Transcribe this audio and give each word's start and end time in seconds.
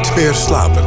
Nooit 0.00 0.16
meer 0.16 0.34
slapen. 0.34 0.84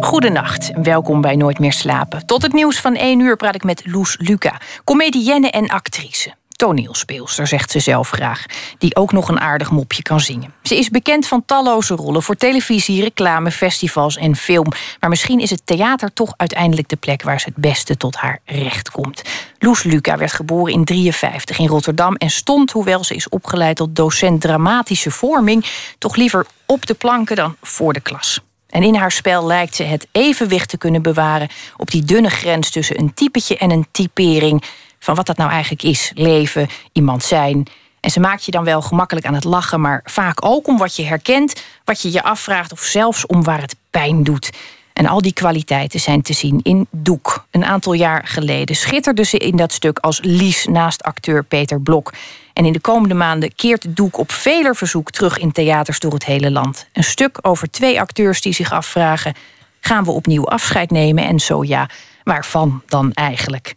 Goedenacht 0.00 0.72
en 0.72 0.82
welkom 0.82 1.20
bij 1.20 1.36
Nooit 1.36 1.58
meer 1.58 1.72
slapen. 1.72 2.26
Tot 2.26 2.42
het 2.42 2.52
nieuws 2.52 2.80
van 2.80 2.94
1 2.94 3.20
uur 3.20 3.36
praat 3.36 3.54
ik 3.54 3.64
met 3.64 3.82
Loes 3.84 4.16
Luca, 4.20 4.60
comedienne 4.84 5.50
en 5.50 5.68
actrice. 5.68 6.37
Toneelspeelster, 6.58 7.46
zegt 7.46 7.70
ze 7.70 7.80
zelf 7.80 8.10
graag, 8.10 8.44
die 8.78 8.96
ook 8.96 9.12
nog 9.12 9.28
een 9.28 9.40
aardig 9.40 9.70
mopje 9.70 10.02
kan 10.02 10.20
zingen. 10.20 10.54
Ze 10.62 10.76
is 10.76 10.90
bekend 10.90 11.26
van 11.26 11.44
talloze 11.44 11.94
rollen 11.94 12.22
voor 12.22 12.34
televisie, 12.34 13.02
reclame, 13.02 13.50
festivals 13.50 14.16
en 14.16 14.36
film. 14.36 14.66
Maar 15.00 15.10
misschien 15.10 15.40
is 15.40 15.50
het 15.50 15.60
theater 15.64 16.12
toch 16.12 16.34
uiteindelijk 16.36 16.88
de 16.88 16.96
plek 16.96 17.22
waar 17.22 17.40
ze 17.40 17.48
het 17.48 17.56
beste 17.56 17.96
tot 17.96 18.16
haar 18.16 18.40
recht 18.44 18.90
komt. 18.90 19.22
Loes 19.58 19.82
Luca 19.82 20.16
werd 20.16 20.32
geboren 20.32 20.72
in 20.72 20.84
53 20.84 21.58
in 21.58 21.66
Rotterdam 21.66 22.14
en 22.14 22.30
stond, 22.30 22.70
hoewel 22.70 23.04
ze 23.04 23.14
is 23.14 23.28
opgeleid 23.28 23.76
tot 23.76 23.96
docent 23.96 24.40
dramatische 24.40 25.10
vorming, 25.10 25.66
toch 25.98 26.16
liever 26.16 26.46
op 26.66 26.86
de 26.86 26.94
planken 26.94 27.36
dan 27.36 27.56
voor 27.62 27.92
de 27.92 28.00
klas. 28.00 28.40
En 28.68 28.82
in 28.82 28.94
haar 28.94 29.12
spel 29.12 29.46
lijkt 29.46 29.74
ze 29.74 29.82
het 29.82 30.06
evenwicht 30.12 30.68
te 30.68 30.78
kunnen 30.78 31.02
bewaren 31.02 31.48
op 31.76 31.90
die 31.90 32.04
dunne 32.04 32.30
grens 32.30 32.70
tussen 32.70 32.98
een 32.98 33.14
typetje 33.14 33.56
en 33.56 33.70
een 33.70 33.86
typering 33.90 34.62
van 34.98 35.14
wat 35.14 35.26
dat 35.26 35.36
nou 35.36 35.50
eigenlijk 35.50 35.82
is: 35.82 36.12
leven, 36.14 36.68
iemand 36.92 37.22
zijn. 37.22 37.66
En 38.00 38.10
ze 38.10 38.20
maakt 38.20 38.44
je 38.44 38.50
dan 38.50 38.64
wel 38.64 38.82
gemakkelijk 38.82 39.26
aan 39.26 39.34
het 39.34 39.44
lachen, 39.44 39.80
maar 39.80 40.00
vaak 40.04 40.44
ook 40.44 40.66
om 40.66 40.78
wat 40.78 40.96
je 40.96 41.04
herkent, 41.04 41.62
wat 41.84 42.02
je 42.02 42.12
je 42.12 42.22
afvraagt 42.22 42.72
of 42.72 42.80
zelfs 42.80 43.26
om 43.26 43.42
waar 43.42 43.60
het 43.60 43.76
pijn 43.90 44.24
doet. 44.24 44.50
En 44.92 45.06
al 45.06 45.22
die 45.22 45.32
kwaliteiten 45.32 46.00
zijn 46.00 46.22
te 46.22 46.32
zien 46.32 46.60
in 46.62 46.86
Doek. 46.90 47.46
Een 47.50 47.64
aantal 47.64 47.92
jaar 47.92 48.26
geleden 48.26 48.76
schitterde 48.76 49.24
ze 49.24 49.38
in 49.38 49.56
dat 49.56 49.72
stuk 49.72 49.98
als 49.98 50.20
Lies 50.22 50.66
naast 50.66 51.02
acteur 51.02 51.44
Peter 51.44 51.80
Blok. 51.80 52.12
En 52.52 52.64
in 52.64 52.72
de 52.72 52.80
komende 52.80 53.14
maanden 53.14 53.54
keert 53.54 53.96
Doek 53.96 54.18
op 54.18 54.32
veler 54.32 54.76
verzoek 54.76 55.10
terug 55.10 55.38
in 55.38 55.52
theaters 55.52 55.98
door 55.98 56.12
het 56.12 56.24
hele 56.24 56.50
land. 56.50 56.86
Een 56.92 57.04
stuk 57.04 57.38
over 57.42 57.70
twee 57.70 58.00
acteurs 58.00 58.40
die 58.40 58.52
zich 58.52 58.72
afvragen: 58.72 59.34
gaan 59.80 60.04
we 60.04 60.10
opnieuw 60.10 60.46
afscheid 60.46 60.90
nemen? 60.90 61.24
En 61.24 61.40
zo 61.40 61.64
ja, 61.64 61.88
waarvan 62.24 62.82
dan 62.86 63.12
eigenlijk? 63.12 63.74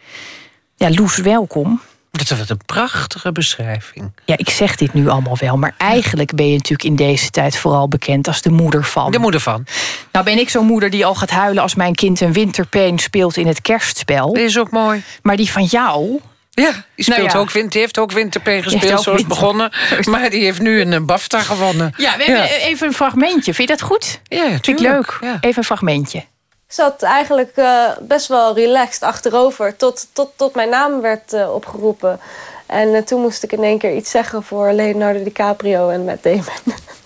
Ja, 0.81 0.89
Loes, 0.89 1.17
welkom. 1.17 1.81
Dat 2.11 2.21
is 2.21 2.49
een 2.49 2.59
prachtige 2.65 3.31
beschrijving. 3.31 4.11
Ja, 4.25 4.37
ik 4.37 4.49
zeg 4.49 4.75
dit 4.75 4.93
nu 4.93 5.09
allemaal 5.09 5.37
wel, 5.39 5.57
maar 5.57 5.73
eigenlijk 5.77 6.35
ben 6.35 6.45
je 6.47 6.51
natuurlijk 6.51 6.83
in 6.83 6.95
deze 6.95 7.29
tijd 7.29 7.57
vooral 7.57 7.87
bekend 7.87 8.27
als 8.27 8.41
de 8.41 8.49
moeder 8.49 8.83
van. 8.83 9.11
De 9.11 9.19
moeder 9.19 9.39
van. 9.39 9.65
Nou 10.11 10.25
ben 10.25 10.37
ik 10.37 10.49
zo'n 10.49 10.65
moeder 10.65 10.89
die 10.89 11.05
al 11.05 11.15
gaat 11.15 11.29
huilen 11.29 11.63
als 11.63 11.75
mijn 11.75 11.95
kind 11.95 12.21
een 12.21 12.33
winterpeen 12.33 12.99
speelt 12.99 13.37
in 13.37 13.47
het 13.47 13.61
kerstspel. 13.61 14.33
Dat 14.33 14.43
is 14.43 14.59
ook 14.59 14.71
mooi. 14.71 15.03
Maar 15.21 15.35
die 15.35 15.51
van 15.51 15.63
jou, 15.63 16.19
Ja, 16.49 16.71
die, 16.71 17.03
speelt 17.03 17.17
Nou 17.17 17.29
ja. 17.31 17.37
ook, 17.37 17.71
die 17.71 17.81
heeft 17.81 17.99
ook 17.99 18.11
Winterpeen 18.11 18.63
gespeeld, 18.63 18.91
ook 18.93 19.03
zoals 19.03 19.25
begonnen. 19.25 19.71
Maar 20.09 20.29
die 20.29 20.43
heeft 20.43 20.61
nu 20.61 20.81
een 20.81 20.93
eh, 20.93 21.01
BAFTA 21.01 21.39
gewonnen. 21.39 21.93
Ja, 21.97 22.17
we 22.17 22.23
hebben 22.23 22.49
even 22.61 22.87
een 22.87 22.93
fragmentje. 22.93 23.53
Vind 23.53 23.69
je 23.69 23.75
dat 23.75 23.85
goed? 23.85 24.21
Ja, 24.23 24.47
Vind 24.47 24.67
ik 24.67 24.79
leuk. 24.79 25.17
Ja. 25.21 25.37
Even 25.41 25.57
een 25.57 25.63
fragmentje. 25.63 26.23
Ik 26.71 26.77
zat 26.77 27.01
eigenlijk 27.01 27.51
eh, 27.55 27.89
best 28.01 28.27
wel 28.27 28.55
relaxed 28.55 29.03
achterover 29.03 29.75
tot, 29.75 30.07
tot, 30.13 30.31
tot 30.35 30.55
mijn 30.55 30.69
naam 30.69 31.01
werd 31.01 31.33
eh, 31.33 31.53
opgeroepen. 31.53 32.19
En 32.65 32.95
eh, 32.95 33.01
toen 33.01 33.21
moest 33.21 33.43
ik 33.43 33.51
in 33.51 33.63
één 33.63 33.77
keer 33.77 33.95
iets 33.95 34.11
zeggen 34.11 34.43
voor 34.43 34.71
Leonardo 34.71 35.23
DiCaprio 35.23 35.89
en 35.89 36.05
Matt 36.05 36.23
Damon. 36.23 36.43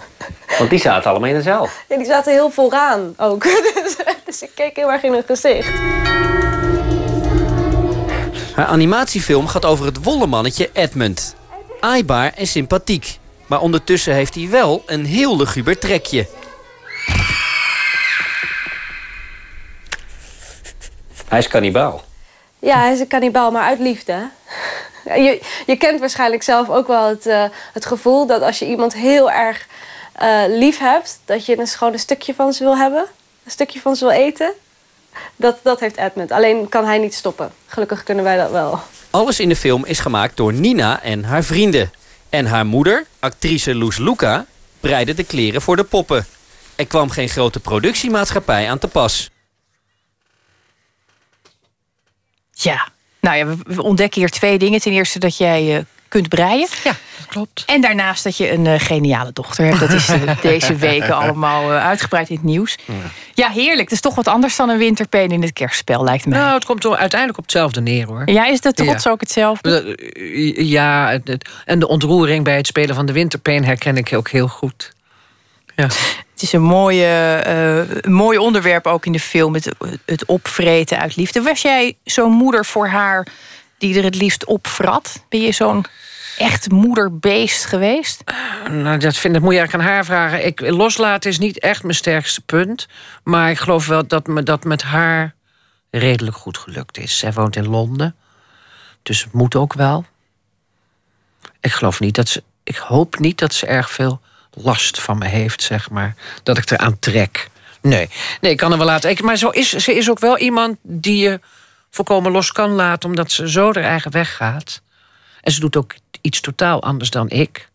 Want 0.58 0.70
die 0.70 0.80
zaten 0.80 1.10
allemaal 1.10 1.30
in 1.30 1.36
de 1.36 1.42
zaal. 1.42 1.70
En 1.88 1.98
die 1.98 2.08
zaten 2.08 2.34
heel 2.34 2.50
vooraan 2.50 3.14
ook. 3.18 3.44
dus, 3.84 3.96
dus 4.26 4.42
ik 4.42 4.52
keek 4.56 4.76
heel 4.76 4.92
erg 4.92 5.04
in 5.04 5.14
hun 5.14 5.24
gezicht. 5.26 5.74
Haar 8.56 8.66
animatiefilm 8.66 9.48
gaat 9.48 9.66
over 9.66 9.86
het 9.86 10.04
wollemannetje 10.04 10.70
Edmund. 10.74 11.36
Aaibaar 11.80 12.34
en 12.36 12.48
sympathiek. 12.48 13.20
Maar 13.46 13.62
ondertussen 13.62 14.14
heeft 14.14 14.36
hij 14.36 14.50
wel 14.50 14.84
een 14.86 15.06
heel 15.06 15.38
luguber 15.38 15.80
trekje. 15.80 16.28
Hij 21.36 21.44
is 21.44 21.50
kannibaal. 21.50 22.04
Ja, 22.60 22.80
hij 22.80 22.94
is 22.94 23.00
een 23.00 23.08
kannibaal, 23.08 23.52
maar 23.52 23.64
uit 23.64 23.80
liefde. 23.80 24.30
Je, 25.26 25.42
je 25.66 25.76
kent 25.76 26.00
waarschijnlijk 26.00 26.44
zelf 26.44 26.70
ook 26.70 26.88
wel 26.88 27.08
het, 27.08 27.26
eh, 27.26 27.44
het 27.74 27.86
gevoel 27.86 28.26
dat 28.26 28.42
als 28.42 28.60
je 28.60 28.68
iemand 28.68 28.94
heel 28.94 29.32
erg 29.32 29.68
eh, 30.14 30.44
lief 30.48 30.80
hebt, 30.80 31.20
dat 31.26 31.46
je 31.46 31.56
dus 31.56 31.76
gewoon 31.76 31.94
een 31.94 32.00
stukje 32.00 32.34
van 32.34 32.54
ze 32.54 32.64
wil 32.64 32.78
hebben. 32.78 33.06
Een 33.44 33.52
stukje 33.52 33.80
van 33.80 33.96
ze 33.96 34.06
wil 34.06 34.14
eten. 34.14 34.54
Dat, 35.36 35.58
dat 35.64 35.80
heeft 35.80 35.98
Edmund. 35.98 36.32
Alleen 36.32 36.70
kan 36.70 36.86
hij 36.86 36.98
niet 36.98 37.14
stoppen. 37.14 37.52
Gelukkig 37.66 38.04
kunnen 38.04 38.24
wij 38.24 38.38
dat 38.38 38.52
wel. 38.52 38.80
Alles 39.10 39.40
in 39.40 39.50
de 39.50 39.56
film 39.56 39.86
is 39.86 40.00
gemaakt 40.00 40.38
door 40.38 40.54
Nina 40.54 41.02
en 41.02 41.24
haar 41.24 41.44
vrienden. 41.44 41.92
En 42.30 42.46
haar 42.46 42.66
moeder, 42.66 43.06
actrice 43.20 43.76
Loes 43.76 43.98
Luca, 43.98 44.46
breidde 44.80 45.14
de 45.14 45.24
kleren 45.24 45.62
voor 45.62 45.76
de 45.76 45.84
poppen. 45.84 46.26
Er 46.76 46.88
kwam 46.88 47.10
geen 47.10 47.30
grote 47.30 47.60
productiemaatschappij 47.60 48.70
aan 48.70 48.80
te 48.80 48.88
pas. 48.88 49.30
Ja. 52.66 52.88
Nou 53.20 53.38
ja, 53.38 53.46
we- 53.68 53.84
ontdekken 53.84 54.22
hier 54.22 54.30
twee 54.30 54.58
dingen. 54.58 54.80
Ten 54.82 54.92
eerste 54.92 55.20
dat 55.20 55.38
jij 55.38 55.76
eh, 55.78 55.84
kunt 56.08 56.30
breien. 56.30 56.68
Ja, 56.84 56.92
dat 57.18 57.26
klopt. 57.28 57.64
En 57.66 57.82
daarnaast 57.82 58.24
dat 58.24 58.38
je 58.38 58.52
een 58.52 58.66
eh, 58.68 58.80
geniale 58.80 59.30
dochter 59.34 59.66
hebt. 59.66 59.80
Dat 59.80 59.92
is 59.92 60.10
eh, 60.10 60.22
deze 60.42 60.76
weken 60.76 61.16
allemaal 61.16 61.72
uitgebreid 61.72 62.30
in 62.30 62.36
het 62.36 62.44
nieuws. 62.46 62.78
Ja, 63.34 63.50
heerlijk. 63.50 63.84
Dat 63.84 63.92
is 63.92 64.00
toch 64.00 64.16
wat 64.16 64.28
anders 64.28 64.56
dan 64.56 64.70
een 64.70 64.78
winterpeen 64.78 65.30
in 65.32 65.42
het 65.42 65.54
kerstspel, 65.54 66.04
lijkt 66.04 66.26
mij. 66.26 66.40
Nou, 66.40 66.54
het 66.54 66.66
komt 66.66 66.84
er 66.84 66.96
uiteindelijk 66.96 67.38
op 67.40 67.44
hetzelfde 67.46 67.82
neer, 67.82 68.06
hoor. 68.08 68.30
ja, 68.30 68.46
is 68.48 68.62
de 68.62 68.74
trots 68.74 69.04
Ja. 69.04 69.12
ook 69.12 69.20
hetzelfde? 69.20 69.98
Ja, 70.58 71.10
het- 71.10 71.28
het- 71.28 71.50
en 71.66 71.80
de 71.80 71.88
ontroering 71.88 72.44
bij 72.44 72.56
het 72.58 72.68
spelen 72.68 72.96
van 72.96 73.06
de 73.06 73.12
Winterpeen 73.14 73.66
herken 73.66 73.98
ik 73.98 74.14
ook 74.14 74.30
heel 74.30 74.48
goed. 74.48 74.94
Ja. 75.76 75.88
Het 76.36 76.44
is 76.44 76.54
een, 76.54 76.62
mooie, 76.62 77.42
eh, 77.46 77.96
een 78.02 78.14
mooi 78.14 78.38
onderwerp 78.38 78.88
ook 78.88 79.06
in 79.06 79.12
de 79.12 79.20
film. 79.20 79.54
Het, 79.54 79.72
het 80.06 80.26
opvreten 80.26 81.00
uit 81.00 81.16
liefde. 81.16 81.42
Was 81.42 81.62
jij 81.62 81.98
zo'n 82.04 82.32
moeder 82.32 82.66
voor 82.66 82.88
haar 82.88 83.28
die 83.78 83.98
er 83.98 84.04
het 84.04 84.16
liefst 84.16 84.46
opvrat? 84.46 85.26
Ben 85.30 85.42
je 85.42 85.52
zo'n 85.52 85.86
echt 86.38 86.72
moederbeest 86.72 87.66
geweest? 87.66 88.24
Nou, 88.70 88.98
dat 88.98 89.18
vind 89.18 89.36
ik, 89.36 89.42
moet 89.42 89.54
je 89.54 89.60
eigenlijk 89.60 89.88
aan 89.88 89.94
haar 89.94 90.06
vragen. 90.06 90.46
Ik, 90.46 90.60
loslaten 90.60 91.30
is 91.30 91.40
niet 91.40 91.60
echt 91.60 91.84
mijn 91.84 91.96
sterkste 91.96 92.42
punt. 92.42 92.88
Maar 93.24 93.50
ik 93.50 93.58
geloof 93.58 93.88
wel 93.88 94.08
dat 94.08 94.28
me 94.28 94.44
dat 94.44 94.64
met 94.64 94.82
haar 94.82 95.36
redelijk 95.90 96.38
goed 96.38 96.58
gelukt 96.58 96.98
is. 96.98 97.18
Zij 97.18 97.34
woont 97.34 97.56
in 97.56 97.68
Londen. 97.68 98.16
Dus 99.04 99.24
het 99.24 99.34
moet 99.34 99.56
ook 99.56 99.74
wel. 99.74 100.06
Ik 101.60 101.72
geloof 101.72 102.00
niet 102.00 102.16
dat 102.16 102.30
ze. 102.30 102.44
Ik 102.64 102.76
hoop 102.76 103.20
niet 103.20 103.38
dat 103.38 103.54
ze 103.54 103.66
erg 103.66 103.92
veel 103.92 104.22
last 104.56 105.02
van 105.02 105.18
me 105.18 105.28
heeft, 105.28 105.62
zeg 105.62 105.90
maar. 105.90 106.16
Dat 106.44 106.58
ik 106.58 106.72
eraan 106.72 107.00
trek. 107.00 107.50
Nee, 107.82 108.10
nee 108.42 108.52
ik 108.52 108.58
kan 108.58 108.72
er 108.72 108.78
wel 108.78 108.88
laten. 108.88 109.26
Maar 109.26 109.38
zo 109.38 109.50
is, 109.50 109.70
ze 109.70 109.96
is 109.96 110.10
ook 110.10 110.20
wel 110.20 110.38
iemand 110.38 110.78
die 110.82 111.18
je 111.18 111.40
volkomen 111.90 112.32
los 112.32 112.52
kan 112.52 112.70
laten, 112.70 113.10
omdat 113.10 113.32
ze 113.32 113.50
zo 113.50 113.66
haar 113.66 113.84
eigen 113.84 114.12
weg 114.12 114.36
gaat. 114.36 114.82
En 115.42 115.52
ze 115.52 115.60
doet 115.60 115.76
ook 115.76 115.96
iets 116.22 116.42
totaal 116.42 116.84
anders 116.84 117.10
dan 117.10 117.30
ik. 117.30 117.70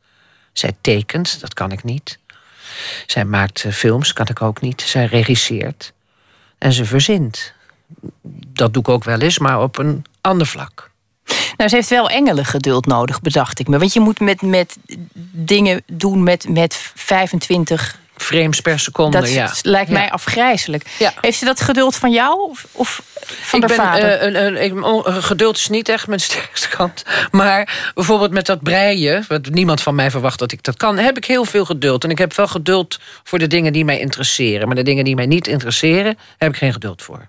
Zij 0.52 0.76
tekent, 0.80 1.40
dat 1.40 1.54
kan 1.54 1.72
ik 1.72 1.84
niet. 1.84 2.18
Zij 3.06 3.24
maakt 3.24 3.64
eh, 3.64 3.72
films, 3.72 4.12
kan 4.12 4.26
ik 4.28 4.42
ook 4.42 4.60
niet. 4.60 4.82
Zij 4.82 5.04
regisseert. 5.06 5.92
En 6.58 6.72
ze 6.72 6.84
verzint. 6.84 7.52
Dat 8.48 8.72
doe 8.72 8.82
ik 8.82 8.88
ook 8.88 9.04
wel 9.04 9.20
eens, 9.20 9.38
maar 9.38 9.62
op 9.62 9.78
een 9.78 10.04
ander 10.20 10.46
vlak. 10.46 10.89
Nou, 11.56 11.68
ze 11.70 11.76
heeft 11.76 11.88
wel 11.90 12.10
engelengeduld 12.10 12.86
nodig, 12.86 13.20
bedacht 13.20 13.58
ik 13.58 13.68
me. 13.68 13.78
Want 13.78 13.92
je 13.92 14.00
moet 14.00 14.20
met, 14.20 14.42
met 14.42 14.76
dingen 15.32 15.82
doen 15.92 16.22
met, 16.22 16.48
met 16.48 16.74
25... 16.94 17.98
Frames 18.16 18.60
per 18.60 18.78
seconde, 18.80 19.20
Dat 19.20 19.32
ja. 19.32 19.52
lijkt 19.62 19.90
mij 19.90 20.02
Ja. 20.04 20.08
afgrijzelijk. 20.08 20.86
Ja. 20.98 21.12
Heeft 21.20 21.38
ze 21.38 21.44
dat 21.44 21.60
geduld 21.60 21.96
van 21.96 22.10
jou 22.12 22.50
of, 22.50 22.66
of 22.72 23.02
van 23.40 23.60
ik 23.62 23.66
ben, 23.66 23.76
vader? 23.76 24.18
eh, 24.18 24.26
een, 24.26 24.44
een, 24.46 24.62
ik- 24.62 24.84
on- 24.84 25.04
geduld 25.22 25.56
is 25.56 25.68
niet 25.68 25.88
echt 25.88 26.06
mijn 26.06 26.20
sterkste 26.30 26.68
kant. 26.68 27.04
Maar 27.30 27.90
bijvoorbeeld 27.94 28.30
met 28.30 28.46
dat 28.46 28.62
breien, 28.62 29.24
wat 29.28 29.48
niemand 29.50 29.80
van 29.80 29.94
mij 29.94 30.10
verwacht 30.10 30.38
dat 30.38 30.52
ik 30.52 30.62
dat 30.62 30.76
kan, 30.76 30.98
heb 30.98 31.16
ik 31.16 31.24
heel 31.24 31.44
veel 31.44 31.64
geduld. 31.64 32.04
En 32.04 32.10
ik 32.10 32.18
heb 32.18 32.34
wel 32.34 32.48
geduld 32.48 32.98
voor 33.24 33.38
de 33.38 33.46
dingen 33.46 33.72
die 33.72 33.84
mij 33.84 33.98
interesseren. 34.00 34.66
Maar 34.66 34.76
de 34.76 34.82
dingen 34.82 35.04
die 35.04 35.14
mij 35.14 35.26
niet 35.26 35.46
interesseren, 35.46 36.18
heb 36.38 36.50
ik 36.52 36.56
geen 36.58 36.72
geduld 36.72 37.02
voor. 37.02 37.24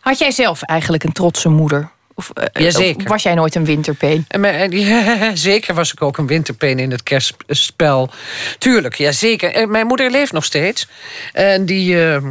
Had 0.00 0.18
jij 0.18 0.30
zelf 0.30 0.62
eigenlijk 0.62 1.04
een 1.04 1.12
trotse 1.12 1.48
moeder? 1.48 1.90
Of, 2.18 2.30
eh, 2.30 2.66
of 2.66 3.08
was 3.08 3.22
jij 3.22 3.34
nooit 3.34 3.54
een 3.54 3.64
winterpeen? 3.64 4.24
En 4.28 4.40
mijn- 4.40 4.54
en 4.54 4.70
die- 4.70 5.36
zeker 5.50 5.74
was 5.74 5.92
ik 5.92 6.02
ook 6.02 6.18
een 6.18 6.26
winterpeen 6.26 6.78
in 6.78 6.90
het 6.90 7.02
kerstspel. 7.02 8.10
Tuurlijk, 8.58 8.94
ja 8.94 9.12
zeker. 9.12 9.52
En 9.54 9.70
Mijn 9.70 9.86
moeder 9.86 10.10
leeft 10.10 10.32
nog 10.32 10.44
steeds. 10.44 10.88
En 11.32 11.66
die 11.66 12.04
eh, 12.06 12.26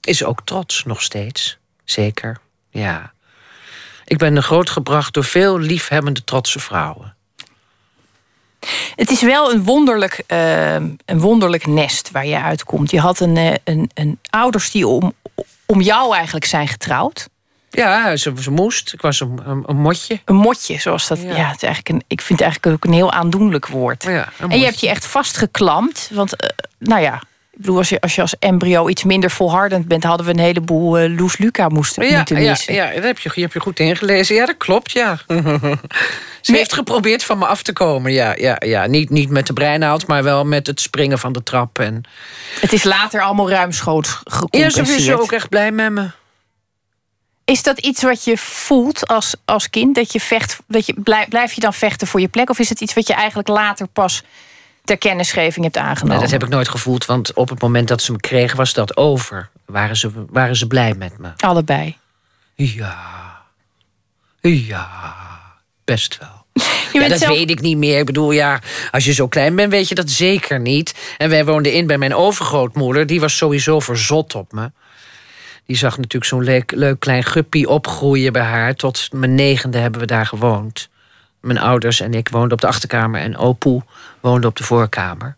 is 0.00 0.24
ook 0.24 0.40
trots 0.44 0.84
nog 0.84 1.02
steeds. 1.02 1.58
Zeker, 1.84 2.38
ja. 2.70 3.12
Ik 4.04 4.18
ben 4.18 4.42
grootgebracht 4.42 5.14
door 5.14 5.24
veel 5.24 5.58
liefhebbende, 5.58 6.24
trotse 6.24 6.58
vrouwen. 6.58 7.14
Het 8.96 9.10
is 9.10 9.20
wel 9.22 9.52
een 9.52 9.64
wonderlijk, 9.64 10.22
eh, 10.26 10.74
een 10.74 11.20
wonderlijk 11.20 11.66
nest 11.66 12.10
waar 12.10 12.26
je 12.26 12.40
uitkomt. 12.42 12.90
Je 12.90 13.00
had 13.00 13.20
een, 13.20 13.36
eh, 13.36 13.54
een, 13.64 13.90
een 13.94 14.18
ouders 14.30 14.70
die 14.70 14.86
om, 14.86 15.12
om 15.66 15.80
jou 15.80 16.14
eigenlijk 16.14 16.44
zijn 16.44 16.68
getrouwd. 16.68 17.28
Ja, 17.70 18.16
ze, 18.16 18.32
ze 18.40 18.50
moest. 18.50 18.92
Ik 18.92 19.00
was 19.00 19.20
een, 19.20 19.40
een, 19.44 19.62
een 19.66 19.76
motje. 19.76 20.20
Een 20.24 20.36
motje, 20.36 20.78
zoals 20.80 21.08
dat. 21.08 21.20
Ja. 21.22 21.36
Ja, 21.36 21.46
het 21.48 21.56
is 21.56 21.62
eigenlijk 21.62 21.88
een, 21.88 22.02
ik 22.06 22.20
vind 22.20 22.38
het 22.38 22.48
eigenlijk 22.48 22.74
ook 22.76 22.90
een 22.90 22.96
heel 22.96 23.12
aandoenlijk 23.12 23.66
woord. 23.66 24.02
Ja, 24.02 24.28
een 24.38 24.50
en 24.50 24.58
je 24.58 24.64
hebt 24.64 24.80
je 24.80 24.88
echt 24.88 25.06
vastgeklampt. 25.06 26.10
Want, 26.12 26.36
eh, 26.36 26.48
nou 26.78 27.00
ja, 27.02 27.14
ik 27.52 27.66
bedoel, 27.66 27.76
als 27.76 27.88
je, 27.88 28.00
als 28.00 28.14
je 28.14 28.20
als 28.20 28.38
embryo 28.38 28.88
iets 28.88 29.04
minder 29.04 29.30
volhardend 29.30 29.88
bent, 29.88 30.04
hadden 30.04 30.26
we 30.26 30.32
een 30.32 30.38
heleboel 30.38 30.98
eh 30.98 31.16
Loes 31.18 31.38
Luca 31.38 31.68
moesten, 31.68 32.06
Ja, 32.08 32.16
moeten 32.16 32.42
ja, 32.42 32.50
missen. 32.50 32.74
ja, 32.74 32.90
dat 32.94 33.02
heb 33.02 33.18
je, 33.18 33.30
je 33.34 33.40
heb 33.40 33.52
je 33.52 33.60
goed 33.60 33.78
ingelezen. 33.80 34.34
Ja, 34.34 34.46
dat 34.46 34.56
klopt, 34.56 34.92
ja. 34.92 35.18
Ze 36.40 36.52
heeft 36.56 36.72
geprobeerd 36.72 37.24
van 37.24 37.38
me 37.38 37.46
af 37.46 37.62
te 37.62 37.72
komen. 37.72 38.12
Ja, 38.12 38.34
ja, 38.36 38.56
ja. 38.58 38.86
Niet, 38.86 39.10
niet 39.10 39.30
met 39.30 39.46
de 39.46 39.52
breinaald, 39.52 40.06
maar 40.06 40.22
wel 40.22 40.44
met 40.44 40.66
het 40.66 40.80
springen 40.80 41.18
van 41.18 41.32
de 41.32 41.42
trap. 41.42 41.78
En... 41.78 42.02
Het 42.60 42.72
is 42.72 42.84
later 42.84 43.20
allemaal 43.22 43.50
ruimschoots 43.50 44.08
Ja, 44.24 44.34
gecompenseerd. 44.36 44.86
ze 44.86 44.94
is 44.94 45.12
ook 45.12 45.32
echt 45.32 45.48
blij 45.48 45.72
met 45.72 45.90
me. 45.92 46.08
Is 47.50 47.62
dat 47.62 47.78
iets 47.78 48.02
wat 48.02 48.24
je 48.24 48.36
voelt 48.36 49.06
als, 49.06 49.34
als 49.44 49.70
kind? 49.70 49.94
Dat 49.94 50.12
je 50.12 50.20
vecht, 50.20 50.58
dat 50.66 50.86
je, 50.86 50.94
blijf, 51.02 51.28
blijf 51.28 51.52
je 51.52 51.60
dan 51.60 51.72
vechten 51.72 52.06
voor 52.06 52.20
je 52.20 52.28
plek? 52.28 52.50
Of 52.50 52.58
is 52.58 52.68
het 52.68 52.80
iets 52.80 52.94
wat 52.94 53.06
je 53.06 53.14
eigenlijk 53.14 53.48
later 53.48 53.86
pas 53.86 54.22
ter 54.84 54.98
kennisgeving 54.98 55.64
hebt 55.64 55.76
aangenomen? 55.76 56.08
Nee, 56.08 56.18
dat 56.20 56.30
heb 56.30 56.42
ik 56.42 56.48
nooit 56.48 56.68
gevoeld, 56.68 57.06
want 57.06 57.34
op 57.34 57.48
het 57.48 57.60
moment 57.60 57.88
dat 57.88 58.02
ze 58.02 58.12
me 58.12 58.18
kregen 58.20 58.56
was 58.56 58.72
dat 58.72 58.96
over. 58.96 59.50
Waren 59.64 59.96
ze, 59.96 60.10
waren 60.28 60.56
ze 60.56 60.66
blij 60.66 60.94
met 60.94 61.18
me. 61.18 61.28
Allebei. 61.36 61.96
Ja. 62.54 62.96
Ja. 64.40 64.88
Best 65.84 66.18
wel. 66.18 66.38
Ja, 66.92 67.08
dat 67.08 67.18
zelf- 67.18 67.36
weet 67.36 67.50
ik 67.50 67.60
niet 67.60 67.76
meer. 67.76 67.98
Ik 67.98 68.06
bedoel, 68.06 68.30
ja, 68.30 68.60
als 68.90 69.04
je 69.04 69.12
zo 69.12 69.28
klein 69.28 69.56
bent, 69.56 69.70
weet 69.70 69.88
je 69.88 69.94
dat 69.94 70.10
zeker 70.10 70.60
niet. 70.60 71.14
En 71.18 71.30
wij 71.30 71.44
woonden 71.44 71.72
in 71.72 71.86
bij 71.86 71.98
mijn 71.98 72.14
overgrootmoeder. 72.14 73.06
Die 73.06 73.20
was 73.20 73.36
sowieso 73.36 73.80
verzot 73.80 74.34
op 74.34 74.52
me. 74.52 74.70
Die 75.66 75.76
zag 75.76 75.96
natuurlijk 75.96 76.24
zo'n 76.24 76.44
leuk, 76.44 76.70
leuk 76.70 77.00
klein 77.00 77.24
guppie 77.24 77.68
opgroeien 77.68 78.32
bij 78.32 78.42
haar. 78.42 78.74
Tot 78.74 79.08
mijn 79.12 79.34
negende 79.34 79.78
hebben 79.78 80.00
we 80.00 80.06
daar 80.06 80.26
gewoond. 80.26 80.88
Mijn 81.40 81.58
ouders 81.58 82.00
en 82.00 82.14
ik 82.14 82.28
woonden 82.28 82.52
op 82.52 82.60
de 82.60 82.66
achterkamer. 82.66 83.20
En 83.20 83.36
opoe 83.36 83.82
woonde 84.20 84.46
op 84.46 84.56
de 84.56 84.64
voorkamer. 84.64 85.36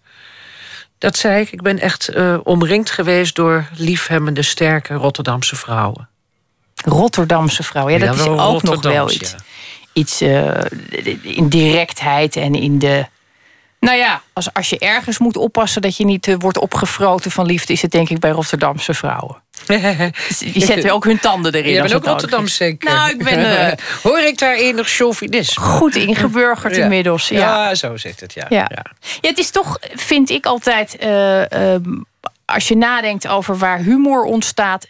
Dat 0.98 1.16
zei 1.16 1.40
ik. 1.40 1.52
Ik 1.52 1.62
ben 1.62 1.78
echt 1.78 2.08
eh, 2.08 2.38
omringd 2.42 2.90
geweest 2.90 3.34
door 3.34 3.68
liefhebbende, 3.76 4.42
sterke 4.42 4.94
Rotterdamse 4.94 5.56
vrouwen. 5.56 6.08
Rotterdamse 6.74 7.62
vrouw. 7.62 7.88
Ja, 7.88 7.98
dat 7.98 8.14
is 8.14 8.26
ook 8.26 8.62
nog 8.62 8.82
wel 8.82 9.10
iets. 9.10 9.30
ja. 9.30 9.36
Iets 9.92 10.20
eh, 10.20 10.64
in 11.22 11.48
directheid 11.48 12.36
en 12.36 12.54
in 12.54 12.78
de. 12.78 13.06
Nou 13.80 13.96
ja, 13.96 14.22
als, 14.32 14.52
als 14.52 14.70
je 14.70 14.78
ergens 14.78 15.18
moet 15.18 15.36
oppassen 15.36 15.82
dat 15.82 15.96
je 15.96 16.04
niet 16.04 16.28
eh, 16.28 16.34
wordt 16.38 16.58
opgefroten 16.58 17.30
van 17.30 17.46
liefde, 17.46 17.72
is 17.72 17.82
het 17.82 17.90
denk 17.90 18.08
ik 18.08 18.18
bij 18.18 18.30
Rotterdamse 18.30 18.94
vrouwen. 18.94 19.42
Die 20.52 20.64
zetten 20.64 20.90
ook 20.90 21.04
hun 21.04 21.18
tanden 21.20 21.54
erin. 21.54 21.80
Als 21.80 21.90
bent 21.90 21.94
ook 21.94 21.98
het 21.98 22.04
nodig 22.04 22.20
Rotterdam 22.20 22.44
is. 22.44 22.56
zeker? 22.56 22.90
Nou, 22.90 23.10
ik 23.10 23.24
ben 23.24 23.38
eh, 23.68 23.72
Hoor 24.02 24.18
ik 24.18 24.38
daar 24.38 24.54
enig 24.54 24.88
chauvinisme? 24.88 25.62
goed 25.62 25.94
ingeburgerd 25.96 26.76
Ja. 26.76 26.82
inmiddels. 26.82 27.28
Ja. 27.28 27.38
Ja, 27.38 27.74
zo 27.74 27.96
zit 27.96 28.20
het, 28.20 28.32
ja. 28.32 28.46
Ja. 28.48 28.70
ja. 28.74 28.84
Het 29.28 29.38
is 29.38 29.50
toch, 29.50 29.78
vind 29.94 30.30
ik 30.30 30.46
altijd, 30.46 30.96
eh, 30.96 31.52
ehm, 31.74 31.82
als 32.44 32.68
je 32.68 32.76
nadenkt 32.76 33.28
over 33.28 33.58
waar 33.58 33.78
humor 33.78 34.24
ontstaat. 34.24 34.86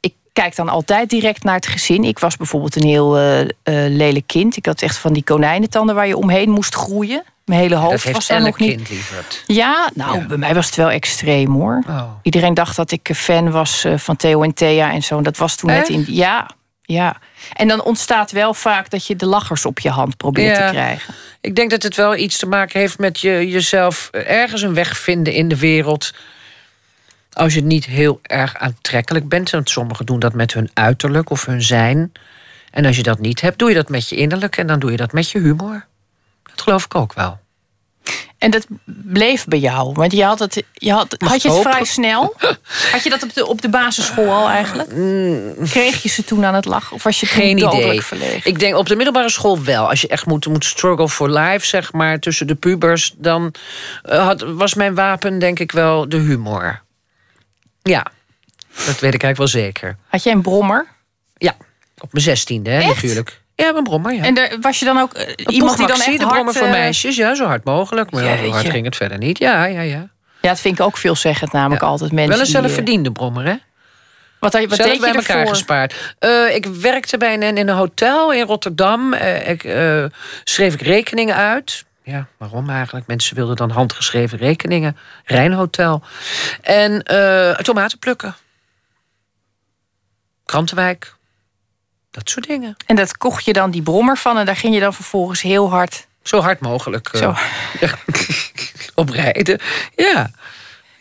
Ik 0.00 0.12
kijk 0.32 0.56
dan 0.56 0.68
altijd 0.68 1.10
direct 1.10 1.44
naar 1.44 1.54
het 1.54 1.66
gezin. 1.66 2.04
Ik 2.04 2.18
was 2.18 2.36
bijvoorbeeld 2.36 2.76
een 2.76 2.86
heel 2.88 3.18
eh, 3.18 3.44
lelijk 3.88 4.26
kind. 4.26 4.56
Ik 4.56 4.66
had 4.66 4.82
echt 4.82 4.96
van 4.96 5.12
die 5.12 5.24
konijnentanden 5.24 5.94
waar 5.94 6.06
je 6.06 6.16
omheen 6.16 6.50
moest 6.50 6.74
groeien. 6.74 7.22
Mijn 7.44 7.60
hele 7.60 7.74
Dat 7.74 7.82
hoofd 7.84 8.04
was 8.04 8.12
heeft 8.12 8.28
daar 8.28 8.42
niet. 8.42 8.56
kind, 8.56 8.88
lieverd. 8.90 9.42
Ja, 9.46 9.90
nou, 9.94 10.18
Ja. 10.18 10.26
bij 10.26 10.36
mij 10.36 10.54
was 10.54 10.66
het 10.66 10.74
wel 10.74 10.90
extreem 10.90 11.52
hoor. 11.52 11.82
Oh. 11.88 12.10
Iedereen 12.22 12.54
dacht 12.54 12.76
dat 12.76 12.90
ik 12.90 13.08
een 13.08 13.14
fan 13.14 13.50
was 13.50 13.84
eh, 13.84 13.98
van 13.98 14.16
Theo 14.16 14.42
en 14.42 14.54
Thea 14.54 14.92
en 14.92 15.02
zo. 15.02 15.16
En 15.16 15.22
Dat 15.22 15.36
was 15.36 15.56
toen 15.56 15.70
net 15.70 15.88
in. 15.88 16.04
Ja, 16.08 16.50
ja. 16.82 17.16
En 17.52 17.68
dan 17.68 17.82
ontstaat 17.82 18.30
wel 18.30 18.54
vaak 18.54 18.90
dat 18.90 19.06
je 19.06 19.16
de 19.16 19.26
lachers 19.26 19.64
op 19.66 19.78
je 19.78 19.90
hand 19.90 20.16
probeert 20.16 20.56
Ja. 20.56 20.66
te 20.66 20.72
krijgen. 20.72 21.14
Ik 21.40 21.54
denk 21.56 21.70
dat 21.70 21.82
het 21.82 21.96
wel 21.96 22.16
iets 22.16 22.38
te 22.38 22.46
maken 22.46 22.80
heeft 22.80 22.98
met 22.98 23.20
je, 23.20 23.48
jezelf 23.50 24.08
ergens 24.12 24.62
een 24.62 24.74
weg 24.74 24.96
vinden 24.98 25.32
in 25.32 25.48
de 25.48 25.58
wereld. 25.58 26.14
Als 27.32 27.54
je 27.54 27.62
niet 27.62 27.84
heel 27.84 28.18
erg 28.22 28.56
aantrekkelijk 28.56 29.28
bent. 29.28 29.50
Want 29.50 29.70
sommigen 29.70 30.06
doen 30.06 30.18
dat 30.18 30.32
met 30.34 30.52
hun 30.54 30.70
uiterlijk 30.74 31.30
of 31.30 31.44
hun 31.46 31.62
zijn. 31.62 32.12
En 32.70 32.84
als 32.86 32.96
je 32.96 33.02
dat 33.02 33.18
niet 33.20 33.40
hebt, 33.40 33.58
doe 33.58 33.68
je 33.68 33.74
dat 33.74 33.88
met 33.88 34.08
je 34.08 34.16
innerlijk. 34.16 34.56
En 34.56 34.66
dan 34.66 34.78
doe 34.78 34.90
je 34.90 34.96
dat 34.96 35.12
met 35.12 35.30
je 35.30 35.38
humor. 35.38 35.86
Dat 36.54 36.62
geloof 36.62 36.84
ik 36.84 36.94
ook 36.94 37.12
wel. 37.12 37.42
En 38.38 38.50
dat 38.50 38.66
bleef 38.84 39.44
bij 39.44 39.58
jou. 39.58 39.92
Want 39.92 40.12
je 40.12 40.24
had 40.24 40.38
het, 40.38 40.62
je 40.72 40.92
had, 40.92 41.14
had 41.18 41.42
je 41.42 41.48
het 41.48 41.56
hopen. 41.56 41.72
vrij 41.72 41.84
snel? 41.84 42.34
Had 42.92 43.02
je 43.02 43.10
dat 43.10 43.22
op 43.22 43.34
de, 43.34 43.46
op 43.46 43.62
de 43.62 43.68
basisschool 43.68 44.32
al 44.32 44.48
eigenlijk? 44.48 44.88
Kreeg 45.70 46.02
je 46.02 46.08
ze 46.08 46.24
toen 46.24 46.44
aan 46.44 46.54
het 46.54 46.64
lachen? 46.64 46.96
Of 46.96 47.02
was 47.02 47.20
je 47.20 47.26
Mm. 47.26 47.32
Geen 47.32 47.58
idee. 47.58 48.02
verlegen? 48.02 48.50
Ik 48.50 48.58
denk 48.58 48.76
op 48.76 48.86
de 48.86 48.96
middelbare 48.96 49.30
school 49.30 49.62
wel. 49.62 49.88
Als 49.88 50.00
je 50.00 50.08
echt 50.08 50.26
moet, 50.26 50.46
moet 50.46 50.64
struggle 50.64 51.08
for 51.08 51.30
life, 51.30 51.66
zeg 51.66 51.92
maar, 51.92 52.18
tussen 52.18 52.46
de 52.46 52.54
pubers, 52.54 53.14
dan 53.16 53.54
eh, 54.02 54.26
had, 54.26 54.40
was 54.40 54.74
mijn 54.74 54.94
wapen 54.94 55.38
denk 55.38 55.58
ik 55.58 55.72
wel 55.72 56.08
de 56.08 56.16
humor. 56.16 56.82
Ja, 57.82 58.06
dat 58.86 59.00
weet 59.00 59.14
ik 59.14 59.22
eigenlijk 59.22 59.36
wel 59.36 59.46
zeker. 59.48 59.96
Had 60.08 60.22
jij 60.22 60.32
een 60.32 60.42
brommer? 60.42 60.86
Ja, 61.36 61.56
op 61.98 62.12
mijn 62.12 62.24
zestiende, 62.24 62.70
hè, 62.70 62.86
natuurlijk. 62.86 63.42
Ja, 63.54 63.72
mijn 63.72 63.84
brommer, 63.84 64.12
ja. 64.12 64.22
En 64.24 64.60
was 64.60 64.78
je 64.78 64.84
dan 64.84 64.98
ook 64.98 65.12
eh, 65.12 65.28
Een 65.36 65.50
iemand 65.54 65.76
die 65.76 65.86
dan 65.86 65.96
echt 65.96 66.06
de 66.18 66.18
hard... 66.24 66.32
brommer 66.32 66.54
voor 66.54 66.66
eh, 66.66 66.72
meisjes, 66.72 67.16
ja, 67.16 67.34
zo 67.34 67.44
hard 67.46 67.64
mogelijk. 67.64 68.10
Maar 68.10 68.24
ja, 68.24 68.36
zo 68.36 68.50
hard 68.50 68.68
ging 68.68 68.84
het 68.84 68.96
verder 68.96 69.18
niet. 69.18 69.38
Ja, 69.38 69.64
ja, 69.64 69.80
ja. 69.80 70.08
Ja, 70.40 70.48
dat 70.50 70.60
vind 70.60 70.78
ik 70.78 70.84
ook 70.84 70.96
veelzeggend 70.96 71.52
namelijk 71.52 71.82
Ja. 71.82 71.88
altijd 71.88 72.12
mensen 72.12 72.30
Wel 72.30 72.40
een 72.40 72.46
die, 72.46 72.54
eh, 72.56 72.60
zelfverdiende 72.62 73.12
brommer, 73.12 73.44
hè? 73.44 73.54
Wat, 74.40 74.52
had 74.52 74.62
je- 74.62 74.68
wat 74.68 74.76
Zelf 74.78 75.00
bij 75.00 75.14
elkaar 75.14 75.36
ervoor? 75.36 75.54
gespaard. 75.54 76.14
Eh, 76.18 76.54
ik 76.54 76.66
werkte 76.66 77.16
bij 77.16 77.34
een, 77.34 77.42
in 77.42 77.56
een 77.56 77.68
hotel 77.68 78.32
in 78.32 78.46
Rotterdam. 78.46 79.12
Eh, 79.12 79.48
ik, 79.48 79.64
eh, 79.64 80.04
schreef 80.44 80.74
ik 80.74 80.80
rekeningen 80.80 81.34
uit. 81.36 81.84
Ja, 82.02 82.26
waarom 82.36 82.70
eigenlijk? 82.70 83.06
Mensen 83.06 83.36
wilden 83.36 83.56
dan 83.56 83.70
handgeschreven 83.70 84.38
rekeningen. 84.38 84.96
Rijnhotel. 85.24 86.02
En 86.60 87.02
eh, 87.02 87.56
tomaten 87.56 87.98
plukken. 87.98 88.34
Krantenwijk. 90.44 91.14
Dat 92.14 92.30
soort 92.30 92.46
dingen. 92.46 92.76
En 92.86 92.96
dat 92.96 93.16
kocht 93.16 93.44
je 93.44 93.52
dan 93.52 93.70
die 93.70 93.82
brommer 93.82 94.18
van 94.18 94.38
en 94.38 94.46
daar 94.46 94.56
ging 94.56 94.74
je 94.74 94.80
dan 94.80 94.94
vervolgens 94.94 95.42
heel 95.42 95.70
hard... 95.70 96.06
Zo 96.22 96.40
hard 96.40 96.60
mogelijk 96.60 97.08
eh, 97.08 97.20
Zo. 97.20 97.34
op 99.02 99.08
rijden. 99.08 99.60
Ja. 99.96 100.30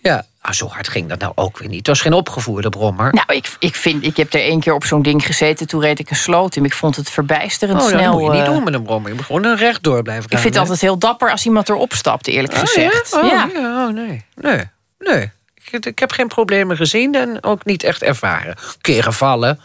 Ja. 0.02 0.26
Ah, 0.42 0.52
zo 0.52 0.68
hard 0.68 0.88
ging 0.88 1.10
dat 1.10 1.20
nou 1.20 1.32
ook 1.36 1.58
weer 1.58 1.68
niet. 1.68 1.78
Het 1.78 1.88
was 1.88 2.02
geen 2.02 2.14
opgevoerde 2.14 2.70
brommer. 2.70 3.14
Nou, 3.14 3.34
ik, 3.34 3.56
ik, 3.60 3.76
vind, 3.76 4.06
ik 4.06 4.18
heb 4.18 4.34
er 4.34 4.40
één 4.40 4.60
keer 4.60 4.74
op 4.74 4.86
zo'n 4.86 5.02
ding 5.02 5.26
gezeten. 5.26 5.68
Toen 5.68 5.82
reed 5.82 6.00
ik 6.00 6.10
een 6.10 6.16
sloot 6.16 6.56
in. 6.56 6.66
Ik 6.66 6.74
vond 6.74 6.96
het 6.96 7.10
verbijsterend 7.10 7.82
oh, 7.82 7.88
snel. 7.88 8.12
dat 8.12 8.12
moet 8.12 8.22
je 8.22 8.38
niet 8.38 8.48
eh, 8.48 8.54
doen 8.54 8.64
met 8.64 8.74
een 8.74 8.84
brommer. 8.84 9.10
Je 9.10 9.16
moet 9.16 9.26
gewoon 9.26 9.56
rechtdoor 9.56 10.02
blijven 10.02 10.24
gaan. 10.24 10.38
Ik 10.38 10.44
vind 10.44 10.54
het 10.54 10.64
altijd 10.64 10.82
heel 10.82 10.98
dapper 10.98 11.32
als 11.32 11.46
iemand 11.46 11.70
erop 11.70 11.94
stapt, 11.94 12.28
eerlijk 12.28 12.54
Oh, 12.54 12.60
gezegd. 12.60 13.10
Ja? 13.12 13.20
Oh, 13.20 13.28
ja. 13.28 13.50
ja, 13.54 13.88
oh, 13.88 13.94
nee. 13.94 14.26
Nee, 14.36 14.70
nee. 15.00 15.32
Ik, 15.72 15.86
ik 15.86 16.00
heb 16.00 16.12
geen 16.12 16.28
problemen 16.28 16.78
gezien 16.78 17.16
en 17.16 17.44
ook 17.44 17.66
niet 17.66 17.84
echt 17.84 18.02
ervaren. 18.02 18.52
Een 18.58 18.82
keer 18.82 19.04
gevallen. 19.04 19.60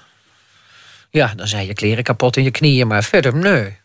Ja, 1.11 1.33
dan 1.37 1.49
zijn 1.49 1.67
je 1.67 1.75
kleren 1.75 2.05
kapot 2.05 2.37
in 2.37 2.43
je 2.43 2.51
knieën, 2.51 2.87
maar 2.87 3.05
verder 3.05 3.37
nee. 3.37 3.77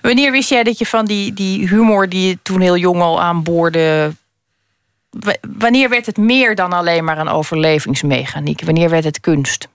Wanneer 0.00 0.32
wist 0.32 0.48
jij 0.48 0.62
dat 0.62 0.78
je 0.78 0.86
van 0.86 1.06
die, 1.06 1.32
die 1.32 1.68
humor 1.68 2.08
die 2.08 2.28
je 2.28 2.38
toen 2.42 2.60
heel 2.60 2.76
jong 2.76 3.00
al 3.00 3.20
aanboorde... 3.20 4.14
Wanneer 5.58 5.88
werd 5.88 6.06
het 6.06 6.16
meer 6.16 6.54
dan 6.54 6.72
alleen 6.72 7.04
maar 7.04 7.18
een 7.18 7.28
overlevingsmechaniek? 7.28 8.62
Wanneer 8.64 8.90
werd 8.90 9.04
het 9.04 9.20
kunst? 9.20 9.68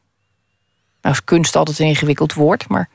Nou 1.02 1.16
is 1.16 1.24
kunst 1.24 1.56
altijd 1.56 1.80
een 1.80 1.88
ingewikkeld 1.88 2.34
woord, 2.34 2.68
maar 2.68 2.90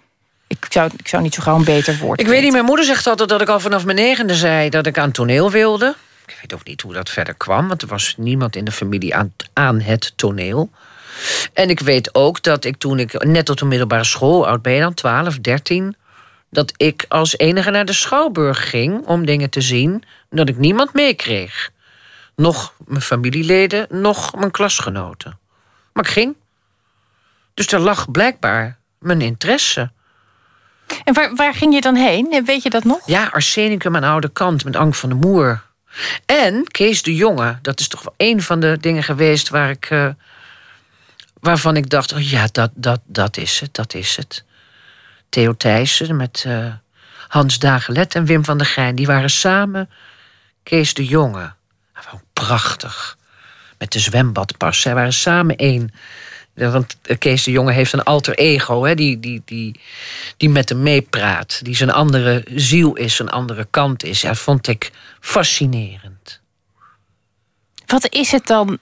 ik 0.46 0.66
zou, 0.68 0.90
ik 0.96 1.08
zou 1.08 1.22
niet 1.22 1.34
zo 1.34 1.42
gauw 1.42 1.56
een 1.56 1.64
beter 1.64 1.98
woord 1.98 2.20
Ik 2.20 2.26
weet 2.26 2.42
niet, 2.42 2.52
mijn 2.52 2.64
moeder 2.64 2.84
zegt 2.84 3.06
altijd 3.06 3.28
dat 3.28 3.40
ik 3.40 3.48
al 3.48 3.60
vanaf 3.60 3.84
mijn 3.84 3.96
negende 3.96 4.34
zei 4.34 4.68
dat 4.68 4.86
ik 4.86 4.98
aan 4.98 5.10
toneel 5.10 5.50
wilde. 5.50 5.94
Ik 6.26 6.38
weet 6.40 6.54
ook 6.54 6.64
niet 6.64 6.80
hoe 6.80 6.92
dat 6.92 7.10
verder 7.10 7.34
kwam, 7.34 7.68
want 7.68 7.82
er 7.82 7.88
was 7.88 8.14
niemand 8.18 8.56
in 8.56 8.64
de 8.64 8.72
familie 8.72 9.14
aan, 9.14 9.34
aan 9.52 9.80
het 9.80 10.12
toneel. 10.16 10.70
En 11.52 11.70
ik 11.70 11.80
weet 11.80 12.14
ook 12.14 12.42
dat 12.42 12.64
ik 12.64 12.76
toen 12.76 12.98
ik 12.98 13.24
net 13.24 13.44
tot 13.44 13.58
de 13.58 13.64
middelbare 13.64 14.04
school, 14.04 14.46
oud 14.46 14.62
ben 14.62 14.72
je 14.72 14.80
dan, 14.80 14.94
12, 14.94 15.38
13, 15.38 15.96
dat 16.50 16.72
ik 16.76 17.04
als 17.08 17.38
enige 17.38 17.70
naar 17.70 17.84
de 17.84 17.92
schouwburg 17.92 18.70
ging 18.70 19.06
om 19.06 19.26
dingen 19.26 19.50
te 19.50 19.60
zien, 19.60 20.02
dat 20.30 20.48
ik 20.48 20.56
niemand 20.56 20.92
meekreeg. 20.92 21.70
Nog 22.36 22.74
mijn 22.86 23.02
familieleden, 23.02 23.86
nog 23.90 24.34
mijn 24.34 24.50
klasgenoten. 24.50 25.38
Maar 25.92 26.04
ik 26.04 26.10
ging. 26.10 26.36
Dus 27.54 27.66
er 27.66 27.80
lag 27.80 28.10
blijkbaar 28.10 28.78
mijn 28.98 29.20
interesse. 29.20 29.90
En 31.04 31.14
waar, 31.14 31.34
waar 31.34 31.54
ging 31.54 31.74
je 31.74 31.80
dan 31.80 31.94
heen? 31.94 32.42
Weet 32.44 32.62
je 32.62 32.70
dat 32.70 32.84
nog? 32.84 33.00
Ja, 33.06 33.26
Arsenicum 33.32 33.94
aan 33.94 34.00
de 34.02 34.08
oude 34.08 34.28
kant 34.28 34.64
met 34.64 34.76
Ank 34.76 34.94
van 34.94 35.08
de 35.08 35.14
Moer. 35.14 35.62
En 36.26 36.64
Kees 36.66 37.02
de 37.02 37.14
Jonge, 37.14 37.58
dat 37.62 37.80
is 37.80 37.88
toch 37.88 38.02
wel 38.02 38.14
een 38.16 38.42
van 38.42 38.60
de 38.60 38.78
dingen 38.80 39.02
geweest 39.02 39.48
waar 39.48 39.70
ik, 39.70 39.86
eh, 39.90 40.08
waarvan 41.46 41.76
ik 41.76 41.90
dacht: 41.90 42.12
oh 42.12 42.30
ja, 42.30 42.48
dat, 42.52 42.70
dat, 42.74 43.00
dat 43.04 43.36
is 43.36 43.60
het, 43.60 43.74
dat 43.74 43.94
is 43.94 44.16
het. 44.16 44.44
Theo 45.28 45.56
Thijssen 45.56 46.16
met 46.16 46.44
eh, 46.46 46.72
Hans 47.28 47.58
Dagelet 47.58 48.14
en 48.14 48.24
Wim 48.24 48.44
van 48.44 48.58
der 48.58 48.66
Gijn, 48.66 48.94
die 48.94 49.06
waren 49.06 49.30
samen 49.30 49.90
Kees 50.62 50.94
de 50.94 51.04
Jonge. 51.04 51.52
Gewoon 51.92 52.22
prachtig. 52.32 53.18
Met 53.78 53.92
de 53.92 53.98
zwembadpas. 53.98 54.80
Zij 54.80 54.94
waren 54.94 55.12
samen 55.12 55.56
één. 55.56 55.92
Want 56.54 56.96
Kees 57.18 57.44
de 57.44 57.50
Jonge 57.50 57.72
heeft 57.72 57.92
een 57.92 58.02
alter 58.02 58.34
ego, 58.34 58.84
hè, 58.84 58.94
die, 58.94 59.20
die, 59.20 59.42
die, 59.44 59.80
die 60.36 60.48
met 60.48 60.68
hem 60.68 60.82
meepraat. 60.82 61.60
Die 61.62 61.76
zijn 61.76 61.90
andere 61.90 62.44
ziel 62.54 62.94
is, 62.94 63.18
een 63.18 63.30
andere 63.30 63.66
kant 63.70 64.04
is. 64.04 64.20
Dat 64.20 64.38
vond 64.38 64.68
ik 64.68 64.92
fascinerend. 65.20 66.40
Wat 67.86 68.12
is 68.12 68.32
het 68.32 68.46
dan? 68.46 68.78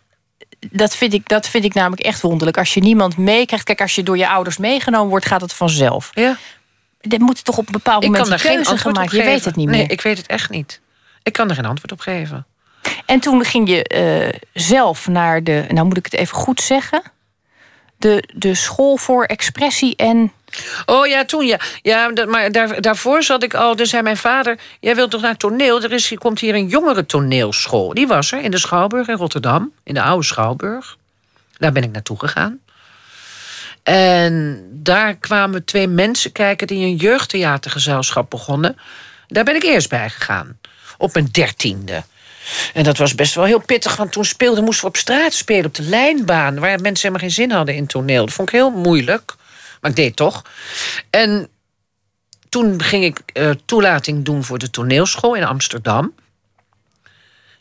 Dat 0.70 0.96
vind, 0.96 1.12
ik, 1.12 1.28
dat 1.28 1.48
vind 1.48 1.64
ik 1.64 1.74
namelijk 1.74 2.02
echt 2.02 2.20
wonderlijk. 2.20 2.58
Als 2.58 2.74
je 2.74 2.80
niemand 2.80 3.16
meekrijgt. 3.16 3.64
Kijk, 3.64 3.80
als 3.80 3.94
je 3.94 4.02
door 4.02 4.16
je 4.16 4.28
ouders 4.28 4.56
meegenomen 4.56 5.08
wordt, 5.08 5.26
gaat 5.26 5.40
het 5.40 5.52
vanzelf. 5.52 6.10
Ja. 6.14 6.36
Er 7.00 7.20
moet 7.20 7.44
toch 7.44 7.58
op 7.58 7.66
een 7.66 7.72
bepaald 7.72 8.02
Ik 8.02 8.08
moment 8.10 8.28
kan 8.28 8.36
daar 8.36 8.46
geen 8.46 8.54
keuze 8.54 8.70
antwoord 8.70 8.96
op 8.96 9.02
gemaakt. 9.02 9.16
Je 9.24 9.30
weet 9.30 9.44
het 9.44 9.56
niet 9.56 9.68
Nee, 9.68 9.80
meer. 9.80 9.90
ik 9.90 10.00
weet 10.00 10.16
het 10.16 10.26
echt 10.26 10.50
niet. 10.50 10.80
Ik 11.22 11.32
kan 11.32 11.48
er 11.48 11.54
geen 11.54 11.64
antwoord 11.64 11.92
op 11.92 12.00
geven. 12.00 12.46
En 13.06 13.20
toen 13.20 13.44
ging 13.44 13.68
je 13.68 13.84
eh, 13.84 14.40
zelf 14.52 15.08
naar 15.08 15.44
de, 15.44 15.64
nou 15.68 15.86
moet 15.86 15.96
ik 15.96 16.04
het 16.04 16.14
even 16.14 16.36
goed 16.36 16.60
zeggen, 16.60 17.02
de, 18.04 18.24
de 18.34 18.54
school 18.54 18.96
voor 18.96 19.24
expressie 19.24 19.96
en. 19.96 20.32
Oh 20.86 21.06
ja, 21.06 21.24
toen 21.24 21.46
ja. 21.46 21.58
ja 21.82 22.10
maar 22.28 22.52
daar, 22.52 22.80
daarvoor 22.80 23.22
zat 23.22 23.42
ik 23.42 23.54
al. 23.54 23.76
Dus 23.76 23.90
zei 23.90 24.02
mijn 24.02 24.16
vader: 24.16 24.58
Jij 24.80 24.94
wilt 24.94 25.10
toch 25.10 25.20
naar 25.20 25.36
toneel? 25.36 25.82
Er 25.82 25.92
is, 25.92 26.12
komt 26.18 26.40
hier 26.40 26.54
een 26.54 26.68
jongere 26.68 27.06
toneelschool. 27.06 27.94
Die 27.94 28.06
was 28.06 28.32
er 28.32 28.42
in 28.42 28.50
de 28.50 28.58
Schouwburg 28.58 29.08
in 29.08 29.16
Rotterdam, 29.16 29.72
in 29.82 29.94
de 29.94 30.02
oude 30.02 30.24
Schouwburg. 30.24 30.96
Daar 31.58 31.72
ben 31.72 31.82
ik 31.82 31.92
naartoe 31.92 32.18
gegaan. 32.18 32.60
En 33.82 34.64
daar 34.70 35.14
kwamen 35.14 35.64
twee 35.64 35.88
mensen 35.88 36.32
kijken 36.32 36.66
die 36.66 36.86
een 36.86 36.96
jeugdtheatergezelschap 36.96 38.30
begonnen. 38.30 38.76
Daar 39.26 39.44
ben 39.44 39.56
ik 39.56 39.62
eerst 39.62 39.88
bij 39.88 40.10
gegaan. 40.10 40.58
Op 40.98 41.14
mijn 41.14 41.28
dertiende. 41.30 42.02
En 42.72 42.84
dat 42.84 42.96
was 42.96 43.14
best 43.14 43.34
wel 43.34 43.44
heel 43.44 43.60
pittig, 43.60 43.96
want 43.96 44.12
toen 44.12 44.24
speelden, 44.24 44.64
moesten 44.64 44.84
we 44.84 44.90
op 44.90 44.96
straat 44.96 45.32
spelen, 45.32 45.64
op 45.64 45.74
de 45.74 45.82
lijnbaan, 45.82 46.58
waar 46.58 46.80
mensen 46.80 47.08
helemaal 47.08 47.28
geen 47.28 47.46
zin 47.46 47.50
hadden 47.50 47.74
in 47.74 47.86
toneel. 47.86 48.24
Dat 48.24 48.34
vond 48.34 48.48
ik 48.48 48.54
heel 48.54 48.70
moeilijk, 48.70 49.34
maar 49.80 49.90
ik 49.90 49.96
deed 49.96 50.06
het 50.06 50.16
toch. 50.16 50.42
En 51.10 51.48
toen 52.48 52.82
ging 52.82 53.04
ik 53.04 53.20
eh, 53.32 53.50
toelating 53.64 54.24
doen 54.24 54.44
voor 54.44 54.58
de 54.58 54.70
toneelschool 54.70 55.34
in 55.34 55.44
Amsterdam. 55.44 56.14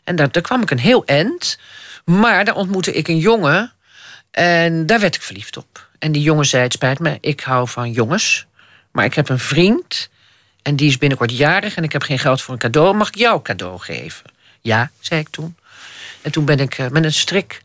En 0.04 0.16
daar, 0.16 0.40
kwam 0.40 0.62
ik 0.62 0.70
een 0.70 0.78
heel 0.78 1.04
eind. 1.04 1.58
Maar 2.04 2.44
daar 2.44 2.54
ontmoette 2.54 2.92
ik 2.92 3.08
een 3.08 3.18
jongen. 3.18 3.72
En 4.30 4.86
daar 4.86 5.00
werd 5.00 5.14
ik 5.14 5.22
verliefd 5.22 5.56
op. 5.56 5.88
En 5.98 6.12
die 6.12 6.22
jongen 6.22 6.46
zei: 6.46 6.62
Het 6.62 6.72
spijt 6.72 6.98
me, 6.98 7.18
ik 7.20 7.40
hou 7.40 7.68
van 7.68 7.92
jongens. 7.92 8.46
Maar 8.92 9.04
ik 9.04 9.14
heb 9.14 9.28
een 9.28 9.38
vriend. 9.38 10.08
En 10.62 10.76
die 10.76 10.88
is 10.88 10.98
binnenkort 10.98 11.36
jarig. 11.36 11.76
En 11.76 11.82
ik 11.82 11.92
heb 11.92 12.02
geen 12.02 12.18
geld 12.18 12.42
voor 12.42 12.54
een 12.54 12.60
cadeau. 12.60 12.94
Mag 12.94 13.08
ik 13.08 13.16
jou 13.16 13.42
cadeau 13.42 13.78
geven? 13.78 14.24
Ja, 14.64 14.90
zei 15.00 15.20
ik 15.20 15.28
toen. 15.28 15.56
En 16.22 16.32
toen 16.32 16.44
ben 16.44 16.58
ik 16.58 16.78
eh, 16.78 16.88
met 16.88 17.04
een 17.04 17.12
strik 17.12 17.62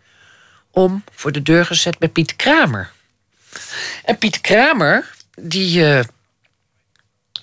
om 0.71 1.03
voor 1.13 1.31
de 1.31 1.41
deur 1.41 1.65
gezet 1.65 1.97
bij 1.97 2.09
Piet 2.09 2.35
Kramer. 2.35 2.91
En 4.05 4.17
Piet 4.17 4.41
Kramer, 4.41 5.15
die, 5.35 5.85
eh, 5.85 6.03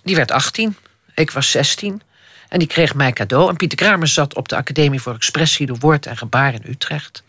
die 0.02 0.16
werd 0.16 0.30
18. 0.30 0.76
Ik 1.14 1.30
was 1.30 1.50
16. 1.50 2.02
En 2.48 2.58
die 2.58 2.68
kreeg 2.68 2.94
mij 2.94 3.12
cadeau. 3.12 3.48
En 3.48 3.56
Pieter 3.56 3.78
Kramer 3.78 4.08
zat 4.08 4.34
op 4.34 4.48
de 4.48 4.56
Academie 4.56 5.00
voor 5.00 5.14
Expressie, 5.14 5.66
de 5.66 5.74
Woord 5.78 6.06
en 6.06 6.16
Gebaar 6.16 6.54
in 6.54 6.64
Utrecht. 6.66 7.22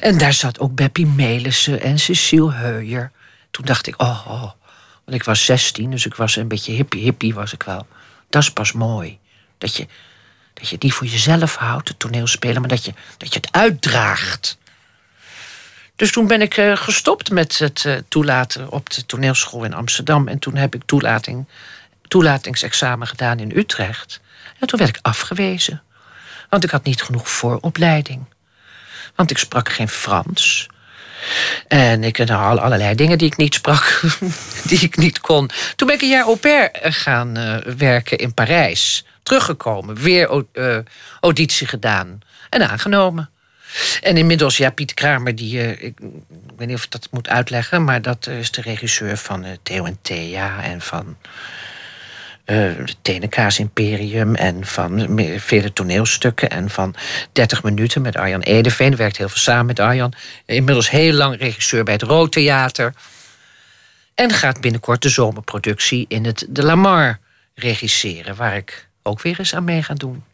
En 0.00 0.18
daar 0.18 0.32
zat 0.32 0.58
ook 0.58 0.74
Beppie 0.74 1.06
Melissen 1.06 1.80
en 1.80 1.98
Cecile 1.98 2.52
Heuier. 2.52 3.10
Toen 3.50 3.64
dacht 3.64 3.86
ik, 3.86 4.02
oh, 4.02 4.26
oh. 4.28 4.50
Want 5.04 5.18
ik 5.18 5.24
was 5.24 5.44
16, 5.44 5.90
dus 5.90 6.06
ik 6.06 6.14
was 6.14 6.36
een 6.36 6.48
beetje 6.48 6.72
hippie, 6.72 7.02
hippie 7.02 7.34
was 7.34 7.52
ik 7.52 7.62
wel. 7.62 7.86
Dat 8.28 8.42
is 8.42 8.52
pas 8.52 8.72
mooi. 8.72 9.18
Dat 9.58 9.76
je, 9.76 9.86
dat 10.60 10.68
je 10.68 10.76
niet 10.78 10.92
voor 10.92 11.06
jezelf 11.06 11.56
houdt, 11.56 11.88
het 11.88 11.98
toneelspelen, 11.98 12.60
maar 12.60 12.70
dat 12.70 12.84
je, 12.84 12.94
dat 13.16 13.32
je 13.32 13.40
het 13.40 13.52
uitdraagt. 13.52 14.58
Dus 15.96 16.12
toen 16.12 16.26
ben 16.26 16.42
ik 16.42 16.56
eh, 16.56 16.76
gestopt 16.76 17.30
met 17.30 17.58
het 17.58 17.84
eh, 17.84 17.94
toelaten 18.08 18.70
op 18.70 18.90
de 18.90 19.06
toneelschool 19.06 19.64
in 19.64 19.74
Amsterdam. 19.74 20.28
En 20.28 20.38
toen 20.38 20.56
heb 20.56 20.74
ik 20.74 20.82
toelating, 20.86 21.46
toelatingsexamen 22.08 23.06
gedaan 23.06 23.38
in 23.38 23.56
Utrecht. 23.56 24.20
En 24.58 24.66
toen 24.66 24.78
werd 24.78 24.96
ik 24.96 25.02
afgewezen. 25.02 25.82
Want 26.48 26.64
ik 26.64 26.70
had 26.70 26.84
niet 26.84 27.02
genoeg 27.02 27.30
vooropleiding. 27.30 28.24
Want 29.14 29.30
ik 29.30 29.38
sprak 29.38 29.68
geen 29.68 29.88
Frans. 29.88 30.66
En 31.68 32.04
ik 32.04 32.16
had 32.16 32.30
al- 32.30 32.60
allerlei 32.60 32.94
dingen 32.94 33.18
die 33.18 33.26
ik 33.26 33.36
niet 33.36 33.54
sprak, 33.54 34.00
die 34.68 34.80
ik 34.80 34.96
niet 34.96 35.20
kon. 35.20 35.50
Toen 35.76 35.86
ben 35.86 35.96
ik 35.96 36.02
een 36.02 36.08
jaar 36.08 36.24
au 36.24 36.36
pair 36.36 36.70
gaan 36.82 37.36
eh, 37.36 37.74
werken 37.74 38.18
in 38.18 38.34
Parijs. 38.34 39.04
Teruggekomen, 39.26 39.94
weer 39.94 40.44
eh, 40.52 40.78
auditie 41.20 41.66
gedaan 41.66 42.20
en 42.50 42.68
aangenomen. 42.68 43.30
En 44.02 44.16
inmiddels, 44.16 44.56
ja, 44.56 44.70
Piet 44.70 44.94
Kramer, 44.94 45.34
die, 45.34 45.60
eh, 45.60 45.82
ik, 45.82 45.98
weet 46.56 46.68
niet 46.68 46.76
of 46.76 46.84
ik 46.84 46.90
dat 46.90 47.08
moet 47.10 47.28
uitleggen, 47.28 47.84
maar 47.84 48.02
dat 48.02 48.26
is 48.26 48.50
de 48.50 48.60
regisseur 48.60 49.16
van 49.16 49.44
eh, 49.44 49.52
Theo 49.62 49.84
en 49.84 49.98
Thea 50.02 50.62
en 50.62 50.80
van 50.80 51.16
het 52.44 52.96
Tenenkaas 53.02 53.58
Imperium 53.58 54.34
en 54.34 54.66
van 54.66 55.18
vele 55.36 55.72
toneelstukken 55.72 56.50
en 56.50 56.70
van 56.70 56.94
30 57.32 57.62
minuten 57.62 58.02
met 58.02 58.16
Arjan 58.16 58.40
Edeveen. 58.40 58.96
Werkt 58.96 59.16
heel 59.16 59.28
veel 59.28 59.38
samen 59.38 59.66
met 59.66 59.80
Arjan. 59.80 60.12
Inmiddels 60.44 60.90
heel 60.90 61.12
lang 61.12 61.38
regisseur 61.38 61.84
bij 61.84 61.92
het 61.92 62.02
Rood 62.02 62.32
Theater. 62.32 62.94
En 64.14 64.30
gaat 64.30 64.60
binnenkort 64.60 65.02
de 65.02 65.08
zomerproductie 65.08 66.04
in 66.08 66.24
het 66.24 66.46
De 66.48 66.62
Lamar 66.62 67.18
regisseren, 67.54 68.36
waar 68.36 68.56
ik 68.56 68.85
ook 69.06 69.22
weer 69.22 69.38
eens 69.38 69.54
aan 69.54 69.64
mee 69.64 69.82
ga 69.82 69.94
doen. 69.94 70.24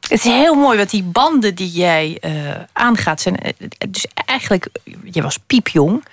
Het 0.00 0.10
is 0.12 0.22
heel 0.24 0.54
mooi, 0.54 0.76
want 0.76 0.90
die 0.90 1.02
banden 1.02 1.54
die 1.54 1.70
jij 1.70 2.18
eh, 2.20 2.32
aangaat 2.72 3.20
zijn. 3.20 3.36
eh, 3.36 3.52
Dus 3.88 4.06
eigenlijk, 4.14 4.68
je 5.04 5.22
was 5.22 5.38
piepjong. 5.46 6.04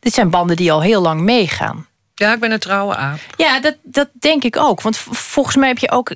Dit 0.00 0.12
zijn 0.14 0.30
banden 0.30 0.56
die 0.56 0.72
al 0.72 0.82
heel 0.82 1.00
lang 1.00 1.20
meegaan. 1.20 1.86
Ja, 2.14 2.32
ik 2.32 2.40
ben 2.40 2.52
een 2.52 2.58
trouwe 2.58 2.96
aap. 2.96 3.18
Ja, 3.36 3.60
dat, 3.60 3.76
dat 3.82 4.08
denk 4.12 4.44
ik 4.44 4.56
ook. 4.56 4.80
Want 4.82 4.96
volgens 5.10 5.56
mij 5.56 5.68
heb 5.68 5.78
je 5.78 5.90
ook. 5.90 6.12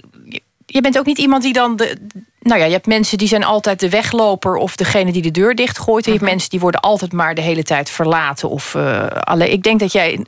je- 0.67 0.81
bent 0.81 0.99
ook 0.99 1.07
niet 1.07 1.19
iemand 1.19 1.43
die 1.43 1.53
dan. 1.53 1.77
De, 1.77 1.97
nou 2.41 2.61
ja, 2.61 2.67
je 2.67 2.73
hebt 2.73 2.87
mensen 2.87 3.19
die 3.19 3.29
zijn 3.29 3.45
altijd 3.45 3.81
de 3.81 3.89
wegloper 3.91 4.55
of 4.57 4.77
degene 4.77 5.13
die 5.13 5.23
de 5.23 5.31
deur 5.31 5.55
dichtgooit. 5.55 6.07
En 6.07 6.13
je 6.13 6.19
hebt 6.19 6.31
mensen 6.31 6.51
die 6.51 6.61
worden 6.61 6.81
altijd 6.81 7.13
maar 7.13 7.35
de 7.35 7.41
hele 7.41 7.63
tijd 7.63 7.91
verlaten. 7.91 8.49
Of 8.49 8.75
uh, 8.75 9.07
alleen. 9.07 9.53
Ik 9.53 9.63
denk 9.63 9.81
dat 9.81 9.93
jij. 9.93 10.27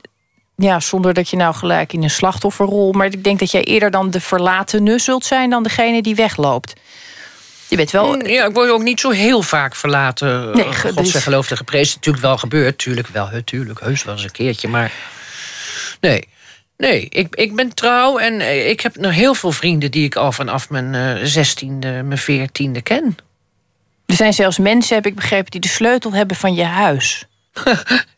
Ja, 0.57 0.79
zonder 0.79 1.13
dat 1.13 1.29
je 1.29 1.35
nou 1.37 1.55
gelijk 1.55 1.93
in 1.93 2.03
een 2.03 2.09
slachtofferrol. 2.09 2.91
Maar 2.91 3.05
ik 3.05 3.23
denk 3.23 3.39
dat 3.39 3.51
jij 3.51 3.63
eerder 3.63 3.91
dan 3.91 4.09
de 4.09 4.21
verlatene 4.21 4.99
zult 4.99 5.25
zijn 5.25 5.49
dan 5.49 5.63
degene 5.63 6.01
die 6.01 6.15
wegloopt. 6.15 6.73
Je 7.67 7.75
bent 7.75 7.91
wel. 7.91 8.13
Mm, 8.13 8.25
Ja, 8.27 8.45
ik 8.45 8.53
word 8.53 8.69
ook 8.69 8.83
niet 8.83 8.99
zo 8.99 9.09
heel 9.09 9.41
vaak 9.41 9.75
verlaten. 9.75 10.55
Nee, 10.55 10.73
ge- 10.73 10.87
God 10.93 10.97
dus- 11.13 11.23
geloofde 11.23 11.55
geprezen. 11.57 11.95
Natuurlijk 11.95 12.23
wel 12.25 12.37
gebeurd. 12.37 12.77
Tuurlijk 12.77 13.07
wel. 13.07 13.29
Tuurlijk. 13.45 13.79
Heus 13.79 14.03
wel 14.03 14.13
eens 14.13 14.23
een 14.23 14.31
keertje. 14.31 14.67
Maar 14.67 14.91
nee. 16.01 16.27
Nee, 16.77 17.07
ik, 17.09 17.35
ik 17.35 17.55
ben 17.55 17.73
trouw 17.73 18.17
en 18.17 18.39
eh, 18.39 18.69
ik 18.69 18.81
heb 18.81 18.95
nog 18.95 19.11
heel 19.13 19.33
veel 19.33 19.51
vrienden 19.51 19.91
die 19.91 20.03
ik 20.05 20.15
al 20.15 20.31
vanaf 20.31 20.69
mijn 20.69 21.27
zestiende, 21.27 21.87
mijn 22.03 22.17
veertiende 22.19 22.81
ken. 22.81 23.17
Er 24.05 24.15
zijn 24.15 24.33
zelfs 24.33 24.57
mensen, 24.57 24.95
heb 24.95 25.05
ik 25.05 25.15
begrepen, 25.15 25.51
die 25.51 25.61
de 25.61 25.67
sleutel 25.67 26.13
hebben 26.13 26.35
van 26.37 26.53
je 26.55 26.63
huis. 26.63 27.25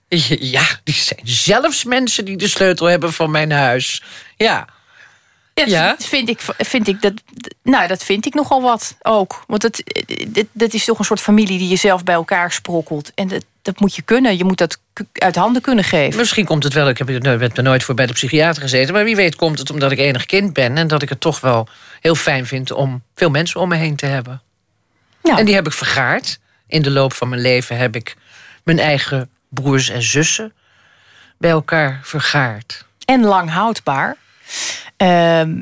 Ja, 0.40 0.66
die 0.84 0.94
zijn 0.94 1.20
zelfs 1.24 1.84
mensen 1.84 2.26
die 2.26 2.38
de 2.38 2.48
sleutel 2.48 2.86
hebben 2.86 3.14
van 3.14 3.32
mijn 3.32 3.52
huis. 3.52 4.04
Ja. 4.38 4.68
Dat 5.54 5.70
Ja? 5.70 5.96
vind 6.00 6.30
ik, 6.30 6.40
vind 6.58 6.88
ik 6.88 7.02
dat, 7.02 7.14
nou, 7.64 7.88
dat 7.88 8.04
vind 8.04 8.26
ik 8.26 8.34
nogal 8.34 8.62
wat 8.62 8.98
ook. 9.02 9.44
Want 9.48 9.70
dit, 10.28 10.48
dat 10.52 10.74
is 10.74 10.86
toch 10.86 11.00
een 11.00 11.06
soort 11.06 11.20
familie 11.20 11.58
die 11.58 11.70
je 11.70 11.76
zelf 11.76 12.04
bij 12.04 12.16
elkaar 12.16 12.52
sprokkelt. 12.52 13.12
En 13.16 13.28
dat, 13.28 13.46
dat 13.62 13.80
moet 13.80 13.96
je 13.96 14.02
kunnen. 14.02 14.38
Je 14.38 14.44
moet 14.44 14.58
dat 14.58 14.80
uit 15.14 15.36
handen 15.36 15.62
kunnen 15.62 15.84
geven. 15.84 16.20
Misschien 16.20 16.46
komt 16.46 16.64
het 16.64 16.74
wel. 16.74 16.90
Ik 16.90 16.98
heb 16.98 17.10
er 17.10 17.38
met 17.38 17.56
me 17.56 17.62
nooit 17.62 17.84
voor 17.84 17.96
bij 17.96 18.06
de 18.06 18.14
psychiater 18.14 18.62
gezeten. 18.62 18.94
Maar 18.94 19.04
wie 19.04 19.16
weet 19.16 19.36
komt 19.36 19.60
het 19.60 19.72
omdat 19.72 19.92
ik 19.92 19.98
enig 20.00 20.26
kind 20.26 20.54
ben. 20.54 20.78
En 20.78 20.88
dat 20.88 21.02
ik 21.02 21.10
het 21.10 21.20
toch 21.20 21.40
wel 21.40 21.68
heel 22.00 22.16
fijn 22.16 22.46
vind 22.46 22.72
om 22.72 23.04
veel 23.16 23.30
mensen 23.30 23.62
om 23.62 23.70
me 23.70 23.76
heen 23.76 23.96
te 23.96 24.06
hebben. 24.06 24.42
Ja. 25.24 25.38
En 25.38 25.46
die 25.46 25.56
heb 25.56 25.66
ik 25.66 25.74
vergaard. 25.74 26.40
In 26.68 26.82
de 26.82 26.92
loop 26.92 27.14
van 27.14 27.30
mijn 27.30 27.42
leven 27.42 27.78
heb 27.78 27.96
ik 27.96 28.16
mijn 28.64 28.80
eigen 28.80 29.30
broers 29.50 29.90
en 29.90 30.02
zussen 30.02 30.54
bij 31.38 31.50
elkaar 31.52 32.00
vergaard. 32.04 32.86
En 33.06 33.24
lang 33.24 33.50
houdbaar. 33.50 34.18
Ehm, 34.98 35.62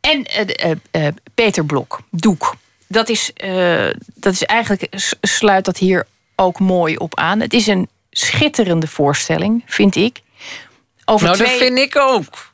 en 0.00 0.24
eh, 0.24 0.70
eh, 0.70 0.76
eh, 0.90 1.14
Peter 1.34 1.64
Blok, 1.64 2.00
Doek. 2.10 2.56
Dat 2.86 3.08
is, 3.08 3.32
eh, 3.32 3.86
dat 4.14 4.32
is 4.32 4.42
eigenlijk, 4.44 4.86
sluit 5.20 5.64
dat 5.64 5.76
hier 5.78 6.06
ook 6.36 6.58
mooi 6.60 6.96
op 6.96 7.18
aan. 7.18 7.40
Het 7.40 7.52
is 7.52 7.66
een 7.66 7.88
schitterende 8.10 8.86
voorstelling, 8.86 9.62
vind 9.66 9.96
ik. 9.96 10.20
Over 11.04 11.24
nou, 11.26 11.36
twee... 11.38 11.48
dat 11.50 11.58
vind 11.58 11.78
ik 11.78 11.96
ook. 11.96 12.50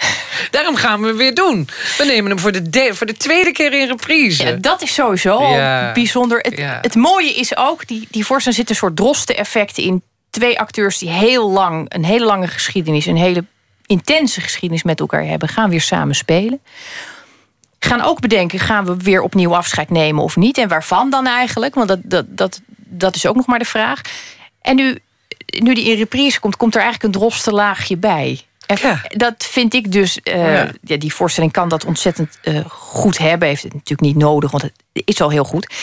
Daarom 0.51 0.77
gaan 0.77 1.01
we 1.01 1.07
hem 1.07 1.17
weer 1.17 1.35
doen. 1.35 1.69
We 1.99 2.05
nemen 2.05 2.31
hem 2.31 2.39
voor 2.41 2.53
de, 2.53 2.71
de- 2.71 2.95
voor 2.95 3.07
de 3.07 3.17
tweede 3.17 3.53
keer 3.53 3.73
in 3.73 3.87
reprise. 3.87 4.45
Ja, 4.45 4.53
dat 4.53 4.83
is 4.83 4.95
sowieso 4.95 5.43
Ja. 5.47 5.93
bijzonder. 5.93 6.39
Het, 6.39 6.57
Ja. 6.57 6.79
het 6.83 6.95
mooie 6.95 7.35
is 7.35 7.57
ook, 7.57 7.87
die, 7.87 8.07
die 8.11 8.25
voorstelling 8.27 8.61
zit 8.61 8.71
een 8.71 8.77
soort 8.77 8.97
drosten-effecten 8.97 9.83
in. 9.83 10.03
Twee 10.35 10.59
acteurs 10.61 10.99
die 10.99 11.11
heel 11.11 11.51
lang, 11.51 11.87
een 11.95 12.05
hele 12.05 12.25
lange 12.25 12.47
geschiedenis, 12.49 13.07
een 13.07 13.17
hele 13.17 13.45
intense 13.87 14.41
geschiedenis 14.41 14.83
met 14.83 15.01
elkaar 15.01 15.25
hebben, 15.25 15.49
gaan 15.49 15.71
weer 15.71 15.81
samen 15.81 16.15
spelen. 16.15 16.61
Gaan 17.79 18.03
ook 18.03 18.21
bedenken, 18.21 18.59
gaan 18.59 18.85
we 18.85 18.97
weer 18.97 19.23
opnieuw 19.23 19.55
afscheid 19.57 19.91
nemen 19.91 20.23
of 20.23 20.37
niet? 20.37 20.59
En 20.59 20.69
waarvan 20.69 21.11
dan 21.11 21.27
eigenlijk? 21.27 21.75
Want 21.75 21.89
dat, 21.89 21.99
dat, 22.03 22.25
dat, 22.29 22.61
dat 22.77 23.15
is 23.15 23.27
ook 23.27 23.37
nog 23.37 23.47
maar 23.47 23.59
de 23.59 23.65
vraag. 23.65 24.01
En 24.63 24.77
nu, 24.77 24.99
nu 25.59 25.75
die 25.75 25.85
in 25.91 25.97
reprise 25.97 26.41
komt, 26.41 26.57
komt 26.57 26.75
er 26.75 26.83
eigenlijk 26.83 27.15
een 27.15 27.21
dropste 27.21 27.51
laagje 27.53 27.97
bij. 27.97 28.41
En 28.67 28.77
Ja. 28.83 29.01
dat 29.09 29.35
vind 29.45 29.75
ik 29.75 29.93
dus. 29.93 30.21
eh, 30.23 30.55
Ja. 30.55 30.71
ja. 30.83 30.97
die 30.97 31.15
voorstelling 31.15 31.53
kan 31.53 31.69
dat 31.69 31.85
ontzettend 31.85 32.39
eh, 32.43 32.65
goed 32.69 33.19
hebben. 33.19 33.49
Heeft 33.49 33.63
het 33.63 33.73
natuurlijk 33.73 34.01
niet 34.15 34.17
nodig, 34.17 34.51
want 34.51 34.63
het 34.63 34.73
is 34.93 35.21
al 35.21 35.31
heel 35.31 35.45
goed. 35.45 35.75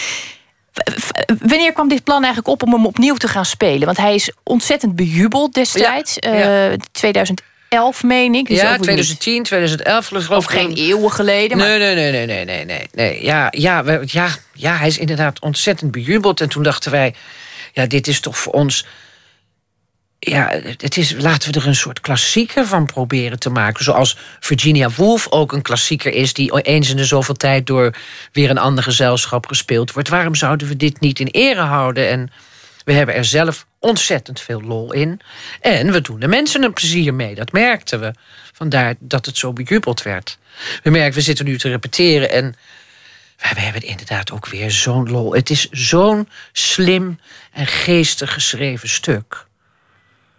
Wanneer 1.39 1.73
kwam 1.73 1.87
dit 1.89 2.03
plan 2.03 2.23
eigenlijk 2.23 2.47
op 2.47 2.63
om 2.63 2.73
hem 2.73 2.85
opnieuw 2.85 3.15
te 3.15 3.27
gaan 3.27 3.45
spelen? 3.45 3.85
Want 3.85 3.97
hij 3.97 4.15
is 4.15 4.31
ontzettend 4.43 4.95
bejubeld 4.95 5.53
destijds. 5.53 6.17
Ja, 6.19 6.75
2011, 6.91 8.03
meen 8.03 8.33
ik. 8.35 8.47
Dus 8.47 8.57
ja, 8.57 8.63
weer 8.63 8.71
niet- 8.73 8.83
2010, 8.83 9.43
2011. 9.43 10.07
geloof 10.07 10.23
ik 10.25 10.31
Of 10.31 10.45
geen 10.45 10.73
eeuwen 10.73 11.11
geleden. 11.11 11.57
Maar 11.57 11.67
Nee, 11.67 11.79
nee, 11.79 11.95
nee, 11.95 12.11
nee, 12.11 12.25
nee, 12.25 12.45
nee, 12.45 12.65
nee, 12.65 12.87
nee. 12.91 13.23
Ja, 13.23 13.47
ja, 13.49 13.83
we, 13.83 14.01
ja, 14.05 14.27
ja, 14.53 14.75
hij 14.77 14.87
is 14.87 14.97
inderdaad 14.97 15.41
ontzettend 15.41 15.91
bejubeld. 15.91 16.41
En 16.41 16.49
toen 16.49 16.63
dachten 16.63 16.91
wij, 16.91 17.13
ja, 17.73 17.85
dit 17.85 18.07
is 18.07 18.19
toch 18.19 18.37
voor 18.37 18.53
ons... 18.53 18.85
Ja, 20.23 20.49
het 20.77 20.97
is, 20.97 21.11
laten 21.17 21.51
we 21.51 21.59
er 21.59 21.67
een 21.67 21.75
soort 21.75 21.99
klassieker 21.99 22.65
van 22.65 22.85
proberen 22.85 23.39
te 23.39 23.49
maken. 23.49 23.83
Zoals 23.83 24.17
Virginia 24.39 24.89
Woolf 24.95 25.27
ook 25.29 25.51
een 25.51 25.61
klassieker 25.61 26.13
is... 26.13 26.33
die 26.33 26.61
eens 26.61 26.89
in 26.89 26.97
de 26.97 27.05
zoveel 27.05 27.35
tijd 27.35 27.67
door 27.67 27.95
weer 28.31 28.49
een 28.49 28.57
ander 28.57 28.83
gezelschap 28.83 29.47
gespeeld 29.47 29.91
wordt. 29.91 30.09
Waarom 30.09 30.35
zouden 30.35 30.67
we 30.67 30.77
dit 30.77 30.99
niet 30.99 31.19
in 31.19 31.27
ere 31.27 31.61
houden? 31.61 32.09
En 32.09 32.31
we 32.83 32.93
hebben 32.93 33.15
er 33.15 33.25
zelf 33.25 33.65
ontzettend 33.79 34.41
veel 34.41 34.61
lol 34.61 34.93
in. 34.93 35.19
En 35.61 35.91
we 35.91 36.01
doen 36.01 36.19
de 36.19 36.27
mensen 36.27 36.63
een 36.63 36.73
plezier 36.73 37.13
mee, 37.13 37.35
dat 37.35 37.51
merkten 37.51 37.99
we. 37.99 38.13
Vandaar 38.53 38.95
dat 38.99 39.25
het 39.25 39.37
zo 39.37 39.53
bejubeld 39.53 40.01
werd. 40.01 40.37
We 40.83 40.89
merken, 40.89 41.13
we 41.13 41.21
zitten 41.21 41.45
nu 41.45 41.57
te 41.57 41.69
repeteren 41.69 42.31
en 42.31 42.55
we 43.37 43.59
hebben 43.59 43.81
inderdaad 43.81 44.31
ook 44.31 44.47
weer 44.47 44.71
zo'n 44.71 45.09
lol. 45.09 45.33
Het 45.33 45.49
is 45.49 45.69
zo'n 45.69 46.29
slim 46.51 47.19
en 47.51 47.67
geestig 47.67 48.33
geschreven 48.33 48.89
stuk. 48.89 49.49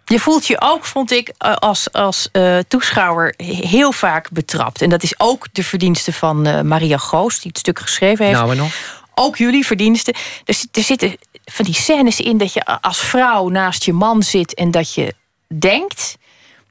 Je 0.05 0.19
voelt 0.19 0.47
je 0.47 0.61
ook, 0.61 0.85
vond 0.85 1.11
ik, 1.11 1.33
eh, 1.37 1.53
als, 1.53 1.91
als 1.91 2.29
eh, 2.31 2.57
toeschouwer 2.67 3.33
heel 3.37 3.91
vaak 3.91 4.29
betrapt. 4.31 4.81
En 4.81 4.89
dat 4.89 5.03
is 5.03 5.13
ook 5.17 5.47
de 5.51 5.63
verdienste 5.63 6.13
van 6.13 6.45
eh, 6.45 6.61
Maria 6.61 6.97
Goos, 6.97 7.35
die 7.39 7.47
het 7.47 7.57
stuk 7.57 7.79
geschreven 7.79 8.25
heeft. 8.25 8.37
Nou 8.37 8.51
en 8.51 8.57
nog. 8.57 8.73
Ook 9.15 9.37
jullie 9.37 9.65
verdiensten. 9.65 10.13
Er, 10.45 10.55
er 10.71 10.83
zitten 10.83 11.17
van 11.45 11.65
die 11.65 11.73
scènes 11.73 12.19
in 12.19 12.37
dat 12.37 12.53
je 12.53 12.65
als 12.81 12.99
vrouw 12.99 13.49
naast 13.49 13.83
je 13.83 13.93
man 13.93 14.23
zit 14.23 14.53
en 14.53 14.71
dat 14.71 14.93
je 14.93 15.13
denkt. 15.47 16.17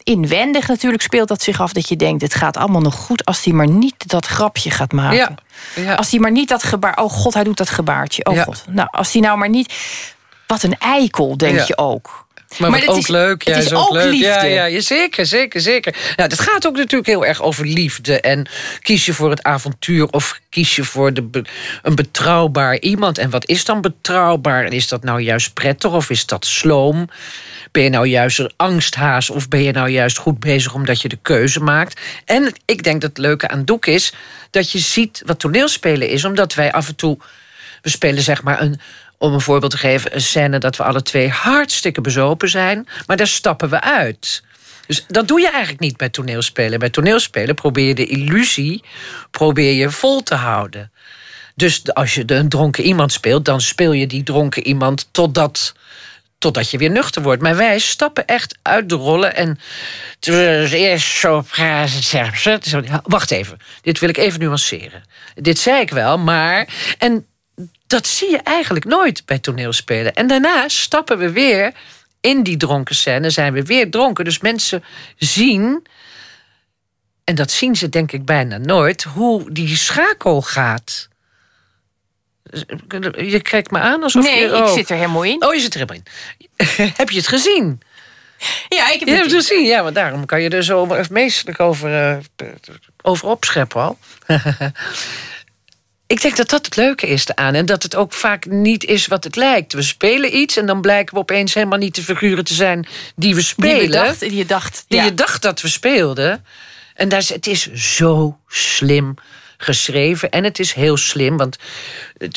Inwendig 0.02 0.68
natuurlijk 0.68 1.02
speelt 1.02 1.28
dat 1.28 1.42
zich 1.42 1.60
af 1.60 1.72
dat 1.72 1.88
je 1.88 1.96
denkt: 1.96 2.22
het 2.22 2.34
gaat 2.34 2.56
allemaal 2.56 2.80
nog 2.80 2.94
goed 2.94 3.24
als 3.24 3.44
hij 3.44 3.52
maar 3.54 3.68
niet 3.68 4.08
dat 4.08 4.26
grapje 4.26 4.70
gaat 4.70 4.92
maken. 4.92 5.16
Ja, 5.16 5.34
ja. 5.74 5.94
Als 5.94 6.10
hij 6.10 6.20
maar 6.20 6.30
niet 6.30 6.48
dat 6.48 6.62
gebaar. 6.62 6.96
Oh 7.02 7.10
god, 7.10 7.34
hij 7.34 7.44
doet 7.44 7.56
dat 7.56 7.70
gebaartje. 7.70 8.24
Oh 8.24 8.34
Ja. 8.34 8.44
god. 8.44 8.64
Nou, 8.68 8.88
als 8.90 9.12
hij 9.12 9.22
nou 9.22 9.38
maar 9.38 9.48
niet. 9.48 9.74
Wat 10.46 10.62
een 10.62 10.78
eikel, 10.78 11.36
denk 11.36 11.60
je 11.60 11.78
ook. 11.78 12.21
Maar, 12.58 12.70
Maar 12.70 12.82
ook 12.86 12.96
is- 12.96 13.06
leuk. 13.06 13.42
ja, 13.42 13.56
is 13.56 13.72
ook 13.72 13.92
liefde. 13.92 14.16
Ja, 14.26 14.42
ja, 14.44 14.64
ja, 14.64 14.80
zeker, 14.80 15.26
zeker, 15.26 15.60
zeker. 15.60 15.92
Nou, 16.16 16.28
het 16.30 16.40
gaat 16.40 16.66
ook 16.66 16.76
natuurlijk 16.76 17.06
heel 17.06 17.26
erg 17.26 17.42
over 17.42 17.66
liefde. 17.66 18.20
En 18.20 18.46
kies 18.80 19.04
je 19.06 19.12
voor 19.12 19.30
het 19.30 19.42
avontuur 19.42 20.06
of 20.10 20.40
kies 20.48 20.76
je 20.76 20.84
voor 20.84 21.12
de 21.12 21.42
een 21.82 21.94
betrouwbaar 21.94 22.78
iemand? 22.78 23.18
En 23.18 23.30
wat 23.30 23.46
is 23.48 23.64
dan 23.64 23.80
betrouwbaar? 23.80 24.64
En 24.64 24.72
is 24.72 24.88
dat 24.88 25.02
nou 25.04 25.20
juist 25.20 25.52
prettig 25.54 25.92
of 25.92 26.10
is 26.10 26.26
dat 26.26 26.46
sloom? 26.46 27.08
Ben 27.70 27.82
je 27.82 27.88
nou 27.90 28.06
juist 28.06 28.38
een 28.38 28.52
angsthaas 28.56 29.30
of 29.30 29.48
ben 29.48 29.62
je 29.62 29.72
nou 29.72 29.88
juist 29.88 30.18
goed 30.18 30.40
bezig 30.40 30.74
omdat 30.74 31.00
je 31.00 31.08
de 31.08 31.18
keuze 31.22 31.60
maakt? 31.60 32.00
En 32.24 32.52
ik 32.64 32.82
denk 32.82 33.00
dat 33.00 33.10
het 33.10 33.18
leuke 33.18 33.48
aan 33.48 33.64
Doek 33.64 33.86
is 33.86 34.12
dat 34.50 34.70
je 34.70 34.78
ziet 34.78 35.22
wat 35.26 35.38
toneelspelen 35.38 36.08
is, 36.08 36.24
omdat 36.24 36.54
wij 36.54 36.72
af 36.72 36.88
en 36.88 36.96
toe 36.96 37.18
we 37.82 37.90
spelen 37.90 38.22
zeg 38.22 38.42
maar 38.42 38.60
een, 38.60 38.80
om 39.22 39.32
een 39.32 39.40
voorbeeld 39.40 39.70
te 39.70 39.78
geven, 39.78 40.14
een 40.14 40.20
scène 40.20 40.58
dat 40.58 40.76
we 40.76 40.82
alle 40.82 41.02
twee 41.02 41.28
hartstikke 41.28 42.00
bezopen 42.00 42.48
zijn, 42.48 42.88
maar 43.06 43.16
daar 43.16 43.26
stappen 43.26 43.70
we 43.70 43.80
uit. 43.80 44.42
Dus 44.86 45.04
dat 45.08 45.28
doe 45.28 45.40
je 45.40 45.50
eigenlijk 45.50 45.80
niet 45.80 45.96
bij 45.96 46.08
toneelspelen. 46.08 46.78
Bij 46.78 46.90
toneelspelen 46.90 47.54
probeer 47.54 47.86
je 47.86 47.94
de 47.94 48.06
illusie 48.06 48.84
probeer 49.30 49.72
je 49.72 49.90
vol 49.90 50.22
te 50.22 50.34
houden. 50.34 50.92
Dus 51.54 51.94
als 51.94 52.14
je 52.14 52.22
een 52.26 52.48
dronken 52.48 52.84
iemand 52.84 53.12
speelt, 53.12 53.44
dan 53.44 53.60
speel 53.60 53.92
je 53.92 54.06
die 54.06 54.22
dronken 54.22 54.66
iemand 54.66 55.08
totdat, 55.10 55.74
totdat 56.38 56.70
je 56.70 56.78
weer 56.78 56.90
nuchter 56.90 57.22
wordt. 57.22 57.42
Maar 57.42 57.56
wij 57.56 57.78
stappen 57.78 58.26
echt 58.26 58.58
uit 58.62 58.88
de 58.88 58.94
rollen 58.94 59.36
en. 59.36 59.58
Eerst 60.20 61.18
zo 61.18 61.44
Wacht 63.02 63.30
even, 63.30 63.58
dit 63.82 63.98
wil 63.98 64.08
ik 64.08 64.16
even 64.16 64.40
nuanceren. 64.40 65.02
Dit 65.34 65.58
zei 65.58 65.80
ik 65.80 65.90
wel, 65.90 66.18
maar. 66.18 66.68
En 66.98 67.26
dat 67.92 68.06
zie 68.06 68.30
je 68.30 68.38
eigenlijk 68.38 68.84
nooit 68.84 69.22
bij 69.26 69.38
toneelspelen. 69.38 70.14
En 70.14 70.26
daarna 70.26 70.68
stappen 70.68 71.18
we 71.18 71.30
weer 71.30 71.72
in 72.20 72.42
die 72.42 72.56
dronken 72.56 72.94
scène, 72.94 73.30
zijn 73.30 73.52
we 73.52 73.62
weer 73.62 73.90
dronken. 73.90 74.24
Dus 74.24 74.40
mensen 74.40 74.84
zien, 75.16 75.86
en 77.24 77.34
dat 77.34 77.50
zien 77.50 77.76
ze 77.76 77.88
denk 77.88 78.12
ik 78.12 78.24
bijna 78.24 78.58
nooit, 78.58 79.02
hoe 79.02 79.52
die 79.52 79.76
schakel 79.76 80.42
gaat. 80.42 81.08
Je 83.16 83.40
kijkt 83.42 83.70
me 83.70 83.78
aan 83.78 84.02
alsof 84.02 84.24
nee, 84.24 84.40
je... 84.40 84.46
ik 84.46 84.52
oh. 84.52 84.72
zit 84.72 84.90
er 84.90 84.96
helemaal 84.96 85.24
in. 85.24 85.44
Oh, 85.44 85.54
je 85.54 85.60
zit 85.60 85.74
er 85.74 85.80
helemaal 85.80 86.02
in. 86.02 86.92
heb 87.00 87.10
je 87.10 87.16
het 87.16 87.28
gezien? 87.28 87.80
Ja, 88.68 88.90
ik 88.90 88.98
heb 88.98 89.08
Je 89.08 89.14
het 89.14 89.32
gezien, 89.32 89.64
ja, 89.64 89.82
want 89.82 89.94
daarom 89.94 90.26
kan 90.26 90.42
je 90.42 90.48
er 90.48 90.64
zo 90.64 90.86
meestelijk 91.10 91.60
over, 91.60 92.10
eh, 92.10 92.46
over 93.02 93.28
opscheppen 93.28 93.80
al. 93.80 93.98
Ik 96.12 96.22
denk 96.22 96.36
dat 96.36 96.48
dat 96.48 96.64
het 96.64 96.76
leuke 96.76 97.06
is 97.06 97.28
eraan. 97.28 97.54
En 97.54 97.66
dat 97.66 97.82
het 97.82 97.96
ook 97.96 98.12
vaak 98.12 98.46
niet 98.46 98.84
is 98.84 99.06
wat 99.06 99.24
het 99.24 99.36
lijkt. 99.36 99.72
We 99.72 99.82
spelen 99.82 100.36
iets 100.36 100.56
en 100.56 100.66
dan 100.66 100.80
blijken 100.80 101.14
we 101.14 101.20
opeens 101.20 101.54
helemaal 101.54 101.78
niet 101.78 101.94
de 101.94 102.02
figuren 102.02 102.44
te 102.44 102.54
zijn 102.54 102.86
die 103.16 103.34
we 103.34 103.40
die 103.40 103.44
spelen. 103.44 103.90
dacht. 103.90 104.20
Die 104.20 104.34
je 104.34 104.46
dacht 104.46 104.84
die 104.88 104.98
ja. 104.98 105.04
je 105.04 105.14
dacht 105.14 105.42
dat 105.42 105.60
we 105.60 105.68
speelden. 105.68 106.44
En 106.94 107.08
daar 107.08 107.18
is, 107.18 107.28
het 107.28 107.46
is 107.46 107.72
zo 107.72 108.38
slim 108.48 109.14
geschreven. 109.56 110.30
En 110.30 110.44
het 110.44 110.58
is 110.58 110.72
heel 110.72 110.96
slim, 110.96 111.36
want 111.36 111.56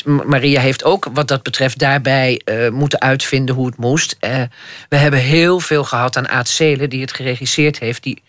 Maria 0.04 0.60
heeft 0.60 0.84
ook 0.84 1.08
wat 1.12 1.28
dat 1.28 1.42
betreft 1.42 1.78
daarbij 1.78 2.40
eh, 2.44 2.68
moeten 2.68 3.00
uitvinden 3.00 3.54
hoe 3.54 3.66
het 3.66 3.76
moest. 3.76 4.16
Eh, 4.20 4.42
we 4.88 4.96
hebben 4.96 5.20
heel 5.20 5.60
veel 5.60 5.84
gehad 5.84 6.16
aan 6.16 6.28
Aad 6.28 6.48
Zelen, 6.48 6.90
die 6.90 7.00
het 7.00 7.12
geregisseerd 7.12 7.78
heeft, 7.78 8.02
die 8.02 8.22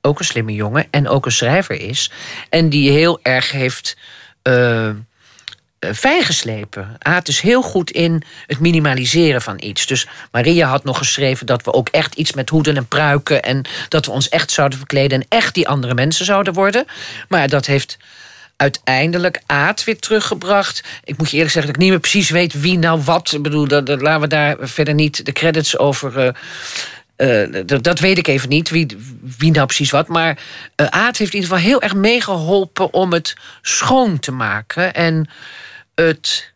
ook 0.00 0.18
een 0.18 0.24
slimme 0.24 0.54
jongen 0.54 0.86
en 0.90 1.08
ook 1.08 1.26
een 1.26 1.32
schrijver 1.32 1.80
is. 1.80 2.10
En 2.48 2.68
die 2.68 2.90
heel 2.90 3.18
erg 3.22 3.50
heeft. 3.50 3.96
Eh, 4.50 4.88
eh, 4.88 4.94
fijngeslepen. 5.94 6.96
Aad 6.98 7.28
is 7.28 7.40
heel 7.40 7.62
goed 7.62 7.90
in 7.90 8.22
het 8.46 8.60
minimaliseren 8.60 9.42
van 9.42 9.56
iets. 9.62 9.86
Dus 9.86 10.06
Maria 10.32 10.68
had 10.68 10.84
nog 10.84 10.98
geschreven 10.98 11.46
dat 11.46 11.62
we 11.64 11.72
ook 11.72 11.88
echt 11.88 12.14
iets 12.14 12.32
met 12.32 12.48
hoeden 12.48 12.76
en 12.76 12.86
pruiken... 12.86 13.42
en 13.42 13.64
dat 13.88 14.06
we 14.06 14.12
ons 14.12 14.28
echt 14.28 14.50
zouden 14.50 14.78
verkleden 14.78 15.20
en 15.20 15.26
echt 15.28 15.54
die 15.54 15.68
andere 15.68 15.94
mensen 15.94 16.24
zouden 16.24 16.52
worden. 16.52 16.84
Maar 17.28 17.48
dat 17.48 17.66
heeft 17.66 17.96
uiteindelijk 18.56 19.42
Aad 19.46 19.84
weer 19.84 19.98
teruggebracht. 19.98 20.82
Ik 21.04 21.18
moet 21.18 21.30
je 21.30 21.36
eerlijk 21.36 21.52
zeggen 21.52 21.72
dat 21.72 21.80
ik 21.80 21.86
niet 21.86 21.90
meer 21.90 22.00
precies 22.10 22.30
weet 22.30 22.60
wie 22.60 22.78
nou 22.78 23.00
wat. 23.04 23.32
Ik 23.32 23.42
bedoel, 23.42 23.68
dat, 23.68 23.86
dat- 23.86 24.00
laten 24.00 24.20
we 24.20 24.26
daar 24.26 24.56
verder 24.60 24.94
niet 24.94 25.24
de 25.26 25.32
credits 25.32 25.78
over... 25.78 26.18
eh, 26.18 26.32
dat, 27.66 27.82
dat 27.82 27.98
weet 27.98 28.18
ik 28.18 28.26
even 28.26 28.48
niet, 28.48 28.70
wie, 28.70 28.96
wie 29.38 29.50
nou 29.50 29.66
precies 29.66 29.90
wat. 29.90 30.08
Maar 30.08 30.38
eh 30.74 30.86
Aad 30.86 31.16
heeft 31.16 31.32
in 31.32 31.40
ieder 31.40 31.56
geval 31.56 31.70
heel 31.70 31.82
erg 31.82 31.94
meegeholpen 31.94 32.92
om 32.92 33.12
het 33.12 33.36
schoon 33.62 34.18
te 34.18 34.32
maken 34.32 34.94
en 34.94 35.28
het 35.94 36.52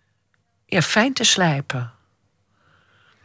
fijn 0.69 1.13
te 1.13 1.25
slijpen. 1.25 1.93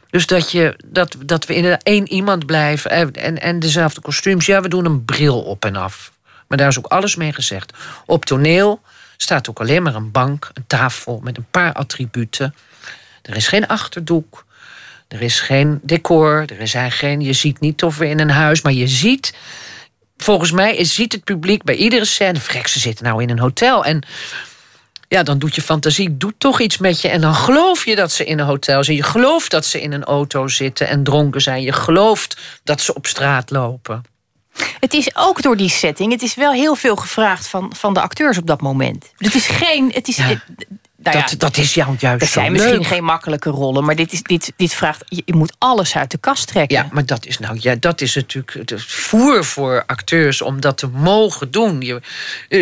Dus 0.09 0.25
dat, 0.25 0.51
je, 0.51 0.79
dat, 0.85 1.15
dat 1.25 1.45
we 1.45 1.55
inderdaad 1.55 1.83
één 1.83 2.07
iemand 2.07 2.45
blijven 2.45 2.91
en, 2.91 3.13
en, 3.13 3.41
en 3.41 3.59
dezelfde 3.59 4.01
kostuums. 4.01 4.45
Ja, 4.45 4.61
we 4.61 4.67
doen 4.67 4.85
een 4.85 5.05
bril 5.05 5.41
op 5.41 5.65
en 5.65 5.75
af. 5.75 6.11
Maar 6.47 6.57
daar 6.57 6.67
is 6.67 6.77
ook 6.77 6.85
alles 6.85 7.15
mee 7.15 7.33
gezegd. 7.33 7.73
Op 8.05 8.25
toneel 8.25 8.81
staat 9.17 9.49
ook 9.49 9.59
alleen 9.59 9.83
maar 9.83 9.95
een 9.95 10.11
bank, 10.11 10.49
een 10.53 10.67
tafel 10.67 11.19
met 11.23 11.37
een 11.37 11.47
paar 11.51 11.73
attributen. 11.73 12.55
Er 13.21 13.35
is 13.35 13.47
geen 13.47 13.67
achterdoek. 13.67 14.45
Er 15.09 15.21
is 15.21 15.39
geen 15.39 15.79
decor, 15.81 16.41
er 16.47 16.59
is 16.59 16.73
eigenlijk 16.73 17.13
geen. 17.13 17.27
Je 17.27 17.33
ziet 17.33 17.59
niet 17.59 17.83
of 17.83 17.97
we 17.97 18.07
in 18.07 18.19
een 18.19 18.29
huis, 18.29 18.61
maar 18.61 18.73
je 18.73 18.87
ziet. 18.87 19.33
Volgens 20.17 20.51
mij 20.51 20.75
is, 20.75 20.93
ziet 20.93 21.11
het 21.11 21.23
publiek 21.23 21.63
bij 21.63 21.75
iedere 21.75 22.05
scène. 22.05 22.39
Vrek, 22.39 22.67
ze 22.67 22.79
zitten 22.79 23.05
nou 23.05 23.21
in 23.21 23.29
een 23.29 23.39
hotel. 23.39 23.85
En 23.85 24.03
ja, 25.07 25.23
dan 25.23 25.39
doet 25.39 25.55
je 25.55 25.61
fantasie 25.61 26.17
doet 26.17 26.33
toch 26.37 26.59
iets 26.59 26.77
met 26.77 27.01
je. 27.01 27.09
En 27.09 27.21
dan 27.21 27.35
geloof 27.35 27.85
je 27.85 27.95
dat 27.95 28.11
ze 28.11 28.25
in 28.25 28.39
een 28.39 28.45
hotel 28.45 28.83
zitten. 28.83 29.05
Je 29.05 29.11
gelooft 29.11 29.51
dat 29.51 29.65
ze 29.65 29.81
in 29.81 29.91
een 29.91 30.03
auto 30.03 30.47
zitten 30.47 30.87
en 30.87 31.03
dronken 31.03 31.41
zijn. 31.41 31.61
Je 31.61 31.73
gelooft 31.73 32.37
dat 32.63 32.81
ze 32.81 32.93
op 32.93 33.07
straat 33.07 33.49
lopen. 33.49 34.03
Het 34.79 34.93
is 34.93 35.15
ook 35.15 35.41
door 35.41 35.57
die 35.57 35.69
setting. 35.69 36.11
Het 36.11 36.21
is 36.21 36.35
wel 36.35 36.51
heel 36.51 36.75
veel 36.75 36.95
gevraagd 36.95 37.47
van, 37.47 37.73
van 37.75 37.93
de 37.93 38.01
acteurs 38.01 38.37
op 38.37 38.47
dat 38.47 38.61
moment. 38.61 39.11
Het 39.17 39.35
is 39.35 39.47
geen. 39.47 39.91
Het 39.93 40.07
is, 40.07 40.15
Ja, 40.15 40.43
nou 41.03 41.17
ja, 41.17 41.25
dat, 41.25 41.39
dat 41.39 41.57
is 41.57 41.73
jou 41.73 41.95
juist 41.99 42.21
er 42.21 42.27
zo 42.27 42.39
zijn 42.39 42.51
misschien 42.51 42.73
leuk. 42.73 42.85
geen 42.85 43.03
makkelijke 43.03 43.49
rollen, 43.49 43.85
maar 43.85 43.95
dit, 43.95 44.11
is, 44.11 44.23
dit, 44.23 44.53
dit 44.55 44.73
vraagt. 44.73 45.03
Je 45.07 45.35
moet 45.35 45.55
alles 45.57 45.95
uit 45.95 46.11
de 46.11 46.17
kast 46.17 46.47
trekken. 46.47 46.77
Ja, 46.77 46.87
maar 46.91 47.05
dat 47.05 47.25
is 47.25 47.39
nou 47.39 47.57
ja, 47.59 47.75
dat 47.79 48.01
is 48.01 48.15
natuurlijk 48.15 48.69
het 48.69 48.83
voer 48.83 49.45
voor 49.45 49.83
acteurs 49.85 50.41
om 50.41 50.59
dat 50.59 50.77
te 50.77 50.87
mogen 50.87 51.51
doen. 51.51 51.81
Je, 51.81 52.01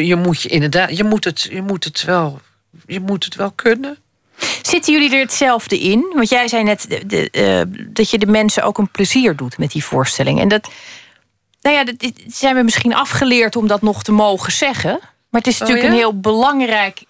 je 0.06 0.15
moet 0.15 0.41
je 0.41 0.50
inderdaad, 0.50 0.97
je 0.97 1.04
moet 1.04 1.23
het, 1.23 1.41
je 1.41 1.62
moet 1.62 1.84
het 1.84 2.04
wel, 2.04 2.41
je 2.86 3.00
moet 3.00 3.26
het 3.26 3.36
wel 3.36 3.52
kunnen. 3.52 3.97
Zitten 4.62 4.93
jullie 4.93 5.13
er 5.13 5.19
hetzelfde 5.19 5.80
in? 5.80 6.12
Want 6.15 6.30
jij 6.30 6.47
zei 6.47 6.63
net 6.63 6.86
de, 6.89 7.06
de, 7.06 7.30
eh, 7.30 7.62
dat 7.89 8.10
je 8.10 8.17
de 8.17 8.26
mensen 8.26 8.63
ook 8.63 8.78
een 8.78 8.91
plezier 8.91 9.36
doet 9.36 9.58
met 9.58 9.71
die 9.71 9.84
voorstelling. 9.84 10.39
En 10.39 10.47
dat, 10.47 10.69
nou 11.62 11.76
ja, 11.76 11.84
dat 11.84 12.12
zijn 12.28 12.56
we 12.56 12.63
misschien 12.63 12.95
afgeleerd 12.95 13.56
om 13.56 13.67
dat 13.67 13.82
nog 13.82 14.04
te 14.04 14.12
mogen 14.12 14.52
zeggen. 14.52 15.00
Maar 15.30 15.41
het 15.41 15.47
is 15.47 15.60
natuurlijk 15.60 15.88
ja? 15.88 15.91
een 15.91 16.00
heel 16.00 16.19
belangrijk. 16.19 17.04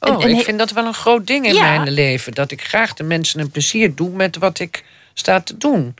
Oh, 0.00 0.24
een 0.24 0.30
ik 0.30 0.44
vind 0.44 0.58
dat 0.58 0.70
wel 0.70 0.86
een 0.86 0.94
groot 0.94 1.26
ding 1.26 1.46
in 1.46 1.54
Ja. 1.54 1.78
mijn 1.78 1.90
leven. 1.90 2.32
Dat 2.32 2.50
ik 2.50 2.62
graag 2.62 2.94
de 2.94 3.02
mensen 3.02 3.40
een 3.40 3.50
plezier 3.50 3.94
doe 3.94 4.10
met 4.10 4.36
wat 4.36 4.58
ik 4.58 4.84
sta 5.14 5.40
te 5.40 5.56
doen. 5.56 5.94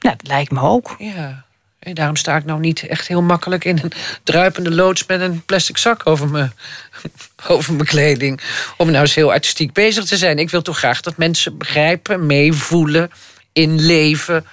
Nou, 0.00 0.16
dat 0.16 0.26
lijkt 0.26 0.50
me 0.50 0.60
ook. 0.60 0.94
Ja. 0.98 1.44
En 1.78 1.94
daarom 1.94 2.16
sta 2.16 2.36
ik 2.36 2.44
nou 2.44 2.60
niet 2.60 2.86
echt 2.86 3.08
heel 3.08 3.22
makkelijk 3.22 3.64
in 3.64 3.78
een 3.82 3.92
druipende 4.22 4.70
loods 4.70 5.06
met 5.06 5.20
een 5.20 5.44
plastic 5.44 5.76
zak 5.76 6.06
over 6.06 6.28
mijn, 6.28 6.52
over 7.48 7.74
mijn 7.74 7.86
kleding. 7.86 8.40
Om 8.76 8.86
nou 8.90 9.00
eens 9.00 9.14
heel 9.14 9.32
artistiek 9.32 9.72
bezig 9.72 10.04
te 10.04 10.16
zijn. 10.16 10.38
Ik 10.38 10.50
wil 10.50 10.62
toch 10.62 10.78
graag 10.78 11.00
dat 11.00 11.16
mensen 11.16 11.58
begrijpen, 11.58 12.26
meevoelen, 12.26 13.10
inleven 13.52 14.46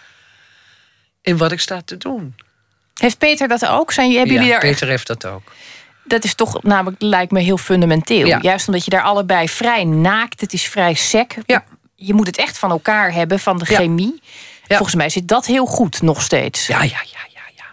in 1.22 1.38
wat 1.38 1.52
ik 1.52 1.60
sta 1.60 1.82
te 1.86 1.98
doen. 1.98 2.36
Heeft 2.94 3.18
Peter 3.18 3.48
dat 3.48 3.66
ook? 3.66 3.92
Zijn, 3.92 4.12
hebben 4.12 4.28
ja, 4.28 4.34
jullie 4.34 4.52
daar 4.52 4.60
Peter 4.60 4.88
heeft 4.88 5.08
dat 5.08 5.26
ook. 5.26 5.52
Dat 6.08 6.24
is 6.24 6.36
toch 6.36 6.64
namelijk, 6.64 7.02
lijkt 7.02 7.32
me 7.32 7.40
heel 7.40 7.58
fundamenteel. 7.58 8.26
Ja. 8.26 8.40
Juist 8.42 8.68
omdat 8.68 8.84
je 8.84 8.90
daar 8.90 9.02
allebei 9.02 9.50
vrij 9.50 9.84
naakt, 9.84 10.42
het 10.42 10.54
is 10.54 10.64
vrij 10.64 10.94
sec. 10.94 11.36
Ja. 11.46 11.64
Je 11.96 12.14
moet 12.14 12.28
het 12.28 12.38
echt 12.38 12.58
van 12.58 12.72
elkaar 12.72 13.14
hebben, 13.14 13.40
van 13.40 13.58
de 13.58 13.66
chemie. 13.66 14.22
Ja. 14.68 14.76
Volgens 14.76 14.96
mij 14.96 15.10
zit 15.10 15.28
dat 15.28 15.46
heel 15.46 15.66
goed 15.66 16.02
nog 16.02 16.22
steeds. 16.22 16.68
Ja, 16.68 16.84
ja, 16.84 16.90
ja, 16.90 17.20
ja, 17.34 17.42
ja. 17.56 17.66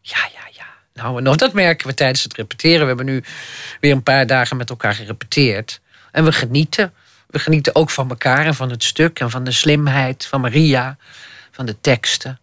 Ja, 0.00 0.28
ja, 0.32 0.40
ja. 0.52 0.64
Nou, 1.02 1.16
en 1.16 1.22
nog, 1.22 1.36
dat 1.36 1.52
merken 1.52 1.86
we 1.86 1.94
tijdens 1.94 2.22
het 2.22 2.34
repeteren. 2.34 2.80
We 2.80 2.86
hebben 2.86 3.06
nu 3.06 3.24
weer 3.80 3.92
een 3.92 4.02
paar 4.02 4.26
dagen 4.26 4.56
met 4.56 4.70
elkaar 4.70 4.94
gerepeteerd. 4.94 5.80
En 6.12 6.24
we 6.24 6.32
genieten. 6.32 6.94
We 7.26 7.38
genieten 7.38 7.74
ook 7.74 7.90
van 7.90 8.08
elkaar 8.08 8.46
en 8.46 8.54
van 8.54 8.70
het 8.70 8.84
stuk... 8.84 9.20
en 9.20 9.30
van 9.30 9.44
de 9.44 9.52
slimheid 9.52 10.26
van 10.26 10.40
Maria, 10.40 10.96
van 11.50 11.66
de 11.66 11.80
teksten. 11.80 12.38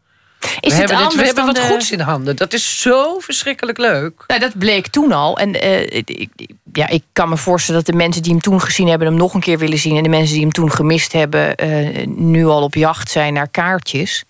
Is 0.59 0.73
we 0.73 0.79
het 0.81 0.89
hebben, 0.89 1.09
dit- 1.09 1.17
we 1.19 1.25
hebben 1.25 1.45
wat 1.45 1.55
de- 1.55 1.61
goeds 1.61 1.91
in 1.91 1.99
handen. 1.99 2.35
Dat 2.35 2.53
is 2.53 2.81
zo 2.81 3.19
verschrikkelijk 3.19 3.77
leuk. 3.77 4.23
Nou, 4.27 4.39
dat 4.39 4.57
bleek 4.57 4.87
toen 4.87 5.11
al. 5.11 5.37
En 5.37 5.61
eh, 5.61 5.81
ik- 6.05 6.29
ja, 6.73 6.87
ik 6.87 7.03
kan 7.13 7.29
me 7.29 7.37
voorstellen 7.37 7.83
dat 7.83 7.93
de 7.93 8.01
mensen 8.01 8.21
die 8.21 8.31
hem 8.31 8.41
toen 8.41 8.61
gezien 8.61 8.87
hebben... 8.87 9.07
hem 9.07 9.17
nog 9.17 9.33
een 9.33 9.39
keer 9.41 9.57
willen 9.57 9.77
zien. 9.77 9.97
En 9.97 10.03
de 10.03 10.09
mensen 10.09 10.33
die 10.33 10.41
hem 10.41 10.51
toen 10.51 10.71
gemist 10.71 11.11
hebben... 11.13 11.55
eh, 11.55 12.05
nu 12.07 12.45
al 12.45 12.63
op 12.63 12.75
jacht 12.75 13.09
zijn 13.11 13.33
naar 13.33 13.47
kaartjes. 13.49 14.23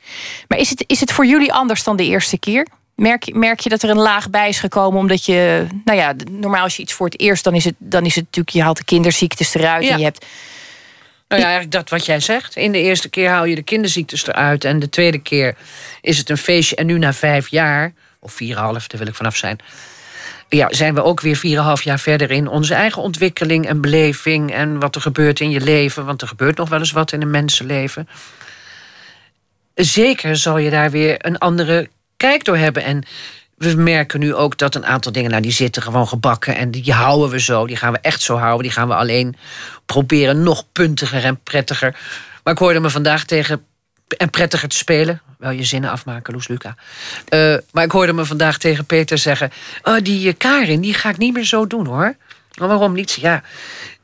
Maar 0.47 0.58
is 0.60 0.69
het, 0.69 0.84
is 0.88 0.99
het 0.99 1.12
voor 1.12 1.26
jullie 1.26 1.54
anders 1.54 1.84
dan 1.84 1.95
de 1.95 2.06
eerste 2.06 2.38
keer? 2.39 2.67
Merk, 2.95 3.23
je- 3.23 3.36
merk 3.36 3.60
je 3.60 3.69
dat 3.69 3.84
er 3.84 3.89
een 3.89 3.97
laag 3.99 4.30
bij 4.30 4.49
is 4.49 4.60
gekomen 4.60 4.99
omdat 4.99 5.26
je... 5.26 5.65
Nou 5.86 5.97
ja, 5.97 6.13
normaal 6.32 6.63
als 6.63 6.76
je 6.76 6.82
iets 6.82 6.93
voor 6.93 7.06
het 7.06 7.19
eerst... 7.19 7.43
dan 7.43 7.54
is 7.56 7.65
het, 7.65 7.76
dan 7.78 8.06
is 8.06 8.15
het 8.15 8.23
natuurlijk... 8.23 8.56
je 8.56 8.62
haalt 8.62 8.78
de 8.78 8.84
kinderziektes 8.86 9.54
eruit 9.56 9.84
Ja. 9.84 9.91
en 9.91 9.97
je 9.97 10.04
hebt... 10.04 10.26
Nou 11.34 11.46
ja, 11.46 11.52
eigenlijk 11.52 11.82
dat 11.82 11.98
wat 11.98 12.06
jij 12.06 12.19
zegt. 12.19 12.56
In 12.56 12.72
de 12.72 12.82
eerste 12.82 13.10
keer 13.10 13.30
haal 13.30 13.46
je 13.46 13.56
de 13.56 13.63
kinderziektes 13.63 14.28
eruit. 14.28 14.63
En 14.63 14.80
de 14.80 14.89
tweede 14.89 15.17
keer 15.19 15.56
is 16.02 16.17
het 16.17 16.30
een 16.30 16.38
feestje. 16.38 16.76
En 16.76 16.86
nu 16.86 16.98
na 16.98 17.13
vijf 17.13 17.48
jaar, 17.48 17.93
of 18.19 18.34
vier 18.34 18.58
half, 18.58 18.88
daar 18.88 19.00
wil 19.00 19.08
ik 19.08 19.15
vanaf 19.15 19.36
zijn. 19.36 19.58
Ja, 20.50 20.67
zijn 20.69 20.93
we 20.93 21.04
ook 21.04 21.22
weer 21.22 21.36
vier 21.36 21.60
half 21.60 21.82
jaar 21.82 22.00
verder 22.00 22.32
in 22.32 22.48
onze 22.48 22.74
eigen 22.74 23.02
ontwikkeling 23.02 23.67
en 23.67 23.82
beleving. 23.82 24.54
En 24.54 24.80
wat 24.80 24.96
er 24.96 25.02
gebeurt 25.02 25.39
in 25.39 25.50
je 25.50 25.62
leven. 25.62 26.06
Want 26.06 26.22
er 26.22 26.28
gebeurt 26.28 26.58
nog 26.58 26.69
wel 26.69 26.80
eens 26.80 26.91
wat 26.91 27.12
in 27.12 27.22
een 27.22 27.32
mensenleven. 27.32 28.10
Zeker 29.76 30.36
zal 30.36 30.58
je 30.58 30.69
daar 30.69 30.91
weer 30.91 31.26
een 31.26 31.38
andere 31.38 31.89
kijk 32.17 32.43
door 32.43 32.58
hebben. 32.58 32.84
En 32.84 33.04
we 33.63 33.76
merken 33.76 34.19
nu 34.19 34.34
ook 34.34 34.58
dat 34.58 34.76
een 34.76 34.86
aantal 34.86 35.12
dingen, 35.12 35.30
nou, 35.30 35.41
die 35.41 35.52
zitten 35.52 35.82
gewoon 35.82 36.08
gebakken. 36.08 36.56
En 36.56 36.71
die 36.71 36.93
houden 36.93 37.30
we 37.30 37.39
zo. 37.39 37.67
Die 37.67 37.76
gaan 37.76 37.91
we 37.91 37.99
echt 37.99 38.21
zo 38.21 38.38
houden. 38.38 38.63
Die 38.63 38.71
gaan 38.71 38.88
we 38.88 38.95
alleen 38.95 39.36
proberen 39.86 40.43
nog 40.43 40.65
puntiger 40.71 41.23
en 41.23 41.39
prettiger. 41.43 41.95
Maar 42.43 42.54
ik 42.54 42.60
hoorde 42.60 42.80
me 42.80 42.89
vandaag 42.89 43.26
tegen. 43.26 43.65
En 44.17 44.30
prettiger 44.30 44.69
te 44.69 44.76
spelen. 44.76 45.21
Wel 45.38 45.52
je 45.52 45.63
zinnen 45.63 45.89
afmaken, 45.89 46.34
Loes 46.34 46.47
Luca. 46.47 46.76
Eh, 47.30 47.56
maar 47.71 47.84
ik 47.84 47.91
hoorde 47.91 48.13
me 48.13 48.26
vandaag 48.26 48.58
tegen 48.58 48.86
Peter 48.86 49.17
zeggen. 49.17 49.52
Oh, 49.84 49.97
die 50.04 50.28
eh, 50.28 50.34
Karin, 50.38 50.82
die 50.82 50.93
ga 50.93 51.10
ik 51.10 51.17
niet 51.17 51.34
meer 51.34 51.45
zo 51.45 51.67
doen 51.67 51.86
hoor. 51.86 52.15
Maar 52.60 52.67
waarom 52.67 52.93
niet? 52.93 53.12
Ja, 53.12 53.43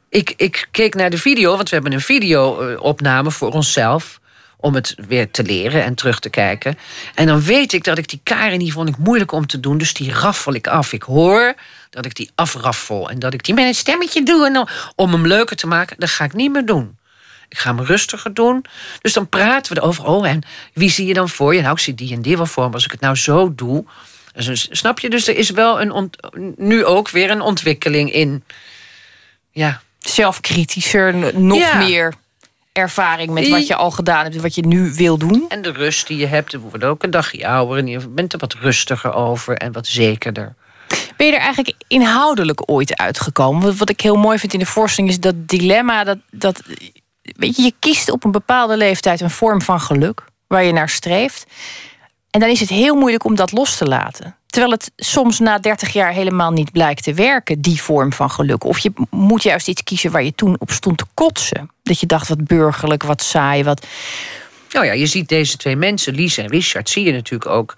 ik, 0.09 0.33
ik 0.37 0.67
keek 0.71 0.95
naar 0.95 1.09
de 1.09 1.17
video, 1.17 1.55
want 1.55 1.69
we 1.69 1.75
hebben 1.75 1.93
een 1.93 2.01
video-opname 2.01 3.31
voor 3.31 3.51
onszelf. 3.51 4.19
Om 4.61 4.75
het 4.75 4.95
weer 5.07 5.31
te 5.31 5.43
leren 5.43 5.83
en 5.83 5.95
terug 5.95 6.19
te 6.19 6.29
kijken. 6.29 6.77
En 7.15 7.27
dan 7.27 7.41
weet 7.41 7.73
ik 7.73 7.83
dat 7.83 7.97
ik 7.97 8.07
die 8.07 8.19
Karin, 8.23 8.59
die 8.59 8.71
vond 8.73 8.89
ik 8.89 8.97
moeilijk 8.97 9.31
om 9.31 9.47
te 9.47 9.59
doen. 9.59 9.77
Dus 9.77 9.93
die 9.93 10.13
raffel 10.13 10.53
ik 10.53 10.67
af. 10.67 10.93
Ik 10.93 11.03
hoor 11.03 11.53
dat 11.89 12.05
ik 12.05 12.15
die 12.15 12.29
afraffel. 12.35 13.09
En 13.09 13.19
dat 13.19 13.33
ik 13.33 13.43
die 13.43 13.53
met 13.53 13.65
een 13.65 13.73
stemmetje 13.75 14.23
doe. 14.23 14.45
En 14.45 14.53
dan, 14.53 14.69
om 14.95 15.11
hem 15.11 15.27
leuker 15.27 15.55
te 15.55 15.67
maken, 15.67 15.95
dat 15.99 16.09
ga 16.09 16.23
ik 16.23 16.33
niet 16.33 16.51
meer 16.51 16.65
doen. 16.65 16.97
Ik 17.49 17.57
ga 17.57 17.75
hem 17.75 17.85
rustiger 17.85 18.33
doen. 18.33 18.65
Dus 19.01 19.13
dan 19.13 19.29
praten 19.29 19.73
we 19.73 19.79
erover. 19.81 20.05
Oh, 20.05 20.27
en 20.27 20.41
wie 20.73 20.89
zie 20.89 21.05
je 21.05 21.13
dan 21.13 21.29
voor 21.29 21.55
je? 21.55 21.61
Nou, 21.61 21.73
ik 21.73 21.79
zie 21.79 21.95
die 21.95 22.13
en 22.13 22.21
die 22.21 22.37
wel 22.37 22.45
voor 22.45 22.67
me. 22.67 22.73
Als 22.73 22.85
ik 22.85 22.91
het 22.91 22.99
nou 23.01 23.15
zo 23.15 23.55
doe. 23.55 23.85
Dus, 24.33 24.67
snap 24.71 24.99
je? 24.99 25.09
Dus 25.09 25.27
er 25.27 25.37
is 25.37 25.49
wel 25.49 25.81
een 25.81 25.91
ont- 25.91 26.17
nu 26.55 26.85
ook 26.85 27.09
weer 27.09 27.29
een 27.31 27.41
ontwikkeling 27.41 28.13
in. 28.13 28.43
Ja, 29.51 29.81
zelfkritischer, 29.99 31.33
nog 31.39 31.59
Ja. 31.59 31.77
meer 31.77 32.13
ervaring 32.71 33.31
met 33.31 33.49
wat 33.49 33.67
je 33.67 33.75
al 33.75 33.91
gedaan 33.91 34.23
hebt... 34.23 34.35
en 34.35 34.41
wat 34.41 34.55
je 34.55 34.65
nu 34.65 34.93
wil 34.93 35.17
doen. 35.17 35.45
En 35.49 35.61
de 35.61 35.71
rust 35.71 36.07
die 36.07 36.17
je 36.17 36.25
hebt, 36.25 36.53
er 36.53 36.59
wordt 36.59 36.83
ook 36.83 37.03
een 37.03 37.11
dagje 37.11 37.47
ouder. 37.47 37.77
En 37.77 37.87
je 37.87 38.07
bent 38.07 38.33
er 38.33 38.39
wat 38.39 38.53
rustiger 38.53 39.13
over 39.13 39.57
en 39.57 39.71
wat 39.71 39.87
zekerder. 39.87 40.55
Ben 41.17 41.27
je 41.27 41.33
er 41.33 41.39
eigenlijk 41.39 41.73
inhoudelijk 41.87 42.71
ooit 42.71 42.97
uitgekomen? 42.97 43.61
Wat, 43.61 43.75
wat 43.75 43.89
ik 43.89 44.01
heel 44.01 44.15
mooi 44.15 44.39
vind 44.39 44.53
in 44.53 44.59
de 44.59 44.65
voorstelling 44.65 45.11
is 45.11 45.19
dat 45.19 45.47
dilemma... 45.47 46.03
Dat, 46.03 46.17
dat, 46.31 46.61
weet 47.21 47.55
je, 47.55 47.61
je 47.61 47.73
kiest 47.79 48.11
op 48.11 48.23
een 48.23 48.31
bepaalde 48.31 48.77
leeftijd 48.77 49.21
een 49.21 49.29
vorm 49.29 49.61
van 49.61 49.79
geluk... 49.79 50.23
waar 50.47 50.63
je 50.63 50.71
naar 50.71 50.89
streeft. 50.89 51.45
En 52.29 52.39
dan 52.39 52.49
is 52.49 52.59
het 52.59 52.69
heel 52.69 52.95
moeilijk 52.95 53.23
om 53.23 53.35
dat 53.35 53.51
los 53.51 53.77
te 53.77 53.85
laten. 53.85 54.35
Terwijl 54.49 54.71
het 54.73 54.91
soms 54.95 55.39
na 55.39 55.59
30 55.59 55.93
jaar 55.93 56.11
helemaal 56.11 56.51
niet 56.51 56.71
blijkt 56.71 57.03
te 57.03 57.13
werken, 57.13 57.61
die 57.61 57.81
vorm 57.81 58.13
van 58.13 58.31
geluk. 58.31 58.63
Of 58.63 58.79
je 58.79 58.91
moet 59.09 59.43
juist 59.43 59.67
iets 59.67 59.83
kiezen 59.83 60.11
waar 60.11 60.23
je 60.23 60.35
toen 60.35 60.55
op 60.59 60.71
stond 60.71 60.97
te 60.97 61.05
kotsen. 61.13 61.69
Dat 61.83 61.99
je 61.99 62.05
dacht, 62.05 62.27
wat 62.27 62.43
burgerlijk, 62.43 63.03
wat 63.03 63.21
saai, 63.21 63.63
wat... 63.63 63.85
Nou 64.71 64.85
ja, 64.85 64.91
je 64.91 65.05
ziet 65.05 65.29
deze 65.29 65.57
twee 65.57 65.75
mensen, 65.75 66.13
Lies 66.13 66.37
en 66.37 66.47
Richard, 66.47 66.89
zie 66.89 67.05
je 67.05 67.11
natuurlijk 67.11 67.51
ook 67.51 67.75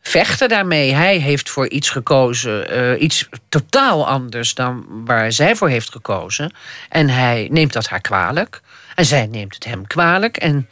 vechten 0.00 0.48
daarmee. 0.48 0.94
Hij 0.94 1.16
heeft 1.16 1.50
voor 1.50 1.68
iets 1.68 1.90
gekozen, 1.90 2.70
eh, 2.70 3.02
iets 3.02 3.28
totaal 3.48 4.06
anders 4.06 4.54
dan 4.54 4.84
waar 5.04 5.32
zij 5.32 5.56
voor 5.56 5.68
heeft 5.68 5.90
gekozen. 5.90 6.54
En 6.88 7.08
hij 7.08 7.48
neemt 7.50 7.72
dat 7.72 7.86
haar 7.86 8.00
kwalijk. 8.00 8.60
En 8.94 9.04
zij 9.04 9.26
neemt 9.26 9.54
het 9.54 9.64
hem 9.64 9.86
kwalijk. 9.86 10.36
En, 10.36 10.68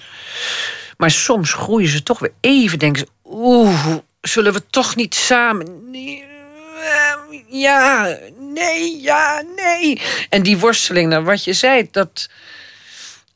maar 0.97 1.11
soms 1.11 1.53
groeien 1.53 1.89
ze 1.89 2.03
toch 2.03 2.19
weer 2.19 2.33
even, 2.41 2.79
denken 2.79 3.01
ze, 3.01 3.09
oeh, 3.25 3.97
zullen 4.21 4.53
we 4.53 4.63
toch 4.71 4.97
niet 4.97 5.15
samen... 5.15 5.91
Nee, 5.91 6.23
eh, 6.23 7.41
Ja, 7.49 8.17
nee, 8.39 9.01
ja, 9.01 9.43
nee. 9.57 10.01
En 10.29 10.43
die 10.43 10.59
worsteling, 10.59 11.09
naar 11.09 11.25
wat 11.25 11.45
je 11.45 11.53
zei, 11.53 11.89
dat... 11.91 12.29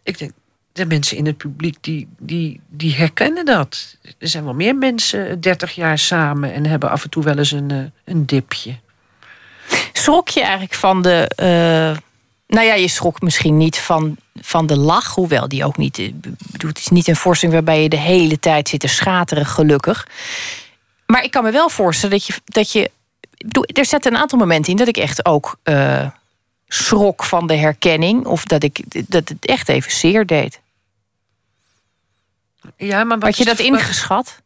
Ik 0.03 0.19
denk, 0.19 0.33
de 0.73 0.87
mensen 0.87 1.17
in 1.17 1.27
het 1.27 1.37
publiek 1.37 1.77
die, 1.81 2.09
die, 2.19 2.61
die 2.69 2.95
herkennen 2.95 3.45
dat. 3.45 3.97
Er 4.19 4.29
zijn 4.29 4.45
wel 4.45 4.55
meer 4.55 4.77
mensen 4.77 5.41
30 5.41 5.75
jaar 5.75 5.99
samen 5.99 6.53
en 6.53 6.67
hebben 6.67 6.91
af 6.91 7.05
en 7.05 7.11
toe 7.11 7.23
wel 7.23 7.39
eens 7.39 7.51
een, 7.51 7.71
eh, 7.71 7.77
een 8.05 8.27
dipje. 8.27 8.79
Schrok 9.93 10.29
je 10.29 10.41
eigenlijk 10.41 10.75
van 10.75 11.03
de. 11.03 11.29
eh, 11.37 11.99
nou 12.47 12.67
ja, 12.67 12.75
je 12.75 12.89
schrok 12.89 13.21
misschien 13.21 13.57
niet 13.57 13.79
van, 13.79 14.17
van 14.41 14.67
de 14.67 14.77
lach, 14.77 15.15
hoewel 15.15 15.49
die 15.49 15.65
ook 15.65 15.77
niet. 15.77 15.99
eh, 15.99 16.13
bedoel, 16.51 16.69
Het 16.71 16.79
is 16.79 16.89
niet 16.89 17.09
een 17.09 17.17
voorstelling 17.17 17.57
waarbij 17.57 17.83
je 17.83 17.89
de 17.89 17.97
hele 17.99 18.39
tijd 18.39 18.69
zit 18.69 18.81
te 18.81 18.89
schateren, 18.89 19.47
gelukkig. 19.47 20.07
Maar 21.13 21.25
ik 21.25 21.31
kan 21.31 21.45
me 21.45 21.51
wel 21.51 21.69
voorstellen 21.69 22.17
dat 22.17 22.27
je. 22.27 22.41
Dat 22.45 22.73
je 22.73 22.91
er 23.73 23.87
zitten 23.87 24.13
een 24.13 24.19
aantal 24.19 24.39
momenten 24.39 24.71
in 24.71 24.79
dat 24.79 24.89
ik 24.89 24.97
echt 24.97 25.27
ook 25.27 25.59
eh, 25.63 26.09
schrok 26.69 27.25
van 27.25 27.47
de 27.47 27.57
herkenning. 27.57 28.27
Of 28.27 28.45
dat, 28.45 28.63
ik, 28.63 28.83
dat 29.11 29.29
het 29.29 29.47
echt 29.47 29.69
even 29.69 29.93
zeer 29.93 30.27
deed. 30.27 30.61
Ja, 32.77 33.05
maar 33.05 33.19
wat 33.19 33.29
Had 33.29 33.37
je 33.37 33.45
dat 33.45 33.59
ingeschat? 33.59 34.41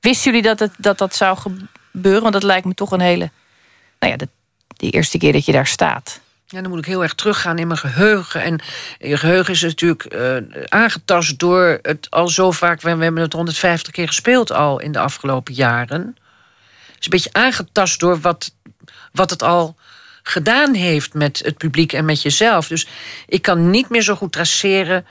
Wisten 0.00 0.32
jullie 0.32 0.48
dat, 0.48 0.58
het, 0.58 0.72
dat 0.78 0.98
dat 0.98 1.14
zou 1.14 1.38
gebeuren? 1.38 2.22
Want 2.22 2.34
dat 2.34 2.42
lijkt 2.42 2.66
me 2.66 2.74
toch 2.74 2.90
een 2.90 3.00
hele. 3.00 3.30
Nou 3.98 4.12
ja, 4.12 4.18
de, 4.18 4.28
de 4.76 4.90
eerste 4.90 5.18
keer 5.18 5.32
dat 5.32 5.44
je 5.44 5.52
daar 5.52 5.66
staat. 5.66 6.20
Ja, 6.52 6.60
dan 6.60 6.70
moet 6.70 6.78
ik 6.78 6.84
heel 6.84 7.02
erg 7.02 7.14
teruggaan 7.14 7.58
in 7.58 7.66
mijn 7.66 7.78
geheugen. 7.78 8.42
En 8.42 8.60
je 8.98 9.16
geheugen 9.16 9.54
is 9.54 9.62
natuurlijk 9.62 10.04
eh, 10.04 10.36
aangetast 10.68 11.38
door 11.38 11.78
het 11.82 12.06
al 12.10 12.28
zo 12.28 12.50
vaak... 12.50 12.80
We, 12.80 12.96
we 12.96 13.04
hebben 13.04 13.22
het 13.22 13.32
150 13.32 13.92
keer 13.92 14.06
gespeeld 14.06 14.52
al 14.52 14.80
in 14.80 14.92
de 14.92 14.98
afgelopen 14.98 15.54
jaren. 15.54 16.00
Het 16.86 16.96
is 16.98 17.04
een 17.04 17.10
beetje 17.10 17.32
aangetast 17.32 18.00
door 18.00 18.20
wat, 18.20 18.54
wat 19.12 19.30
het 19.30 19.42
al 19.42 19.76
gedaan 20.22 20.74
heeft 20.74 21.14
met 21.14 21.40
het 21.44 21.56
publiek 21.56 21.92
en 21.92 22.04
met 22.04 22.22
jezelf. 22.22 22.68
Dus 22.68 22.86
ik 23.26 23.42
kan 23.42 23.70
niet 23.70 23.88
meer 23.88 24.02
zo 24.02 24.14
goed 24.14 24.32
traceren... 24.32 25.06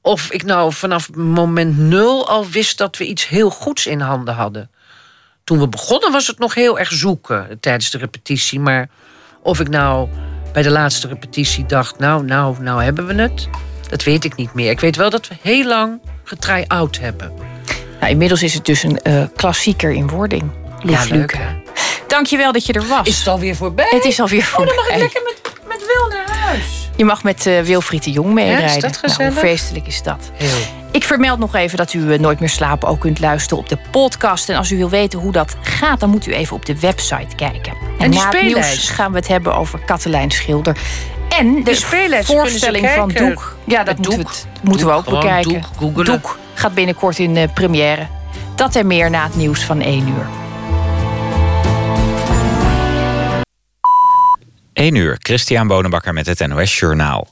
of 0.00 0.30
ik 0.30 0.42
nou 0.42 0.72
vanaf 0.72 1.14
moment 1.14 1.78
nul 1.78 2.28
al 2.28 2.48
wist 2.48 2.78
dat 2.78 2.96
we 2.96 3.06
iets 3.06 3.28
heel 3.28 3.50
goeds 3.50 3.86
in 3.86 4.00
handen 4.00 4.34
hadden. 4.34 4.70
Toen 5.44 5.58
we 5.58 5.68
begonnen 5.68 6.12
was 6.12 6.26
het 6.26 6.38
nog 6.38 6.54
heel 6.54 6.78
erg 6.78 6.92
zoeken 6.92 7.60
tijdens 7.60 7.90
de 7.90 7.98
repetitie. 7.98 8.60
Maar 8.60 8.88
of 9.42 9.60
ik 9.60 9.68
nou 9.68 10.08
bij 10.52 10.62
de 10.62 10.70
laatste 10.70 11.08
repetitie 11.08 11.66
dacht... 11.66 11.98
nou, 11.98 12.24
nou, 12.24 12.56
nou 12.60 12.82
hebben 12.82 13.06
we 13.06 13.14
het. 13.14 13.48
Dat 13.88 14.02
weet 14.04 14.24
ik 14.24 14.36
niet 14.36 14.54
meer. 14.54 14.70
Ik 14.70 14.80
weet 14.80 14.96
wel 14.96 15.10
dat 15.10 15.28
we 15.28 15.34
heel 15.40 15.66
lang 15.66 16.00
getry-out 16.24 16.98
hebben. 16.98 17.32
Nou, 18.00 18.12
inmiddels 18.12 18.42
is 18.42 18.54
het 18.54 18.64
dus 18.64 18.82
een 18.82 19.00
uh, 19.02 19.24
klassieker 19.36 19.90
in 19.90 20.08
wording. 20.08 20.50
Ja, 20.84 21.00
leuk, 21.00 21.10
Luca. 21.10 21.56
Dankjewel 22.06 22.52
dat 22.52 22.66
je 22.66 22.72
er 22.72 22.86
was. 22.86 23.06
Is 23.06 23.18
het 23.18 23.28
alweer 23.28 23.56
voorbij? 23.56 23.88
Het 23.90 24.04
is 24.04 24.20
alweer 24.20 24.42
voorbij. 24.42 24.74
Oh, 24.74 24.76
dan 24.76 24.86
mag 24.86 24.94
ik 24.94 25.00
lekker 25.00 25.22
met, 25.22 25.52
met 25.68 25.86
Wil 25.86 26.08
naar 26.08 26.36
huis. 26.36 26.90
Je 26.96 27.04
mag 27.04 27.22
met 27.22 27.46
uh, 27.46 27.60
Wilfried 27.60 28.04
de 28.04 28.10
Jong 28.10 28.32
meerijden. 28.32 28.68
Ja, 28.68 28.74
is 28.74 28.82
dat 28.82 28.96
gezellig? 28.96 29.32
Nou, 29.32 29.46
feestelijk 29.46 29.86
is 29.86 30.02
dat. 30.02 30.30
Heel. 30.34 30.81
Ik 30.92 31.04
vermeld 31.04 31.38
nog 31.38 31.54
even 31.54 31.76
dat 31.76 31.92
u 31.92 31.98
uh, 32.00 32.18
Nooit 32.18 32.40
meer 32.40 32.48
slapen 32.48 32.88
ook 32.88 33.00
kunt 33.00 33.20
luisteren 33.20 33.58
op 33.62 33.68
de 33.68 33.78
podcast. 33.90 34.48
En 34.48 34.56
als 34.56 34.70
u 34.70 34.76
wil 34.76 34.90
weten 34.90 35.18
hoe 35.18 35.32
dat 35.32 35.56
gaat, 35.60 36.00
dan 36.00 36.10
moet 36.10 36.26
u 36.26 36.32
even 36.32 36.56
op 36.56 36.66
de 36.66 36.80
website 36.80 37.34
kijken. 37.36 37.72
En, 37.72 38.04
en 38.04 38.10
na 38.10 38.28
het 38.30 38.42
nieuws 38.42 38.88
gaan 38.88 39.12
we 39.12 39.18
het 39.18 39.28
hebben 39.28 39.54
over 39.54 39.78
Katelijn 39.78 40.30
Schilder. 40.30 40.76
En 41.28 41.64
de, 41.64 42.22
voorstelling 42.24 42.88
van. 42.88 43.08
Doek. 43.08 43.56
Ja, 43.64 43.84
dat 43.84 43.96
moeten 43.96 44.18
we, 44.18 44.24
het- 44.28 44.46
moeten 44.62 44.86
we 44.86 44.92
ook 44.92 45.04
bekijken. 45.04 45.62
Doek. 45.78 46.04
Doek 46.04 46.38
gaat 46.54 46.74
binnenkort 46.74 47.18
in 47.18 47.36
uh, 47.36 47.42
première. 47.54 48.06
Dat 48.54 48.76
en 48.76 48.86
meer 48.86 49.10
na 49.10 49.24
het 49.24 49.36
nieuws 49.36 49.60
van 49.64 49.80
1 49.80 50.08
uur. 50.08 50.26
1 54.72 54.94
uur, 54.94 55.16
Christian 55.18 55.66
Bonenbakker 55.66 56.12
met 56.12 56.26
het 56.26 56.46
NOS 56.46 56.78
Journaal. 56.78 57.28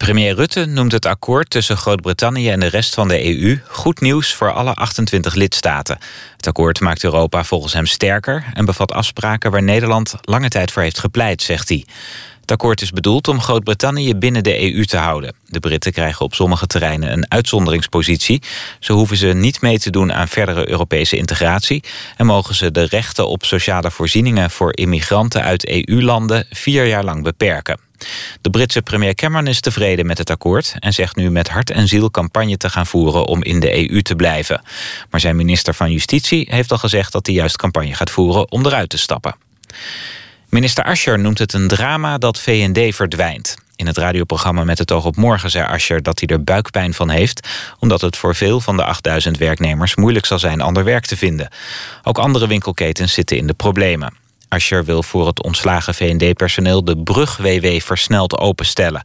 Premier 0.00 0.34
Rutte 0.34 0.64
noemt 0.64 0.92
het 0.92 1.06
akkoord 1.06 1.50
tussen 1.50 1.76
Groot-Brittannië 1.76 2.50
en 2.50 2.60
de 2.60 2.66
rest 2.66 2.94
van 2.94 3.08
de 3.08 3.40
EU 3.40 3.58
goed 3.68 4.00
nieuws 4.00 4.34
voor 4.34 4.52
alle 4.52 4.74
28 4.74 5.34
lidstaten. 5.34 5.98
Het 6.36 6.46
akkoord 6.46 6.80
maakt 6.80 7.04
Europa 7.04 7.44
volgens 7.44 7.72
hem 7.72 7.86
sterker 7.86 8.44
en 8.54 8.64
bevat 8.64 8.92
afspraken 8.92 9.50
waar 9.50 9.62
Nederland 9.62 10.14
lange 10.20 10.48
tijd 10.48 10.70
voor 10.70 10.82
heeft 10.82 10.98
gepleit, 10.98 11.42
zegt 11.42 11.68
hij. 11.68 11.84
Het 12.40 12.50
akkoord 12.50 12.80
is 12.80 12.90
bedoeld 12.90 13.28
om 13.28 13.40
Groot-Brittannië 13.40 14.14
binnen 14.14 14.42
de 14.42 14.74
EU 14.74 14.84
te 14.84 14.96
houden. 14.96 15.34
De 15.46 15.60
Britten 15.60 15.92
krijgen 15.92 16.24
op 16.24 16.34
sommige 16.34 16.66
terreinen 16.66 17.12
een 17.12 17.30
uitzonderingspositie. 17.30 18.42
Zo 18.78 18.94
hoeven 18.94 19.16
ze 19.16 19.26
niet 19.26 19.60
mee 19.60 19.78
te 19.78 19.90
doen 19.90 20.12
aan 20.12 20.28
verdere 20.28 20.68
Europese 20.68 21.16
integratie... 21.16 21.82
en 22.16 22.26
mogen 22.26 22.54
ze 22.54 22.70
de 22.70 22.84
rechten 22.84 23.28
op 23.28 23.44
sociale 23.44 23.90
voorzieningen 23.90 24.50
voor 24.50 24.76
immigranten 24.76 25.42
uit 25.42 25.68
EU-landen 25.68 26.46
vier 26.50 26.86
jaar 26.86 27.04
lang 27.04 27.22
beperken. 27.22 27.89
De 28.40 28.50
Britse 28.50 28.82
premier 28.82 29.14
Cameron 29.14 29.46
is 29.46 29.60
tevreden 29.60 30.06
met 30.06 30.18
het 30.18 30.30
akkoord... 30.30 30.74
en 30.78 30.92
zegt 30.92 31.16
nu 31.16 31.30
met 31.30 31.48
hart 31.48 31.70
en 31.70 31.88
ziel 31.88 32.10
campagne 32.10 32.56
te 32.56 32.70
gaan 32.70 32.86
voeren 32.86 33.26
om 33.26 33.42
in 33.42 33.60
de 33.60 33.90
EU 33.90 34.02
te 34.02 34.16
blijven. 34.16 34.62
Maar 35.10 35.20
zijn 35.20 35.36
minister 35.36 35.74
van 35.74 35.92
Justitie 35.92 36.46
heeft 36.50 36.72
al 36.72 36.78
gezegd 36.78 37.12
dat 37.12 37.26
hij 37.26 37.34
juist 37.34 37.56
campagne 37.56 37.94
gaat 37.94 38.10
voeren 38.10 38.50
om 38.50 38.66
eruit 38.66 38.88
te 38.88 38.98
stappen. 38.98 39.34
Minister 40.48 40.84
Ascher 40.84 41.18
noemt 41.18 41.38
het 41.38 41.52
een 41.52 41.68
drama 41.68 42.18
dat 42.18 42.40
VND 42.40 42.94
verdwijnt. 42.94 43.56
In 43.76 43.86
het 43.86 43.96
radioprogramma 43.96 44.64
Met 44.64 44.78
het 44.78 44.92
oog 44.92 45.04
op 45.04 45.16
morgen 45.16 45.50
zei 45.50 45.66
Ascher 45.66 46.02
dat 46.02 46.20
hij 46.20 46.28
er 46.28 46.44
buikpijn 46.44 46.94
van 46.94 47.10
heeft... 47.10 47.48
omdat 47.78 48.00
het 48.00 48.16
voor 48.16 48.34
veel 48.34 48.60
van 48.60 48.76
de 48.76 48.84
8000 48.84 49.38
werknemers 49.38 49.94
moeilijk 49.94 50.26
zal 50.26 50.38
zijn 50.38 50.60
ander 50.60 50.84
werk 50.84 51.06
te 51.06 51.16
vinden. 51.16 51.48
Ook 52.02 52.18
andere 52.18 52.46
winkelketens 52.46 53.12
zitten 53.12 53.36
in 53.36 53.46
de 53.46 53.54
problemen. 53.54 54.14
Ascher 54.50 54.84
wil 54.84 55.02
voor 55.02 55.26
het 55.26 55.42
ontslagen 55.42 55.94
VND-personeel 55.94 56.84
de 56.84 56.98
brug-WW 57.02 57.80
versneld 57.80 58.38
openstellen. 58.38 59.02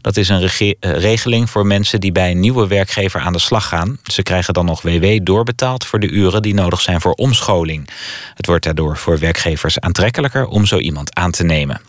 Dat 0.00 0.16
is 0.16 0.28
een 0.28 0.42
eh, 0.42 0.74
regeling 0.80 1.50
voor 1.50 1.66
mensen 1.66 2.00
die 2.00 2.12
bij 2.12 2.30
een 2.30 2.40
nieuwe 2.40 2.66
werkgever 2.66 3.20
aan 3.20 3.32
de 3.32 3.38
slag 3.38 3.68
gaan. 3.68 3.98
Ze 4.02 4.22
krijgen 4.22 4.54
dan 4.54 4.64
nog 4.64 4.82
WW 4.82 5.18
doorbetaald 5.22 5.86
voor 5.86 6.00
de 6.00 6.08
uren 6.08 6.42
die 6.42 6.54
nodig 6.54 6.80
zijn 6.80 7.00
voor 7.00 7.12
omscholing. 7.12 7.88
Het 8.34 8.46
wordt 8.46 8.64
daardoor 8.64 8.96
voor 8.96 9.18
werkgevers 9.18 9.80
aantrekkelijker 9.80 10.46
om 10.46 10.66
zo 10.66 10.78
iemand 10.78 11.14
aan 11.14 11.30
te 11.30 11.44
nemen. 11.44 11.80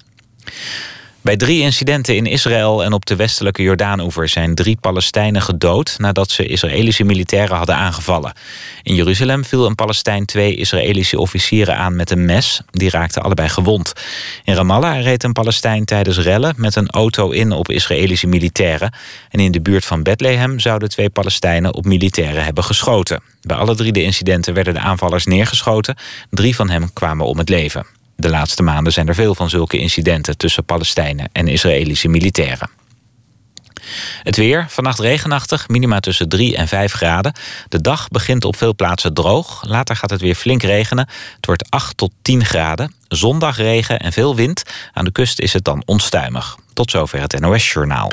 Bij 1.21 1.37
drie 1.37 1.61
incidenten 1.61 2.15
in 2.15 2.25
Israël 2.25 2.83
en 2.83 2.93
op 2.93 3.05
de 3.05 3.15
westelijke 3.15 3.61
Jordaanoever 3.61 4.27
zijn 4.29 4.55
drie 4.55 4.77
Palestijnen 4.81 5.41
gedood 5.41 5.95
nadat 5.97 6.29
ze 6.29 6.45
Israëlische 6.45 7.03
militairen 7.03 7.57
hadden 7.57 7.75
aangevallen. 7.75 8.33
In 8.83 8.95
Jeruzalem 8.95 9.45
viel 9.45 9.65
een 9.65 9.75
Palestijn 9.75 10.25
twee 10.25 10.55
Israëlische 10.55 11.19
officieren 11.19 11.77
aan 11.77 11.95
met 11.95 12.11
een 12.11 12.25
mes. 12.25 12.61
Die 12.71 12.89
raakten 12.89 13.21
allebei 13.21 13.49
gewond. 13.49 13.93
In 14.43 14.53
Ramallah 14.53 15.01
reed 15.01 15.23
een 15.23 15.33
Palestijn 15.33 15.85
tijdens 15.85 16.17
rellen 16.17 16.53
met 16.57 16.75
een 16.75 16.89
auto 16.89 17.29
in 17.29 17.51
op 17.51 17.69
Israëlische 17.69 18.27
militairen. 18.27 18.93
En 19.29 19.39
in 19.39 19.51
de 19.51 19.61
buurt 19.61 19.85
van 19.85 20.03
Bethlehem 20.03 20.59
zouden 20.59 20.89
twee 20.89 21.09
Palestijnen 21.09 21.73
op 21.73 21.85
militairen 21.85 22.43
hebben 22.43 22.63
geschoten. 22.63 23.21
Bij 23.41 23.57
alle 23.57 23.75
drie 23.75 23.91
de 23.91 24.03
incidenten 24.03 24.53
werden 24.53 24.73
de 24.73 24.79
aanvallers 24.79 25.25
neergeschoten. 25.25 25.95
Drie 26.29 26.55
van 26.55 26.69
hen 26.69 26.93
kwamen 26.93 27.25
om 27.25 27.37
het 27.37 27.49
leven. 27.49 27.98
De 28.19 28.29
laatste 28.29 28.63
maanden 28.63 28.93
zijn 28.93 29.07
er 29.07 29.15
veel 29.15 29.35
van 29.35 29.49
zulke 29.49 29.77
incidenten 29.77 30.37
tussen 30.37 30.65
Palestijnen 30.65 31.29
en 31.31 31.47
Israëlische 31.47 32.07
militairen. 32.07 32.69
Het 34.23 34.35
weer, 34.35 34.65
vannacht 34.69 34.99
regenachtig, 34.99 35.67
minima 35.67 35.99
tussen 35.99 36.29
3 36.29 36.55
en 36.55 36.67
5 36.67 36.91
graden. 36.91 37.33
De 37.67 37.81
dag 37.81 38.07
begint 38.07 38.45
op 38.45 38.55
veel 38.55 38.75
plaatsen 38.75 39.13
droog. 39.13 39.63
Later 39.67 39.95
gaat 39.95 40.09
het 40.09 40.21
weer 40.21 40.35
flink 40.35 40.61
regenen. 40.61 41.07
Het 41.35 41.45
wordt 41.45 41.69
8 41.69 41.97
tot 41.97 42.11
10 42.21 42.45
graden. 42.45 42.93
Zondag 43.07 43.57
regen 43.57 43.99
en 43.99 44.11
veel 44.11 44.35
wind. 44.35 44.63
Aan 44.93 45.05
de 45.05 45.11
kust 45.11 45.39
is 45.39 45.53
het 45.53 45.63
dan 45.63 45.83
onstuimig. 45.85 46.57
Tot 46.79 46.91
zover 46.91 47.21
het 47.21 47.39
NOS-journaal. 47.39 48.11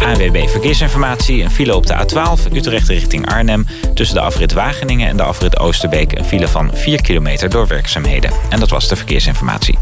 ANWB 0.00 0.48
Verkeersinformatie. 0.48 1.42
Een 1.42 1.50
file 1.50 1.74
op 1.74 1.86
de 1.86 1.94
A12 1.94 2.52
Utrecht 2.52 2.88
richting 2.88 3.30
Arnhem. 3.30 3.66
Tussen 3.94 4.16
de 4.16 4.22
afrit 4.22 4.52
Wageningen 4.52 5.08
en 5.08 5.16
de 5.16 5.22
afrit 5.22 5.58
Oosterbeek... 5.58 6.18
een 6.18 6.24
file 6.24 6.48
van 6.48 6.70
4 6.74 7.02
kilometer 7.02 7.48
door 7.48 7.66
werkzaamheden. 7.66 8.30
En 8.48 8.60
dat 8.60 8.70
was 8.70 8.88
de 8.88 8.96
verkeersinformatie. 8.96 9.78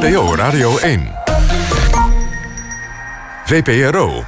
NPO 0.00 0.34
Radio 0.34 0.78
1. 0.78 1.12
VPRO. 3.44 4.24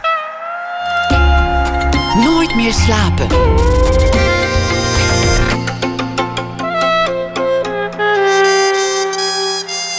Nooit 2.24 2.54
meer 2.54 2.72
slapen. 2.72 3.26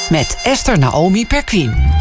Met 0.09 0.39
Esther 0.43 0.79
Naomi 0.79 1.27
Perquin. 1.27 1.95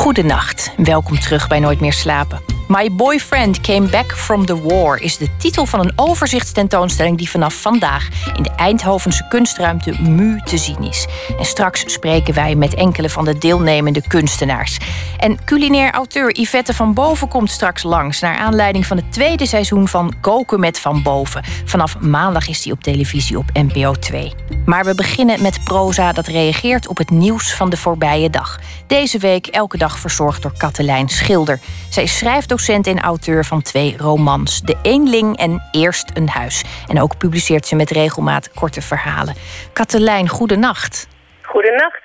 Goedenacht, 0.00 0.72
welkom 0.76 1.18
terug 1.18 1.48
bij 1.48 1.60
Nooit 1.60 1.80
meer 1.80 1.92
slapen. 1.92 2.59
My 2.70 2.88
Boyfriend 2.92 3.60
Came 3.60 3.88
Back 3.88 4.12
from 4.12 4.46
the 4.46 4.62
War 4.62 5.00
is 5.00 5.16
de 5.16 5.36
titel 5.36 5.66
van 5.66 5.80
een 5.80 5.92
overzichtstentoonstelling 5.96 7.18
die 7.18 7.30
vanaf 7.30 7.54
vandaag 7.60 8.08
in 8.36 8.42
de 8.42 8.50
Eindhovense 8.50 9.26
kunstruimte 9.28 10.02
MU 10.02 10.40
te 10.44 10.58
zien 10.58 10.82
is. 10.82 11.06
En 11.38 11.44
straks 11.44 11.92
spreken 11.92 12.34
wij 12.34 12.54
met 12.54 12.74
enkele 12.74 13.08
van 13.08 13.24
de 13.24 13.38
deelnemende 13.38 14.02
kunstenaars. 14.06 14.78
En 15.16 15.44
culinair 15.44 15.92
auteur 15.92 16.32
Yvette 16.32 16.74
van 16.74 16.94
Boven 16.94 17.28
komt 17.28 17.50
straks 17.50 17.82
langs 17.82 18.20
naar 18.20 18.36
aanleiding 18.36 18.86
van 18.86 18.96
het 18.96 19.12
tweede 19.12 19.46
seizoen 19.46 19.88
van 19.88 20.14
Koken 20.20 20.60
met 20.60 20.78
Van 20.78 21.02
Boven. 21.02 21.44
Vanaf 21.64 21.98
maandag 21.98 22.48
is 22.48 22.62
die 22.62 22.72
op 22.72 22.82
televisie 22.82 23.38
op 23.38 23.50
NPO 23.52 23.92
2. 23.92 24.32
Maar 24.64 24.84
we 24.84 24.94
beginnen 24.94 25.42
met 25.42 25.64
proza 25.64 26.12
dat 26.12 26.26
reageert 26.26 26.88
op 26.88 26.98
het 26.98 27.10
nieuws 27.10 27.54
van 27.54 27.70
de 27.70 27.76
voorbije 27.76 28.30
dag. 28.30 28.60
Deze 28.86 29.18
week 29.18 29.46
elke 29.46 29.78
dag 29.78 29.98
verzorgd 29.98 30.42
door 30.42 30.56
Katelijn 30.56 31.08
Schilder. 31.08 31.60
Zij 31.88 32.02
is 32.02 32.18
schrijfdocent 32.60 32.86
en 32.86 33.04
auteur 33.04 33.44
van 33.44 33.62
twee 33.62 33.94
romans: 33.98 34.60
De 34.60 34.76
Eenling 34.82 35.36
en 35.36 35.62
Eerst 35.72 36.10
een 36.14 36.28
Huis. 36.28 36.64
En 36.88 37.00
ook 37.00 37.18
publiceert 37.18 37.66
ze 37.66 37.76
met 37.76 37.90
regelmaat 37.90 38.50
korte 38.52 38.82
verhalen. 38.82 39.34
Katelijn, 39.72 40.28
goedenacht. 40.28 41.08
Goedenacht. 41.42 42.00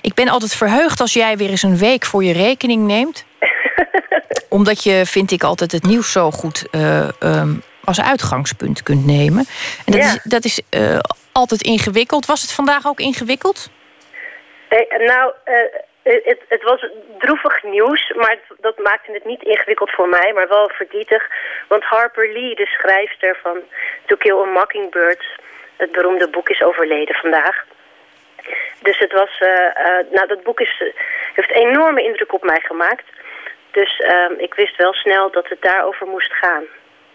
Ik 0.00 0.14
ben 0.14 0.28
altijd 0.28 0.54
verheugd 0.54 1.00
als 1.00 1.12
jij 1.12 1.36
weer 1.36 1.50
eens 1.50 1.62
een 1.62 1.76
week 1.76 2.04
voor 2.04 2.24
je 2.24 2.32
rekening 2.32 2.86
neemt. 2.86 3.24
Omdat 4.48 4.82
je, 4.82 5.02
vind 5.06 5.30
ik, 5.30 5.42
altijd 5.42 5.72
het 5.72 5.82
nieuws 5.82 6.12
zo 6.12 6.30
goed 6.30 6.66
uh, 6.70 7.08
um, 7.20 7.62
als 7.84 8.00
uitgangspunt 8.00 8.82
kunt 8.82 9.06
nemen. 9.06 9.44
En 9.86 9.92
dat 9.92 10.00
Ja. 10.00 10.06
is, 10.06 10.18
dat 10.22 10.44
is 10.44 10.60
uh, 10.70 10.98
altijd 11.32 11.62
ingewikkeld. 11.62 12.26
Was 12.26 12.42
het 12.42 12.52
vandaag 12.52 12.86
ook 12.86 13.00
ingewikkeld? 13.00 13.70
Eh, 14.68 15.06
nou, 15.06 15.32
eh, 15.44 15.54
het, 16.04 16.40
het 16.48 16.62
was 16.62 16.86
droevig 17.18 17.62
nieuws, 17.62 18.12
maar 18.16 18.38
dat 18.60 18.78
maakte 18.78 19.12
het 19.12 19.24
niet 19.24 19.42
ingewikkeld 19.42 19.90
voor 19.90 20.08
mij, 20.08 20.32
maar 20.32 20.48
wel 20.48 20.68
verdrietig. 20.68 21.30
Want 21.68 21.84
Harper 21.84 22.32
Lee, 22.32 22.54
de 22.54 22.66
schrijfster 22.66 23.38
van 23.42 23.58
To 24.06 24.16
Kill 24.16 24.40
a 24.40 24.44
Mockingbird, 24.44 25.24
het 25.76 25.92
beroemde 25.92 26.28
boek, 26.28 26.48
is 26.48 26.62
overleden 26.62 27.14
vandaag. 27.14 27.64
Dus 28.80 28.98
het 28.98 29.12
was, 29.12 29.38
eh, 29.38 29.66
eh, 29.66 30.06
nou 30.10 30.26
dat 30.26 30.42
boek 30.42 30.60
is, 30.60 30.80
eh, 30.80 31.02
heeft 31.34 31.50
enorme 31.50 32.02
indruk 32.02 32.32
op 32.32 32.44
mij 32.44 32.60
gemaakt. 32.60 33.04
Dus 33.70 33.98
ehm, 33.98 34.32
ik 34.36 34.54
wist 34.54 34.76
wel 34.76 34.92
snel 34.92 35.30
dat 35.30 35.48
het 35.48 35.62
daarover 35.62 36.06
moest 36.06 36.32
gaan. 36.32 36.64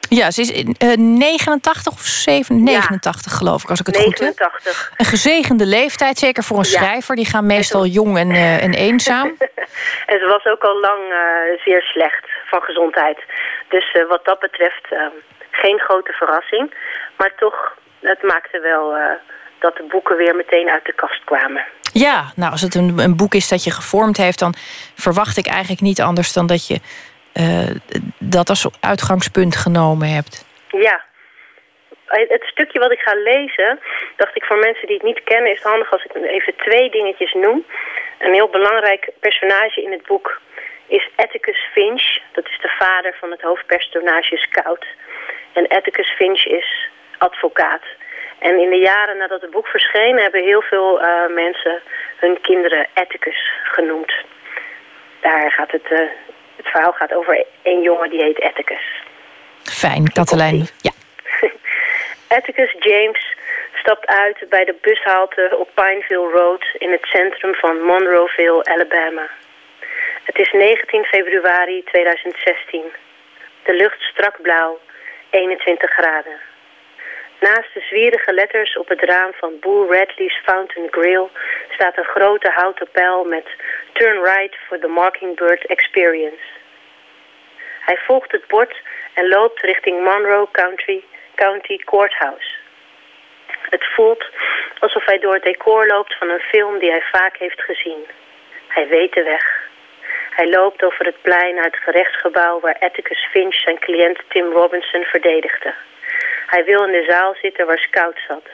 Ja, 0.09 0.31
ze 0.31 0.41
is 0.41 0.51
uh, 0.51 0.95
89 0.97 1.93
of 1.93 1.99
7, 2.01 2.63
89 2.63 3.31
geloof 3.33 3.63
ik, 3.63 3.69
als 3.69 3.79
ik 3.79 3.85
het 3.85 3.97
goed 3.97 4.19
heb. 4.19 4.37
89. 4.39 4.91
Een 4.97 5.05
gezegende 5.05 5.65
leeftijd, 5.65 6.17
zeker 6.17 6.43
voor 6.43 6.57
een 6.57 6.69
Ja. 6.69 6.77
schrijver. 6.79 7.15
Die 7.15 7.25
gaan 7.25 7.45
meestal 7.45 7.85
jong 7.85 8.17
en, 8.17 8.29
uh, 8.29 8.63
en 8.63 8.73
eenzaam. 8.73 9.35
En 10.05 10.19
ze 10.19 10.25
was 10.25 10.45
ook 10.45 10.63
al 10.63 10.79
lang 10.79 11.01
eh, 11.11 11.61
zeer 11.65 11.81
slecht 11.81 12.25
van 12.45 12.61
gezondheid. 12.61 13.17
Dus 13.69 13.91
eh, 13.93 14.07
wat 14.09 14.25
dat 14.25 14.39
betreft 14.39 14.85
eh, 14.89 14.99
geen 15.51 15.79
grote 15.79 16.11
verrassing. 16.11 16.73
Maar 17.17 17.31
toch, 17.37 17.75
het 17.99 18.23
maakte 18.23 18.59
wel 18.59 18.95
eh, 18.95 19.01
dat 19.59 19.75
de 19.75 19.85
boeken 19.89 20.17
weer 20.17 20.35
meteen 20.35 20.69
uit 20.69 20.85
de 20.85 20.93
kast 20.93 21.23
kwamen. 21.23 21.65
Ja, 21.93 22.31
nou 22.35 22.51
als 22.51 22.61
het 22.61 22.75
een, 22.75 22.99
een 22.99 23.15
boek 23.17 23.33
is 23.33 23.47
dat 23.47 23.63
je 23.63 23.71
gevormd 23.71 24.17
heeft, 24.17 24.39
dan 24.39 24.53
verwacht 24.95 25.37
ik 25.37 25.47
eigenlijk 25.47 25.81
niet 25.81 26.01
anders 26.01 26.33
dan 26.33 26.47
dat 26.47 26.67
je 26.67 26.79
uh, 27.33 27.75
dat 28.17 28.49
als 28.49 28.69
uitgangspunt 28.79 29.55
genomen 29.55 30.07
hebt. 30.07 30.47
Ja. 30.67 31.07
Het 32.05 32.43
stukje 32.43 32.79
wat 32.79 32.91
ik 32.91 32.99
ga 32.99 33.13
lezen, 33.13 33.79
dacht 34.15 34.35
ik 34.35 34.43
voor 34.43 34.57
mensen 34.57 34.87
die 34.87 34.95
het 34.95 35.05
niet 35.05 35.23
kennen, 35.23 35.51
is 35.51 35.57
het 35.57 35.67
handig 35.67 35.91
als 35.91 36.03
ik 36.03 36.15
even 36.15 36.55
twee 36.55 36.89
dingetjes 36.89 37.33
noem. 37.33 37.65
Een 38.19 38.33
heel 38.33 38.49
belangrijk 38.49 39.09
personage 39.19 39.83
in 39.83 39.91
het 39.91 40.05
boek 40.05 40.41
is 40.87 41.09
Atticus 41.15 41.67
Finch. 41.71 42.19
Dat 42.31 42.45
is 42.45 42.59
de 42.61 42.73
vader 42.79 43.15
van 43.19 43.31
het 43.31 43.41
hoofdpersonage 43.41 44.37
Scout. 44.37 44.85
En 45.53 45.67
Atticus 45.67 46.09
Finch 46.09 46.45
is 46.45 46.89
advocaat. 47.17 47.83
En 48.39 48.59
in 48.59 48.69
de 48.69 48.77
jaren 48.77 49.17
nadat 49.17 49.41
het 49.41 49.51
boek 49.51 49.67
verscheen... 49.67 50.19
hebben 50.19 50.43
heel 50.43 50.61
veel 50.61 51.01
uh, 51.01 51.27
mensen 51.27 51.81
hun 52.17 52.41
kinderen 52.41 52.87
Atticus 52.93 53.51
genoemd. 53.63 54.13
Daar 55.21 55.51
gaat 55.51 55.71
het, 55.71 55.91
het 56.59 56.67
verhaal 56.67 56.91
gaat 56.91 57.13
over 57.13 57.45
een 57.63 57.81
jongen 57.81 58.09
die 58.09 58.23
heet 58.23 58.41
Atticus. 58.41 58.85
Fijn, 59.63 60.11
Katelijn. 60.11 60.67
Ja. 60.87 60.91
Atticus 62.37 62.75
James 62.79 63.35
stapt 63.73 64.05
uit 64.07 64.45
bij 64.49 64.65
de 64.65 64.75
bushalte 64.81 65.55
op 65.59 65.69
Pineville 65.73 66.31
Road... 66.31 66.65
in 66.77 66.91
het 66.91 67.05
centrum 67.05 67.53
van 67.53 67.81
Monroeville, 67.81 68.63
Alabama. 68.63 69.29
Het 70.23 70.37
is 70.39 70.51
19 70.51 71.03
februari 71.03 71.83
2016. 71.83 72.83
De 73.63 73.73
lucht 73.73 74.01
strak 74.01 74.41
blauw, 74.41 74.79
21 75.29 75.89
graden. 75.91 76.39
Naast 77.39 77.73
de 77.73 77.81
zwierige 77.89 78.33
letters 78.33 78.77
op 78.77 78.87
het 78.87 79.01
raam 79.01 79.31
van 79.33 79.53
Bull 79.59 79.87
Radley's 79.89 80.39
Fountain 80.43 80.87
Grill 80.91 81.27
staat 81.69 81.97
een 81.97 82.11
grote 82.15 82.51
houten 82.55 82.87
pijl 82.91 83.23
met 83.23 83.47
Turn 83.99 84.21
right 84.23 84.55
for 84.67 84.77
the 84.79 84.87
Mockingbird 84.87 85.65
Experience. 85.65 86.45
Hij 87.79 87.97
volgt 87.97 88.31
het 88.31 88.47
bord 88.47 88.81
en 89.13 89.27
loopt 89.27 89.61
richting 89.61 90.03
Monroe 90.03 90.47
County, 90.51 91.01
County 91.35 91.77
Courthouse. 91.77 92.55
Het 93.69 93.83
voelt 93.95 94.25
alsof 94.79 95.05
hij 95.05 95.19
door 95.19 95.33
het 95.33 95.43
decor 95.43 95.87
loopt 95.87 96.17
van 96.17 96.29
een 96.29 96.39
film 96.39 96.79
die 96.79 96.89
hij 96.89 97.03
vaak 97.11 97.37
heeft 97.37 97.61
gezien. 97.61 98.05
Hij 98.67 98.87
weet 98.87 99.13
de 99.13 99.23
weg. 99.23 99.69
Hij 100.29 100.49
loopt 100.49 100.83
over 100.83 101.05
het 101.05 101.21
plein 101.21 101.55
naar 101.55 101.65
het 101.71 101.83
gerechtsgebouw 101.83 102.59
waar 102.59 102.79
Atticus 102.79 103.27
Finch 103.31 103.55
zijn 103.55 103.79
cliënt 103.79 104.19
Tim 104.27 104.51
Robinson 104.51 105.03
verdedigde. 105.03 105.73
Hij 106.45 106.63
wil 106.63 106.85
in 106.85 106.91
de 106.91 107.05
zaal 107.09 107.35
zitten 107.41 107.65
waar 107.65 107.79
Scout 107.79 108.19
zat, 108.27 108.45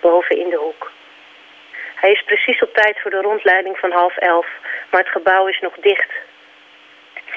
boven 0.00 0.36
in 0.36 0.50
de 0.50 0.56
hoek. 0.56 0.90
Hij 2.00 2.10
is 2.10 2.22
precies 2.22 2.62
op 2.62 2.74
tijd 2.74 3.00
voor 3.00 3.10
de 3.10 3.20
rondleiding 3.20 3.78
van 3.78 3.90
half 3.92 4.16
elf, 4.16 4.46
maar 4.90 5.00
het 5.00 5.10
gebouw 5.10 5.46
is 5.46 5.60
nog 5.60 5.74
dicht. 5.80 6.10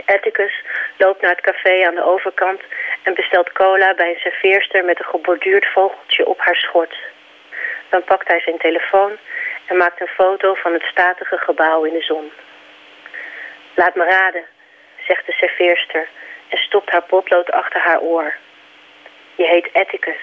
Atticus 0.06 0.63
loopt 0.97 1.21
naar 1.21 1.32
het 1.32 1.41
café 1.41 1.88
aan 1.88 1.95
de 1.95 2.04
overkant 2.04 2.62
en 3.04 3.13
bestelt 3.13 3.52
cola 3.52 3.93
bij 3.93 4.10
een 4.10 4.19
serveerster 4.19 4.86
met 4.86 5.00
een 5.00 5.06
geborduurd 5.06 5.65
vogeltje 5.65 6.26
op 6.26 6.39
haar 6.39 6.56
schort. 6.56 6.97
Dan 7.89 8.04
pakt 8.04 8.28
hij 8.28 8.39
zijn 8.39 8.58
telefoon 8.58 9.17
en 9.65 9.78
maakt 9.78 10.02
een 10.02 10.08
foto 10.08 10.54
van 10.54 10.74
het 10.74 10.84
statige 10.84 11.38
gebouw 11.38 11.84
in 11.84 11.93
de 11.93 12.02
zon. 12.02 12.32
Laat 13.76 13.95
me 13.95 14.04
raden, 14.04 14.45
zegt 15.08 15.26
de 15.26 15.32
serveerster 15.32 16.08
en 16.50 16.58
stopt 16.58 16.91
haar 16.91 17.04
potlood 17.04 17.52
achter 17.52 17.82
haar 17.82 18.00
oor. 18.00 18.34
Je 19.36 19.45
heet 19.45 19.69
Atticus. 19.74 20.21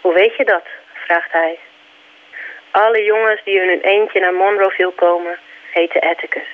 Hoe 0.00 0.14
weet 0.14 0.36
je 0.36 0.44
dat? 0.44 0.64
vraagt 0.94 1.32
hij. 1.32 1.58
Alle 2.84 3.02
jongens 3.04 3.40
die 3.44 3.58
hun 3.58 3.80
eentje 3.80 4.20
naar 4.20 4.34
Monroeville 4.34 4.92
komen, 4.92 5.38
heten 5.70 6.00
Atticus. 6.00 6.48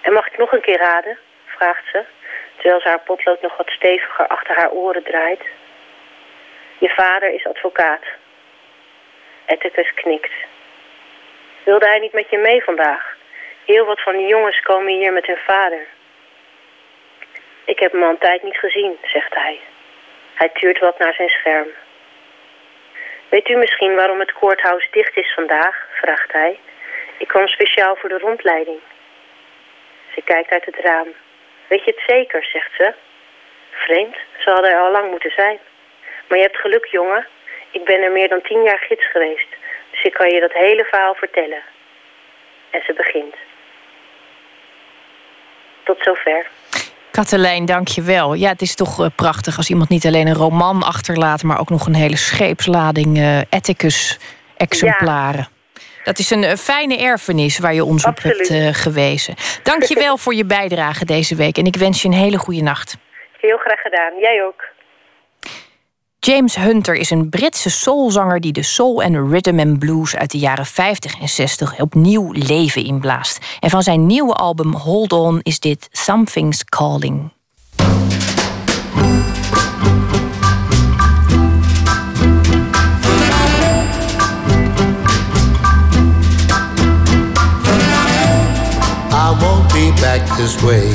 En 0.00 0.12
mag 0.12 0.26
ik 0.26 0.38
nog 0.38 0.52
een 0.52 0.60
keer 0.60 0.78
raden? 0.78 1.18
vraagt 1.46 1.84
ze, 1.92 2.04
terwijl 2.56 2.80
ze 2.80 2.88
haar 2.88 3.00
potlood 3.00 3.42
nog 3.42 3.56
wat 3.56 3.68
steviger 3.70 4.26
achter 4.26 4.56
haar 4.56 4.70
oren 4.70 5.02
draait. 5.02 5.42
Je 6.78 6.88
vader 6.88 7.34
is 7.34 7.46
advocaat. 7.46 8.04
Atticus 9.46 9.94
knikt. 9.94 10.32
Wilde 11.64 11.86
hij 11.86 11.98
niet 11.98 12.12
met 12.12 12.30
je 12.30 12.38
mee 12.38 12.62
vandaag? 12.64 13.16
Heel 13.64 13.84
wat 13.84 14.02
van 14.02 14.16
die 14.16 14.26
jongens 14.26 14.60
komen 14.60 14.92
hier 14.92 15.12
met 15.12 15.26
hun 15.26 15.40
vader. 15.46 15.86
Ik 17.64 17.78
heb 17.78 17.92
hem 17.92 18.02
al 18.02 18.10
een 18.10 18.18
tijd 18.18 18.42
niet 18.42 18.58
gezien, 18.58 18.98
zegt 19.02 19.34
hij. 19.34 19.60
Hij 20.34 20.48
tuurt 20.48 20.78
wat 20.78 20.98
naar 20.98 21.14
zijn 21.14 21.28
scherm. 21.28 21.68
Weet 23.32 23.48
u 23.48 23.56
misschien 23.56 23.94
waarom 23.94 24.20
het 24.20 24.32
courthouse 24.32 24.88
dicht 24.90 25.16
is 25.16 25.32
vandaag? 25.34 25.86
vraagt 25.92 26.32
hij. 26.32 26.58
Ik 27.18 27.28
kwam 27.28 27.48
speciaal 27.48 27.96
voor 27.96 28.08
de 28.08 28.18
rondleiding. 28.18 28.78
Ze 30.14 30.22
kijkt 30.22 30.50
uit 30.50 30.64
het 30.64 30.76
raam. 30.76 31.08
Weet 31.66 31.84
je 31.84 31.90
het 31.90 32.02
zeker, 32.06 32.44
zegt 32.44 32.70
ze. 32.76 32.92
Vreemd, 33.70 34.16
ze 34.38 34.50
hadden 34.50 34.70
er 34.70 34.80
al 34.80 34.90
lang 34.90 35.10
moeten 35.10 35.30
zijn. 35.30 35.58
Maar 36.28 36.38
je 36.38 36.44
hebt 36.44 36.56
geluk, 36.56 36.86
jongen. 36.86 37.26
Ik 37.70 37.84
ben 37.84 38.02
er 38.02 38.10
meer 38.10 38.28
dan 38.28 38.42
tien 38.42 38.62
jaar 38.62 38.78
gids 38.78 39.10
geweest. 39.10 39.48
Dus 39.90 40.02
ik 40.02 40.12
kan 40.12 40.28
je 40.28 40.40
dat 40.40 40.52
hele 40.52 40.84
verhaal 40.84 41.14
vertellen. 41.14 41.62
En 42.70 42.82
ze 42.86 42.92
begint. 42.92 43.34
Tot 45.82 46.02
zover. 46.02 46.46
Katelijn, 47.12 47.64
dank 47.64 47.88
je 47.88 48.02
wel. 48.02 48.34
Ja, 48.34 48.48
het 48.48 48.62
is 48.62 48.74
toch 48.74 49.00
uh, 49.00 49.06
prachtig 49.16 49.56
als 49.56 49.70
iemand 49.70 49.88
niet 49.88 50.06
alleen 50.06 50.26
een 50.26 50.34
roman 50.34 50.82
achterlaat... 50.82 51.42
maar 51.42 51.60
ook 51.60 51.70
nog 51.70 51.86
een 51.86 51.94
hele 51.94 52.16
scheepslading 52.16 53.18
uh, 53.18 53.38
ethicus-exemplaren. 53.48 55.48
Ja. 55.74 55.82
Dat 56.04 56.18
is 56.18 56.30
een 56.30 56.42
uh, 56.42 56.52
fijne 56.52 56.98
erfenis 56.98 57.58
waar 57.58 57.74
je 57.74 57.84
ons 57.84 58.04
Absoluut. 58.04 58.40
op 58.40 58.48
hebt 58.48 58.76
gewezen. 58.76 59.34
Dank 59.62 59.82
je 59.82 59.94
wel 59.94 60.16
voor 60.16 60.34
je 60.34 60.44
bijdrage 60.44 61.04
deze 61.04 61.34
week. 61.34 61.58
En 61.58 61.64
ik 61.64 61.76
wens 61.76 62.02
je 62.02 62.08
een 62.08 62.14
hele 62.14 62.38
goede 62.38 62.62
nacht. 62.62 62.96
Heel 63.40 63.56
graag 63.56 63.80
gedaan. 63.80 64.18
Jij 64.18 64.44
ook. 64.44 64.64
James 66.24 66.56
Hunter 66.56 66.94
is 66.94 67.10
een 67.10 67.28
Britse 67.28 67.70
soulzanger 67.70 68.40
die 68.40 68.52
de 68.52 68.62
soul 68.62 69.02
en 69.02 69.28
rhythm 69.28 69.58
and 69.58 69.78
blues 69.78 70.16
uit 70.16 70.30
de 70.30 70.38
jaren 70.38 70.66
50 70.66 71.20
en 71.20 71.28
60 71.28 71.80
opnieuw 71.80 72.32
leven 72.32 72.84
inblaast. 72.84 73.38
En 73.60 73.70
van 73.70 73.82
zijn 73.82 74.06
nieuwe 74.06 74.34
album 74.34 74.74
Hold 74.74 75.12
On 75.12 75.40
is 75.42 75.60
dit 75.60 75.88
Something's 75.92 76.64
Calling. 76.64 77.30
I 89.10 89.34
won't 89.40 89.72
be 89.72 89.92
back 90.00 90.36
this 90.36 90.60
way, 90.60 90.88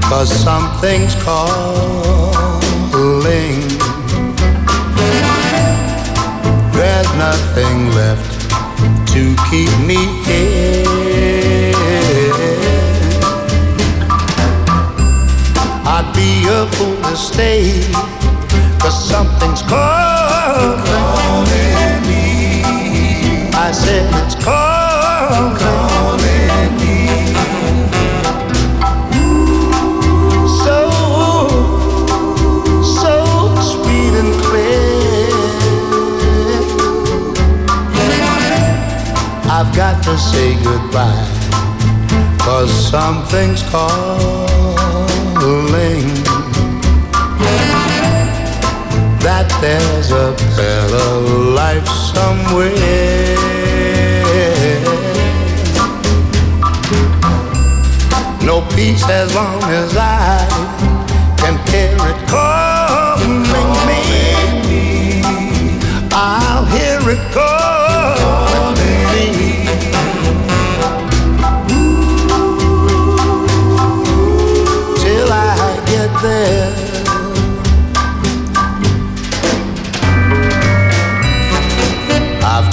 cause 0.00 0.34
something's 0.42 1.16
calling. 1.24 2.30
Nothing 7.16 7.90
left 7.94 8.40
to 9.12 9.36
keep 9.50 9.70
me 9.86 10.00
here. 10.24 11.74
I'd 15.84 16.12
be 16.14 16.46
a 16.48 16.66
fool 16.76 16.96
to 17.02 17.16
stay, 17.16 17.82
cause 18.78 19.08
something's 19.08 19.62
calling, 19.62 20.80
calling 20.86 22.02
me. 22.08 22.62
I 23.54 23.72
said 23.72 24.08
it's 24.24 24.34
calling. 24.42 25.56
calling 25.58 26.39
I've 39.60 39.76
got 39.76 40.02
to 40.04 40.16
say 40.16 40.54
goodbye. 40.64 41.28
Cause 42.38 42.72
something's 42.72 43.62
calling 43.64 44.08
that 49.20 49.48
there's 49.60 50.12
a 50.12 50.32
better 50.56 51.20
life 51.52 51.86
somewhere. 51.86 53.36
No 58.42 58.62
peace 58.74 59.06
as 59.10 59.34
long 59.34 59.62
as 59.64 59.94
I 59.94 60.48
can 61.36 61.58
hear 61.68 61.98
it 62.08 62.28
calling 62.30 63.42
me. 63.86 65.20
I'll 66.12 66.64
hear 66.64 67.10
it 67.10 67.20
calling 67.34 68.49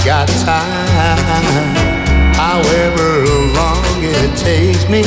got 0.08 0.28
time, 0.46 1.76
however 2.34 3.26
long 3.54 3.84
it 4.00 4.38
takes 4.38 4.88
me. 4.88 5.04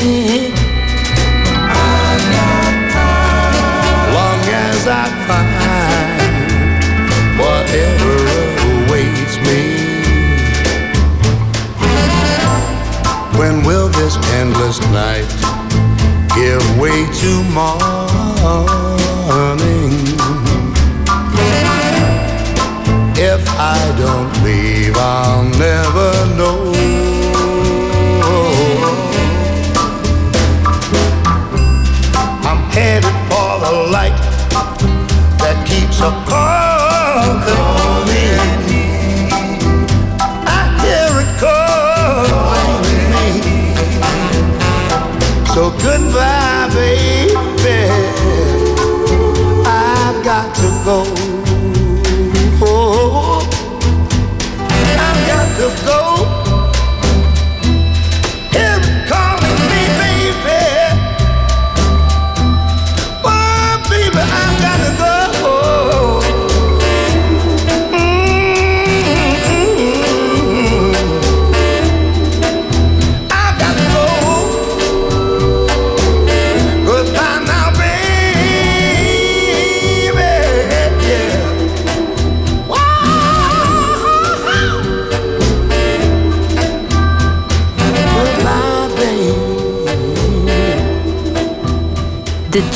Long 4.13 4.41
as 4.69 4.87
I 4.87 5.09
find 5.27 6.21
whatever 7.41 8.15
awaits 8.75 9.37
me. 9.49 9.63
When 13.39 13.65
will 13.65 13.89
this 13.89 14.17
endless 14.35 14.81
night 14.93 15.25
give 16.37 16.63
way 16.79 17.07
to 17.21 17.43
morning? 17.55 17.81
If 23.23 23.47
I 23.59 23.77
don't 23.99 24.33
leave, 24.43 24.97
I'll 24.97 25.45
never 25.45 26.11
know. 26.39 26.73
I'm 32.49 32.63
headed 32.73 33.13
for 33.29 33.61
the 33.61 33.73
light 33.93 34.17
that 35.37 35.67
keeps 35.69 36.01
a 36.01 36.11
call 36.25 37.45
calling. 37.45 38.41
I 40.49 40.61
hear 40.81 41.13
it 41.21 41.33
calling 41.45 43.05
me. 43.13 43.27
So 45.53 45.63
goodbye, 45.85 46.71
baby. 46.73 47.93
I've 49.67 50.25
got 50.25 50.55
to 50.55 50.69
go. 50.87 51.50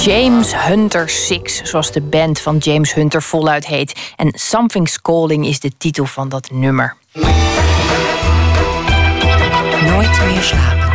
James 0.04 0.52
Hunter 0.66 1.08
Six, 1.08 1.62
zoals 1.62 1.92
de 1.92 2.00
band 2.00 2.40
van 2.40 2.56
James 2.56 2.94
Hunter 2.94 3.22
voluit 3.22 3.66
heet. 3.66 4.12
En 4.16 4.32
Something's 4.34 5.02
Calling 5.02 5.46
is 5.46 5.60
de 5.60 5.72
titel 5.78 6.04
van 6.04 6.28
dat 6.28 6.50
nummer. 6.50 6.96
Nooit 9.82 10.24
meer 10.26 10.42
slapen. 10.42 10.93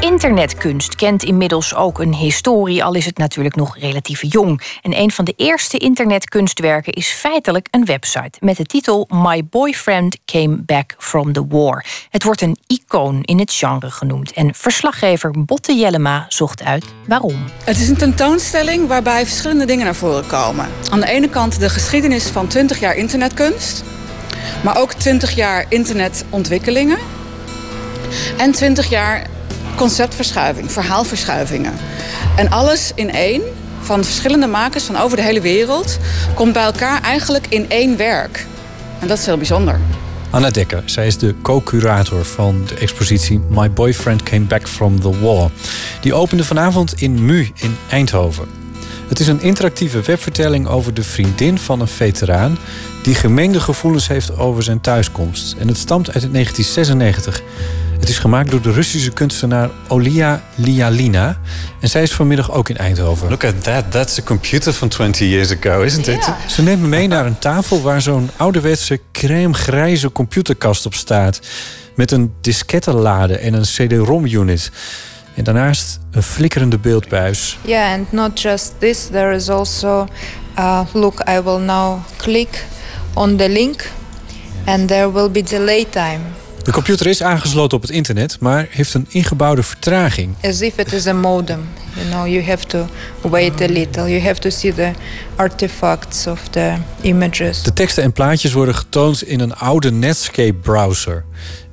Internetkunst 0.00 0.94
kent 0.94 1.22
inmiddels 1.22 1.74
ook 1.74 1.98
een 1.98 2.14
historie, 2.14 2.84
al 2.84 2.94
is 2.94 3.06
het 3.06 3.18
natuurlijk 3.18 3.56
nog 3.56 3.78
relatief 3.78 4.22
jong. 4.22 4.78
En 4.82 4.98
een 4.98 5.10
van 5.10 5.24
de 5.24 5.32
eerste 5.36 5.78
internetkunstwerken 5.78 6.92
is 6.92 7.08
feitelijk 7.08 7.66
een 7.70 7.84
website 7.84 8.38
met 8.38 8.56
de 8.56 8.64
titel 8.64 9.08
My 9.12 9.44
Boyfriend 9.44 10.16
Came 10.24 10.56
Back 10.56 10.94
from 10.98 11.32
the 11.32 11.46
War. 11.48 11.84
Het 12.10 12.22
wordt 12.22 12.40
een 12.40 12.56
icoon 12.66 13.22
in 13.22 13.38
het 13.38 13.52
genre 13.52 13.90
genoemd. 13.90 14.32
En 14.32 14.54
verslaggever 14.54 15.44
Botte 15.44 15.74
Jellema 15.74 16.26
zocht 16.28 16.62
uit 16.62 16.84
waarom. 17.06 17.44
Het 17.64 17.78
is 17.78 17.88
een 17.88 17.96
tentoonstelling 17.96 18.88
waarbij 18.88 19.26
verschillende 19.26 19.64
dingen 19.64 19.84
naar 19.84 19.94
voren 19.94 20.26
komen. 20.26 20.68
Aan 20.90 21.00
de 21.00 21.08
ene 21.08 21.28
kant 21.28 21.60
de 21.60 21.70
geschiedenis 21.70 22.26
van 22.26 22.46
20 22.46 22.80
jaar 22.80 22.96
internetkunst, 22.96 23.84
maar 24.62 24.78
ook 24.78 24.92
20 24.92 25.34
jaar 25.34 25.66
internetontwikkelingen 25.68 26.98
en 28.38 28.52
20 28.52 28.88
jaar 28.88 29.26
conceptverschuiving, 29.80 30.72
verhaalverschuivingen. 30.72 31.72
En 32.36 32.50
alles 32.50 32.92
in 32.94 33.10
één, 33.10 33.42
van 33.80 34.04
verschillende 34.04 34.46
makers 34.46 34.84
van 34.84 34.96
over 34.96 35.16
de 35.16 35.22
hele 35.22 35.40
wereld, 35.40 35.98
komt 36.34 36.52
bij 36.52 36.62
elkaar 36.62 37.02
eigenlijk 37.02 37.46
in 37.48 37.70
één 37.70 37.96
werk. 37.96 38.46
En 38.98 39.08
dat 39.08 39.18
is 39.18 39.26
heel 39.26 39.36
bijzonder. 39.36 39.80
Anna 40.30 40.50
Dekker, 40.50 40.82
zij 40.84 41.06
is 41.06 41.18
de 41.18 41.34
co-curator 41.42 42.24
van 42.24 42.62
de 42.66 42.74
expositie 42.74 43.40
My 43.48 43.70
Boyfriend 43.70 44.22
Came 44.22 44.44
Back 44.44 44.68
from 44.68 45.00
the 45.00 45.20
War. 45.20 45.50
Die 46.00 46.14
opende 46.14 46.44
vanavond 46.44 47.00
in 47.00 47.24
MU 47.24 47.48
in 47.54 47.76
Eindhoven. 47.90 48.48
Het 49.08 49.20
is 49.20 49.26
een 49.26 49.42
interactieve 49.42 50.00
webvertelling 50.00 50.66
over 50.66 50.94
de 50.94 51.02
vriendin 51.02 51.58
van 51.58 51.80
een 51.80 51.88
veteraan 51.88 52.58
die 53.02 53.14
gemengde 53.14 53.60
gevoelens 53.60 54.08
heeft 54.08 54.38
over 54.38 54.62
zijn 54.62 54.80
thuiskomst. 54.80 55.54
En 55.58 55.68
het 55.68 55.78
stamt 55.78 56.06
uit 56.06 56.32
1996. 56.32 57.42
Het 58.00 58.08
is 58.08 58.18
gemaakt 58.18 58.50
door 58.50 58.62
de 58.62 58.72
Russische 58.72 59.10
kunstenaar 59.10 59.70
Olia 59.88 60.42
Lialina. 60.54 61.38
En 61.80 61.88
zij 61.88 62.02
is 62.02 62.12
vanmiddag 62.12 62.52
ook 62.52 62.68
in 62.68 62.76
Eindhoven. 62.76 63.28
Look 63.28 63.44
at 63.44 63.62
that. 63.62 63.90
That's 63.90 64.18
a 64.18 64.22
computer 64.22 64.72
from 64.72 64.88
20 64.88 65.28
years 65.28 65.56
ago, 65.56 65.80
isn't 65.80 66.06
it? 66.06 66.28
Ze 66.48 66.62
neemt 66.62 66.80
me 66.80 66.88
mee 66.88 67.08
naar 67.08 67.26
een 67.26 67.38
tafel 67.38 67.82
waar 67.82 68.02
zo'n 68.02 68.30
ouderwetse 68.36 69.00
crème-grijze 69.12 70.12
computerkast 70.12 70.86
op 70.86 70.94
staat. 70.94 71.40
Met 71.94 72.10
een 72.10 72.32
diskettenlade 72.40 73.38
en 73.38 73.54
een 73.54 73.62
CD-ROM-unit. 73.62 74.70
En 75.34 75.44
daarnaast 75.44 75.98
een 76.10 76.22
flikkerende 76.22 76.78
beeldbuis. 76.78 77.58
Yeah, 77.62 77.92
and 77.92 78.12
not 78.12 78.40
just 78.40 78.72
this, 78.78 79.06
there 79.06 79.34
is 79.34 79.48
also, 79.48 80.06
uh, 80.58 80.80
look, 80.92 81.22
I 81.28 81.40
will 81.42 81.58
now 81.58 81.98
click 82.16 82.64
on 83.14 83.36
the 83.36 83.48
link 83.48 83.90
and 84.64 84.88
there 84.88 85.12
will 85.12 85.30
be 85.30 85.42
delay 85.42 85.86
time. 85.90 86.20
De 86.70 86.76
computer 86.76 87.06
is 87.06 87.22
aangesloten 87.22 87.76
op 87.76 87.82
het 87.82 87.90
internet, 87.90 88.36
maar 88.40 88.66
heeft 88.70 88.94
een 88.94 89.06
ingebouwde 89.08 89.62
vertraging. 89.62 90.34
As 90.42 90.60
if 90.60 90.78
it 90.78 90.92
is 90.92 91.06
a 91.06 91.12
modem. 91.12 91.68
You 91.94 92.08
know, 92.08 92.26
you 92.26 92.44
have 92.44 92.66
to 92.66 92.86
wait 93.20 93.60
a 93.60 93.66
little. 93.66 94.10
You 94.10 94.22
have 94.22 94.40
to 94.40 94.50
see 94.50 94.74
the 94.74 94.90
artifacts 95.36 96.26
of 96.26 96.48
the 96.48 96.74
images. 97.00 97.62
De 97.62 97.72
teksten 97.72 98.02
en 98.02 98.12
plaatjes 98.12 98.52
worden 98.52 98.74
getoond 98.74 99.22
in 99.22 99.40
een 99.40 99.54
oude 99.54 99.90
Netscape-browser. 99.90 101.24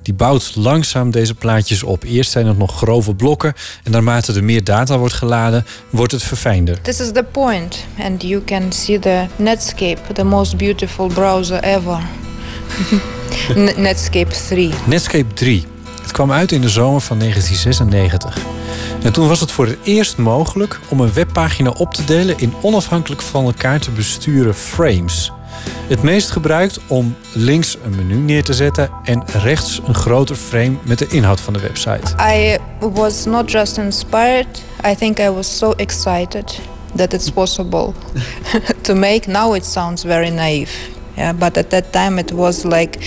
Die 0.01 0.13
bouwt 0.13 0.55
langzaam 0.55 1.11
deze 1.11 1.33
plaatjes 1.33 1.83
op. 1.83 2.03
Eerst 2.03 2.31
zijn 2.31 2.47
het 2.47 2.57
nog 2.57 2.77
grove 2.77 3.15
blokken 3.15 3.53
en 3.83 3.91
naarmate 3.91 4.33
er 4.33 4.43
meer 4.43 4.63
data 4.63 4.97
wordt 4.97 5.13
geladen, 5.13 5.65
wordt 5.89 6.11
het 6.11 6.23
verfijnder. 6.23 6.81
This 6.81 6.99
is 6.99 7.11
the 7.11 7.25
point, 7.31 7.85
and 7.99 8.21
you 8.21 8.43
can 8.43 8.71
see 8.71 8.99
the 8.99 9.25
Netscape, 9.35 10.13
the 10.13 10.23
most 10.23 10.57
beautiful 10.57 11.07
browser 11.07 11.63
ever. 11.63 11.99
Netscape 13.77 14.31
3. 14.47 14.71
Netscape 14.85 15.33
3. 15.33 15.65
Het 16.01 16.11
kwam 16.11 16.31
uit 16.31 16.51
in 16.51 16.61
de 16.61 16.69
zomer 16.69 17.01
van 17.01 17.19
1996. 17.19 18.45
En 19.03 19.13
toen 19.13 19.27
was 19.27 19.39
het 19.39 19.51
voor 19.51 19.65
het 19.65 19.77
eerst 19.83 20.17
mogelijk 20.17 20.79
om 20.89 20.99
een 20.99 21.13
webpagina 21.13 21.69
op 21.69 21.93
te 21.93 22.03
delen 22.03 22.37
in 22.37 22.53
onafhankelijk 22.61 23.21
van 23.21 23.45
elkaar 23.45 23.79
te 23.79 23.91
besturen 23.91 24.55
frames. 24.55 25.31
Het 25.87 26.03
meest 26.03 26.29
gebruikt 26.29 26.79
om 26.87 27.15
links 27.31 27.77
een 27.83 27.95
menu 27.95 28.15
neer 28.15 28.43
te 28.43 28.53
zetten 28.53 28.89
en 29.03 29.23
rechts 29.25 29.81
een 29.87 29.95
groter 29.95 30.35
frame 30.35 30.75
met 30.83 30.99
de 30.99 31.07
inhoud 31.07 31.39
van 31.39 31.53
de 31.53 31.59
website. 31.59 32.15
I 32.19 32.57
was 32.79 33.25
not 33.25 33.51
just 33.51 33.77
inspired, 33.77 34.63
I 34.85 34.95
think 34.95 35.19
I 35.19 35.29
was 35.29 35.57
so 35.57 35.71
excited 35.71 36.59
that 36.95 37.13
it's 37.13 37.29
possible 37.29 37.93
to 38.81 38.95
make. 38.95 39.27
Now 39.27 39.55
it 39.55 39.65
sounds 39.65 40.03
very 40.03 40.29
naive. 40.29 40.96
Yeah, 41.17 41.37
but 41.37 41.57
at 41.57 41.69
that 41.69 41.91
time 41.91 42.19
it 42.19 42.31
was 42.31 42.63
like 42.63 42.97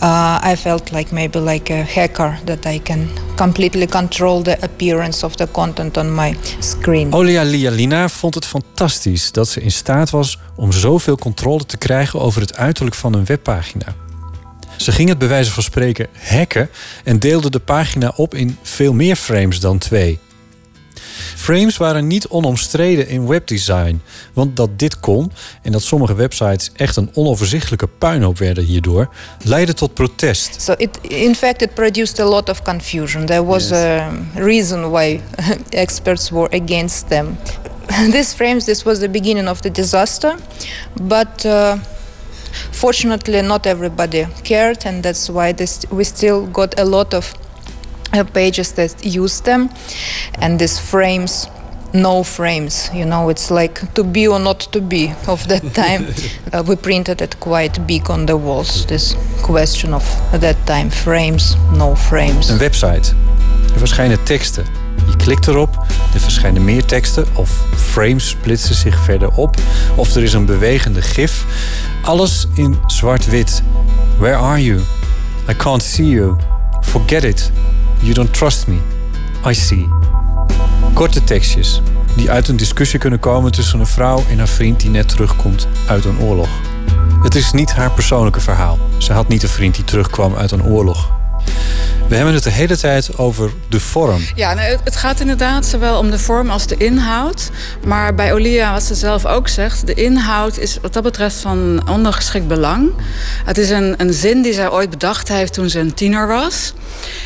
uh, 0.00 0.38
I 0.52 0.56
felt 0.56 0.90
like 0.90 1.12
maybe 1.12 1.38
like 1.38 1.72
a 1.72 1.84
hacker 1.84 2.38
that 2.44 2.66
I 2.66 2.80
can 2.82 3.08
completely 3.36 3.86
control 3.86 4.42
the 4.42 4.56
appearance 4.60 5.24
of 5.24 5.34
the 5.34 5.48
content 5.50 5.96
on 5.96 6.14
my 6.14 6.36
screen. 6.58 7.12
Olia 7.12 7.42
Lialina 7.42 8.08
vond 8.08 8.34
het 8.34 8.46
fantastisch 8.46 9.32
dat 9.32 9.48
ze 9.48 9.60
in 9.60 9.70
staat 9.72 10.10
was 10.10 10.38
om 10.56 10.72
zoveel 10.72 11.16
controle 11.16 11.66
te 11.66 11.76
krijgen 11.76 12.20
over 12.20 12.40
het 12.40 12.56
uiterlijk 12.56 12.96
van 12.96 13.14
een 13.14 13.24
webpagina. 13.24 13.94
Ze 14.76 14.92
ging 14.92 15.08
het 15.08 15.18
bij 15.18 15.28
wijze 15.28 15.50
van 15.50 15.62
spreken 15.62 16.06
hacken 16.28 16.70
en 17.04 17.18
deelde 17.18 17.50
de 17.50 17.58
pagina 17.58 18.12
op 18.16 18.34
in 18.34 18.58
veel 18.62 18.92
meer 18.92 19.16
frames 19.16 19.60
dan 19.60 19.78
twee. 19.78 20.18
Frames 21.34 21.76
waren 21.76 22.06
niet 22.06 22.28
onomstreden 22.28 23.08
in 23.08 23.26
webdesign, 23.26 24.02
want 24.32 24.56
dat 24.56 24.78
dit 24.78 25.00
kon 25.00 25.32
en 25.62 25.72
dat 25.72 25.82
sommige 25.82 26.14
websites 26.14 26.70
echt 26.76 26.96
een 26.96 27.10
onoverzichtelijke 27.14 27.86
puinhoop 27.86 28.38
werden 28.38 28.64
hierdoor, 28.64 29.08
leidde 29.44 29.74
tot 29.74 29.94
protest. 29.94 30.62
So 30.62 30.74
it, 30.76 30.98
in 31.02 31.34
fact, 31.34 31.62
it 31.62 31.74
produced 31.74 32.20
a 32.20 32.24
lot 32.24 32.48
of 32.48 32.62
confusion. 32.62 33.26
There 33.26 33.44
was 33.44 33.72
a 33.72 34.10
reason 34.34 34.90
why 34.90 35.20
experts 35.68 36.30
were 36.30 36.48
against 36.62 37.08
them. 37.08 37.38
These 38.12 38.34
frames, 38.34 38.64
this 38.64 38.82
was 38.82 38.98
the 38.98 39.08
beginning 39.08 39.48
of 39.48 39.60
the 39.60 39.70
disaster, 39.70 40.34
but 41.02 41.44
uh, 41.44 41.76
Fortunately, 42.72 43.42
not 43.42 43.66
everybody 43.66 44.26
cared, 44.42 44.84
and 44.84 45.02
that's 45.02 45.28
why 45.30 45.52
this, 45.52 45.84
we 45.90 46.04
still 46.04 46.46
got 46.46 46.78
a 46.78 46.84
lot 46.84 47.14
of 47.14 47.34
pages 48.34 48.72
that 48.72 49.04
use 49.04 49.40
them. 49.42 49.68
And 50.40 50.58
these 50.58 50.78
frames, 50.78 51.48
no 51.92 52.22
frames, 52.22 52.90
you 52.94 53.04
know, 53.04 53.30
it's 53.30 53.50
like 53.50 53.80
to 53.94 54.04
be 54.04 54.28
or 54.28 54.38
not 54.38 54.60
to 54.72 54.80
be 54.80 55.12
of 55.26 55.46
that 55.48 55.74
time. 55.74 56.06
uh, 56.52 56.62
we 56.66 56.76
printed 56.76 57.20
it 57.20 57.38
quite 57.38 57.86
big 57.86 58.08
on 58.10 58.26
the 58.26 58.36
walls, 58.36 58.84
this 58.86 59.14
question 59.42 59.92
of 59.94 60.04
that 60.40 60.56
time 60.66 60.90
frames, 60.90 61.56
no 61.72 61.94
frames. 61.96 62.48
Een 62.48 62.58
website. 62.58 63.14
Er 63.72 63.78
verschijnen 63.78 64.22
teksten. 64.24 64.64
Je 65.10 65.16
klikt 65.16 65.46
erop, 65.46 65.86
er 66.14 66.20
verschijnen 66.20 66.64
meer 66.64 66.84
teksten 66.84 67.26
of 67.34 67.50
frames 67.76 68.28
splitsen 68.28 68.74
zich 68.74 68.98
verder 69.04 69.28
op. 69.34 69.56
Of 69.96 70.14
er 70.14 70.22
is 70.22 70.32
een 70.32 70.44
bewegende 70.46 71.02
gif. 71.02 71.44
Alles 72.02 72.46
in 72.54 72.78
zwart-wit. 72.86 73.62
Where 74.18 74.36
are 74.36 74.62
you? 74.64 74.80
I 75.48 75.54
can't 75.56 75.82
see 75.82 76.08
you. 76.08 76.36
Forget 76.80 77.24
it. 77.24 77.50
You 78.00 78.14
don't 78.14 78.32
trust 78.32 78.66
me. 78.66 78.76
I 79.46 79.54
see. 79.54 79.88
Korte 80.94 81.24
tekstjes 81.24 81.82
die 82.16 82.30
uit 82.30 82.48
een 82.48 82.56
discussie 82.56 82.98
kunnen 82.98 83.18
komen 83.18 83.52
tussen 83.52 83.80
een 83.80 83.86
vrouw 83.86 84.24
en 84.28 84.38
haar 84.38 84.48
vriend 84.48 84.80
die 84.80 84.90
net 84.90 85.08
terugkomt 85.08 85.68
uit 85.88 86.04
een 86.04 86.20
oorlog. 86.20 86.48
Het 87.22 87.34
is 87.34 87.52
niet 87.52 87.72
haar 87.72 87.90
persoonlijke 87.90 88.40
verhaal. 88.40 88.78
Ze 88.98 89.12
had 89.12 89.28
niet 89.28 89.42
een 89.42 89.48
vriend 89.48 89.74
die 89.74 89.84
terugkwam 89.84 90.34
uit 90.34 90.50
een 90.50 90.64
oorlog. 90.64 91.19
We 92.08 92.16
hebben 92.16 92.34
het 92.34 92.42
de 92.42 92.50
hele 92.50 92.76
tijd 92.76 93.18
over 93.18 93.50
de 93.68 93.80
vorm. 93.80 94.22
Ja, 94.34 94.54
nou, 94.54 94.78
het 94.84 94.96
gaat 94.96 95.20
inderdaad 95.20 95.66
zowel 95.66 95.98
om 95.98 96.10
de 96.10 96.18
vorm 96.18 96.50
als 96.50 96.66
de 96.66 96.76
inhoud. 96.76 97.50
Maar 97.86 98.14
bij 98.14 98.32
Olia, 98.32 98.72
wat 98.72 98.82
ze 98.82 98.94
zelf 98.94 99.26
ook 99.26 99.48
zegt, 99.48 99.86
de 99.86 99.94
inhoud 99.94 100.58
is 100.58 100.78
wat 100.82 100.92
dat 100.92 101.02
betreft 101.02 101.36
van 101.36 101.88
ondergeschikt 101.88 102.48
belang. 102.48 102.90
Het 103.44 103.58
is 103.58 103.70
een, 103.70 103.94
een 103.96 104.12
zin 104.12 104.42
die 104.42 104.52
zij 104.52 104.70
ooit 104.70 104.90
bedacht 104.90 105.28
heeft 105.28 105.52
toen 105.52 105.70
ze 105.70 105.78
een 105.78 105.94
tiener 105.94 106.26
was. 106.26 106.72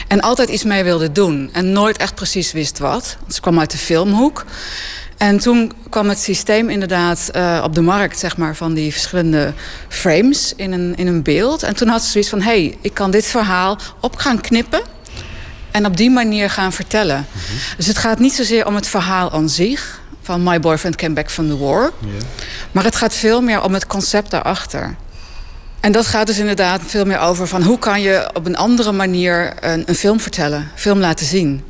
En 0.09 0.21
altijd 0.21 0.49
iets 0.49 0.65
mee 0.65 0.85
wilde 0.85 1.13
doen. 1.13 1.51
En 1.53 1.73
nooit 1.73 1.97
echt 1.97 2.15
precies 2.15 2.53
wist 2.53 2.79
wat. 2.79 3.17
Ze 3.29 3.41
kwam 3.41 3.59
uit 3.59 3.71
de 3.71 3.79
filmhoek. 3.79 4.45
En 5.17 5.39
toen 5.39 5.73
kwam 5.89 6.09
het 6.09 6.19
systeem 6.19 6.69
inderdaad 6.69 7.31
uh, 7.37 7.61
op 7.65 7.75
de 7.75 7.81
markt, 7.81 8.19
zeg 8.19 8.37
maar, 8.37 8.57
van 8.57 8.75
die 8.75 8.93
verschillende 8.93 9.53
frames 9.89 10.53
in 10.57 10.73
een, 10.73 10.97
in 10.97 11.07
een 11.07 11.23
beeld. 11.23 11.63
En 11.63 11.77
toen 11.77 11.89
had 11.89 12.03
ze 12.03 12.11
zoiets 12.11 12.31
van: 12.31 12.41
hé, 12.41 12.45
hey, 12.45 12.79
ik 12.81 12.95
kan 12.95 13.11
dit 13.11 13.27
verhaal 13.27 13.79
op 14.01 14.17
gaan 14.17 14.41
knippen. 14.41 14.81
En 15.71 15.87
op 15.87 15.97
die 15.97 16.11
manier 16.11 16.51
gaan 16.51 16.73
vertellen. 16.73 17.17
Mm 17.17 17.41
-hmm. 17.47 17.57
Dus 17.77 17.87
het 17.87 17.99
gaat 17.99 18.19
niet 18.19 18.33
zozeer 18.33 18.67
om 18.67 18.75
het 18.75 18.87
verhaal 18.87 19.33
aan 19.33 19.49
zich. 19.49 20.03
Van 20.23 20.43
My 20.43 20.61
Boyfriend 20.61 20.97
Came 20.97 21.15
Back 21.15 21.31
from 21.31 21.49
the 21.49 21.59
War. 21.59 21.93
Yeah. 22.01 22.13
Maar 22.73 22.85
het 22.85 22.97
gaat 22.97 23.15
veel 23.15 23.41
meer 23.41 23.63
om 23.63 23.75
het 23.75 23.87
concept 23.87 24.31
daarachter. 24.31 24.97
En 25.81 25.93
dat 25.93 26.07
gaat 26.07 26.27
dus 26.27 26.39
inderdaad 26.39 26.81
veel 26.87 27.05
meer 27.05 27.19
over 27.19 27.47
van 27.47 27.63
hoe 27.63 27.79
kan 27.79 28.01
je 28.01 28.31
op 28.33 28.47
een 28.47 28.57
andere 28.57 28.93
manier 28.93 29.53
een, 29.61 29.83
een 29.87 29.95
film 29.95 30.21
vertellen, 30.21 30.71
film 30.75 30.99
laten 30.99 31.27
zien. 31.27 31.65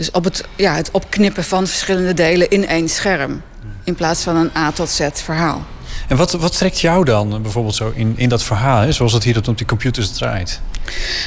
Dus 0.00 0.10
op 0.10 0.24
het, 0.24 0.44
ja, 0.56 0.74
het 0.74 0.90
opknippen 0.90 1.44
van 1.44 1.66
verschillende 1.66 2.14
delen 2.14 2.50
in 2.50 2.66
één 2.66 2.88
scherm. 2.88 3.42
In 3.84 3.94
plaats 3.94 4.22
van 4.22 4.36
een 4.36 4.50
A 4.56 4.72
tot 4.72 4.88
Z 4.88 5.08
verhaal. 5.12 5.66
En 6.08 6.16
wat, 6.16 6.32
wat 6.32 6.56
trekt 6.56 6.80
jou 6.80 7.04
dan 7.04 7.42
bijvoorbeeld 7.42 7.74
zo 7.74 7.92
in, 7.94 8.14
in 8.16 8.28
dat 8.28 8.42
verhaal, 8.42 8.80
hè, 8.80 8.92
zoals 8.92 9.12
het 9.12 9.24
hier 9.24 9.48
op 9.48 9.58
die 9.58 9.66
computers 9.66 10.10
draait? 10.10 10.60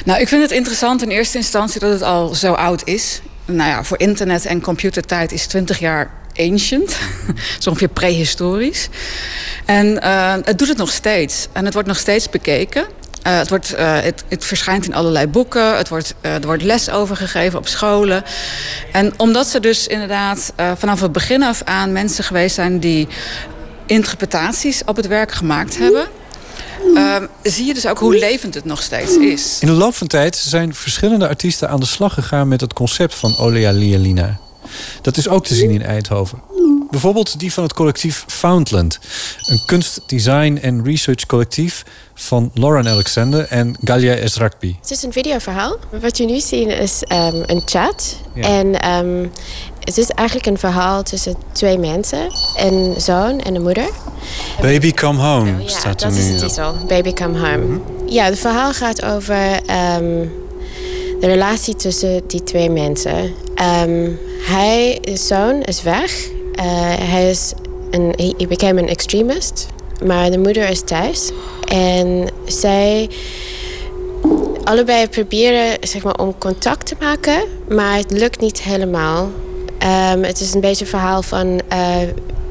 Nou, 0.06 0.22
ik 0.22 0.28
vind 0.28 0.42
het 0.42 0.52
interessant 0.52 1.02
in 1.02 1.10
eerste 1.10 1.38
instantie 1.38 1.80
dat 1.80 1.92
het 1.92 2.02
al 2.02 2.36
zo 2.36 2.54
oud 2.54 2.88
is. 2.88 3.22
Nou 3.46 3.70
ja, 3.70 3.84
voor 3.84 4.00
internet 4.00 4.46
en 4.46 4.62
computertijd 4.62 5.32
is 5.32 5.48
20 5.48 5.80
jaar 5.80 6.12
ancient. 6.36 6.98
zo 7.60 7.70
ongeveer 7.70 7.88
prehistorisch. 7.88 8.90
En 9.66 9.88
uh, 10.04 10.36
het 10.44 10.58
doet 10.58 10.68
het 10.68 10.78
nog 10.78 10.92
steeds. 10.92 11.48
En 11.52 11.66
het 11.66 11.74
wordt 11.74 11.88
nog 11.88 11.98
steeds 11.98 12.30
bekeken. 12.30 12.86
Uh, 13.28 13.38
het, 13.38 13.50
wordt, 13.50 13.74
uh, 13.74 14.00
het, 14.00 14.24
het, 14.28 14.46
verschijnt 14.46 14.86
in 14.86 14.94
allerlei 14.94 15.28
boeken. 15.28 15.78
Het 15.78 15.90
wordt, 15.90 16.16
uh, 16.22 16.34
er 16.34 16.46
wordt 16.46 16.64
les 16.64 16.90
over 16.90 17.16
gegeven 17.16 17.60
op 17.60 17.68
scholen. 17.68 18.24
En 18.92 19.14
omdat 19.18 19.48
ze 19.48 19.60
dus 19.60 19.88
inderdaad 19.88 20.54
vanaf 20.78 21.02
het 21.02 21.12
begin 21.12 21.44
af 21.44 21.62
aan 21.64 21.92
mensen 21.92 22.24
geweest 22.24 22.56
zijn 22.56 22.80
die 22.80 23.08
interpretaties 23.86 24.82
op 24.86 24.96
het 24.96 25.08
werk 25.08 25.32
gemaakt 25.32 25.78
hebben. 25.78 26.08
zie 27.44 27.66
je 27.66 27.74
dus 27.74 27.88
ook 27.88 28.00
hoe 28.00 28.18
levend 28.18 28.54
het 28.54 28.66
nog 28.66 28.82
steeds 28.82 29.16
is. 29.18 29.58
In 29.60 29.68
de 29.68 29.74
loop 29.74 29.96
van 29.96 30.08
tijd 30.08 30.36
zijn 30.36 30.76
verschillende 30.76 31.28
artiesten 31.28 31.70
aan 31.70 31.80
de 31.80 31.86
slag 31.86 32.14
gegaan 32.14 32.48
met 32.48 32.62
het 32.62 32.74
concept 32.74 33.16
van 33.16 33.38
Olea 33.38 33.72
Lialina. 33.72 34.40
Dat 35.02 35.18
is 35.18 35.28
ook 35.28 35.46
te 35.46 35.56
zien 35.56 35.70
in 35.70 35.84
Eindhoven. 35.84 36.42
Bijvoorbeeld 36.94 37.40
die 37.40 37.54
van 37.54 37.64
het 37.64 37.74
collectief 37.74 38.24
Foundland. 38.28 39.00
Een 39.46 39.64
kunst, 39.66 40.02
design 40.06 40.60
en 40.62 40.84
research 40.84 41.26
collectief 41.26 41.84
van 42.14 42.52
Lauren 42.54 42.88
Alexander 42.88 43.48
en 43.50 43.78
Galia 43.84 44.14
Esrakbi. 44.14 44.78
Het 44.82 44.92
is 44.92 45.04
een 45.04 45.12
videoverhaal. 45.12 45.78
Wat 46.02 46.18
je 46.18 46.26
nu 46.26 46.40
ziet 46.40 46.68
is 46.68 47.04
um, 47.12 47.44
een 47.46 47.62
chat. 47.66 48.18
Ja. 48.34 48.44
En 48.44 48.90
um, 49.06 49.32
het 49.80 49.98
is 49.98 50.10
eigenlijk 50.10 50.48
een 50.48 50.58
verhaal 50.58 51.04
tussen 51.04 51.36
twee 51.52 51.78
mensen. 51.78 52.28
Een 52.56 52.94
zoon 52.98 53.40
en 53.40 53.56
een 53.56 53.62
moeder. 53.62 53.90
Baby 54.62 54.92
Come 54.92 55.22
Home 55.22 55.64
ja, 55.64 55.70
staat 55.70 56.02
er 56.02 56.08
dat 56.08 56.18
nu 56.18 56.34
is 56.34 56.40
de 56.40 56.48
titel. 56.48 56.76
Baby 56.88 57.14
Come 57.14 57.40
Home. 57.40 57.66
Mm 57.66 57.84
-hmm. 57.86 58.10
Ja, 58.10 58.26
het 58.26 58.40
verhaal 58.40 58.74
gaat 58.74 59.06
over 59.06 59.54
um, 59.56 60.32
de 61.20 61.28
relatie 61.28 61.76
tussen 61.76 62.28
die 62.28 62.44
twee 62.44 62.70
mensen. 62.70 63.34
hij, 64.42 64.98
de 65.02 65.18
zoon, 65.18 65.62
is 65.62 65.82
weg. 65.82 66.42
Uh, 66.60 66.64
hij 67.00 67.30
is 67.30 67.54
een, 67.92 68.14
he 68.38 68.48
became 68.48 68.82
an 68.82 68.88
extremist. 68.88 69.68
Maar 70.06 70.32
de 70.32 70.38
moeder 70.38 70.70
is 70.70 70.82
thuis. 70.82 71.32
En 71.68 72.28
zij 72.46 73.10
allebei 74.64 75.08
proberen 75.08 75.78
zeg 75.82 76.04
maar, 76.04 76.20
om 76.20 76.38
contact 76.38 76.86
te 76.86 76.96
maken. 77.00 77.44
Maar 77.70 77.98
het 77.98 78.12
lukt 78.12 78.40
niet 78.40 78.62
helemaal. 78.62 79.32
Um, 80.14 80.24
het 80.24 80.40
is 80.40 80.54
een 80.54 80.62
beetje 80.62 80.84
een 80.84 80.90
verhaal 80.90 81.22
van 81.22 81.62
uh, 81.74 81.96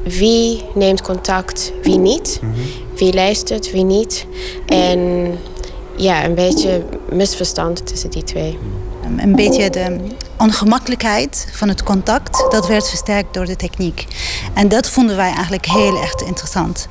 wie 0.03 0.63
neemt 0.73 1.01
contact, 1.01 1.73
wie 1.81 1.97
niet. 1.97 2.39
Mm 2.41 2.53
-hmm. 2.53 2.63
Wie 2.95 3.13
luistert, 3.13 3.71
wie 3.71 3.83
niet. 3.83 4.25
En 4.65 5.31
ja, 5.95 6.25
een 6.25 6.35
beetje 6.35 6.83
misverstand 7.09 7.87
tussen 7.87 8.09
die 8.09 8.23
twee. 8.23 8.57
Een 9.17 9.35
beetje 9.35 9.69
de 9.69 9.97
ongemakkelijkheid 10.43 11.47
van 11.51 11.67
het 11.67 11.83
contact, 11.83 12.51
dat 12.51 12.67
werd 12.67 12.89
versterkt 12.89 13.33
door 13.33 13.45
de 13.45 13.55
techniek. 13.55 14.07
En 14.53 14.67
dat 14.67 14.89
vonden 14.89 15.15
wij 15.15 15.31
eigenlijk 15.31 15.65
heel 15.65 16.01
erg 16.01 16.13
interessant. 16.13 16.87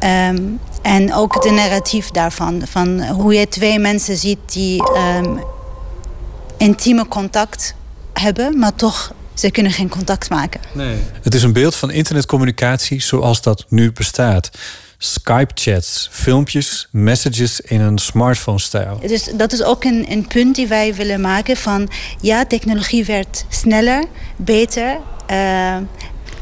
Ja. 0.00 0.28
Um, 0.28 0.60
en 0.82 1.14
ook 1.14 1.42
de 1.42 1.50
narratief 1.50 2.10
daarvan, 2.10 2.62
van 2.70 3.02
hoe 3.02 3.34
je 3.34 3.48
twee 3.48 3.78
mensen 3.78 4.16
ziet 4.16 4.38
die 4.52 4.82
um, 5.16 5.42
intieme 6.56 7.08
contact 7.08 7.74
hebben, 8.12 8.58
maar 8.58 8.74
toch 8.74 9.12
ze 9.34 9.50
kunnen 9.50 9.72
geen 9.72 9.88
contact 9.88 10.30
maken. 10.30 10.60
Nee. 10.72 10.96
Het 11.22 11.34
is 11.34 11.42
een 11.42 11.52
beeld 11.52 11.76
van 11.76 11.90
internetcommunicatie 11.90 13.02
zoals 13.02 13.42
dat 13.42 13.64
nu 13.68 13.92
bestaat. 13.92 14.50
Skype-chats, 15.04 16.08
filmpjes, 16.10 16.88
messages 16.90 17.60
in 17.60 17.80
een 17.80 17.98
smartphone-stijl. 17.98 19.00
Dus 19.06 19.24
dat 19.34 19.52
is 19.52 19.62
ook 19.62 19.84
een, 19.84 20.06
een 20.08 20.26
punt 20.26 20.54
die 20.54 20.66
wij 20.66 20.94
willen 20.94 21.20
maken 21.20 21.56
van... 21.56 21.88
ja, 22.20 22.44
technologie 22.44 23.04
werd 23.04 23.44
sneller, 23.48 24.04
beter... 24.36 24.98
Uh, 25.30 25.76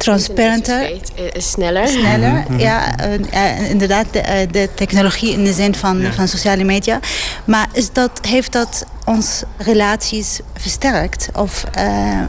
transparenter. 0.00 0.90
Is 1.32 1.50
sneller. 1.50 1.88
Sneller, 1.88 2.30
mm 2.30 2.44
-hmm. 2.46 2.58
ja. 2.58 2.94
Uh, 3.32 3.70
inderdaad, 3.70 4.06
de, 4.12 4.18
uh, 4.18 4.52
de, 4.52 4.68
technologie 4.74 5.32
in 5.32 5.44
de 5.44 5.52
zin 5.52 5.74
van, 5.74 6.00
ja. 6.00 6.12
van 6.12 6.28
sociale 6.28 6.64
media. 6.64 7.00
Maar 7.44 7.68
is 7.72 7.92
dat, 7.92 8.10
heeft 8.22 8.52
dat 8.52 8.84
ons 9.04 9.42
relaties 9.56 10.40
versterkt? 10.54 11.28
Of 11.34 11.64
uh, 11.78 12.20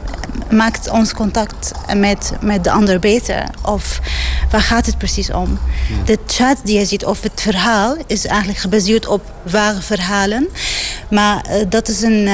maakt 0.49 0.89
ons 0.89 1.13
contact 1.13 1.71
met, 1.95 2.31
met 2.41 2.63
de 2.63 2.71
ander 2.71 2.99
beter? 2.99 3.43
Of 3.65 3.99
waar 4.49 4.61
gaat 4.61 4.85
het 4.85 4.97
precies 4.97 5.31
om? 5.31 5.59
Ja. 5.89 6.03
De 6.05 6.17
chat 6.27 6.57
die 6.63 6.79
je 6.79 6.85
ziet, 6.85 7.05
of 7.05 7.21
het 7.21 7.41
verhaal, 7.41 7.95
is 8.07 8.25
eigenlijk 8.25 8.59
gebaseerd 8.59 9.07
op 9.07 9.21
ware 9.51 9.81
verhalen. 9.81 10.47
Maar 11.09 11.43
dat 11.69 11.87
is 11.87 12.01
een, 12.01 12.27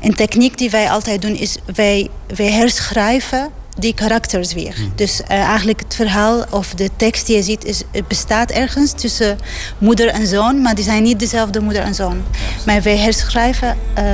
een 0.00 0.14
techniek 0.14 0.58
die 0.58 0.70
wij 0.70 0.90
altijd 0.90 1.22
doen, 1.22 1.36
is 1.36 1.56
wij, 1.74 2.08
wij 2.34 2.50
herschrijven 2.50 3.50
die 3.78 3.94
karakters 3.94 4.52
weer. 4.52 4.74
Mm. 4.78 4.92
Dus 4.94 5.20
uh, 5.20 5.30
eigenlijk 5.30 5.80
het 5.80 5.94
verhaal 5.94 6.44
of 6.50 6.74
de 6.74 6.90
tekst 6.96 7.26
die 7.26 7.36
je 7.36 7.42
ziet 7.42 7.64
is, 7.64 7.82
het 7.90 8.08
bestaat 8.08 8.50
ergens 8.50 8.92
tussen 8.92 9.38
moeder 9.78 10.08
en 10.08 10.26
zoon, 10.26 10.60
maar 10.60 10.74
die 10.74 10.84
zijn 10.84 11.02
niet 11.02 11.18
dezelfde 11.18 11.60
moeder 11.60 11.82
en 11.82 11.94
zoon. 11.94 12.22
Maar 12.66 12.82
wij 12.82 12.96
herschrijven 12.96 13.76
uh, 13.98 14.04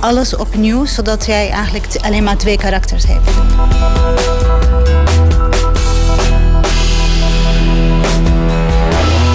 alles 0.00 0.36
opnieuw, 0.36 0.84
zodat 0.84 1.26
jij 1.26 1.50
eigenlijk 1.50 1.86
alleen 2.00 2.24
maar 2.24 2.36
twee 2.36 2.56
karakters 2.56 3.04
hebt. 3.06 3.30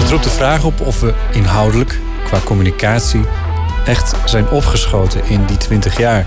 Het 0.00 0.10
roept 0.10 0.24
de 0.24 0.30
vraag 0.30 0.64
op 0.64 0.80
of 0.80 1.00
we 1.00 1.14
inhoudelijk, 1.32 1.98
qua 2.24 2.38
communicatie, 2.44 3.20
echt 3.86 4.14
zijn 4.24 4.48
opgeschoten 4.48 5.24
in 5.28 5.46
die 5.46 5.56
20 5.56 5.98
jaar. 5.98 6.26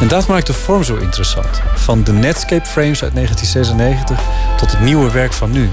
En 0.00 0.08
dat 0.08 0.26
maakt 0.26 0.46
de 0.46 0.52
vorm 0.52 0.84
zo 0.84 0.96
interessant. 0.96 1.60
Van 1.74 2.04
de 2.04 2.12
Netscape 2.12 2.66
frames 2.66 3.02
uit 3.02 3.14
1996 3.14 4.20
tot 4.56 4.70
het 4.70 4.80
nieuwe 4.80 5.10
werk 5.10 5.32
van 5.32 5.50
nu. 5.50 5.70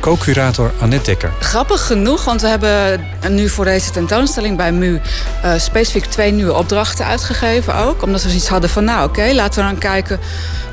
co-curator 0.00 0.72
Annette 0.80 1.04
Dekker. 1.04 1.32
Grappig 1.40 1.86
genoeg, 1.86 2.24
want 2.24 2.40
we 2.40 2.48
hebben 2.48 3.04
nu 3.28 3.48
voor 3.48 3.64
deze 3.64 3.90
tentoonstelling 3.90 4.56
bij 4.56 4.72
MU 4.72 5.00
uh, 5.44 5.52
specifiek 5.56 6.04
twee 6.04 6.32
nieuwe 6.32 6.54
opdrachten 6.54 7.06
uitgegeven 7.06 7.74
ook. 7.74 8.02
Omdat 8.02 8.22
we 8.22 8.28
zoiets 8.28 8.48
hadden 8.48 8.70
van, 8.70 8.84
nou 8.84 9.08
oké, 9.08 9.32
laten 9.32 9.62
we 9.62 9.70
dan 9.70 9.78
kijken 9.78 10.20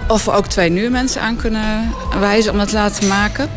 of 0.08 0.26
we 0.26 0.32
ook 0.32 0.48
twee 0.48 0.70
nieuwe 0.70 0.90
mensen 0.90 1.22
aan 1.22 1.36
kunnen 1.36 1.94
wijzen 2.20 2.52
om 2.52 2.58
dat 2.58 2.68
te 2.68 2.76
laten 2.76 3.08
maken. 3.08 3.50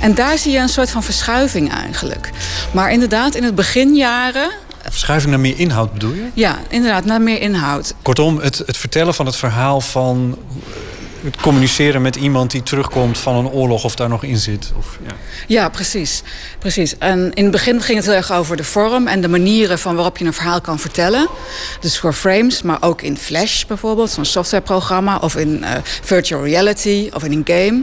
En 0.00 0.14
daar 0.14 0.38
zie 0.38 0.52
je 0.52 0.58
een 0.58 0.68
soort 0.68 0.90
van 0.90 1.02
verschuiving 1.02 1.72
eigenlijk. 1.72 2.30
Maar 2.72 2.90
inderdaad, 2.90 3.34
in 3.34 3.42
het 3.42 3.54
beginjaren 3.54 4.50
Verschuiving 4.90 5.30
naar 5.30 5.40
meer 5.40 5.58
inhoud 5.58 5.92
bedoel 5.92 6.12
je? 6.12 6.28
Ja, 6.34 6.58
inderdaad, 6.68 7.04
naar 7.04 7.22
meer 7.22 7.40
inhoud. 7.40 7.94
Kortom, 8.02 8.38
het, 8.38 8.62
het 8.66 8.76
vertellen 8.76 9.14
van 9.14 9.26
het 9.26 9.36
verhaal 9.36 9.80
van 9.80 10.38
het 11.24 11.36
communiceren 11.36 12.02
met 12.02 12.16
iemand 12.16 12.50
die 12.50 12.62
terugkomt 12.62 13.18
van 13.18 13.36
een 13.36 13.48
oorlog 13.48 13.84
of 13.84 13.94
daar 13.94 14.08
nog 14.08 14.24
in 14.24 14.36
zit. 14.36 14.72
Of, 14.78 14.98
ja. 15.06 15.14
ja, 15.46 15.68
precies. 15.68 16.22
precies. 16.58 16.98
En 16.98 17.32
in 17.34 17.42
het 17.42 17.52
begin 17.52 17.82
ging 17.82 17.96
het 17.96 18.06
heel 18.06 18.16
erg 18.16 18.32
over 18.32 18.56
de 18.56 18.64
vorm 18.64 19.06
en 19.06 19.20
de 19.20 19.28
manieren 19.28 19.78
van 19.78 19.94
waarop 19.94 20.18
je 20.18 20.24
een 20.24 20.32
verhaal 20.32 20.60
kan 20.60 20.78
vertellen. 20.78 21.28
Dus 21.80 21.98
voor 21.98 22.12
frames, 22.12 22.62
maar 22.62 22.78
ook 22.80 23.02
in 23.02 23.16
Flash 23.16 23.64
bijvoorbeeld, 23.64 24.10
zo'n 24.10 24.24
softwareprogramma, 24.24 25.16
of 25.16 25.36
in 25.36 25.58
uh, 25.62 25.70
virtual 25.82 26.44
reality 26.44 27.10
of 27.14 27.24
in 27.24 27.32
een 27.32 27.42
game. 27.44 27.82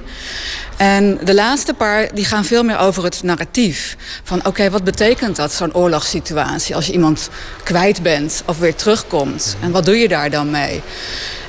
En 0.77 1.19
de 1.23 1.33
laatste 1.33 1.73
paar 1.73 2.09
die 2.13 2.25
gaan 2.25 2.45
veel 2.45 2.63
meer 2.63 2.77
over 2.77 3.03
het 3.03 3.23
narratief. 3.23 3.97
Van 4.23 4.45
oké, 4.45 4.69
wat 4.69 4.83
betekent 4.83 5.35
dat, 5.35 5.53
zo'n 5.53 5.73
oorlogssituatie? 5.73 6.75
Als 6.75 6.85
je 6.85 6.93
iemand 6.93 7.29
kwijt 7.63 8.01
bent 8.01 8.43
of 8.45 8.57
weer 8.57 8.75
terugkomt. 8.75 9.57
En 9.61 9.71
wat 9.71 9.85
doe 9.85 9.95
je 9.95 10.07
daar 10.07 10.29
dan 10.29 10.49
mee? 10.49 10.81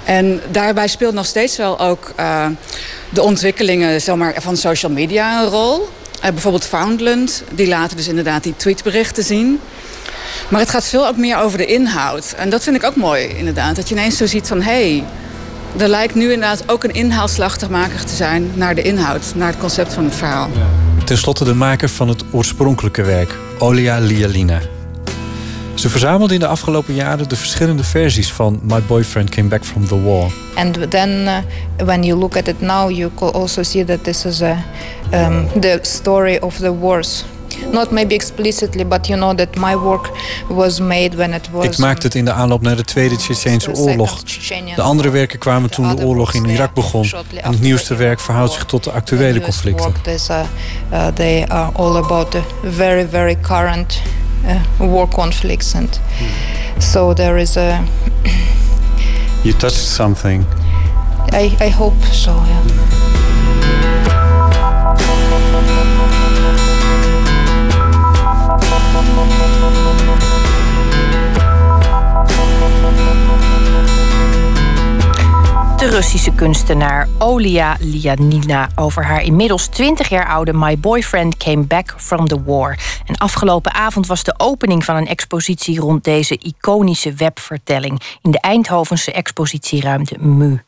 En 0.07 0.41
daarbij 0.51 0.89
speelt 0.89 1.15
nog 1.15 1.27
steeds 1.27 1.57
wel 1.57 1.81
ook 1.81 2.13
uh, 2.21 2.47
de 3.11 3.23
ontwikkelingen 3.23 4.01
zeg 4.01 4.15
maar, 4.17 4.35
van 4.39 4.57
social 4.57 4.93
media 4.93 5.43
een 5.43 5.49
rol. 5.49 5.89
Uh, 6.25 6.31
bijvoorbeeld 6.31 6.65
Foundland, 6.65 7.43
die 7.51 7.69
laten 7.69 7.97
dus 7.97 8.09
inderdaad 8.09 8.43
die 8.43 8.55
tweetberichten 8.57 9.25
zien. 9.25 9.61
Maar 10.49 10.61
het 10.61 10.71
gaat 10.71 10.85
veel 10.85 11.07
ook 11.07 11.17
meer 11.17 11.39
over 11.39 11.59
de 11.59 11.67
inhoud. 11.67 12.35
En 12.37 12.51
dat 12.51 12.63
vind 12.63 12.77
ik 12.77 12.85
ook 12.85 12.97
mooi, 12.97 13.27
inderdaad. 13.27 13.77
Dat 13.77 13.89
je 13.89 13.95
ineens 13.95 14.17
zo 14.17 14.27
ziet 14.27 14.47
van, 14.47 14.63
hé, 14.63 14.73
hey, 14.73 15.05
er 15.77 15.89
lijkt 15.89 16.15
nu 16.15 16.33
inderdaad 16.33 16.63
ook 16.67 16.85
een 16.85 16.95
inhaalslag 16.95 17.59
te 17.59 17.71
maken 17.71 18.07
te 18.07 18.15
zijn... 18.15 18.51
naar 18.55 18.75
de 18.75 18.83
inhoud, 18.83 19.23
naar 19.35 19.49
het 19.49 19.59
concept 19.59 19.95
van 19.95 20.05
het 20.05 20.15
verhaal. 20.15 20.51
Ten 21.05 21.19
slotte 21.19 21.45
de 21.45 21.55
maker 21.55 21.89
van 21.89 22.09
het 22.09 22.23
oorspronkelijke 22.31 23.03
werk, 23.03 23.35
Olia 23.59 23.99
Lialina. 23.99 24.61
Ze 25.77 25.89
verzamelde 25.89 26.35
in 26.35 26.41
de 26.41 26.47
afgelopen 26.47 26.95
jaren 26.95 27.29
de 27.29 27.37
verschillende 27.37 27.85
versies 27.85 28.33
van 28.33 28.61
My 28.63 28.83
Boyfriend 28.83 29.31
Came 29.31 29.49
Back 29.49 29.65
from 29.65 29.87
the 29.87 30.03
War. 30.03 30.31
And 30.55 30.91
then 30.91 31.11
uh, 31.11 31.37
when 31.87 32.03
you 32.03 32.19
look 32.19 32.37
at 32.37 32.49
it 32.49 32.61
now, 32.61 32.91
you 32.91 33.11
could 33.15 33.35
also 33.35 33.63
see 33.63 33.85
that 33.85 34.05
this 34.05 34.25
is 34.25 34.43
a, 34.43 34.57
um, 35.13 35.49
the 35.61 35.79
story 35.83 36.39
of 36.41 36.57
the 36.57 36.73
wars. 36.73 37.25
Not 37.73 37.91
maybe 37.91 38.15
explicitly, 38.15 38.87
but 38.87 39.07
you 39.07 39.19
know 39.19 39.35
that 39.35 39.57
my 39.57 39.77
work 39.77 40.11
was 40.49 40.81
made 40.81 41.17
when 41.17 41.33
it 41.33 41.49
was. 41.53 41.65
Ik 41.65 41.79
maakte 41.79 42.07
het 42.07 42.15
in 42.15 42.25
de 42.25 42.33
aanloop 42.33 42.63
naar 42.63 42.77
de 42.77 42.85
Tweede 42.85 43.17
Tsjetsjeense 43.17 43.75
oorlog. 43.75 44.23
De 44.75 44.83
andere 44.83 45.11
werken 45.11 45.39
kwamen 45.39 45.71
toen 45.71 45.97
de 45.97 46.05
oorlog 46.05 46.35
in 46.35 46.45
Irak 46.45 46.75
begon. 46.75 47.05
En 47.43 47.51
het 47.51 47.61
nieuwste 47.61 47.95
werk 47.95 48.21
verhoudt 48.21 48.53
zich 48.53 48.65
tot 48.65 48.85
de 48.85 48.91
actuele 48.91 49.41
conflicten. 49.41 49.95
Uh, 50.93 51.07
they 51.07 51.47
are 51.49 51.71
all 51.73 51.97
about 51.97 52.31
the 52.31 52.41
very, 52.71 53.09
very 53.09 53.39
current 53.41 54.01
uh, 54.05 54.26
Uh, 54.47 54.63
war 54.79 55.09
conflicts, 55.09 55.75
and 55.75 55.99
so 56.79 57.15
there 57.15 57.37
is 57.37 57.57
a. 57.57 57.85
you 59.45 59.53
touched 59.53 59.77
something. 59.77 60.45
I 61.33 61.57
I 61.61 61.69
hope 61.69 62.01
so. 62.13 62.33
Yeah. 62.33 62.86
De 75.87 75.93
Russische 75.93 76.33
kunstenaar 76.33 77.09
Olia 77.19 77.77
Lianina 77.81 78.69
over 78.75 79.05
haar 79.05 79.23
inmiddels 79.23 79.67
20 79.67 80.09
jaar 80.09 80.29
oude 80.29 80.53
My 80.53 80.79
Boyfriend 80.79 81.37
Came 81.37 81.63
Back 81.63 81.95
from 81.97 82.29
the 82.29 82.43
War. 82.43 82.79
En 83.05 83.17
afgelopen 83.17 83.75
avond 83.75 84.07
was 84.07 84.23
de 84.23 84.35
opening 84.37 84.85
van 84.85 84.97
een 84.97 85.07
expositie 85.07 85.81
rond 85.81 86.05
deze 86.05 86.39
iconische 86.39 87.13
webvertelling 87.13 88.01
in 88.23 88.31
de 88.31 88.41
Eindhovense 88.41 89.13
expositieruimte 89.13 90.17
MU. 90.19 90.63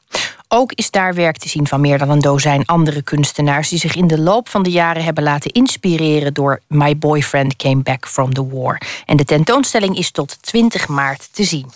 Ook 0.48 0.72
is 0.72 0.90
daar 0.90 1.14
werk 1.14 1.36
te 1.36 1.48
zien 1.48 1.66
van 1.66 1.80
meer 1.80 1.98
dan 1.98 2.10
een 2.10 2.20
dozijn 2.20 2.66
andere 2.66 3.02
kunstenaars 3.02 3.68
die 3.68 3.78
zich 3.78 3.94
in 3.94 4.06
de 4.06 4.18
loop 4.18 4.48
van 4.48 4.62
de 4.62 4.70
jaren 4.70 5.04
hebben 5.04 5.24
laten 5.24 5.50
inspireren 5.50 6.34
door 6.34 6.60
My 6.66 6.98
Boyfriend 6.98 7.56
Came 7.56 7.82
Back 7.82 8.08
from 8.08 8.34
the 8.34 8.48
War. 8.48 8.80
En 9.06 9.16
de 9.16 9.24
tentoonstelling 9.24 9.98
is 9.98 10.10
tot 10.10 10.42
20 10.42 10.88
maart 10.88 11.28
te 11.32 11.44
zien. 11.44 11.70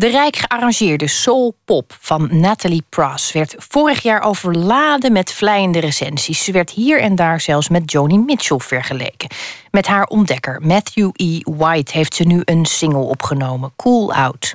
De 0.00 0.08
rijk 0.08 0.36
gearrangeerde 0.36 1.08
soul 1.08 1.54
pop 1.64 1.96
van 2.00 2.28
Natalie 2.30 2.84
Prass 2.88 3.32
werd 3.32 3.54
vorig 3.58 4.02
jaar 4.02 4.22
overladen 4.22 5.12
met 5.12 5.32
vlijende 5.32 5.78
recensies. 5.78 6.44
Ze 6.44 6.52
werd 6.52 6.70
hier 6.70 7.00
en 7.00 7.14
daar 7.14 7.40
zelfs 7.40 7.68
met 7.68 7.92
Joni 7.92 8.18
Mitchell 8.18 8.58
vergeleken. 8.58 9.28
Met 9.70 9.86
haar 9.86 10.04
ontdekker 10.04 10.60
Matthew 10.62 11.10
E. 11.12 11.40
White 11.42 11.92
heeft 11.92 12.14
ze 12.14 12.22
nu 12.22 12.42
een 12.44 12.66
single 12.66 13.02
opgenomen, 13.02 13.72
Cool 13.76 14.12
Out. 14.12 14.54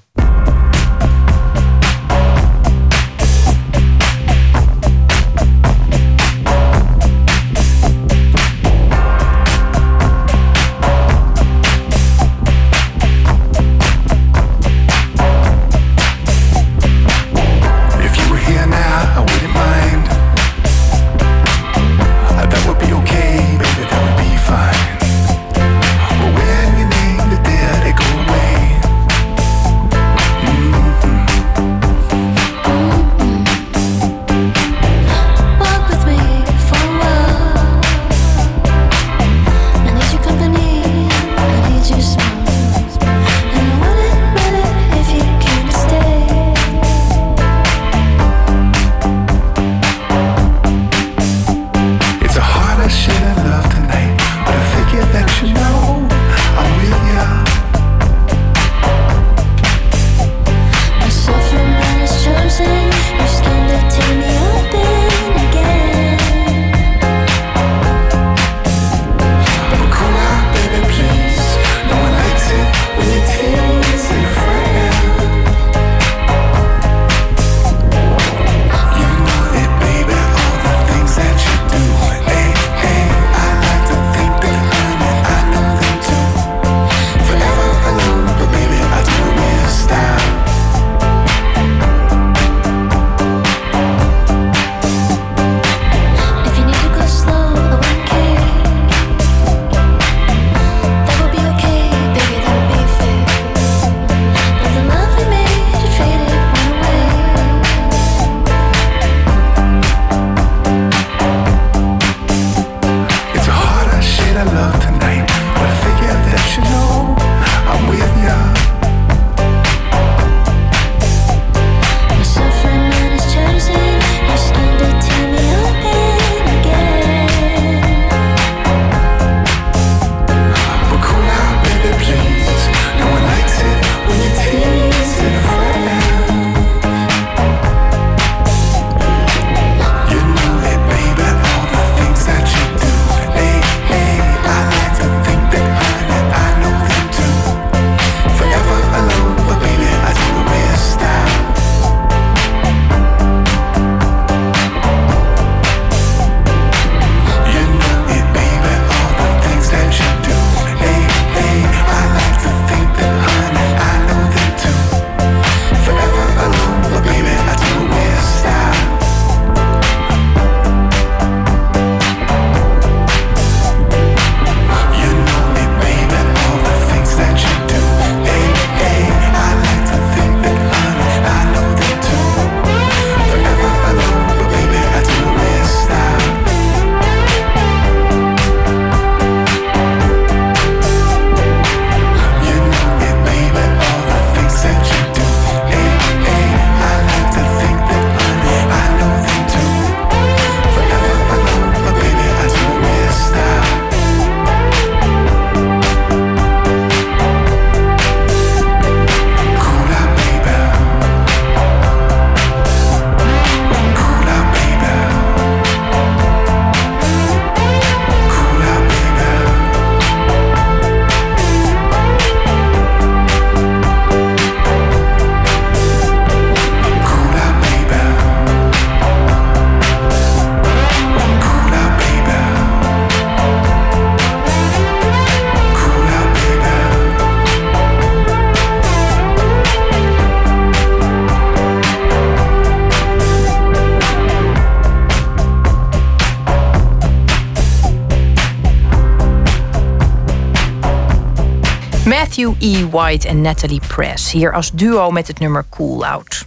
E. 252.59 252.89
White 252.89 253.27
en 253.27 253.41
Natalie 253.41 253.81
Press. 253.87 254.31
Hier 254.31 254.53
als 254.53 254.71
duo 254.71 255.11
met 255.11 255.27
het 255.27 255.39
nummer 255.39 255.65
Cool 255.69 256.05
Out. 256.05 256.45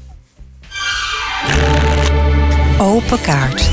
Open 2.78 3.20
kaart. 3.20 3.70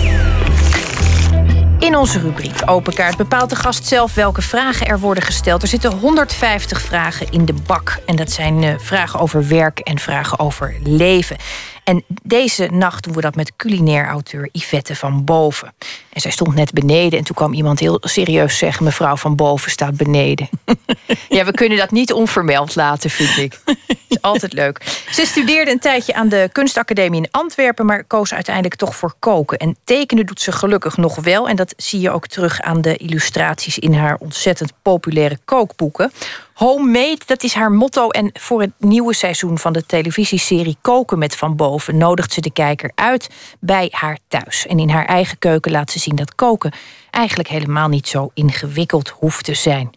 In 1.79 1.95
onze 1.95 2.19
rubriek 2.19 2.61
Open 2.65 2.93
Kaart 2.93 3.17
bepaalt 3.17 3.49
de 3.49 3.55
gast 3.55 3.85
zelf 3.85 4.13
welke 4.13 4.41
vragen 4.41 4.87
er 4.87 4.99
worden 4.99 5.23
gesteld. 5.23 5.61
Er 5.61 5.67
zitten 5.67 5.91
150 5.91 6.81
vragen 6.81 7.31
in 7.31 7.45
de 7.45 7.53
bak. 7.65 7.99
En 8.05 8.15
dat 8.15 8.31
zijn 8.31 8.61
uh, 8.63 8.73
vragen 8.77 9.19
over 9.19 9.47
werk 9.47 9.79
en 9.79 9.99
vragen 9.99 10.39
over 10.39 10.75
leven. 10.83 11.37
En 11.83 12.03
deze 12.27 12.69
nacht 12.71 13.03
doen 13.03 13.13
we 13.13 13.21
dat 13.21 13.35
met 13.35 13.55
culinair 13.55 14.07
auteur 14.07 14.49
Yvette 14.51 14.95
van 14.95 15.23
Boven. 15.23 15.73
En 16.09 16.21
zij 16.21 16.31
stond 16.31 16.55
net 16.55 16.73
beneden 16.73 17.19
en 17.19 17.25
toen 17.25 17.35
kwam 17.35 17.53
iemand 17.53 17.79
heel 17.79 17.97
serieus 18.01 18.57
zeggen... 18.57 18.83
mevrouw 18.83 19.15
van 19.15 19.35
Boven 19.35 19.71
staat 19.71 19.97
beneden. 19.97 20.49
ja, 21.29 21.45
we 21.45 21.51
kunnen 21.51 21.77
dat 21.77 21.91
niet 21.91 22.13
onvermeld 22.13 22.75
laten, 22.75 23.09
vind 23.09 23.37
ik. 23.37 23.59
is 24.07 24.21
altijd 24.21 24.53
leuk. 24.53 25.03
Ze 25.11 25.25
studeerde 25.25 25.71
een 25.71 25.79
tijdje 25.79 26.13
aan 26.13 26.29
de 26.29 26.49
kunstacademie 26.51 27.21
in 27.21 27.31
Antwerpen... 27.31 27.85
maar 27.85 28.03
koos 28.03 28.33
uiteindelijk 28.33 28.75
toch 28.75 28.95
voor 28.95 29.13
koken. 29.19 29.57
En 29.57 29.75
tekenen 29.83 30.25
doet 30.25 30.41
ze 30.41 30.51
gelukkig 30.51 30.97
nog 30.97 31.15
wel. 31.15 31.49
En 31.49 31.55
dat 31.55 31.73
zie 31.77 31.99
je 31.99 32.11
ook 32.11 32.27
terug 32.27 32.61
aan 32.61 32.81
de 32.81 32.97
illustraties... 32.97 33.79
in 33.79 33.93
haar 33.93 34.17
ontzettend 34.19 34.73
populaire 34.81 35.37
kookboeken. 35.45 36.11
Homemade, 36.53 37.19
dat 37.25 37.43
is 37.43 37.53
haar 37.53 37.71
motto. 37.71 38.09
En 38.09 38.29
voor 38.33 38.61
het 38.61 38.71
nieuwe 38.77 39.13
seizoen 39.13 39.57
van 39.57 39.73
de 39.73 39.85
televisieserie 39.85 40.77
Koken 40.81 41.19
met 41.19 41.35
Van 41.35 41.55
Boven 41.55 41.97
nodigt 42.15 42.33
ze 42.33 42.41
de 42.41 42.51
kijker 42.51 42.91
uit 42.95 43.29
bij 43.59 43.87
haar 43.91 44.17
thuis. 44.27 44.67
En 44.67 44.79
in 44.79 44.89
haar 44.89 45.05
eigen 45.05 45.37
keuken 45.39 45.71
laat 45.71 45.91
ze 45.91 45.99
zien 45.99 46.15
dat 46.15 46.35
koken 46.35 46.71
eigenlijk 47.11 47.49
helemaal 47.49 47.87
niet 47.87 48.07
zo 48.07 48.31
ingewikkeld 48.33 49.09
hoeft 49.09 49.45
te 49.45 49.53
zijn. 49.53 49.89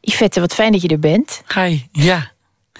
Yvette, 0.00 0.40
wat 0.40 0.54
fijn 0.54 0.72
dat 0.72 0.82
je 0.82 0.88
er 0.88 0.98
bent. 0.98 1.42
Hi, 1.54 1.82
ja. 1.92 2.30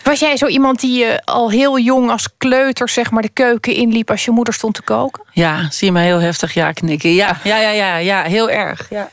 Was 0.02 0.20
jij 0.20 0.36
zo 0.36 0.46
iemand 0.46 0.80
die 0.80 1.04
uh, 1.04 1.14
al 1.24 1.50
heel 1.50 1.78
jong 1.78 2.10
als 2.10 2.28
kleuter 2.38 2.88
zeg 2.88 3.10
maar 3.10 3.22
de 3.22 3.28
keuken 3.28 3.74
inliep 3.74 4.10
als 4.10 4.24
je 4.24 4.30
moeder 4.30 4.54
stond 4.54 4.74
te 4.74 4.82
koken? 4.82 5.24
Ja, 5.32 5.70
zie 5.70 5.86
je 5.86 5.92
me 5.92 6.00
heel 6.00 6.20
heftig 6.20 6.54
ja 6.54 6.72
knikken. 6.72 7.14
Ja, 7.14 7.38
ja, 7.44 7.56
ja, 7.56 7.70
ja, 7.70 7.96
ja 7.96 8.22
heel 8.22 8.50
erg. 8.50 8.86
Ja. 8.90 9.08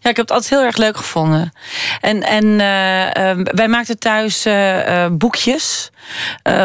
Ja, 0.00 0.10
ik 0.10 0.16
heb 0.16 0.26
het 0.26 0.30
altijd 0.30 0.50
heel 0.50 0.62
erg 0.62 0.76
leuk 0.76 0.96
gevonden. 0.96 1.52
En, 2.00 2.22
en 2.22 2.44
uh, 2.44 3.44
wij 3.54 3.68
maakten 3.68 3.98
thuis 3.98 4.46
uh, 4.46 5.06
boekjes. 5.10 5.90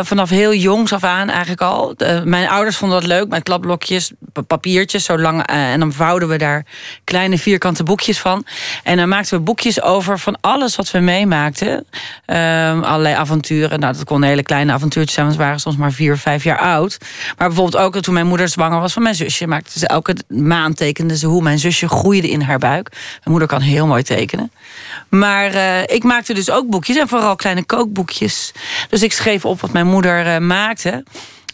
Vanaf 0.01 0.29
heel 0.29 0.53
jongs 0.53 0.93
af 0.93 1.03
aan 1.03 1.29
eigenlijk 1.29 1.61
al. 1.61 1.95
mijn 2.23 2.49
ouders 2.49 2.77
vonden 2.77 2.99
dat 2.99 3.07
leuk 3.07 3.27
met 3.27 3.43
klapblokjes, 3.43 4.11
papiertjes 4.47 5.03
zo 5.03 5.19
lang. 5.19 5.45
en 5.47 5.79
dan 5.79 5.93
vouwden 5.93 6.27
we 6.27 6.37
daar 6.37 6.65
kleine 7.03 7.37
vierkante 7.37 7.83
boekjes 7.83 8.19
van. 8.19 8.45
En 8.83 8.97
dan 8.97 9.09
maakten 9.09 9.37
we 9.37 9.43
boekjes 9.43 9.81
over 9.81 10.19
van 10.19 10.37
alles 10.41 10.75
wat 10.75 10.91
we 10.91 10.99
meemaakten. 10.99 11.85
Ehm, 12.25 12.79
allerlei 12.79 13.15
avonturen. 13.15 13.79
Nou, 13.79 13.93
dat 13.93 14.03
konden 14.03 14.29
hele 14.29 14.43
kleine 14.43 14.71
avontuurtjes 14.71 15.15
zijn, 15.15 15.29
we 15.29 15.35
waren 15.35 15.59
soms 15.59 15.75
maar 15.75 15.91
vier, 15.91 16.17
vijf 16.17 16.43
jaar 16.43 16.59
oud. 16.59 16.97
Maar 17.37 17.47
bijvoorbeeld 17.47 17.83
ook 17.83 18.01
toen 18.01 18.13
mijn 18.13 18.27
moeder 18.27 18.49
zwanger 18.49 18.79
was 18.79 18.93
van 18.93 19.03
mijn 19.03 19.15
zusje, 19.15 19.47
maakte 19.47 19.79
ze 19.79 19.87
elke 19.87 20.15
maand 20.27 20.77
tekende 20.77 21.17
ze 21.17 21.27
hoe 21.27 21.41
mijn 21.41 21.59
zusje 21.59 21.87
groeide 21.87 22.29
in 22.29 22.41
haar 22.41 22.59
buik. 22.59 22.89
Mijn 22.91 23.21
moeder 23.23 23.47
kan 23.47 23.61
heel 23.61 23.87
mooi 23.87 24.03
tekenen. 24.03 24.51
Maar 25.09 25.53
uh, 25.53 25.81
ik 25.81 26.03
maakte 26.03 26.33
dus 26.33 26.49
ook 26.49 26.69
boekjes 26.69 26.97
en 26.97 27.07
vooral 27.07 27.35
kleine 27.35 27.65
kookboekjes. 27.65 28.51
Dus 28.89 29.03
ik 29.03 29.13
schreef 29.13 29.26
op 29.27 29.61
wat 29.61 29.71
mijn 29.71 29.87
moeder 29.87 30.25
uh, 30.25 30.37
maakte. 30.37 31.03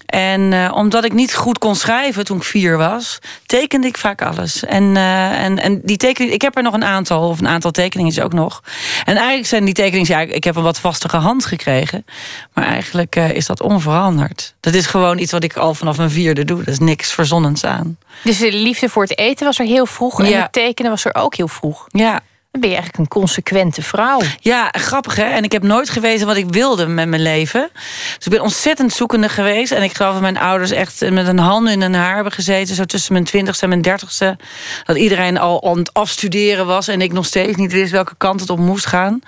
En 0.05 0.51
uh, 0.51 0.71
omdat 0.75 1.05
ik 1.05 1.13
niet 1.13 1.35
goed 1.35 1.57
kon 1.57 1.75
schrijven 1.75 2.25
toen 2.25 2.37
ik 2.37 2.43
vier 2.43 2.77
was, 2.77 3.19
tekende 3.45 3.87
ik 3.87 3.97
vaak 3.97 4.21
alles. 4.21 4.65
En, 4.65 4.83
uh, 4.83 5.43
en, 5.43 5.59
en 5.59 5.81
die 5.83 5.97
tekeningen, 5.97 6.33
ik 6.33 6.41
heb 6.41 6.57
er 6.57 6.63
nog 6.63 6.73
een 6.73 6.83
aantal, 6.83 7.29
of 7.29 7.39
een 7.39 7.47
aantal 7.47 7.71
tekeningen 7.71 8.23
ook 8.23 8.33
nog. 8.33 8.63
En 9.05 9.15
eigenlijk 9.15 9.47
zijn 9.47 9.65
die 9.65 9.73
tekeningen, 9.73 10.07
ja, 10.07 10.19
ik 10.19 10.43
heb 10.43 10.55
een 10.55 10.63
wat 10.63 10.79
vastere 10.79 11.17
hand 11.17 11.45
gekregen. 11.45 12.05
Maar 12.53 12.65
eigenlijk 12.65 13.15
uh, 13.15 13.31
is 13.31 13.45
dat 13.45 13.61
onveranderd. 13.61 14.53
Dat 14.59 14.73
is 14.73 14.85
gewoon 14.85 15.17
iets 15.17 15.31
wat 15.31 15.43
ik 15.43 15.57
al 15.57 15.73
vanaf 15.73 15.97
mijn 15.97 16.11
vierde 16.11 16.45
doe. 16.45 16.57
Dat 16.57 16.67
is 16.67 16.79
niks 16.79 17.11
verzonnens 17.11 17.63
aan. 17.65 17.97
Dus 18.23 18.37
de 18.37 18.53
liefde 18.53 18.89
voor 18.89 19.03
het 19.03 19.17
eten 19.17 19.45
was 19.45 19.59
er 19.59 19.65
heel 19.65 19.85
vroeg. 19.85 20.23
En 20.23 20.41
het 20.41 20.53
tekenen 20.53 20.91
was 20.91 21.05
er 21.05 21.15
ook 21.15 21.35
heel 21.35 21.47
vroeg. 21.47 21.85
Ja, 21.91 22.19
dan 22.53 22.61
ben 22.61 22.71
je 22.71 22.77
eigenlijk 22.77 22.97
een 23.03 23.19
consequente 23.21 23.81
vrouw. 23.81 24.21
Ja, 24.39 24.69
grappig 24.71 25.15
hè. 25.15 25.23
En 25.23 25.43
ik 25.43 25.51
heb 25.51 25.63
nooit 25.63 25.89
geweten 25.89 26.27
wat 26.27 26.35
ik 26.35 26.45
wilde 26.49 26.87
met 26.87 27.07
mijn 27.07 27.21
leven. 27.21 27.69
Dus 28.17 28.25
ik 28.25 28.31
ben 28.31 28.41
ontzettend 28.41 28.93
zoekende 28.93 29.29
geweest. 29.29 29.71
En 29.71 29.83
ik 29.83 29.95
geloof 29.95 30.11
dat 30.13 30.21
mijn 30.21 30.37
ouders 30.37 30.71
echt 30.71 31.09
met 31.09 31.27
een 31.27 31.37
hand 31.37 31.69
in 31.69 31.81
hun 31.81 31.93
haar 31.93 32.15
hebben 32.15 32.33
gezeten. 32.33 32.75
Zo 32.75 32.85
tussen 32.85 33.13
mijn 33.13 33.25
twintigste 33.25 33.63
en 33.63 33.69
mijn 33.69 33.81
dertigste. 33.81 34.37
Dat 34.83 34.97
iedereen 34.97 35.37
al 35.37 35.69
aan 35.69 35.77
het 35.77 35.93
afstuderen 35.93 36.65
was. 36.65 36.87
En 36.87 37.01
ik 37.01 37.11
nog 37.11 37.25
steeds 37.25 37.57
niet 37.57 37.71
wist 37.71 37.91
welke 37.91 38.15
kant 38.17 38.39
het 38.39 38.49
op 38.49 38.59
moest 38.59 38.85
gaan. 38.85 39.19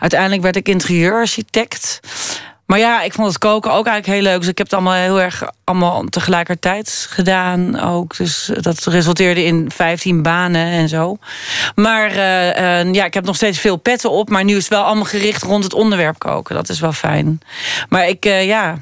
Uiteindelijk 0.00 0.42
werd 0.42 0.56
ik 0.56 0.68
interieurarchitect. 0.68 2.00
Maar 2.66 2.78
ja, 2.78 3.02
ik 3.02 3.12
vond 3.12 3.28
het 3.28 3.38
koken 3.38 3.72
ook 3.72 3.86
eigenlijk 3.86 4.18
heel 4.18 4.30
leuk. 4.32 4.40
Dus 4.40 4.48
ik 4.48 4.58
heb 4.58 4.66
het 4.66 4.74
allemaal 4.74 4.94
heel 4.94 5.20
erg 5.20 5.42
allemaal 5.64 6.04
tegelijkertijd 6.04 7.06
gedaan 7.10 7.80
ook. 7.80 8.16
Dus 8.16 8.50
dat 8.60 8.84
resulteerde 8.84 9.44
in 9.44 9.70
15 9.74 10.22
banen 10.22 10.66
en 10.66 10.88
zo. 10.88 11.16
Maar 11.74 12.10
uh, 12.10 12.86
uh, 12.86 12.92
ja, 12.92 13.04
ik 13.04 13.14
heb 13.14 13.24
nog 13.24 13.36
steeds 13.36 13.58
veel 13.58 13.76
petten 13.76 14.10
op. 14.10 14.30
Maar 14.30 14.44
nu 14.44 14.56
is 14.56 14.62
het 14.62 14.72
wel 14.72 14.84
allemaal 14.84 15.04
gericht 15.04 15.42
rond 15.42 15.64
het 15.64 15.74
onderwerp 15.74 16.18
koken. 16.18 16.54
Dat 16.54 16.68
is 16.68 16.80
wel 16.80 16.92
fijn. 16.92 17.40
Maar 17.88 18.08
ik, 18.08 18.26
uh, 18.26 18.46
ja, 18.46 18.78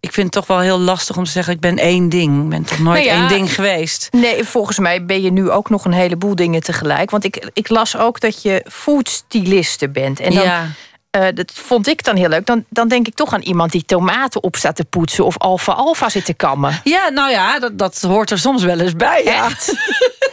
ik 0.00 0.12
vind 0.12 0.26
het 0.26 0.32
toch 0.32 0.46
wel 0.46 0.60
heel 0.60 0.78
lastig 0.78 1.16
om 1.16 1.24
te 1.24 1.30
zeggen... 1.30 1.52
ik 1.52 1.60
ben 1.60 1.78
één 1.78 2.08
ding. 2.08 2.42
Ik 2.42 2.48
ben 2.48 2.64
toch 2.64 2.78
nooit 2.78 3.04
nou 3.04 3.16
ja, 3.16 3.20
één 3.20 3.28
ding 3.28 3.54
geweest. 3.54 4.08
Nee, 4.10 4.44
volgens 4.44 4.78
mij 4.78 5.04
ben 5.04 5.22
je 5.22 5.32
nu 5.32 5.50
ook 5.50 5.70
nog 5.70 5.84
een 5.84 5.92
heleboel 5.92 6.34
dingen 6.34 6.62
tegelijk. 6.62 7.10
Want 7.10 7.24
ik, 7.24 7.50
ik 7.52 7.68
las 7.68 7.96
ook 7.96 8.20
dat 8.20 8.42
je 8.42 8.66
foodstyliste 8.70 9.88
bent. 9.88 10.20
En 10.20 10.34
dan... 10.34 10.44
Ja 10.44 10.68
uh, 11.16 11.26
dat 11.34 11.52
vond 11.54 11.88
ik 11.88 12.04
dan 12.04 12.16
heel 12.16 12.28
leuk. 12.28 12.46
Dan, 12.46 12.64
dan 12.68 12.88
denk 12.88 13.06
ik 13.06 13.14
toch 13.14 13.32
aan 13.32 13.40
iemand 13.40 13.72
die 13.72 13.84
tomaten 13.84 14.42
op 14.42 14.56
staat 14.56 14.76
te 14.76 14.84
poetsen... 14.84 15.24
of 15.24 15.38
alfa-alfa 15.38 16.08
zit 16.08 16.24
te 16.24 16.34
kammen. 16.34 16.80
Ja, 16.84 17.08
nou 17.08 17.30
ja, 17.30 17.58
dat, 17.58 17.78
dat 17.78 18.00
hoort 18.00 18.30
er 18.30 18.38
soms 18.38 18.62
wel 18.62 18.80
eens 18.80 18.96
bij. 18.96 19.24
Ja. 19.24 19.44
Echt? 19.44 19.74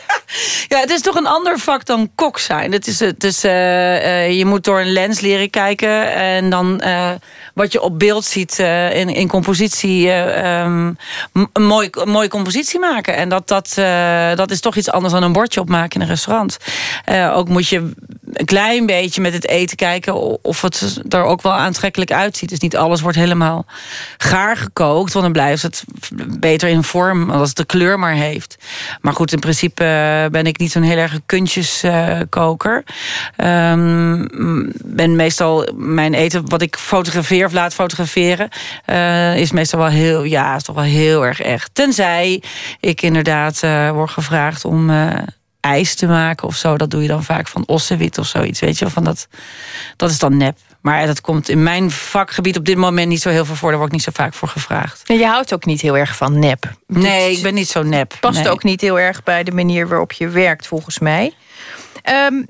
ja, 0.68 0.80
het 0.80 0.90
is 0.90 1.02
toch 1.02 1.16
een 1.16 1.28
ander 1.28 1.60
vak 1.60 1.86
dan 1.86 2.12
kok 2.16 2.40
zijn. 2.40 2.72
Het 2.72 2.88
is, 2.88 3.00
het 3.00 3.24
is, 3.24 3.46
uh, 3.46 3.52
uh, 3.52 4.38
je 4.38 4.46
moet 4.46 4.64
door 4.64 4.80
een 4.80 4.92
lens 4.92 5.20
leren 5.20 5.50
kijken... 5.50 6.14
en 6.14 6.50
dan 6.50 6.82
wat 7.54 7.72
je 7.72 7.82
op 7.82 8.00
beeld 8.00 8.26
ziet 8.26 8.60
in, 8.60 9.10
in 9.10 9.28
compositie... 9.28 10.12
Um, 10.12 10.98
een, 11.54 11.66
mooi, 11.66 11.88
een 11.92 12.10
mooie 12.10 12.28
compositie 12.28 12.80
maken. 12.80 13.16
En 13.16 13.30
dat, 13.30 13.48
dat, 13.48 13.74
dat 14.38 14.52
is 14.52 14.60
toch 14.60 14.76
iets 14.76 14.92
anders 14.92 15.14
dan 15.14 15.24
een 15.24 15.34
bordje 15.34 15.60
opmaken 15.60 15.96
in 15.96 16.02
een 16.02 16.08
restaurant. 16.08 16.58
ook 17.34 17.50
moet 17.50 17.68
je 17.68 17.92
een 18.34 18.46
klein 18.46 18.86
beetje 18.86 19.22
met 19.22 19.34
het 19.34 19.48
eten 19.48 19.78
kijken... 19.78 20.44
of 20.44 20.62
het 20.62 21.02
er 21.10 21.24
ook 21.24 21.42
wel 21.42 21.54
aantrekkelijk 21.54 22.12
uitziet. 22.12 22.50
Dus 22.50 22.60
niet 22.60 22.78
alles 22.78 23.02
wordt 23.02 23.18
helemaal 23.18 23.66
gaar 24.18 24.58
gekookt... 24.58 25.14
want 25.14 25.26
dan 25.26 25.34
blijft 25.34 25.62
het 25.62 25.84
beter 26.40 26.70
in 26.70 26.84
vorm 26.84 27.30
als 27.30 27.48
het 27.48 27.58
de 27.58 27.66
kleur 27.66 28.00
maar 28.00 28.14
heeft. 28.14 28.58
Maar 29.02 29.14
goed, 29.14 29.34
in 29.34 29.40
principe 29.40 29.84
ben 30.32 30.46
ik 30.46 30.60
niet 30.60 30.72
zo'n 30.72 30.82
heel 30.82 30.98
erg 30.98 31.20
kunstjeskoker. 31.26 32.84
Um, 33.38 34.28
ben 34.84 35.16
meestal 35.16 35.68
mijn 35.76 36.14
eten, 36.14 36.50
wat 36.50 36.62
ik 36.62 36.76
fotografeer 36.76 37.46
of 37.46 37.54
laat 37.54 37.74
fotograferen... 37.74 38.50
Uh, 38.88 39.38
is 39.38 39.52
meestal 39.52 39.80
wel 39.80 39.90
heel, 39.90 40.24
ja, 40.24 40.56
is 40.56 40.64
toch 40.64 40.76
wel 40.76 40.84
heel 40.84 41.26
erg 41.26 41.42
echt. 41.42 41.70
Tenzij 41.74 42.44
ik 42.80 43.02
inderdaad 43.02 43.60
word 43.94 44.12
gevraagd 44.12 44.66
om... 44.66 44.90
ijs 45.62 45.96
te 45.96 46.08
maken 46.08 46.48
of 46.48 46.56
zo. 46.56 46.78
Dat 46.78 46.92
doe 46.92 47.02
je 47.02 47.08
dan 47.08 47.24
vaak 47.24 47.48
van 47.48 47.64
ossewit 47.68 48.18
of 48.18 48.26
zoiets. 48.26 48.60
Weet 48.60 48.80
je, 48.80 48.90
van 48.90 49.04
dat, 49.04 49.28
dat 49.96 50.10
is 50.10 50.20
dan 50.20 50.38
nep. 50.38 50.58
Maar 50.82 51.06
dat 51.06 51.22
komt 51.22 51.50
in 51.50 51.64
mijn 51.64 51.92
vakgebied 51.92 52.58
op 52.58 52.66
dit 52.66 52.78
moment 52.78 53.08
niet 53.08 53.22
zo 53.22 53.30
heel 53.30 53.46
veel 53.46 53.56
voor. 53.56 53.70
Daar 53.70 53.78
word 53.78 53.92
ik 53.92 53.96
niet 53.96 54.06
zo 54.06 54.12
vaak 54.14 54.34
voor 54.34 54.48
gevraagd. 54.48 55.04
En 55.06 55.18
je 55.18 55.26
houdt 55.26 55.54
ook 55.54 55.66
niet 55.66 55.82
heel 55.82 55.98
erg 55.98 56.16
van 56.16 56.40
nep. 56.40 56.74
Nee, 56.88 57.32
ik 57.32 57.44
ben 57.44 57.54
niet 57.54 57.68
zo 57.68 57.84
nep. 57.84 58.18
Past 58.20 58.44
nee. 58.44 58.50
ook 58.50 58.64
niet 58.64 58.82
heel 58.82 59.00
erg 59.00 59.24
bij 59.24 59.44
de 59.44 59.52
manier 59.52 59.88
waarop 59.88 60.12
je 60.12 60.28
werkt, 60.28 60.68
volgens 60.68 61.00
mij. 61.00 61.34
Um, 62.28 62.48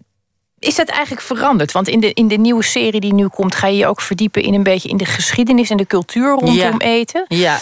is 0.60 0.76
dat 0.76 0.90
eigenlijk 0.90 1.22
veranderd? 1.22 1.72
Want 1.72 1.88
in 1.88 2.00
de, 2.00 2.14
in 2.14 2.28
de 2.28 2.38
nieuwe 2.38 2.64
serie 2.64 3.00
die 3.00 3.14
nu 3.14 3.28
komt... 3.28 3.56
ga 3.56 3.68
je 3.68 3.78
je 3.78 3.88
ook 3.88 4.02
verdiepen 4.02 4.44
in 4.44 4.54
een 4.54 4.64
beetje 4.64 4.90
in 4.90 4.98
de 4.98 5.06
geschiedenis 5.06 5.70
en 5.70 5.78
de 5.78 5.86
cultuur 5.86 6.30
rondom 6.30 6.56
ja. 6.56 6.78
eten. 6.78 7.26
Ja, 7.28 7.60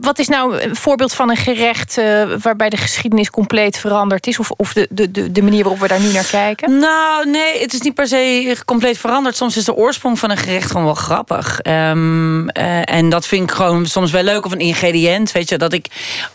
wat 0.00 0.18
is 0.18 0.28
nou 0.28 0.60
een 0.60 0.76
voorbeeld 0.76 1.14
van 1.14 1.30
een 1.30 1.36
gerecht 1.36 1.98
uh, 1.98 2.22
waarbij 2.42 2.68
de 2.68 2.76
geschiedenis 2.76 3.30
compleet 3.30 3.78
veranderd 3.78 4.26
is? 4.26 4.38
Of, 4.38 4.50
of 4.50 4.72
de, 4.72 4.88
de, 4.90 5.32
de 5.32 5.42
manier 5.42 5.62
waarop 5.62 5.80
we 5.80 5.88
daar 5.88 6.00
nu 6.00 6.12
naar 6.12 6.28
kijken? 6.30 6.78
Nou, 6.78 7.30
nee, 7.30 7.60
het 7.60 7.72
is 7.72 7.80
niet 7.80 7.94
per 7.94 8.06
se 8.06 8.56
compleet 8.64 8.98
veranderd. 8.98 9.36
Soms 9.36 9.56
is 9.56 9.64
de 9.64 9.74
oorsprong 9.74 10.18
van 10.18 10.30
een 10.30 10.36
gerecht 10.36 10.70
gewoon 10.70 10.84
wel 10.84 10.94
grappig. 10.94 11.60
Um, 11.62 12.40
uh, 12.42 12.92
en 12.92 13.08
dat 13.08 13.26
vind 13.26 13.50
ik 13.50 13.56
gewoon 13.56 13.86
soms 13.86 14.10
wel 14.10 14.22
leuk. 14.22 14.44
Of 14.44 14.52
een 14.52 14.58
ingrediënt, 14.58 15.32
weet 15.32 15.48
je. 15.48 15.58
Dat 15.58 15.72
ik, 15.72 15.86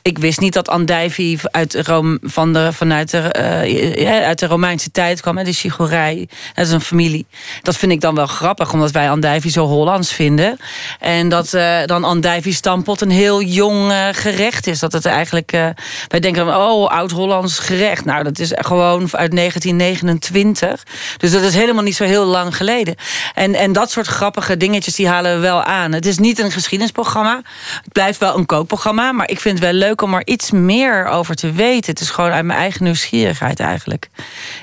ik 0.01 0.17
wist 0.17 0.39
niet 0.39 0.53
dat 0.53 0.69
andijvie 0.69 1.39
uit 1.43 1.75
Rome, 1.75 2.19
van 2.21 2.53
de, 2.53 2.73
vanuit 2.73 3.11
de, 3.11 3.93
ja, 3.97 4.23
uit 4.23 4.39
de 4.39 4.47
Romeinse 4.47 4.91
tijd 4.91 5.21
kwam. 5.21 5.43
De 5.43 5.53
Chigorij. 5.53 6.27
Dat 6.53 6.65
is 6.65 6.71
een 6.71 6.81
familie. 6.81 7.25
Dat 7.61 7.77
vind 7.77 7.91
ik 7.91 8.01
dan 8.01 8.15
wel 8.15 8.27
grappig, 8.27 8.73
omdat 8.73 8.91
wij 8.91 9.09
andijvie 9.09 9.51
zo 9.51 9.65
Hollands 9.65 10.13
vinden. 10.13 10.57
En 10.99 11.29
dat 11.29 11.49
dan 11.85 12.03
andijvie 12.03 12.53
stampot 12.53 13.01
een 13.01 13.11
heel 13.13 13.41
jong 13.41 13.91
eh, 13.91 14.07
gerecht 14.11 14.67
is. 14.67 14.79
Dat 14.79 14.93
het 14.93 15.05
eigenlijk. 15.05 15.51
eh, 15.51 15.67
wij 16.07 16.19
denken, 16.19 16.47
oh, 16.47 16.89
oud-Hollands 16.89 17.59
gerecht. 17.59 18.05
Nou, 18.05 18.23
dat 18.23 18.39
is 18.39 18.51
gewoon 18.55 19.01
uit 19.11 19.35
1929. 19.35 20.83
Dus 21.17 21.31
dat 21.31 21.41
is 21.41 21.53
helemaal 21.53 21.83
niet 21.83 21.95
zo 21.95 22.03
heel 22.03 22.25
lang 22.25 22.57
geleden. 22.57 22.95
En, 23.33 23.55
en 23.55 23.73
dat 23.73 23.91
soort 23.91 24.07
grappige 24.07 24.57
dingetjes, 24.57 24.95
die 24.95 25.07
halen 25.07 25.33
we 25.33 25.39
wel 25.39 25.63
aan. 25.63 25.91
Het 25.91 26.05
is 26.05 26.17
niet 26.17 26.39
een 26.39 26.51
geschiedenisprogramma. 26.51 27.41
Het 27.83 27.91
blijft 27.91 28.19
wel 28.19 28.37
een 28.37 28.45
kookprogramma. 28.45 29.11
Maar 29.11 29.29
ik 29.29 29.39
vind 29.39 29.59
het 29.59 29.67
wel 29.67 29.73
leuk 29.73 30.01
om 30.01 30.13
er 30.13 30.27
iets 30.27 30.51
meer 30.51 31.05
over 31.05 31.35
te 31.35 31.51
weten. 31.51 31.91
Het 31.91 32.01
is 32.01 32.09
gewoon 32.09 32.31
uit 32.31 32.45
mijn 32.45 32.59
eigen 32.59 32.83
nieuwsgierigheid 32.83 33.59
eigenlijk. 33.59 34.09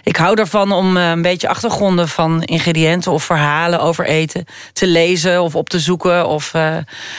Ik 0.03 0.17
hou 0.17 0.39
ervan 0.39 0.73
om 0.73 0.97
eh, 0.97 1.11
een 1.11 1.23
beetje 1.23 1.49
achtergronden 1.49 2.09
van 2.09 2.43
ingrediënten 2.43 3.13
of 3.13 3.25
verhalen 3.25 3.81
over 3.81 4.07
eten 4.07 4.45
te 4.73 4.87
lezen 4.87 5.43
of 5.43 5.55
op 5.55 5.69
te 5.69 5.79
zoeken. 5.81 6.29
Of 6.29 6.51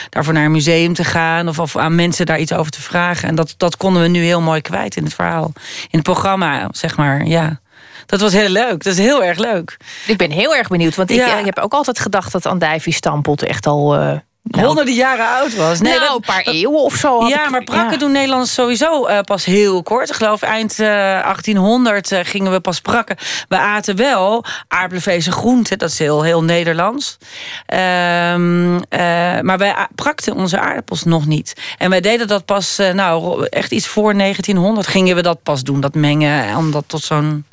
daarvoor 0.08 0.32
naar 0.32 0.44
een 0.44 0.50
museum 0.50 0.94
te 0.94 1.04
gaan. 1.04 1.21
Of, 1.48 1.58
of 1.58 1.76
aan 1.76 1.94
mensen 1.94 2.26
daar 2.26 2.38
iets 2.38 2.52
over 2.52 2.72
te 2.72 2.80
vragen. 2.82 3.28
En 3.28 3.34
dat, 3.34 3.54
dat 3.56 3.76
konden 3.76 4.02
we 4.02 4.08
nu 4.08 4.22
heel 4.22 4.40
mooi 4.40 4.60
kwijt 4.60 4.96
in 4.96 5.04
het 5.04 5.14
verhaal. 5.14 5.52
In 5.82 5.88
het 5.90 6.02
programma, 6.02 6.68
zeg 6.72 6.96
maar. 6.96 7.24
Ja. 7.26 7.60
Dat 8.06 8.20
was 8.20 8.32
heel 8.32 8.48
leuk. 8.48 8.82
Dat 8.84 8.92
is 8.92 8.98
heel 8.98 9.24
erg 9.24 9.38
leuk. 9.38 9.76
Ik 10.06 10.16
ben 10.16 10.30
heel 10.30 10.56
erg 10.56 10.68
benieuwd, 10.68 10.94
want 10.94 11.10
ik, 11.10 11.16
Ja. 11.16 11.38
ik 11.38 11.44
heb 11.44 11.58
ook 11.58 11.72
altijd 11.72 11.98
gedacht 11.98 12.32
dat 12.32 12.46
Andijvie 12.46 12.92
Stampot 12.94 13.42
echt 13.42 13.66
al. 13.66 13.96
eh, 13.96 14.16
nou, 14.42 14.66
honderden 14.66 14.94
jaren 14.94 15.28
oud 15.28 15.54
was. 15.54 15.80
nou, 15.80 15.98
dat- 16.00 16.14
een 16.14 16.20
paar 16.20 16.42
eeuwen 16.42 16.80
of 16.82 16.94
zo. 16.94 17.26
Ja, 17.26 17.44
ik- 17.44 17.50
maar 17.50 17.64
prakken 17.64 17.92
ja. 17.92 17.98
doen 17.98 18.12
Nederlanders 18.12 18.54
sowieso 18.54 19.06
eh, 19.06 19.20
pas 19.20 19.44
heel 19.44 19.82
kort. 19.82 20.08
Ik 20.08 20.14
geloof 20.14 20.42
eind 20.42 20.78
eh, 20.80 20.86
1800 20.86 22.12
eh, 22.12 22.20
gingen 22.22 22.52
we 22.52 22.60
pas 22.60 22.80
prakken. 22.80 23.16
We 23.48 23.58
aten 23.58 23.96
wel 23.96 24.44
aardbevlees 24.68 25.26
en 25.26 25.32
groenten. 25.32 25.78
Dat 25.78 25.90
is 25.90 25.98
heel, 25.98 26.22
heel 26.22 26.42
Nederlands. 26.44 27.18
Ehm, 27.66 28.80
eh, 28.88 29.00
maar 29.40 29.58
wij 29.58 29.86
prakten 29.94 30.34
onze 30.34 30.58
aardappels 30.58 31.02
nog 31.04 31.26
niet. 31.26 31.54
En 31.78 31.90
wij 31.90 32.00
deden 32.00 32.26
dat 32.28 32.44
pas, 32.44 32.76
nou, 32.92 33.46
echt 33.46 33.72
iets 33.72 33.86
voor 33.86 34.14
1900 34.14 34.86
gingen 34.86 35.16
we 35.16 35.22
dat 35.22 35.42
pas 35.42 35.62
doen. 35.62 35.80
Dat 35.80 35.94
mengen, 35.94 36.56
om 36.56 36.70
dat 36.70 36.84
tot 36.86 37.02
zo'n 37.02 37.44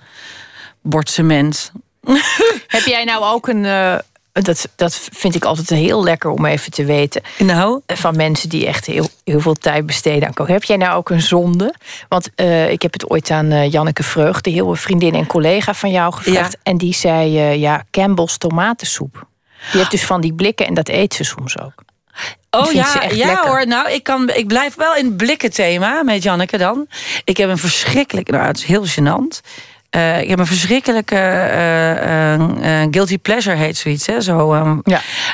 bord 0.81 1.09
cement. 1.09 1.71
Heb 2.67 2.81
jij 2.85 3.03
nou 3.03 3.23
ook 3.23 3.47
een. 3.47 3.65
Dat, 4.41 4.69
dat 4.75 5.09
vind 5.11 5.35
ik 5.35 5.45
altijd 5.45 5.69
heel 5.69 6.03
lekker 6.03 6.29
om 6.29 6.45
even 6.45 6.71
te 6.71 6.85
weten. 6.85 7.21
Nou? 7.37 7.81
Van 7.87 8.15
mensen 8.15 8.49
die 8.49 8.67
echt 8.67 8.85
heel, 8.85 9.07
heel 9.23 9.39
veel 9.39 9.53
tijd 9.53 9.85
besteden 9.85 10.27
aan 10.27 10.33
koken. 10.33 10.53
Heb 10.53 10.63
jij 10.63 10.77
nou 10.77 10.97
ook 10.97 11.09
een 11.09 11.21
zonde? 11.21 11.73
Want 12.07 12.29
eh, 12.35 12.71
ik 12.71 12.81
heb 12.81 12.93
het 12.93 13.09
ooit 13.09 13.29
aan 13.29 13.51
eh, 13.51 13.71
Janneke 13.71 14.03
Vreugde, 14.03 14.49
heel 14.49 14.69
een 14.69 14.77
vriendin 14.77 15.15
en 15.15 15.27
collega 15.27 15.73
van 15.73 15.91
jou 15.91 16.13
gevraagd. 16.13 16.57
En 16.63 16.77
die 16.77 16.93
zei: 16.93 17.37
eh, 17.37 17.55
ja, 17.55 17.83
Campbell's 17.91 18.37
tomatensoep. 18.37 19.27
Die 19.71 19.79
heeft 19.79 19.91
dus 19.91 20.05
van 20.05 20.21
die 20.21 20.33
blikken 20.33 20.67
en 20.67 20.73
dat 20.73 20.89
eet 20.89 21.13
ze 21.13 21.23
soms 21.23 21.59
ook. 21.59 21.83
Oh 22.51 22.71
ja, 22.71 22.93
ja 23.09 23.25
lekker. 23.25 23.47
hoor. 23.47 23.67
Nou, 23.67 23.91
ik, 23.91 24.03
kan, 24.03 24.29
ik 24.29 24.47
blijf 24.47 24.75
wel 24.75 24.95
in 24.95 25.05
het 25.05 25.17
blikken 25.17 25.51
thema 25.51 26.03
met 26.03 26.23
Janneke 26.23 26.57
dan. 26.57 26.87
Ik 27.23 27.37
heb 27.37 27.49
een 27.49 27.57
verschrikkelijk, 27.57 28.29
nou 28.29 28.45
het 28.45 28.57
is 28.57 28.63
heel 28.63 28.85
gênant. 28.85 29.39
Eh, 29.89 30.21
ik 30.21 30.29
heb 30.29 30.39
een 30.39 30.45
verschrikkelijke 30.47 31.15
eh, 31.15 31.91
eh, 32.33 32.33
eh, 32.81 32.87
guilty 32.91 33.17
pleasure 33.17 33.55
heet 33.55 33.77
zoiets. 33.77 34.05
Hè? 34.05 34.21
Zo, 34.21 34.53
ehm, 34.53 34.77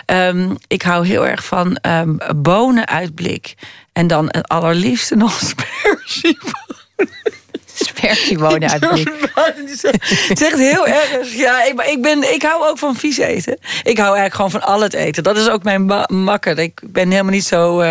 ehm, 0.05 0.55
ik 0.67 0.81
hou 0.81 1.07
heel 1.07 1.27
erg 1.27 1.45
van 1.45 1.75
ehm, 1.75 2.15
bonen 2.35 2.87
uit 2.87 3.15
blik. 3.15 3.53
En 3.93 4.07
dan 4.07 4.25
het 4.27 4.47
allerliefste 4.47 5.15
nog 5.15 5.39
spersie. 5.39 6.37
Spersiebonen 7.73 8.69
uit 8.71 8.89
blik. 8.89 9.11
Het 9.33 10.41
is 10.41 10.43
echt 10.47 10.57
heel 10.57 10.87
erg. 10.87 11.33
Ja, 11.33 11.63
ik, 11.63 12.01
ben, 12.01 12.33
ik 12.33 12.41
hou 12.41 12.67
ook 12.67 12.77
van 12.77 12.95
vies 12.95 13.17
eten. 13.17 13.57
Ik 13.83 13.97
hou 13.97 14.15
eigenlijk 14.17 14.35
gewoon 14.35 14.51
van 14.51 14.61
al 14.61 14.81
het 14.81 14.93
eten. 14.93 15.23
Dat 15.23 15.37
is 15.37 15.49
ook 15.49 15.63
mijn 15.63 15.85
ma- 15.85 16.09
makker. 16.11 16.59
Ik 16.59 16.81
ben 16.83 17.11
helemaal 17.11 17.31
niet 17.31 17.45
zo 17.45 17.81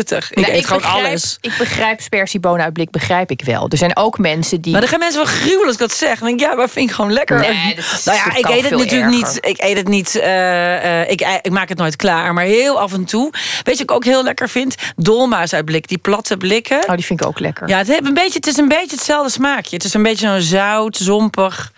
Ik 0.00 0.36
Nou, 0.40 0.52
eet 0.52 0.66
gewoon 0.66 0.82
begrijp, 0.82 1.06
alles. 1.06 1.38
Ik 1.40 1.54
begrijp 1.58 2.00
spersiebonen 2.00 2.64
uit 2.64 2.72
blik, 2.72 2.90
begrijp 2.90 3.30
ik 3.30 3.42
wel. 3.44 3.68
Er 3.68 3.78
zijn 3.78 3.96
ook 3.96 4.18
mensen 4.18 4.60
die. 4.60 4.72
Maar 4.72 4.80
dan 4.80 4.90
gaan 4.90 4.98
mensen 4.98 5.22
wel 5.24 5.32
gruwelen 5.32 5.64
als 5.64 5.72
ik 5.72 5.78
dat 5.80 5.92
zeg. 5.92 6.18
Dan 6.18 6.28
denk 6.28 6.40
ik, 6.40 6.46
ja, 6.46 6.54
maar 6.54 6.68
vind 6.68 6.88
ik 6.88 6.94
gewoon 6.94 7.12
lekker. 7.12 7.38
Nee, 7.40 7.74
dat 7.74 7.84
is- 7.84 8.04
nou 8.04 8.18
ja, 8.18 8.24
dat 8.24 8.38
ik 8.38 8.44
eet 8.48 8.62
het 8.62 8.70
natuurlijk 8.70 8.92
erger. 8.92 9.10
niet. 9.10 9.38
Ik 9.40 9.62
eet 9.62 9.76
het 9.76 9.88
niet. 9.88 10.14
eh, 10.16 11.00
eh, 11.02 11.10
ik, 11.10 11.20
ik 11.42 11.50
maak 11.50 11.68
het 11.68 11.78
nooit 11.78 11.96
klaar. 11.96 12.34
Maar 12.34 12.44
heel 12.44 12.80
af 12.80 12.92
en 12.92 13.04
toe. 13.04 13.30
Weet 13.32 13.42
je, 13.64 13.70
wat 13.70 13.80
ik 13.80 13.90
ook 13.90 14.04
heel 14.04 14.22
lekker 14.22 14.48
vind? 14.48 14.74
Dolma's 14.96 15.52
uit 15.54 15.64
blik. 15.64 15.88
Die 15.88 15.98
platte 15.98 16.36
blikken. 16.36 16.82
Oh, 16.88 16.94
die 16.94 17.04
vind 17.04 17.20
ik 17.20 17.26
ook 17.26 17.38
lekker. 17.40 17.68
Ja, 17.68 17.78
het, 17.78 17.86
heeft 17.88 18.06
een 18.06 18.14
beetje, 18.14 18.32
het 18.38 18.46
is 18.46 18.56
een 18.56 18.68
beetje 18.68 18.96
hetzelfde 18.96 19.30
smaakje. 19.32 19.76
Het 19.76 19.84
is 19.84 19.94
een 19.94 20.02
beetje 20.02 20.26
zo'n 20.26 20.40
zout, 20.40 20.96
zompig. 20.96 21.72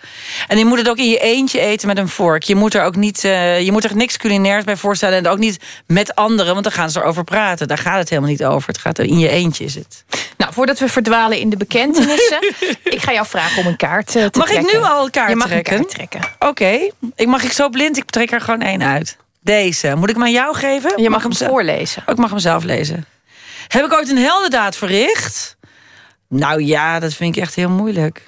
En 0.47 0.57
je 0.57 0.65
moet 0.65 0.77
het 0.77 0.89
ook 0.89 0.97
in 0.97 1.09
je 1.09 1.19
eentje 1.19 1.59
eten 1.59 1.87
met 1.87 1.97
een 1.97 2.07
vork. 2.09 2.43
Je 2.43 2.55
moet 2.55 2.73
er 2.73 2.83
ook 2.83 2.95
niet, 2.95 3.23
eh, 3.23 3.61
je 3.61 3.71
moet 3.71 3.83
er 3.83 3.95
niks 3.95 4.17
culinairs 4.17 4.63
bij 4.63 4.75
voorstellen. 4.77 5.17
En 5.17 5.27
ook 5.27 5.37
niet 5.37 5.57
met 5.87 6.15
anderen, 6.15 6.51
want 6.51 6.63
dan 6.63 6.73
gaan 6.73 6.89
ze 6.89 6.99
erover 6.99 7.23
praten. 7.23 7.67
Daar 7.67 7.77
gaat 7.77 7.97
het 7.99 8.08
helemaal 8.09 8.29
niet 8.31 8.43
over. 8.43 8.67
Het 8.67 8.77
gaat 8.77 8.97
er 8.97 9.05
in 9.05 9.19
je 9.19 9.29
eentje 9.29 9.63
is 9.63 9.75
het. 9.75 10.03
Nou, 10.37 10.53
voordat 10.53 10.79
we 10.79 10.89
verdwalen 10.89 11.37
in 11.39 11.49
de 11.49 11.57
bekentenissen, 11.57 12.39
ik 12.83 13.01
ga 13.01 13.11
jou 13.13 13.27
vragen 13.27 13.61
om 13.61 13.67
een 13.67 13.75
kaart 13.77 14.15
eh, 14.15 14.25
te 14.25 14.37
Mag 14.39 14.47
trekken. 14.47 14.69
ik 14.69 14.75
nu 14.75 14.83
al 14.83 15.05
een 15.05 15.11
kaart 15.11 15.29
Je 15.29 15.35
mag 15.35 15.47
trekken? 15.47 15.73
een 15.77 15.79
kaart 15.85 16.09
trekken. 16.09 16.21
Oké, 16.49 16.89
ik 17.15 17.27
mag 17.27 17.43
ik 17.43 17.51
zo 17.51 17.69
blind, 17.69 17.97
ik 17.97 18.05
trek 18.09 18.31
er 18.31 18.41
gewoon 18.41 18.61
één 18.61 18.83
uit. 18.83 19.17
Deze. 19.41 19.95
Moet 19.95 20.09
ik 20.09 20.15
hem 20.15 20.23
aan 20.23 20.31
jou 20.31 20.55
geven? 20.55 21.01
Je 21.01 21.09
mag 21.09 21.23
hem 21.23 21.31
zelf- 21.31 21.49
voorlezen. 21.51 22.01
Oh, 22.05 22.13
ik 22.13 22.17
mag 22.17 22.29
hem 22.29 22.39
zelf 22.39 22.63
lezen. 22.63 23.05
Heb 23.67 23.85
ik 23.85 23.93
ooit 23.93 24.09
een 24.09 24.17
heldendaad 24.17 24.75
verricht? 24.75 25.57
Nou 26.27 26.63
ja, 26.63 26.99
dat 26.99 27.13
vind 27.13 27.35
ik 27.35 27.41
echt 27.41 27.55
heel 27.55 27.69
moeilijk. 27.69 28.27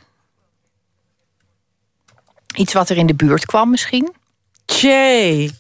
Iets 2.56 2.74
wat 2.74 2.90
er 2.90 2.98
in 2.98 3.08
de 3.08 3.16
buurt 3.16 3.46
kwam 3.46 3.70
misschien? 3.70 4.14
Tjee. 4.66 5.52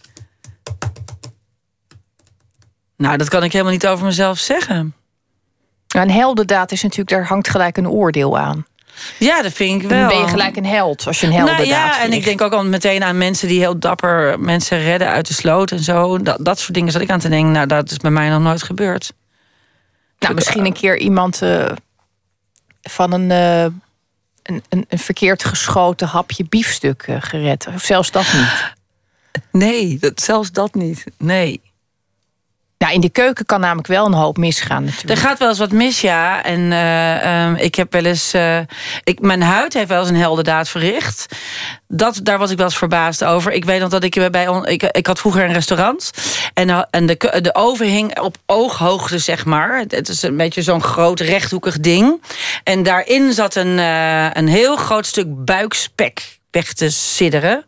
Nou, 3.02 3.18
dat 3.18 3.30
kan 3.30 3.44
ik 3.44 3.52
helemaal 3.52 3.74
niet 3.74 3.88
over 3.88 4.06
mezelf 4.06 4.40
zeggen. 4.40 4.96
Nou, 5.88 6.08
een 6.08 6.14
heldendaad 6.14 6.72
is 6.72 6.84
natuurlijk, 6.84 7.10
daar 7.10 7.26
hangt 7.26 7.50
gelijk 7.50 7.78
een 7.78 7.90
oordeel 7.90 8.38
aan. 8.38 8.66
Ja, 9.20 9.42
dat 9.42 9.52
vind 9.52 9.84
ik 9.84 9.90
Dan 9.90 10.00
wel. 10.00 10.08
ben 10.08 10.18
je 10.18 10.28
gelijk 10.28 10.56
een 10.56 10.66
held 10.66 11.08
als 11.08 11.20
je 11.20 11.28
een 11.28 11.34
heldendaad 11.34 11.66
Nou 11.66 11.80
ja, 11.80 12.02
en 12.02 12.14
ik 12.14 12.24
denk 12.24 12.42
ook 12.42 12.52
al 12.52 12.66
meteen 12.66 13.04
aan 13.04 13.18
mensen 13.18 13.48
die 13.48 13.60
heel 13.60 13.80
dapper 13.80 14.40
mensen 14.40 14.80
redden 14.80 15.08
uit 15.08 15.28
de 15.28 15.34
sloot 15.34 15.72
en 15.72 15.80
zo. 15.80 16.18
Dat, 16.18 16.46
dat 16.46 16.60
soort 16.60 16.74
dingen 16.74 16.92
zat 16.92 17.02
ik 17.02 17.10
aan 17.10 17.20
te 17.20 17.30
denken. 17.30 17.52
Nou, 17.52 17.68
dat 17.68 17.92
is 17.92 17.98
bij 17.98 18.12
mij 18.12 18.30
nog 18.30 18.42
nooit 18.42 18.64
gebeurd. 18.64 19.14
Nou, 20.20 20.34
misschien 20.34 20.66
een 20.66 20.74
keer 20.74 20.98
iemand 20.98 21.42
eh, 21.42 21.66
van 22.82 23.12
een, 23.12 23.32
eh, 23.32 23.64
een, 23.64 24.64
een, 24.70 24.86
een 24.88 25.00
verkeerd 25.00 25.44
geschoten 25.44 26.08
hapje 26.08 26.46
biefstuk 26.50 27.06
gered. 27.20 27.68
Of 27.74 27.82
zelfs 27.82 28.12
dat 28.12 28.34
niet. 28.34 28.74
Nee, 29.52 29.98
dat, 30.00 30.22
zelfs 30.22 30.52
dat 30.52 30.74
niet. 30.74 31.04
Nee. 31.18 31.62
Nou, 32.82 32.94
in 32.94 33.02
de 33.02 33.10
keuken 33.10 33.46
kan 33.46 33.60
namelijk 33.60 33.88
wel 33.88 34.06
een 34.06 34.14
hoop 34.14 34.38
misgaan 34.38 34.84
natuurlijk. 34.84 35.10
Er 35.10 35.18
gaat 35.28 35.40
wel 35.40 35.50
eens 35.50 35.60
wat 35.60 35.72
mis, 35.72 36.02
ja. 36.02 36.44
En 36.44 36.72
eh, 36.72 37.44
ehm, 37.44 37.56
ik 37.56 37.76
heb 37.76 37.92
wel 37.92 38.06
eens. 38.06 38.34
eh, 38.34 38.60
ik, 39.04 39.20
mijn 39.20 39.42
huid 39.42 39.74
heeft 39.74 39.88
wel 39.88 40.00
eens 40.00 40.10
een 40.10 40.16
heldendaad 40.16 40.70
verricht. 40.70 41.26
Dat, 41.88 42.20
daar 42.24 42.38
was 42.38 42.52
ik 42.52 42.58
wel 42.58 42.66
eens 42.66 42.78
verbaasd 42.78 43.24
over. 43.24 43.52
Ik 43.52 43.66
weet 43.66 43.80
nog 43.80 43.90
dat 43.90 44.04
ik 44.04 44.32
bij. 44.32 44.48
Ik, 44.64 44.84
ik 44.84 45.08
had 45.08 45.20
vroeger 45.20 45.44
een 45.44 45.54
restaurant. 45.54 46.12
En, 46.54 46.70
eh, 46.70 46.84
en 46.90 47.06
de, 47.06 47.40
de 47.42 47.56
oven 47.56 47.88
hing 47.88 48.20
op 48.20 48.38
ooghoogte, 48.46 49.18
zeg 49.18 49.46
maar. 49.46 49.84
Het 49.88 50.10
is 50.10 50.22
een 50.22 50.38
beetje 50.38 50.62
zo'n 50.62 50.84
groot 50.84 51.20
rechthoekig 51.20 51.80
ding. 51.80 52.22
En 52.64 52.84
daarin 52.84 53.34
zat 53.34 53.56
een, 53.56 53.78
een 54.38 54.48
heel 54.48 54.76
groot 54.76 55.06
stuk 55.06 55.46
buikspek 55.46 56.40
weg 56.52 56.74
te 56.74 56.90
sidderen. 56.90 57.66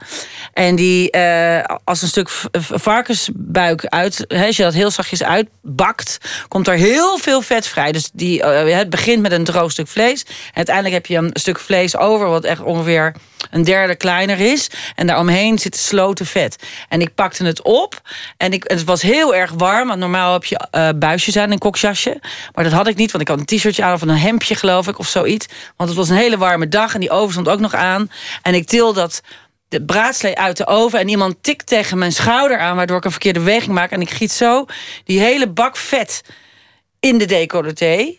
En 0.54 0.76
die 0.76 1.12
eh, 1.12 1.76
als 1.84 2.02
een 2.02 2.08
stuk 2.08 2.30
varkensbuik 2.60 3.86
uit, 3.86 4.26
hè, 4.28 4.46
als 4.46 4.58
je 4.58 4.64
dat 4.64 4.74
heel 4.74 4.92
zachtjes 4.92 5.24
uitbakt, 5.24 6.18
komt 6.48 6.68
er 6.68 6.76
heel 6.76 7.18
veel 7.18 7.42
vet 7.42 7.68
vrij. 7.68 7.92
Dus 7.92 8.10
die, 8.14 8.44
eh, 8.44 8.78
het 8.78 8.90
begint 8.90 9.22
met 9.22 9.32
een 9.32 9.44
droog 9.44 9.72
stuk 9.72 9.88
vlees. 9.88 10.24
En 10.24 10.54
uiteindelijk 10.54 10.96
heb 10.96 11.06
je 11.06 11.18
een 11.18 11.30
stuk 11.34 11.60
vlees 11.60 11.98
over, 11.98 12.28
wat 12.28 12.44
echt 12.44 12.62
ongeveer 12.62 13.14
een 13.52 13.64
derde 13.64 13.96
kleiner 13.96 14.40
is. 14.40 14.70
En 14.96 15.08
daaromheen 15.08 15.60
zit 15.60 15.78
sloten 15.78 16.26
vet. 16.26 16.64
En 16.90 17.02
ik 17.02 17.16
pakte 17.16 17.46
het 17.46 17.62
op. 17.62 18.02
En 18.38 18.52
ik, 18.52 18.64
het 18.68 18.84
was 18.84 19.02
heel 19.02 19.36
erg 19.36 19.52
warm. 19.52 19.88
Want 19.88 20.00
normaal 20.00 20.34
heb 20.34 20.46
je 20.46 20.68
eh, 20.72 20.90
buisjes 20.96 21.38
aan, 21.38 21.52
een 21.52 21.58
koksjasje. 21.58 22.22
Maar 22.54 22.64
dat 22.64 22.74
had 22.74 22.88
ik 22.88 22.96
niet, 22.96 23.12
want 23.12 23.24
ik 23.24 23.30
had 23.30 23.40
een 23.40 23.58
t-shirtje 23.58 23.84
aan 23.84 23.94
of 23.94 24.02
een 24.02 24.10
hemdje, 24.10 24.56
geloof 24.56 24.88
ik, 24.88 25.00
of 25.00 25.08
zoiets. 25.08 25.46
Want 25.78 25.90
het 25.90 25.98
was 25.98 26.10
een 26.10 26.16
hele 26.16 26.38
warme 26.38 26.68
dag 26.68 26.94
en 26.94 27.00
die 27.00 27.10
oven 27.10 27.32
stond 27.32 27.50
ook 27.50 27.60
nog 27.60 27.74
aan. 27.74 28.12
En 28.42 28.54
ik 28.54 28.68
til 28.68 28.94
dat 28.94 29.22
de 29.68 29.84
braadslee 29.84 30.38
uit 30.38 30.58
de 30.58 30.68
oven 30.68 31.00
en 31.00 31.10
iemand 31.10 31.36
tikt 31.42 31.68
tegen 31.68 31.98
mijn 31.98 32.12
schouder 32.12 32.60
aan, 32.60 32.76
waardoor 32.76 32.98
ik 32.98 33.06
een 33.06 33.12
verkeerde 33.12 33.40
beweging 33.40 33.74
maak. 33.74 33.92
En 33.92 34.02
ik 34.02 34.10
giet 34.10 34.32
zo 34.32 34.66
die 35.04 35.20
hele 35.20 35.50
bak 35.50 35.78
vet 35.78 36.22
in 37.00 37.18
de 37.18 37.26
decolleté. 37.26 38.16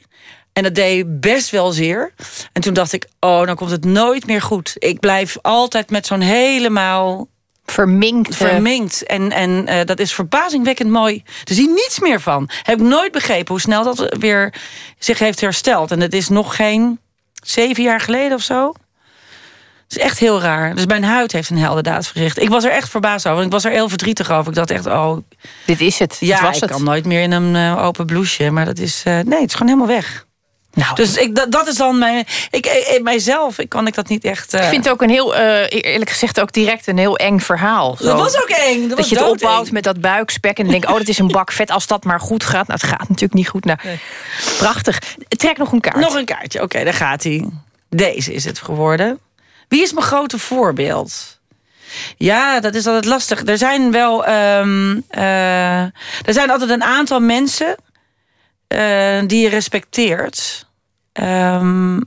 En 0.55 0.63
dat 0.63 0.75
deed 0.75 1.21
best 1.21 1.51
wel 1.51 1.73
zeer. 1.73 2.13
En 2.53 2.63
toen 2.63 2.75
dacht 2.75 2.93
ik, 2.93 3.07
oh, 3.21 3.47
dan 3.47 3.57
komt 3.57 3.71
het 3.71 3.85
nooit 3.85 4.27
meer 4.27 4.43
goed. 4.43 4.75
Ik 4.79 5.01
blijf 5.01 5.37
altijd 5.43 5.91
met 5.91 6.07
zo'n 6.07 6.21
helemaal 6.21 7.29
verminkt. 7.65 8.37
verminkt. 8.37 9.07
En, 9.07 9.33
en 9.33 9.67
eh, 9.67 9.85
dat 9.87 9.99
is 9.99 10.13
verbazingwekkend 10.15 10.91
mooi. 10.91 11.23
Er 11.45 11.55
zie 11.55 11.69
niets 11.69 12.01
meer 12.01 12.21
van. 12.21 12.49
Heb 12.63 12.79
ik 12.81 12.85
nooit 12.87 13.13
begrepen 13.13 13.53
hoe 13.53 13.61
snel 13.61 13.85
dat 13.85 14.17
weer 14.19 14.55
zich 14.99 15.19
heeft 15.19 15.41
hersteld. 15.41 15.91
En 15.91 16.01
het 16.01 16.15
is 16.15 16.29
nog 16.29 16.57
geen 16.57 16.99
zeven 17.45 17.83
jaar 17.83 18.01
geleden 18.01 18.37
of 18.37 18.43
zo. 18.43 18.73
Het 19.89 19.97
is 19.97 19.99
echt 19.99 20.19
heel 20.19 20.41
raar. 20.41 20.75
Dus 20.75 20.87
mijn 20.87 21.05
huid 21.05 21.33
heeft 21.33 21.51
een 21.51 21.59
heldendaad 21.59 22.07
verricht. 22.07 22.39
Ik 22.41 22.49
was 22.49 22.65
er 22.65 22.71
echt 22.71 22.89
verbaasd 22.89 23.27
over. 23.29 23.45
Ik 23.45 23.51
was 23.51 23.65
er 23.65 23.71
heel 23.71 23.89
verdrietig 23.89 24.31
over. 24.31 24.49
Ik 24.49 24.55
dacht 24.57 24.71
echt, 24.71 24.87
oh... 24.87 25.17
Dit 25.67 25.81
is 25.81 25.99
het. 25.99 26.17
Ja, 26.21 26.35
Dit 26.37 26.45
was 26.47 26.55
ik 26.57 26.63
het. 26.63 26.71
kan 26.71 26.85
nooit 26.85 27.05
meer 27.05 27.23
in 27.23 27.33
een 27.33 27.57
eh, 27.57 27.85
open 27.85 28.07
blouseje. 28.07 28.51
Maar 28.51 28.65
dat 28.65 28.79
is... 28.79 29.03
eh, 29.05 29.13
nee, 29.13 29.41
het 29.41 29.49
is 29.49 29.55
gewoon 29.55 29.69
helemaal 29.73 29.97
weg. 29.97 30.27
Nou, 30.75 30.95
dus 30.95 31.17
ik, 31.17 31.35
dat, 31.35 31.53
dat 31.53 31.67
is 31.67 31.77
dan 31.77 31.99
mijn... 31.99 32.25
Ik, 32.51 32.67
ik, 32.67 33.01
mijzelf 33.03 33.59
ik 33.59 33.69
kan 33.69 33.87
ik 33.87 33.95
dat 33.95 34.09
niet 34.09 34.25
echt... 34.25 34.55
eh, 34.55 34.63
Ik 34.63 34.69
vind 34.69 34.85
het 34.85 34.93
ook 34.93 35.03
een 35.03 35.11
heel, 35.11 35.35
eh, 35.37 35.67
eerlijk 35.93 36.11
gezegd, 36.11 36.41
ook 36.41 36.53
direct 36.53 36.87
een 36.87 36.99
heel 36.99 37.17
eng 37.17 37.39
verhaal. 37.39 37.97
Dat 38.01 38.19
was 38.19 38.37
ook 38.43 38.49
eng. 38.49 38.81
Dat, 38.81 38.89
Dat, 38.89 38.99
was 38.99 39.09
je 39.09 39.17
het 39.19 39.29
opbouwt 39.29 39.71
met 39.71 39.83
dat 39.85 40.01
buikspek 40.01 40.59
en 40.59 40.69
denk 40.69 40.89
oh, 40.91 40.97
dat 40.97 41.09
is 41.09 41.19
een 41.19 41.27
bak 41.29 41.53
vet 41.53 41.71
als 41.71 41.87
dat 41.87 42.05
maar 42.05 42.21
goed 42.21 42.45
gaat. 42.45 42.67
Nou, 42.67 42.81
het 42.81 42.91
gaat 42.91 43.09
natuurlijk 43.09 43.35
niet 43.35 43.49
goed. 43.49 43.65
Nou, 43.65 43.79
Prachtig. 44.59 44.99
Trek 45.29 45.59
nog 45.59 45.73
een 45.73 45.81
kaart. 45.81 45.97
Nog 45.97 46.15
een 46.15 46.25
kaartje. 46.25 46.63
Oké, 46.63 46.85
daar 46.85 46.95
gaat 46.95 47.23
hij. 47.23 47.45
Deze 47.89 48.33
is 48.35 48.45
het 48.45 48.59
geworden. 48.59 49.19
Wie 49.69 49.83
is 49.83 49.93
mijn 49.93 50.07
grote 50.07 50.39
voorbeeld? 50.39 51.39
Ja, 52.17 52.61
dat 52.61 52.75
is 52.75 52.87
altijd 52.87 53.05
lastig. 53.05 53.43
Er 53.47 53.59
zijn 53.59 53.91
wel. 53.91 54.25
ehm, 54.25 55.01
eh, 55.09 55.81
er 55.83 55.93
zijn 56.33 56.51
altijd 56.51 56.71
een 56.71 56.83
aantal 56.85 57.21
mensen 57.21 57.77
eh, 58.67 59.21
die 59.27 59.43
je 59.43 59.49
respecteert. 59.49 60.67
Ehm, 61.13 62.01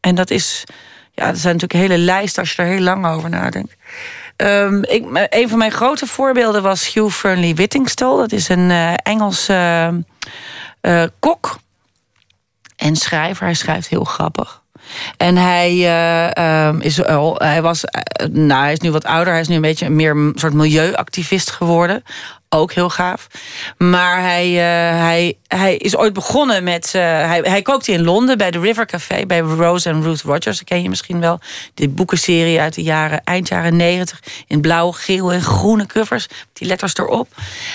en 0.00 0.14
dat 0.14 0.30
is. 0.30 0.64
Ja, 1.12 1.26
dat 1.26 1.38
zijn 1.38 1.54
natuurlijk 1.54 1.90
hele 1.90 2.02
lijsten 2.02 2.42
als 2.42 2.52
je 2.52 2.62
er 2.62 2.68
heel 2.68 2.80
lang 2.80 3.06
over 3.06 3.28
nadenkt. 3.28 3.76
Ehm, 4.36 4.82
ik, 4.82 5.28
een 5.30 5.48
van 5.48 5.58
mijn 5.58 5.70
grote 5.70 6.06
voorbeelden 6.06 6.62
was 6.62 6.92
Hugh 6.92 7.14
Fernley 7.14 7.54
Whittingstall. 7.54 8.16
Dat 8.16 8.32
is 8.32 8.48
een 8.48 8.70
eh 8.70 8.92
Engelse 9.02 10.04
eh, 10.80 11.04
kok 11.18 11.58
en 12.76 12.96
schrijver. 12.96 13.44
Hij 13.44 13.54
schrijft 13.54 13.88
heel 13.88 14.04
grappig. 14.04 14.62
En 15.16 15.36
hij, 15.36 15.70
eh, 15.70 16.36
ehm, 16.66 16.80
is, 16.80 16.96
hij, 17.34 17.62
was, 17.62 17.84
nou, 18.30 18.62
hij 18.62 18.72
is 18.72 18.78
nu 18.78 18.90
wat 18.90 19.04
ouder. 19.04 19.32
Hij 19.32 19.42
is 19.42 19.48
nu 19.48 19.54
een 19.54 19.60
beetje 19.60 19.90
meer 19.90 20.10
een 20.10 20.32
soort 20.34 20.52
milieuactivist 20.52 21.50
geworden. 21.50 22.02
Ook 22.54 22.72
heel 22.72 22.90
gaaf. 22.90 23.26
Maar 23.78 24.20
hij, 24.20 24.46
eh, 24.46 25.00
hij, 25.00 25.36
hij 25.46 25.76
is 25.76 25.96
ooit 25.96 26.12
begonnen 26.12 26.64
met... 26.64 26.90
eh, 26.94 27.02
hij, 27.02 27.40
hij 27.42 27.62
kookte 27.62 27.92
in 27.92 28.02
Londen 28.04 28.38
bij 28.38 28.50
de 28.50 28.58
River 28.58 28.86
Café... 28.86 29.26
bij 29.26 29.38
Rose 29.38 29.88
en 29.88 30.02
Ruth 30.02 30.20
Rogers. 30.20 30.44
Dat 30.58 30.64
ken 30.64 30.82
je 30.82 30.88
misschien 30.88 31.20
wel. 31.20 31.40
Die 31.74 31.88
boekenserie 31.88 32.60
uit 32.60 32.74
de 32.74 32.82
jaren, 32.82 33.20
eind 33.24 33.48
jaren 33.48 33.76
negentig. 33.76 34.22
In 34.46 34.60
blauw, 34.60 34.90
geel 34.90 35.32
en 35.32 35.42
groene 35.42 35.86
covers. 35.86 36.26
Die 36.52 36.68
letters 36.68 36.96
erop. 36.96 37.28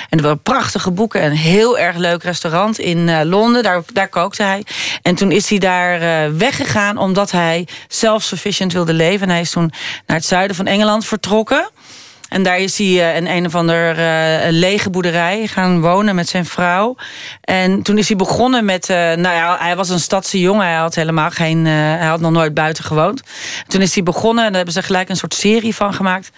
En 0.09 0.17
er 0.17 0.23
waren 0.23 0.41
prachtige 0.41 0.91
boeken. 0.91 1.21
En 1.21 1.31
een 1.31 1.37
heel 1.37 1.77
erg 1.77 1.95
leuk 1.95 2.23
restaurant 2.23 2.79
in 2.79 3.09
eh, 3.09 3.19
Londen. 3.23 3.63
Daar, 3.63 3.81
daar 3.93 4.09
kookte 4.09 4.43
hij. 4.43 4.63
En 5.01 5.15
toen 5.15 5.31
is 5.31 5.49
hij 5.49 5.59
daar 5.59 5.99
weggegaan... 6.37 6.97
omdat 6.97 7.31
hij 7.31 7.67
self-sufficient 7.87 8.73
wilde 8.73 8.93
leven. 8.93 9.27
En 9.27 9.33
hij 9.33 9.41
is 9.41 9.51
toen 9.51 9.71
naar 10.05 10.17
het 10.17 10.25
zuiden 10.25 10.55
van 10.55 10.65
Engeland 10.67 11.05
vertrokken... 11.05 11.69
En 12.29 12.43
daar 12.43 12.57
is 12.59 12.77
hij 12.77 13.15
in 13.15 13.27
een 13.27 13.45
of 13.45 13.55
ander 13.55 13.99
eh, 13.99 14.49
lege 14.49 14.89
boerderij 14.89 15.47
gaan 15.47 15.81
wonen 15.81 16.15
met 16.15 16.29
zijn 16.29 16.45
vrouw. 16.45 16.95
En 17.41 17.81
toen 17.81 17.97
is 17.97 18.07
hij 18.07 18.17
begonnen 18.17 18.65
met. 18.65 18.89
eh, 18.89 18.95
nou 18.97 19.35
ja, 19.35 19.57
hij 19.59 19.75
was 19.75 19.89
een 19.89 19.99
stadse 19.99 20.39
jongen. 20.39 20.65
Hij 20.65 20.75
had 20.75 20.95
helemaal 20.95 21.29
geen. 21.29 21.65
eh, 21.65 21.73
hij 21.73 22.07
had 22.07 22.19
nog 22.19 22.31
nooit 22.31 22.53
buiten 22.53 22.83
gewoond. 22.83 23.21
Toen 23.67 23.81
is 23.81 23.93
hij 23.93 24.03
begonnen 24.03 24.43
en 24.43 24.47
daar 24.49 24.55
hebben 24.63 24.73
ze 24.73 24.83
gelijk 24.83 25.09
een 25.09 25.15
soort 25.15 25.33
serie 25.33 25.75
van 25.75 25.93
gemaakt. 25.93 26.29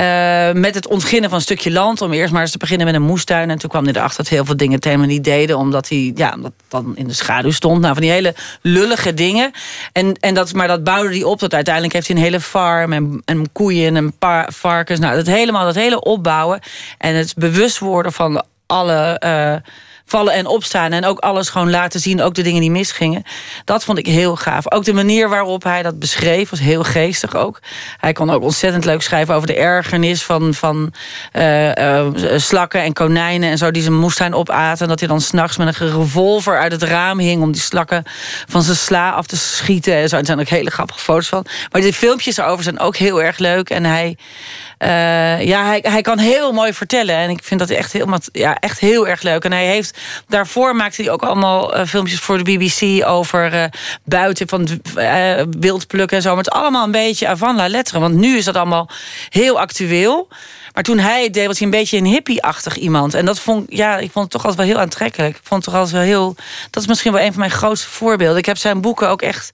Eh, 0.00 0.52
met 0.52 0.74
het 0.74 0.88
ontginnen 0.88 1.28
van 1.30 1.38
een 1.38 1.44
stukje 1.44 1.70
land. 1.70 2.02
Om 2.02 2.12
eerst 2.12 2.32
maar 2.32 2.40
eens 2.40 2.50
te 2.50 2.58
beginnen 2.58 2.86
met 2.86 2.94
een 2.94 3.02
moestuin. 3.02 3.50
En 3.50 3.58
toen 3.58 3.70
kwam 3.70 3.84
hij 3.84 3.92
erachter 3.94 4.16
dat 4.22 4.32
heel 4.32 4.44
veel 4.44 4.56
dingen 4.56 4.74
het 4.74 4.84
helemaal 4.84 5.06
niet 5.06 5.24
deden. 5.24 5.58
Omdat 5.58 5.88
hij 5.88 6.12
ja, 6.14 6.32
omdat 6.36 6.52
dan 6.68 6.96
in 6.96 7.06
de 7.06 7.12
schaduw 7.12 7.50
stond. 7.50 7.80
Nou, 7.80 7.92
van 7.92 8.02
die 8.02 8.10
hele 8.10 8.34
lullige 8.62 9.14
dingen. 9.14 9.50
En, 9.92 10.14
en 10.14 10.34
dat, 10.34 10.52
maar 10.52 10.68
dat 10.68 10.84
bouwde 10.84 11.14
hij 11.14 11.22
op. 11.22 11.38
Dat 11.40 11.54
uiteindelijk 11.54 11.94
heeft 11.94 12.06
hij 12.06 12.16
een 12.16 12.22
hele 12.22 12.40
farm. 12.40 12.92
En, 12.92 13.22
en 13.24 13.52
koeien 13.52 13.96
en 13.96 14.12
paar 14.18 14.52
varkens. 14.52 14.98
Nou, 14.98 15.16
dat 15.16 15.26
helemaal, 15.26 15.64
dat 15.64 15.74
hele 15.74 16.00
opbouwen. 16.00 16.60
En 16.98 17.14
het 17.14 17.34
bewust 17.36 17.78
worden 17.78 18.12
van 18.12 18.44
alle. 18.66 19.18
eh, 19.18 19.54
vallen 20.10 20.32
en 20.32 20.46
opstaan 20.46 20.92
en 20.92 21.04
ook 21.04 21.18
alles 21.18 21.48
gewoon 21.48 21.70
laten 21.70 22.00
zien, 22.00 22.22
ook 22.22 22.34
de 22.34 22.42
dingen 22.42 22.60
die 22.60 22.70
misgingen. 22.70 23.22
Dat 23.64 23.84
vond 23.84 23.98
ik 23.98 24.06
heel 24.06 24.36
gaaf. 24.36 24.72
Ook 24.72 24.84
de 24.84 24.92
manier 24.92 25.28
waarop 25.28 25.62
hij 25.62 25.82
dat 25.82 25.98
beschreef 25.98 26.50
was 26.50 26.60
heel 26.60 26.82
geestig 26.82 27.34
ook. 27.34 27.60
Hij 27.96 28.12
kon 28.12 28.30
ook 28.30 28.42
ontzettend 28.42 28.84
leuk 28.84 29.02
schrijven 29.02 29.34
over 29.34 29.46
de 29.46 29.56
ergernis 29.56 30.22
van, 30.22 30.54
van 30.54 30.92
eh, 31.32 31.96
eh, 31.96 32.06
slakken 32.36 32.82
en 32.82 32.92
konijnen 32.92 33.50
en 33.50 33.58
zo 33.58 33.70
die 33.70 33.82
ze 33.82 33.90
moestuin 33.90 34.34
opaten. 34.34 34.82
En 34.82 34.88
dat 34.88 34.98
hij 34.98 35.08
dan 35.08 35.20
s'nachts 35.20 35.56
met 35.56 35.80
een 35.80 36.00
revolver 36.00 36.58
uit 36.58 36.72
het 36.72 36.82
raam 36.82 37.18
hing 37.18 37.42
om 37.42 37.52
die 37.52 37.60
slakken 37.60 38.04
van 38.48 38.62
zijn 38.62 38.76
sla 38.76 39.10
af 39.10 39.26
te 39.26 39.36
schieten. 39.36 39.94
En 39.94 40.08
zo. 40.08 40.16
Er 40.16 40.26
zijn 40.26 40.40
ook 40.40 40.48
hele 40.48 40.70
grappige 40.70 41.00
foto's 41.00 41.28
van. 41.28 41.46
Maar 41.70 41.80
die 41.80 41.92
filmpjes 41.92 42.36
erover 42.36 42.64
zijn 42.64 42.78
ook 42.78 42.96
heel 42.96 43.22
erg 43.22 43.38
leuk. 43.38 43.70
En 43.70 43.84
hij, 43.84 44.16
eh, 44.78 45.46
ja, 45.46 45.64
hij, 45.64 45.78
hij 45.82 46.02
kan 46.02 46.18
heel 46.18 46.52
mooi 46.52 46.72
vertellen. 46.72 47.14
En 47.14 47.30
ik 47.30 47.42
vind 47.42 47.60
dat 47.60 47.70
echt 47.70 47.92
heel, 47.92 48.18
ja, 48.32 48.58
echt 48.58 48.78
heel 48.78 49.08
erg 49.08 49.22
leuk. 49.22 49.44
En 49.44 49.52
hij 49.52 49.66
heeft 49.66 49.98
daarvoor 50.28 50.76
maakte 50.76 51.02
hij 51.02 51.10
ook 51.10 51.22
allemaal 51.22 51.74
eh, 51.74 51.86
filmpjes 51.86 52.20
voor 52.20 52.44
de 52.44 52.52
BBC 52.52 53.06
over 53.06 53.52
eh, 53.52 53.64
buiten 54.04 54.48
van 54.48 54.68
eh, 54.94 55.42
wildplukken 55.60 56.16
en 56.16 56.22
zo. 56.22 56.28
Maar 56.28 56.44
het 56.44 56.50
allemaal 56.50 56.84
een 56.84 56.90
beetje 56.90 57.28
avant 57.28 57.56
la 57.56 57.68
lettre. 57.68 57.98
Want 57.98 58.14
nu 58.14 58.36
is 58.36 58.44
dat 58.44 58.56
allemaal 58.56 58.88
heel 59.28 59.60
actueel. 59.60 60.28
Maar 60.80 60.88
toen 60.88 61.04
hij 61.04 61.22
het 61.22 61.34
deed, 61.34 61.46
was 61.46 61.58
hij 61.58 61.66
een 61.66 61.72
beetje 61.72 61.96
een 61.96 62.04
hippie-achtig 62.04 62.76
iemand. 62.76 63.14
En 63.14 63.24
dat 63.24 63.40
vond, 63.40 63.66
ja, 63.68 63.98
ik 63.98 64.10
vond 64.10 64.24
het 64.24 64.30
toch 64.30 64.44
altijd 64.44 64.56
wel 64.56 64.74
heel 64.74 64.84
aantrekkelijk. 64.84 65.36
Ik 65.36 65.40
vond 65.42 65.64
het 65.64 65.74
toch 65.74 65.82
altijd 65.82 65.92
wel 65.92 66.16
heel... 66.16 66.36
Dat 66.70 66.82
is 66.82 66.88
misschien 66.88 67.12
wel 67.12 67.20
een 67.20 67.30
van 67.30 67.38
mijn 67.38 67.50
grootste 67.50 67.88
voorbeelden. 67.88 68.38
Ik 68.38 68.46
heb 68.46 68.56
zijn 68.56 68.80
boeken 68.80 69.08
ook 69.08 69.22
echt 69.22 69.50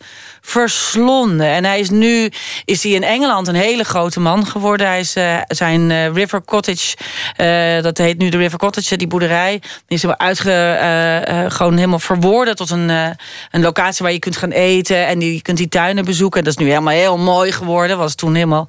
verslonden. 0.47 1.47
En 1.47 1.65
hij 1.65 1.81
is 1.81 1.91
nu 1.91 2.31
is 2.65 2.83
hij 2.83 2.93
in 2.93 3.03
Engeland 3.03 3.49
een 3.49 3.55
hele 3.55 3.85
grote 3.85 4.21
man 4.21 4.47
geworden. 4.47 4.87
Hij 4.87 5.01
is 5.01 5.17
eh, 5.17 5.37
zijn 5.47 5.91
eh, 5.91 6.13
River 6.13 6.45
Cottage, 6.45 6.97
eh, 7.37 7.83
dat 7.83 7.99
heet 7.99 8.19
nu 8.19 8.29
de 8.29 8.37
River 8.37 8.59
Cottage, 8.59 8.97
die 8.97 9.07
boerderij. 9.07 9.59
Die 9.61 9.97
is 9.97 10.03
helemaal 10.03 10.27
uitge, 10.27 11.49
gewoon 11.49 11.77
helemaal 11.77 11.99
verwoorden 11.99 12.57
tot 12.57 12.71
een, 12.71 12.89
een 12.89 13.61
locatie 13.61 14.05
waar 14.05 14.13
je 14.13 14.19
kunt 14.19 14.37
gaan 14.37 14.51
eten. 14.51 15.07
En 15.07 15.19
die, 15.19 15.35
je 15.35 15.43
kunt 15.43 15.57
die 15.57 15.69
tuinen 15.69 16.05
bezoeken. 16.05 16.45
Dat 16.45 16.53
is 16.53 16.59
nu 16.59 16.69
helemaal 16.69 16.95
heel 16.95 17.19
mooi 17.19 17.53
geworden. 17.53 17.99
Was 17.99 18.15
toen 18.15 18.35
helemaal, 18.35 18.69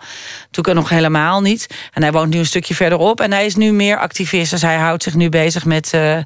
toen 0.51 0.75
nog 0.75 0.89
helemaal 0.89 1.41
niet. 1.41 1.67
En 1.93 2.01
hij 2.01 2.11
woont 2.11 2.33
nu 2.33 2.39
stukje 2.47 2.75
verderop. 2.75 3.21
En 3.21 3.31
hij 3.31 3.45
is 3.45 3.55
nu 3.55 3.71
meer 3.71 3.97
activist. 3.97 4.51
Dus 4.51 4.61
hij 4.61 4.75
houdt 4.75 5.03
zich 5.03 5.13
nu 5.13 5.29
bezig 5.29 5.65
met 5.65 5.93
eh, 5.93 6.17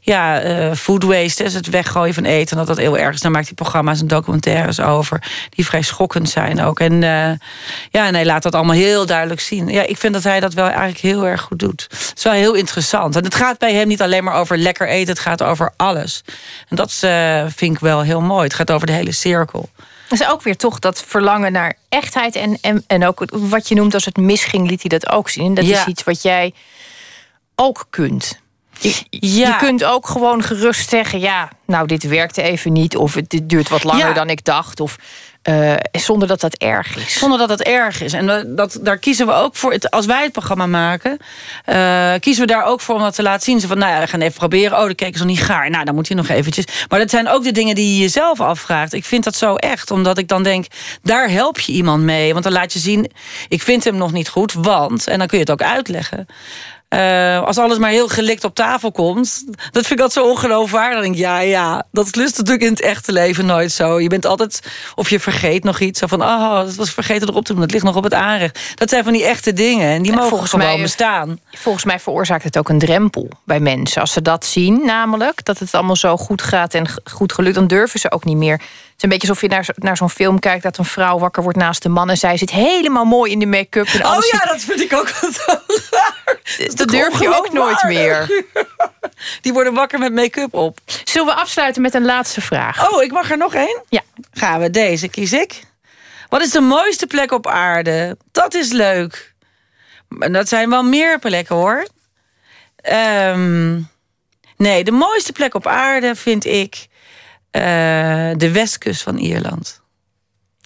ja, 0.00 0.40
eh, 0.40 0.72
food 0.74 1.02
waste. 1.02 1.42
Dus 1.42 1.54
het 1.54 1.68
weggooien 1.68 2.14
van 2.14 2.24
eten. 2.24 2.50
En 2.50 2.56
dat 2.56 2.66
dat 2.66 2.84
heel 2.84 2.98
erg 2.98 3.14
is. 3.14 3.20
Dan 3.20 3.32
maakt 3.32 3.46
hij 3.46 3.54
programma's 3.54 4.00
en 4.00 4.06
documentaires 4.06 4.80
over. 4.80 5.22
Die 5.48 5.64
vrij 5.64 5.82
schokkend 5.82 6.30
zijn 6.30 6.62
ook. 6.62 6.80
En, 6.80 6.92
eh, 6.92 7.30
ja, 7.90 8.06
en 8.06 8.14
hij 8.14 8.24
laat 8.24 8.42
dat 8.42 8.54
allemaal 8.54 8.76
heel 8.76 9.06
duidelijk 9.06 9.40
zien. 9.40 9.68
Ja, 9.68 9.82
ik 9.86 9.96
vind 9.96 10.14
dat 10.14 10.22
hij 10.22 10.40
dat 10.40 10.54
wel 10.54 10.66
eigenlijk 10.66 10.98
heel 10.98 11.26
erg 11.26 11.40
goed 11.40 11.58
doet. 11.58 11.86
Het 11.90 12.12
is 12.16 12.22
wel 12.22 12.32
heel 12.32 12.54
interessant. 12.54 13.16
En 13.16 13.24
het 13.24 13.34
gaat 13.34 13.58
bij 13.58 13.74
hem 13.74 13.88
niet 13.88 14.02
alleen 14.02 14.24
maar 14.24 14.34
over 14.34 14.58
lekker 14.58 14.88
eten. 14.88 15.08
Het 15.08 15.22
gaat 15.22 15.42
over 15.42 15.72
alles. 15.76 16.24
En 16.68 16.76
dat 16.76 16.92
vind 17.54 17.74
ik 17.74 17.80
wel 17.80 18.00
heel 18.00 18.20
mooi. 18.20 18.44
Het 18.44 18.54
gaat 18.54 18.70
over 18.70 18.86
de 18.86 18.92
hele 18.92 19.12
cirkel. 19.12 19.68
Dat 20.10 20.20
is 20.20 20.26
ook 20.28 20.42
weer 20.42 20.56
toch 20.56 20.78
dat 20.78 21.02
verlangen 21.06 21.52
naar 21.52 21.74
echtheid. 21.88 22.34
En, 22.36 22.58
en, 22.60 22.84
en 22.86 23.06
ook 23.06 23.24
wat 23.30 23.68
je 23.68 23.74
noemt 23.74 23.94
als 23.94 24.04
het 24.04 24.16
misging, 24.16 24.68
liet 24.70 24.80
hij 24.80 24.98
dat 24.98 25.10
ook 25.12 25.28
zien. 25.28 25.44
En 25.46 25.54
dat 25.54 25.66
Ja. 25.66 25.80
is 25.80 25.86
iets 25.86 26.02
wat 26.04 26.22
jij 26.22 26.54
ook 27.54 27.86
kunt. 27.90 28.40
Je, 28.78 29.04
Ja. 29.10 29.48
je 29.48 29.56
kunt 29.56 29.84
ook 29.84 30.06
gewoon 30.08 30.42
gerust 30.42 30.88
zeggen: 30.88 31.20
ja, 31.20 31.48
nou, 31.66 31.86
dit 31.86 32.02
werkte 32.02 32.42
even 32.42 32.72
niet. 32.72 32.96
Of 32.96 33.14
het 33.14 33.30
dit 33.30 33.48
duurt 33.48 33.68
wat 33.68 33.84
langer 33.84 34.06
Ja. 34.06 34.12
dan 34.12 34.30
ik 34.30 34.44
dacht. 34.44 34.80
Of 34.80 34.96
eh, 35.42 35.74
zonder 35.92 36.28
dat 36.28 36.40
dat 36.40 36.54
erg 36.54 36.96
is. 36.96 37.18
Zonder 37.18 37.38
dat 37.38 37.48
het 37.48 37.62
erg 37.62 38.02
is. 38.02 38.12
En 38.12 38.26
dat, 38.26 38.56
dat, 38.56 38.78
daar 38.82 38.98
kiezen 38.98 39.26
we 39.26 39.32
ook 39.32 39.56
voor. 39.56 39.72
Het, 39.72 39.90
als 39.90 40.06
wij 40.06 40.22
het 40.22 40.32
programma 40.32 40.66
maken, 40.66 41.16
eh, 41.64 42.12
kiezen 42.20 42.46
we 42.46 42.52
daar 42.52 42.64
ook 42.64 42.80
voor 42.80 42.94
om 42.94 43.00
dat 43.00 43.14
te 43.14 43.22
laten 43.22 43.42
zien. 43.42 43.60
Zo 43.60 43.66
van, 43.66 43.78
nou 43.78 43.92
ja, 43.92 44.00
we 44.00 44.06
gaan 44.06 44.20
even 44.20 44.38
proberen. 44.38 44.78
Oh, 44.78 44.86
de 44.86 44.94
kijk 44.94 45.14
is 45.14 45.20
nog 45.20 45.28
niet 45.28 45.42
gaar. 45.42 45.70
Nou, 45.70 45.84
dan 45.84 45.94
moet 45.94 46.08
hij 46.08 46.16
nog 46.16 46.28
eventjes. 46.28 46.64
Maar 46.88 46.98
dat 46.98 47.10
zijn 47.10 47.28
ook 47.28 47.44
de 47.44 47.52
dingen 47.52 47.74
die 47.74 47.94
je 47.94 48.00
jezelf 48.00 48.40
afvraagt. 48.40 48.92
Ik 48.92 49.04
vind 49.04 49.24
dat 49.24 49.34
zo 49.34 49.54
echt, 49.54 49.90
omdat 49.90 50.18
ik 50.18 50.28
dan 50.28 50.42
denk, 50.42 50.66
daar 51.02 51.30
help 51.30 51.60
je 51.60 51.72
iemand 51.72 52.02
mee. 52.02 52.32
Want 52.32 52.44
dan 52.44 52.52
laat 52.52 52.72
je 52.72 52.78
zien, 52.78 53.10
ik 53.48 53.62
vind 53.62 53.84
hem 53.84 53.96
nog 53.96 54.12
niet 54.12 54.28
goed, 54.28 54.52
want... 54.52 55.06
En 55.06 55.18
dan 55.18 55.26
kun 55.26 55.38
je 55.38 55.44
het 55.44 55.52
ook 55.52 55.68
uitleggen. 55.68 56.26
Eh, 56.90 57.42
als 57.44 57.58
alles 57.58 57.78
maar 57.78 57.90
heel 57.90 58.08
gelikt 58.08 58.44
op 58.44 58.54
tafel 58.54 58.92
komt, 58.92 59.44
dat 59.70 59.86
vind 59.86 59.90
ik 59.90 60.00
altijd 60.00 60.12
zo 60.12 60.30
ongeloofwaardig. 60.32 60.92
Dan 60.94 61.02
denk 61.02 61.14
ik, 61.14 61.20
ja, 61.20 61.38
ja, 61.38 61.86
dat 61.92 62.16
lust 62.16 62.36
natuurlijk 62.36 62.64
in 62.64 62.70
het 62.70 62.80
echte 62.80 63.12
leven 63.12 63.46
nooit 63.46 63.72
zo. 63.72 64.00
Je 64.00 64.08
bent 64.08 64.26
altijd, 64.26 64.60
of 64.94 65.10
je 65.10 65.20
vergeet 65.20 65.64
nog 65.64 65.80
iets. 65.80 65.98
Zo 65.98 66.06
van, 66.06 66.22
oh, 66.22 66.54
dat 66.54 66.74
was 66.74 66.90
vergeten 66.90 67.28
erop 67.28 67.44
te 67.44 67.52
doen. 67.52 67.60
Dat 67.60 67.70
ligt 67.70 67.84
nog 67.84 67.96
op 67.96 68.04
het 68.04 68.14
aanrecht. 68.14 68.60
Dat 68.74 68.88
zijn 68.90 69.04
van 69.04 69.12
die 69.12 69.24
echte 69.24 69.52
dingen 69.52 69.88
en 69.88 70.02
die 70.02 70.12
En 70.12 70.18
mogen 70.18 70.46
gewoon 70.48 70.66
mij- 70.66 70.82
bestaan. 70.82 71.40
Volgens 71.52 71.84
mij 71.84 72.00
veroorzaakt 72.00 72.44
het 72.44 72.58
ook 72.58 72.68
een 72.68 72.78
drempel 72.78 73.28
bij 73.44 73.60
mensen. 73.60 74.00
Als 74.00 74.12
ze 74.12 74.22
dat 74.22 74.44
zien, 74.44 74.84
namelijk 74.84 75.44
dat 75.44 75.58
het 75.58 75.74
allemaal 75.74 75.96
zo 75.96 76.16
goed 76.16 76.42
gaat 76.42 76.74
en 76.74 76.88
goed 77.04 77.32
gelukt, 77.32 77.54
dan 77.54 77.66
durven 77.66 78.00
ze 78.00 78.10
ook 78.10 78.24
niet 78.24 78.36
meer. 78.36 78.60
Is 79.00 79.06
een 79.06 79.12
beetje 79.18 79.28
alsof 79.28 79.42
je 79.42 79.48
naar, 79.48 79.64
zo- 79.64 79.72
naar 79.76 79.96
zo'n 79.96 80.10
film 80.10 80.38
kijkt 80.38 80.62
dat 80.62 80.78
een 80.78 80.84
vrouw 80.84 81.18
wakker 81.18 81.42
wordt 81.42 81.58
naast 81.58 81.82
de 81.82 81.88
man 81.88 82.10
en 82.10 82.16
zij 82.16 82.36
zit 82.36 82.50
helemaal 82.50 83.04
mooi 83.04 83.32
in 83.32 83.38
de 83.38 83.46
make-up. 83.46 83.86
En 83.86 84.04
Oh 84.04 84.10
alles 84.12 84.30
ja, 84.30 84.38
zit- 84.38 84.48
dat 84.48 84.60
vind 84.60 84.80
ik 84.80 84.92
ook 84.92 85.08
wel 85.20 85.30
raar. 85.90 86.38
dat 86.74 86.88
durf 86.88 87.20
je 87.20 87.34
ook 87.36 87.52
nooit 87.52 87.82
meer. 87.82 88.44
Die 89.40 89.52
worden 89.52 89.74
wakker 89.74 89.98
met 89.98 90.12
make-up 90.14 90.54
op. 90.54 90.78
Zullen 91.04 91.26
we 91.26 91.34
afsluiten 91.34 91.82
met 91.82 91.94
een 91.94 92.04
laatste 92.04 92.40
vraag? 92.40 92.90
Oh, 92.92 93.02
ik 93.02 93.12
mag 93.12 93.30
er 93.30 93.36
nog 93.36 93.54
één? 93.54 93.82
Ja. 93.88 94.00
Gaan 94.32 94.60
we 94.60 94.70
deze, 94.70 95.08
kies 95.08 95.32
ik. 95.32 95.62
Wat 96.28 96.42
is 96.42 96.50
de 96.50 96.60
mooiste 96.60 97.06
plek 97.06 97.32
op 97.32 97.46
aarde? 97.46 98.16
Dat 98.32 98.54
is 98.54 98.72
leuk. 98.72 99.34
En 100.18 100.32
dat 100.32 100.48
zijn 100.48 100.70
wel 100.70 100.82
meer 100.82 101.18
plekken 101.18 101.56
hoor. 101.56 101.86
Ehm, 102.76 103.78
nee, 104.56 104.84
de 104.84 104.90
mooiste 104.92 105.32
plek 105.32 105.54
op 105.54 105.66
aarde 105.66 106.14
vind 106.14 106.44
ik 106.44 106.86
de 107.50 108.50
westkust 108.52 109.02
van 109.02 109.16
Ierland. 109.16 109.80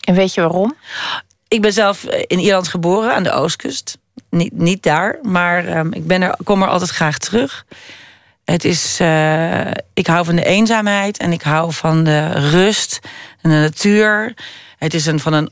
En 0.00 0.14
weet 0.14 0.34
je 0.34 0.40
waarom? 0.40 0.76
Ik 1.48 1.60
ben 1.60 1.72
zelf 1.72 2.04
in 2.04 2.38
Ierland 2.38 2.68
geboren, 2.68 3.14
aan 3.14 3.22
de 3.22 3.32
oostkust. 3.32 3.98
Niet, 4.30 4.52
niet 4.52 4.82
daar, 4.82 5.18
maar 5.22 5.66
ehm, 5.66 5.92
ik 5.92 6.06
ben 6.06 6.22
er, 6.22 6.36
kom 6.44 6.62
er 6.62 6.68
altijd 6.68 6.90
graag 6.90 7.18
terug. 7.18 7.64
Het 8.44 8.64
is, 8.64 9.00
eh, 9.00 9.70
ik 9.94 10.06
hou 10.06 10.24
van 10.24 10.36
de 10.36 10.44
eenzaamheid 10.44 11.18
en 11.18 11.32
ik 11.32 11.42
hou 11.42 11.72
van 11.72 12.04
de 12.04 12.28
rust 12.50 12.98
en 13.40 13.50
de 13.50 13.56
natuur. 13.56 14.34
Het 14.78 14.94
is 14.94 15.06
een, 15.06 15.20
van 15.20 15.32
een 15.32 15.50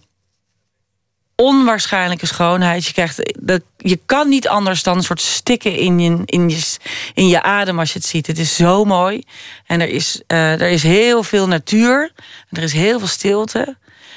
onwaarschijnlijke 1.37 2.27
schoonheid. 2.27 2.87
Je, 2.87 2.93
krijgt, 2.93 3.33
dat, 3.41 3.63
je 3.77 4.01
kan 4.07 4.29
niet 4.29 4.49
anders 4.49 4.83
dan 4.83 4.97
een 4.97 5.03
soort 5.03 5.21
stikken 5.21 5.77
in 5.77 5.99
je, 5.99 6.23
in, 6.25 6.49
je, 6.49 6.77
in 7.15 7.29
je 7.29 7.43
adem 7.43 7.79
als 7.79 7.93
je 7.93 7.99
het 7.99 8.09
ziet. 8.09 8.27
Het 8.27 8.39
is 8.39 8.57
zo 8.57 8.85
mooi. 8.85 9.23
En 9.67 9.81
er 9.81 9.89
is, 9.89 10.23
eh, 10.27 10.53
er 10.53 10.71
is 10.71 10.83
heel 10.83 11.23
veel 11.23 11.49
natuur. 11.49 12.13
En 12.49 12.57
er 12.57 12.63
is 12.63 12.73
heel 12.73 12.99
veel 12.99 13.09
stilte. 13.09 13.77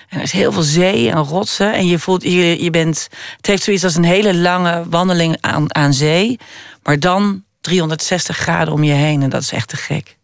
En 0.09 0.17
er 0.17 0.23
is 0.23 0.31
heel 0.31 0.51
veel 0.51 0.61
zee 0.61 1.11
en 1.11 1.17
rotsen. 1.17 1.73
En 1.73 1.87
je 1.87 1.99
voelt, 1.99 2.23
je, 2.23 2.63
je 2.63 2.69
bent. 2.69 3.07
Het 3.37 3.45
heeft 3.45 3.63
zoiets 3.63 3.83
als 3.83 3.95
een 3.95 4.03
hele 4.03 4.35
lange 4.35 4.89
wandeling 4.89 5.37
aan, 5.41 5.75
aan 5.75 5.93
zee. 5.93 6.39
Maar 6.83 6.99
dan 6.99 7.43
360 7.61 8.37
graden 8.37 8.73
om 8.73 8.83
je 8.83 8.93
heen. 8.93 9.21
En 9.21 9.29
dat 9.29 9.41
is 9.41 9.51
echt 9.51 9.67
te 9.67 9.77
gek. 9.77 10.17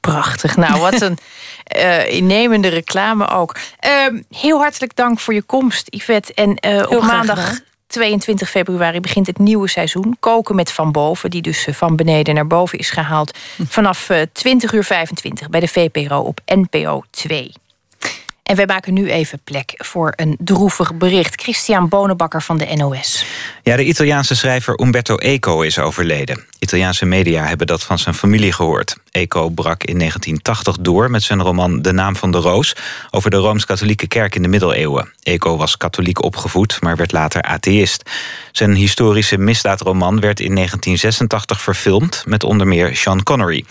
Prachtig. 0.00 0.56
Nou, 0.56 0.80
wat 0.80 1.00
een 1.00 1.18
uh, 1.76 2.12
innemende 2.12 2.68
reclame 2.68 3.28
ook. 3.28 3.56
Uh, 3.86 4.20
heel 4.30 4.58
hartelijk 4.58 4.96
dank 4.96 5.20
voor 5.20 5.34
je 5.34 5.42
komst, 5.42 5.86
Yvette. 5.90 6.34
En 6.34 6.58
uh, 6.66 6.90
op 6.90 7.02
maandag 7.02 7.44
gedaan. 7.44 7.60
22 7.86 8.50
februari 8.50 9.00
begint 9.00 9.26
het 9.26 9.38
nieuwe 9.38 9.68
seizoen. 9.68 10.16
Koken 10.20 10.54
met 10.54 10.72
Van 10.72 10.92
Boven, 10.92 11.30
die 11.30 11.42
dus 11.42 11.66
van 11.70 11.96
beneden 11.96 12.34
naar 12.34 12.46
boven 12.46 12.78
is 12.78 12.90
gehaald. 12.90 13.38
Vanaf 13.68 14.10
20 14.32 14.72
uur 14.72 14.84
25 14.84 15.48
bij 15.48 15.60
de 15.60 15.68
VPRO 15.68 16.18
op 16.20 16.40
NPO 16.46 17.02
2. 17.10 17.52
En 18.42 18.56
wij 18.56 18.66
maken 18.66 18.94
nu 18.94 19.10
even 19.10 19.40
plek 19.44 19.74
voor 19.76 20.12
een 20.16 20.36
droevig 20.38 20.94
bericht. 20.94 21.42
Christian 21.42 21.88
Bonenbakker 21.88 22.42
van 22.42 22.58
de 22.58 22.74
NOS. 22.74 23.24
Ja, 23.62 23.76
de 23.76 23.84
Italiaanse 23.84 24.34
schrijver 24.34 24.80
Umberto 24.80 25.16
Eco 25.16 25.60
is 25.60 25.78
overleden. 25.78 26.44
Italiaanse 26.58 27.04
media 27.04 27.44
hebben 27.44 27.66
dat 27.66 27.82
van 27.82 27.98
zijn 27.98 28.14
familie 28.14 28.52
gehoord. 28.52 28.96
Eco 29.12 29.48
brak 29.48 29.84
in 29.84 29.98
1980 29.98 30.76
door 30.76 31.10
met 31.10 31.22
zijn 31.22 31.42
roman 31.42 31.82
De 31.82 31.92
Naam 31.92 32.16
van 32.16 32.30
de 32.30 32.38
Roos... 32.38 32.76
over 33.10 33.30
de 33.30 33.36
Rooms-Katholieke 33.36 34.06
Kerk 34.06 34.34
in 34.34 34.42
de 34.42 34.48
middeleeuwen. 34.48 35.12
Eco 35.22 35.56
was 35.56 35.76
katholiek 35.76 36.22
opgevoed, 36.22 36.80
maar 36.80 36.96
werd 36.96 37.12
later 37.12 37.42
atheïst. 37.42 38.10
Zijn 38.52 38.74
historische 38.74 39.38
misdaadroman 39.38 40.20
werd 40.20 40.40
in 40.40 40.54
1986 40.54 41.60
verfilmd... 41.60 42.24
met 42.26 42.44
onder 42.44 42.66
meer 42.66 42.96
Sean 42.96 43.22
Connery. 43.22 43.64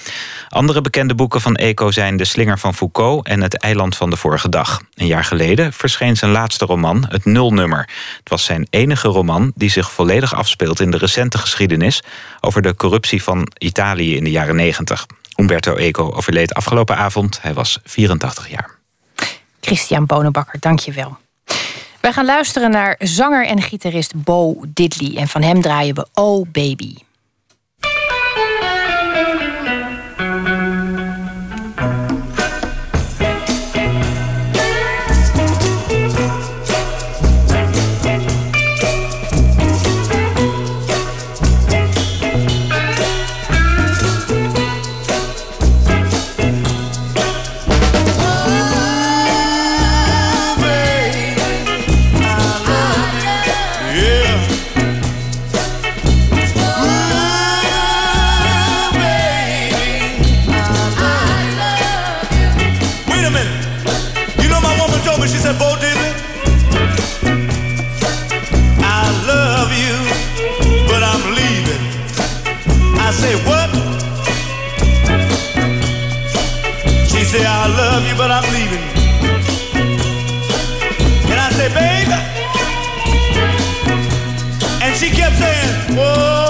Andere 0.49 0.81
bekende 0.81 1.15
boeken 1.15 1.41
van 1.41 1.55
Eco 1.55 1.91
zijn 1.91 2.17
De 2.17 2.25
Slinger 2.25 2.59
van 2.59 2.73
Foucault... 2.73 3.27
en 3.27 3.41
Het 3.41 3.57
Eiland 3.57 3.97
van 3.97 4.09
de 4.09 4.17
Vorige 4.17 4.49
Dag. 4.49 4.81
Een 4.95 5.07
jaar 5.07 5.23
geleden 5.23 5.73
verscheen 5.73 6.17
zijn 6.17 6.31
laatste 6.31 6.65
roman, 6.65 7.05
Het 7.09 7.25
Nulnummer. 7.25 7.89
Het 8.17 8.29
was 8.29 8.43
zijn 8.43 8.67
enige 8.69 9.07
roman 9.07 9.51
die 9.55 9.69
zich 9.69 9.91
volledig 9.91 10.35
afspeelt... 10.35 10.79
in 10.79 10.91
de 10.91 10.97
recente 10.97 11.37
geschiedenis 11.37 12.03
over 12.41 12.61
de 12.61 12.75
corruptie 12.75 13.23
van 13.23 13.51
Italië 13.57 14.15
in 14.15 14.23
de 14.23 14.31
jaren 14.31 14.55
90. 14.55 15.05
Umberto 15.41 15.75
Eco 15.75 16.11
overleed 16.11 16.53
afgelopen 16.53 16.97
avond. 16.97 17.41
Hij 17.41 17.53
was 17.53 17.79
84 17.83 18.49
jaar. 18.49 18.77
Christian 19.61 20.05
Bonenbakker, 20.05 20.59
dank 20.59 20.79
je 20.79 20.91
wel. 20.91 21.17
Wij 22.01 22.13
gaan 22.13 22.25
luisteren 22.25 22.71
naar 22.71 22.95
zanger 22.99 23.47
en 23.47 23.61
gitarist 23.61 24.23
Bo 24.23 24.63
Diddley. 24.67 25.17
En 25.17 25.27
van 25.27 25.41
hem 25.41 25.61
draaien 25.61 25.95
we 25.95 26.07
Oh 26.13 26.51
Baby. 26.51 26.95
Say, 77.31 77.45
I 77.45 77.65
love 77.67 78.03
you, 78.05 78.15
but 78.17 78.29
I'm 78.29 78.43
leaving. 78.51 78.83
And 81.31 81.39
I 81.39 81.49
say, 81.55 81.69
baby. 81.71 82.17
And 84.83 84.91
she 84.99 85.09
kept 85.09 85.37
saying, 85.37 85.95
whoa, 85.95 86.40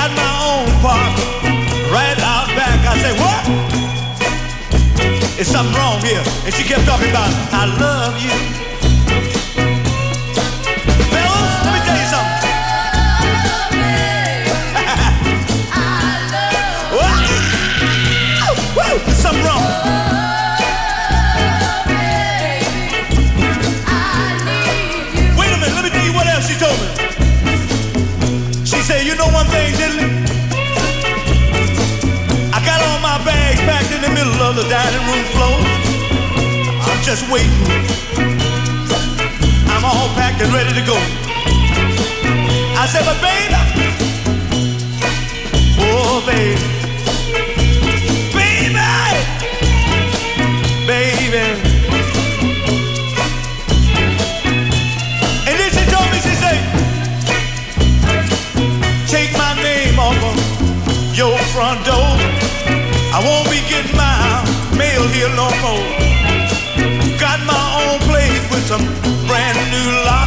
got 0.00 0.16
my 0.16 0.32
own 0.48 0.68
park 0.80 1.12
right 1.92 2.18
out 2.20 2.48
back. 2.56 2.80
I 2.88 2.96
said, 3.02 3.16
what? 3.20 3.42
It's 5.38 5.50
something 5.50 5.74
wrong 5.76 6.00
here. 6.00 6.22
And 6.44 6.54
she 6.54 6.64
kept 6.64 6.86
talking 6.86 7.10
about, 7.10 7.28
I 7.52 7.66
love 7.78 8.16
you. 8.22 8.69
Of 34.50 34.56
the 34.56 34.68
dining 34.68 35.06
room 35.06 35.24
floor. 35.32 35.56
I'm 36.82 37.02
just 37.04 37.30
waiting. 37.30 37.50
I'm 39.68 39.84
all 39.84 40.08
packed 40.14 40.42
and 40.42 40.52
ready 40.52 40.74
to 40.74 40.84
go. 40.84 40.96
I 42.76 42.86
said, 42.90 43.04
but 43.04 43.20
baby, 43.22 43.54
oh 45.78 46.22
baby, 46.26 46.58
baby, 50.86 51.30
baby. 51.30 51.69
Here 65.12 65.28
no 65.34 65.48
more. 65.64 65.90
Got 67.18 67.38
my 67.46 67.64
own 67.82 67.98
place 68.08 68.44
with 68.50 68.64
some 68.66 68.84
brand 69.26 69.58
new 69.70 70.04
lock. 70.04 70.19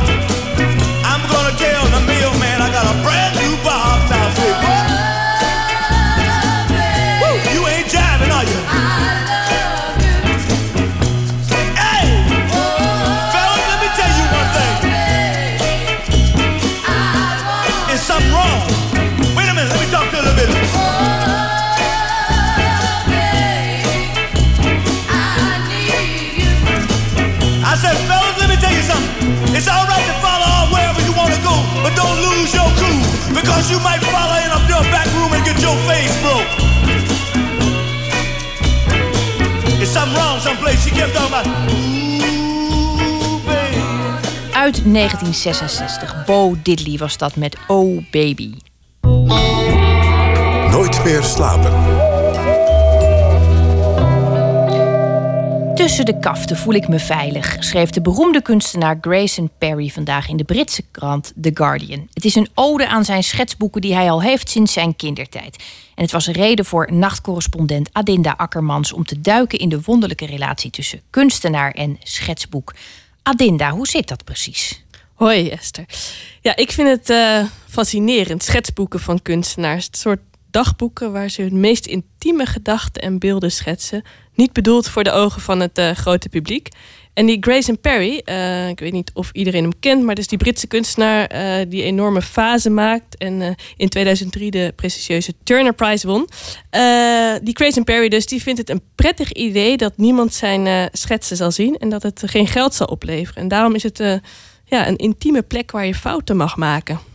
It's 29.52 29.68
all 29.68 29.86
right 29.86 30.06
to 30.08 30.16
follow 30.24 30.48
off 30.48 30.72
wherever 30.72 31.02
you 31.04 31.14
want 31.14 31.34
to 31.36 31.42
go, 31.44 31.56
but 31.84 31.92
don't 31.96 32.18
lose 32.24 32.54
your 32.54 32.70
cool 32.80 33.04
because 33.36 33.70
you 33.70 33.80
might 33.84 34.04
follow 34.16 34.38
in 34.40 34.50
up 34.52 34.64
your 34.70 34.84
back 34.94 35.08
room 35.18 35.34
and 35.34 35.44
get 35.44 35.60
your 35.60 35.76
face 35.90 36.16
broke. 36.24 36.48
Is 39.82 39.92
something 39.92 40.16
wrong 40.16 40.40
someplace? 40.40 40.84
She 40.84 40.92
kept 40.92 41.14
talking 41.14 41.34
about. 41.34 41.48
Uit 44.54 44.86
1966. 44.86 46.26
Bo 46.26 46.56
Diddley 46.64 46.98
was 46.98 47.18
dat 47.18 47.36
met 47.36 47.58
Oh 47.68 48.04
Baby. 48.12 48.54
Nooit 50.72 51.04
meer 51.04 51.24
slapen. 51.24 52.13
Tussen 55.84 56.06
de 56.06 56.20
kaften 56.20 56.58
voel 56.58 56.74
ik 56.74 56.88
me 56.88 57.00
veilig, 57.00 57.56
schreef 57.60 57.90
de 57.90 58.02
beroemde 58.02 58.42
kunstenaar 58.42 58.98
Grayson 59.02 59.50
Perry 59.58 59.90
vandaag 59.90 60.28
in 60.28 60.38
de 60.38 60.44
Britse 60.44 60.84
krant 60.92 61.34
The 61.42 61.52
Guardian. 61.54 62.08
Het 62.14 62.26
is 62.26 62.36
een 62.36 62.50
ode 62.54 62.88
aan 62.88 63.06
zijn 63.06 63.24
schetsboeken 63.24 63.82
die 63.82 63.94
hij 63.94 64.12
al 64.12 64.22
heeft 64.22 64.50
sinds 64.50 64.74
zijn 64.74 64.96
kindertijd. 64.96 65.56
En 65.96 66.04
het 66.04 66.12
was 66.12 66.28
een 66.28 66.34
reden 66.34 66.66
voor 66.66 66.94
nachtcorrespondent 66.94 67.90
Adinda 67.92 68.34
Akkermans 68.38 68.94
om 68.94 69.06
te 69.06 69.22
duiken 69.22 69.60
in 69.60 69.70
de 69.70 69.82
wonderlijke 69.82 70.26
relatie 70.26 70.72
tussen 70.72 71.02
kunstenaar 71.10 71.72
en 71.72 71.98
schetsboek. 72.04 72.74
Adinda, 73.24 73.70
hoe 73.70 73.88
zit 73.88 74.08
dat 74.08 74.24
precies? 74.24 74.84
Hoi 75.14 75.50
Esther. 75.50 75.86
Ja, 76.42 76.56
ik 76.56 76.72
vind 76.72 76.88
het 76.88 77.10
eh, 77.10 77.44
fascinerend. 77.68 78.44
Schetsboeken 78.44 79.00
van 79.00 79.22
kunstenaars. 79.22 79.88
Soort 79.92 80.20
dagboeken 80.54 81.12
waar 81.12 81.30
ze 81.30 81.42
hun 81.42 81.60
meest 81.60 81.86
intieme 81.86 82.46
gedachten 82.46 83.02
en 83.02 83.20
beelden 83.20 83.52
schetsen. 83.52 84.04
Niet 84.34 84.54
bedoeld 84.54 84.88
voor 84.88 85.04
de 85.04 85.12
ogen 85.12 85.42
van 85.42 85.60
het 85.60 85.78
eh, 85.78 85.92
grote 85.92 86.30
publiek. 86.30 86.68
En 87.14 87.26
die 87.26 87.38
Grayson 87.40 87.80
Perry, 87.80 88.22
eh, 88.26 88.68
ik 88.68 88.80
weet 88.80 88.92
niet 88.92 89.12
of 89.14 89.30
iedereen 89.32 89.62
hem 89.62 89.80
kent, 89.80 90.04
maar 90.04 90.16
dat 90.16 90.24
is 90.24 90.30
die 90.30 90.38
Britse 90.38 90.68
kunstenaar 90.68 91.26
eh, 91.26 91.66
die 91.70 91.84
enorme 91.84 92.22
fasen 92.22 92.74
maakt 92.74 93.18
en 93.18 93.56
in 93.78 93.90
2003 93.90 94.52
de 94.52 94.74
prestigieuze 94.76 95.34
Turner 95.44 95.74
Prize 95.74 96.08
won. 96.08 96.28
Die 97.44 97.56
Grayson 97.56 97.84
Perry 97.84 98.10
dus, 98.10 98.26
die 98.26 98.42
vindt 98.42 98.60
het 98.60 98.70
een 98.70 98.82
prettig 98.96 99.32
idee 99.32 99.78
dat 99.78 99.98
niemand 99.98 100.34
zijn 100.34 100.90
schetsen 100.92 101.38
zal 101.38 101.52
zien 101.52 101.78
en 101.78 101.90
dat 101.90 102.04
het 102.04 102.24
geen 102.26 102.48
geld 102.48 102.74
zal 102.74 102.88
opleveren. 102.88 103.42
En 103.42 103.48
daarom 103.48 103.76
is 103.76 103.84
het 103.84 103.98
ja, 104.66 104.88
een 104.88 104.98
intieme 104.98 105.42
plek 105.42 105.72
waar 105.72 105.86
je 105.86 105.96
fouten 105.96 106.38
mag 106.38 106.58
maken. 106.58 107.13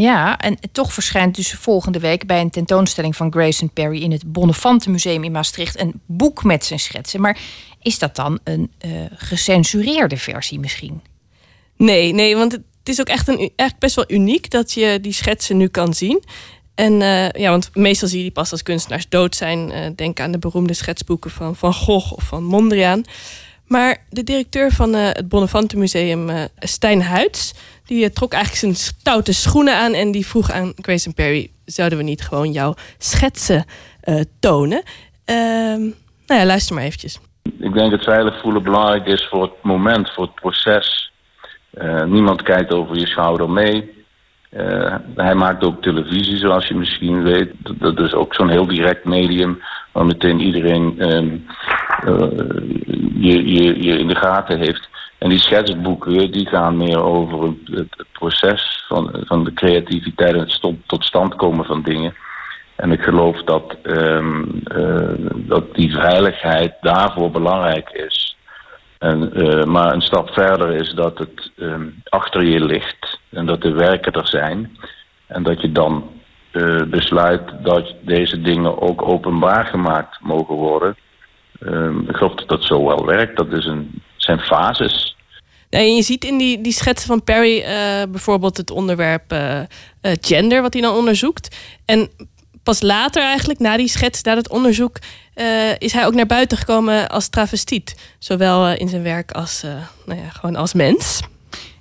Ja, 0.00 0.38
en 0.38 0.58
toch 0.72 0.92
verschijnt 0.92 1.36
dus 1.36 1.52
volgende 1.52 1.98
week 1.98 2.26
bij 2.26 2.40
een 2.40 2.50
tentoonstelling 2.50 3.16
van 3.16 3.32
Grayson 3.32 3.72
Perry 3.72 4.02
in 4.02 4.12
het 4.12 4.32
Bonnefante 4.32 4.90
Museum 4.90 5.24
in 5.24 5.32
Maastricht 5.32 5.80
een 5.80 6.00
boek 6.06 6.44
met 6.44 6.64
zijn 6.64 6.80
schetsen. 6.80 7.20
Maar 7.20 7.38
is 7.82 7.98
dat 7.98 8.16
dan 8.16 8.38
een 8.44 8.72
eh, 8.78 8.90
gecensureerde 9.14 10.16
versie 10.16 10.58
misschien? 10.58 11.02
Nee, 11.76 12.12
nee, 12.12 12.36
want 12.36 12.52
het 12.52 12.88
is 12.88 13.00
ook 13.00 13.08
echt, 13.08 13.28
een, 13.28 13.50
best 13.78 13.94
wel 13.94 14.04
uniek 14.08 14.50
dat 14.50 14.72
je 14.72 14.98
die 15.00 15.12
schetsen 15.12 15.56
nu 15.56 15.68
kan 15.68 15.94
zien. 15.94 16.24
En 16.74 17.02
eh, 17.02 17.30
ja, 17.30 17.50
want 17.50 17.70
meestal 17.74 18.08
zie 18.08 18.18
je 18.18 18.24
die 18.24 18.32
pas 18.32 18.52
als 18.52 18.62
kunstenaars 18.62 19.08
dood 19.08 19.36
zijn. 19.36 19.70
Eh, 19.70 19.90
denk 19.96 20.20
aan 20.20 20.32
de 20.32 20.38
beroemde 20.38 20.74
schetsboeken 20.74 21.30
van 21.30 21.56
Van 21.56 21.74
Gogh 21.74 22.12
of 22.12 22.22
van 22.22 22.44
Mondriaan. 22.44 23.04
Maar 23.70 23.96
de 24.08 24.24
directeur 24.24 24.70
van 24.70 24.94
eh, 24.94 25.06
het 25.12 25.28
Bonnefante 25.28 25.76
Museum, 25.78 26.28
eh, 26.28 26.44
Stijn 26.58 27.02
Huids, 27.02 27.54
die 27.86 28.04
eh, 28.04 28.10
trok 28.10 28.32
eigenlijk 28.32 28.62
zijn 28.62 28.94
stoute 28.94 29.32
schoenen 29.32 29.76
aan 29.76 29.92
en 29.92 30.10
die 30.10 30.26
vroeg 30.26 30.50
aan 30.50 30.72
Grayson 30.76 31.14
Perry: 31.14 31.50
zouden 31.64 31.98
we 31.98 32.04
niet 32.04 32.22
gewoon 32.22 32.52
jouw 32.52 32.74
schetsen 32.98 33.64
tonen? 34.40 34.82
Ehm, 35.24 35.80
nou 36.26 36.40
ja, 36.40 36.44
luister 36.44 36.74
maar 36.74 36.84
eventjes. 36.84 37.20
Ik 37.58 37.72
denk 37.72 37.90
dat 37.90 38.04
veilig 38.04 38.40
voelen 38.40 38.62
belangrijk 38.62 39.06
is 39.06 39.28
voor 39.30 39.42
het 39.42 39.62
moment, 39.62 40.10
voor 40.10 40.24
het 40.24 40.34
proces. 40.34 41.12
Niemand 42.06 42.42
kijkt 42.42 42.72
over 42.72 42.96
je 42.98 43.06
schouder 43.06 43.50
mee. 43.50 44.04
Hij 45.14 45.34
maakt 45.34 45.64
ook 45.64 45.82
televisie, 45.82 46.36
zoals 46.36 46.66
je 46.68 46.74
misschien 46.74 47.22
weet. 47.22 47.52
Dat 47.78 47.98
is 47.98 48.14
ook 48.14 48.34
zo'n 48.34 48.50
heel 48.50 48.66
direct 48.66 49.04
medium 49.04 49.60
waar 49.92 50.06
meteen 50.06 50.40
iedereen 50.40 50.94
ehm, 50.98 51.36
eh, 52.04 52.28
je, 53.14 53.52
je, 53.52 53.82
je 53.82 53.98
in 53.98 54.08
de 54.08 54.16
gaten 54.16 54.58
heeft. 54.58 54.88
En 55.18 55.28
die 55.28 55.40
schetsboeken 55.40 56.32
die 56.32 56.48
gaan 56.48 56.76
meer 56.76 57.02
over 57.02 57.54
het, 57.64 58.04
proces 58.12 58.84
van, 58.88 59.10
van 59.26 59.44
de 59.44 59.52
creativiteit 59.52 60.34
en 60.34 60.40
het 60.40 60.60
tot 60.86 61.04
stand 61.04 61.34
komen 61.34 61.64
van 61.64 61.82
dingen. 61.82 62.14
En 62.76 62.92
ik 62.92 63.00
geloof 63.00 63.42
dat, 63.42 63.76
ehm, 63.82 64.42
eh, 64.64 65.30
dat 65.34 65.74
die 65.74 65.92
veiligheid 65.92 66.74
daarvoor 66.80 67.30
belangrijk 67.30 67.90
is. 67.90 68.36
En, 68.98 69.32
eh, 69.32 69.64
maar 69.64 69.92
een 69.92 70.02
stap 70.02 70.30
verder 70.30 70.70
is 70.70 70.92
dat 70.92 71.18
het 71.18 71.50
ehm, 71.56 71.86
achter 72.08 72.44
je 72.44 72.64
ligt 72.64 73.20
en 73.30 73.46
dat 73.46 73.62
de 73.62 73.72
werken 73.72 74.12
er 74.12 74.28
zijn. 74.28 74.76
En 75.26 75.42
dat 75.42 75.60
je 75.60 75.72
dan 75.72 76.10
eh, 76.50 76.82
besluit 76.82 77.42
dat 77.62 77.94
deze 78.00 78.40
dingen 78.40 78.80
ook 78.80 79.02
openbaar 79.02 79.64
gemaakt 79.64 80.20
mogen 80.20 80.54
worden. 80.54 80.96
Ehm, 81.60 82.00
ik 82.00 82.16
geloof 82.16 82.34
dat 82.34 82.48
dat 82.48 82.64
zo 82.64 82.86
wel 82.86 83.06
werkt. 83.06 83.36
Dat 83.36 83.52
is 83.52 83.66
een, 83.66 84.02
zijn 84.16 84.38
fases. 84.38 85.16
En 85.68 85.94
je 85.94 86.02
ziet 86.02 86.24
in 86.24 86.38
die, 86.38 86.60
die 86.60 86.72
schetsen 86.72 87.08
van 87.08 87.24
Perry 87.24 87.60
eh, 87.60 88.02
bijvoorbeeld 88.10 88.56
het 88.56 88.70
onderwerp 88.70 89.32
eh, 89.32 89.60
gender, 90.00 90.62
wat 90.62 90.72
hij 90.72 90.82
dan 90.82 90.96
onderzoekt. 90.96 91.56
En 91.84 92.10
pas 92.62 92.82
later 92.82 93.22
eigenlijk, 93.22 93.58
na 93.58 93.76
die 93.76 93.88
schets, 93.88 94.22
na 94.22 94.34
dat 94.34 94.48
onderzoek, 94.48 94.96
is 95.78 95.92
hij 95.92 96.06
ook 96.06 96.14
naar 96.14 96.26
buiten 96.26 96.58
gekomen 96.58 97.08
als 97.08 97.28
travestiet. 97.28 98.14
Zowel 98.18 98.72
in 98.72 98.88
zijn 98.88 99.02
werk 99.02 99.32
als, 99.32 99.62
nou 100.06 100.20
ja, 100.20 100.28
gewoon 100.28 100.56
als 100.56 100.74
mens. 100.74 101.20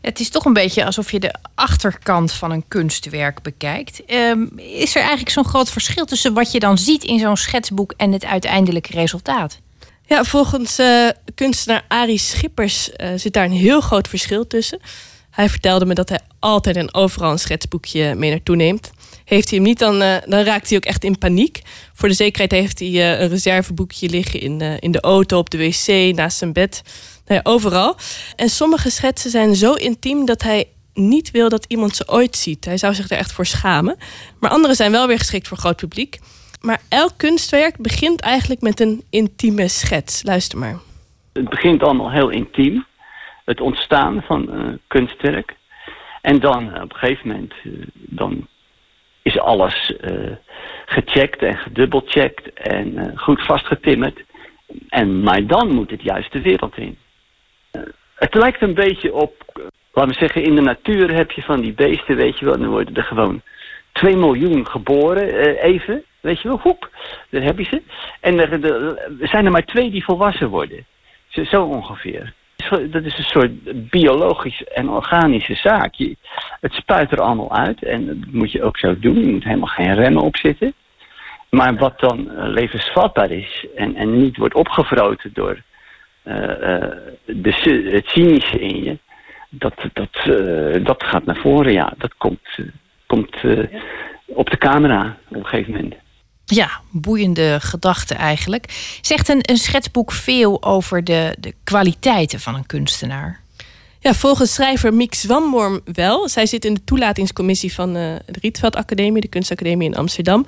Het 0.02 0.20
is 0.20 0.30
toch 0.30 0.46
een 0.46 0.54
beetje 0.54 0.86
alsof 0.86 1.12
je 1.12 1.20
de 1.20 1.36
achterkant 1.56 2.32
van 2.32 2.52
een 2.52 2.64
kunstwerk 2.68 3.42
bekijkt. 3.42 4.06
Ehm, 4.06 4.46
is 4.56 4.96
er 4.96 5.02
eigenlijk 5.02 5.30
zo'n 5.30 5.46
groot 5.46 5.72
verschil 5.72 6.06
tussen 6.06 6.34
wat 6.34 6.52
je 6.52 6.60
dan 6.60 6.78
ziet 6.78 7.04
in 7.04 7.20
zo'n 7.20 7.38
schetsboek 7.38 7.94
en 7.98 8.12
het 8.12 8.26
uiteindelijke 8.26 8.92
resultaat? 8.92 9.60
Ja, 10.06 10.24
volgens 10.24 10.80
eh, 10.80 11.08
kunstenaar 11.36 11.86
Arie 11.88 12.18
Schippers 12.18 12.92
eh, 12.92 13.10
zit 13.16 13.34
daar 13.34 13.46
een 13.46 13.52
heel 13.52 13.82
groot 13.82 14.08
verschil 14.08 14.48
tussen. 14.48 14.80
Hij 15.30 15.50
vertelde 15.50 15.86
me 15.86 15.94
dat 15.94 16.10
hij 16.10 16.20
altijd 16.40 16.76
en 16.76 16.94
overal 16.94 17.32
een 17.32 17.40
schetsboekje 17.40 18.16
mee 18.16 18.30
naartoe 18.30 18.56
neemt. 18.56 18.92
Heeft 19.26 19.50
hij 19.50 19.58
hem 19.58 19.68
niet, 19.68 19.80
dan, 19.80 20.02
eh, 20.02 20.16
dan 20.26 20.44
raakt 20.44 20.70
hij 20.70 20.78
ook 20.78 20.86
echt 20.86 21.04
in 21.04 21.18
paniek. 21.18 21.62
Voor 21.94 22.08
de 22.08 22.16
zekerheid 22.16 22.52
heeft 22.52 22.80
hij 22.80 23.22
een 23.22 23.30
reserveboekje 23.30 24.10
liggen 24.10 24.42
in, 24.42 24.62
in 24.80 24.92
de 24.92 25.02
auto, 25.02 25.38
op 25.38 25.50
de 25.50 25.58
wc, 25.58 26.16
naast 26.16 26.38
zijn 26.38 26.54
bed. 26.54 26.82
Nou 27.30 27.42
overal. 27.44 27.96
En 28.36 28.50
sommige 28.50 28.90
schetsen 28.90 29.30
zijn 29.30 29.56
zo 29.56 29.74
intiem 29.74 30.26
dat 30.26 30.42
hij 30.42 30.68
niet 30.94 31.32
wil 31.32 31.50
dat 31.50 31.66
iemand 31.68 31.96
ze 31.96 32.08
ooit 32.08 32.36
ziet. 32.36 32.66
Hij 32.66 32.78
zou 32.78 32.94
zich 32.94 33.10
er 33.10 33.18
echt 33.18 33.34
voor 33.34 33.46
schamen. 33.46 33.98
Maar 34.40 34.52
andere 34.52 34.74
zijn 34.74 34.92
wel 34.92 35.08
weer 35.08 35.18
geschikt 35.18 35.48
voor 35.48 35.58
groot 35.58 35.76
publiek. 35.76 36.20
Maar 36.62 36.82
elk 36.90 37.18
kunstwerk 37.18 37.78
begint 37.78 38.22
eigenlijk 38.22 38.62
met 38.62 38.80
een 38.80 39.04
intieme 39.10 39.68
schets. 39.68 40.24
Luister 40.24 40.60
maar. 40.60 40.80
Het 41.34 41.50
begint 41.50 41.84
allemaal 41.84 42.12
heel 42.12 42.30
intiem. 42.30 42.86
Het 43.46 43.62
ontstaan 43.62 44.22
van 44.22 44.52
eh, 44.52 44.74
kunstwerk. 44.88 45.56
En 46.22 46.40
dan 46.40 46.74
eh, 46.74 46.84
op 46.84 46.94
een 46.94 47.00
gegeven 47.00 47.28
moment 47.28 47.54
eh, 47.64 47.72
dan 47.94 48.48
is 49.22 49.40
alles 49.40 49.94
gecheckt 50.86 51.42
en 51.42 51.58
gedubbelcheckt 51.58 52.54
en 52.54 53.14
goed 53.16 53.46
vastgetimmerd. 53.46 54.24
En, 54.90 55.24
maar 55.24 55.48
dan 55.48 55.74
moet 55.74 55.90
het 55.92 56.02
juist 56.02 56.32
de 56.32 56.42
wereld 56.42 56.78
in. 56.78 56.98
Het 58.20 58.34
lijkt 58.34 58.62
een 58.62 58.74
beetje 58.74 59.14
op, 59.14 59.62
laten 59.94 60.12
we 60.12 60.20
zeggen, 60.20 60.44
in 60.44 60.56
de 60.56 60.62
natuur 60.62 61.14
heb 61.14 61.32
je 61.32 61.42
van 61.42 61.62
die 61.62 61.74
beesten, 61.74 62.16
weet 62.16 62.40
je 62.40 62.46
wel, 62.46 62.58
dan 62.58 62.70
worden 62.70 62.96
er 62.96 63.04
gewoon 63.04 63.42
2 63.92 64.16
miljoen 64.16 64.68
geboren, 64.68 65.38
eh, 65.38 65.64
even, 65.64 66.04
weet 66.20 66.42
je 66.42 66.48
wel, 66.48 66.60
hoep, 66.60 66.90
daar 67.30 67.42
heb 67.42 67.58
je 67.58 67.66
ze. 67.66 67.82
En 68.20 68.40
er, 68.40 68.60
zijn 69.20 69.46
er 69.46 69.52
maar 69.52 69.66
twee 69.66 69.92
die 69.92 70.04
volwassen 70.04 70.50
worden. 70.50 70.86
Zo, 71.30 71.64
ongeveer. 71.64 72.34
Dat 72.70 73.04
is 73.04 73.18
een 73.18 73.24
soort 73.24 73.52
biologisch 73.90 74.64
en 74.64 74.90
organische 74.90 75.56
zaak. 75.56 75.94
Je, 75.94 76.16
het 76.60 76.74
spuit 76.74 77.12
er 77.12 77.22
allemaal 77.22 77.56
uit 77.56 77.84
en 77.84 78.06
dat 78.06 78.16
moet 78.32 78.52
je 78.52 78.64
ook 78.64 78.78
zo 78.78 79.00
doen. 79.00 79.20
Je 79.20 79.32
moet 79.32 79.44
helemaal 79.44 79.68
geen 79.68 79.96
remmen 79.96 80.24
op 80.24 80.38
zitten. 80.38 80.74
Maar 81.50 81.76
wat 81.76 82.00
dan 82.00 82.30
levensvatbaar 82.52 83.32
is 83.32 83.66
en, 83.76 83.96
en 83.96 84.18
niet 84.18 84.38
wordt 84.38 84.56
opgevroten 84.56 85.34
door 85.34 85.62
de, 87.26 87.52
cy- 87.52 87.92
het 87.92 88.06
cynische 88.08 88.60
in 88.60 88.84
je, 88.84 88.98
dat, 89.50 89.74
dat, 89.94 90.10
eh, 90.14 90.86
dat 90.86 91.04
gaat 91.04 91.26
naar 91.26 91.40
voren, 91.42 91.74
ja. 91.74 91.94
Dat 91.98 92.14
komt, 92.18 92.40
eh, 92.58 92.66
komt 93.08 93.36
eh, 93.42 93.82
op 94.26 94.50
de 94.50 94.58
camera 94.58 95.18
op 95.30 95.36
een 95.36 95.46
gegeven 95.46 95.74
moment. 95.74 95.96
Ja, 96.46 96.70
boeiende 96.92 97.58
gedachte 97.60 98.14
eigenlijk. 98.16 98.66
Zegt 99.02 99.30
een, 99.30 99.40
een 99.42 99.58
schetsboek 99.58 100.12
veel 100.12 100.64
over 100.64 101.04
de, 101.04 101.36
de 101.40 101.54
kwaliteiten 101.64 102.40
van 102.40 102.56
een 102.56 102.66
kunstenaar? 102.66 103.40
Ja, 104.00 104.14
volgens 104.14 104.54
schrijver 104.54 104.94
Miek 104.94 105.14
Zwamworm 105.14 105.82
wel. 105.94 106.30
Zij 106.30 106.46
zit 106.46 106.66
in 106.66 106.74
de 106.74 106.84
toelatingscommissie 106.84 107.74
van 107.74 107.96
eh, 107.96 108.16
de 108.26 108.40
Rietveld 108.42 108.76
Academie, 108.76 109.22
de 109.22 109.28
kunstacademie 109.28 109.88
in 109.90 109.96
Amsterdam. 109.96 110.46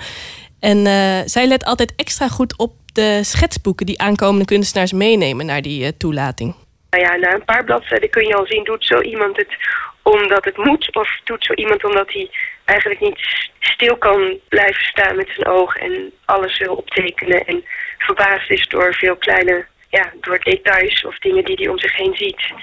En 0.59 0.85
eh, 0.85 1.19
zij 1.25 1.47
let 1.47 1.65
altijd 1.65 1.93
extra 1.95 2.27
goed 2.27 2.57
op 2.57 2.73
de 2.93 3.23
schetsboeken 3.23 3.85
die 3.85 3.99
aankomende 3.99 4.45
kunstenaars 4.45 4.93
meenemen 4.93 5.45
naar 5.45 5.61
die 5.61 5.85
eh, 5.85 5.91
toelating. 5.97 6.55
Nou 6.89 7.03
ja, 7.03 7.15
na 7.15 7.33
een 7.33 7.45
paar 7.45 7.63
bladzijden 7.63 8.09
kun 8.09 8.27
je 8.27 8.35
al 8.35 8.45
zien, 8.45 8.63
doet 8.63 8.85
zo 8.85 9.01
iemand 9.01 9.37
het 9.37 9.55
omdat 10.03 10.45
het 10.45 10.57
moet? 10.57 10.95
Of 10.95 11.19
doet 11.23 11.45
zo 11.45 11.53
iemand 11.53 11.83
omdat 11.83 12.13
hij 12.13 12.29
eigenlijk 12.65 13.01
niet 13.01 13.19
stil 13.59 13.97
kan 13.97 14.39
blijven 14.49 14.85
staan 14.85 15.15
met 15.15 15.29
zijn 15.35 15.47
oog 15.47 15.75
en 15.75 16.11
alles 16.25 16.57
wil 16.57 16.73
optekenen 16.75 17.45
en 17.45 17.63
verbaasd 17.97 18.49
is 18.49 18.67
door 18.67 18.93
veel 18.93 19.15
kleine, 19.15 19.65
ja, 19.89 20.13
door 20.21 20.39
details 20.39 21.05
of 21.05 21.19
dingen 21.19 21.45
die 21.45 21.55
hij 21.55 21.67
om 21.67 21.79
zich 21.79 21.95
heen 21.95 22.15
ziet. 22.15 22.53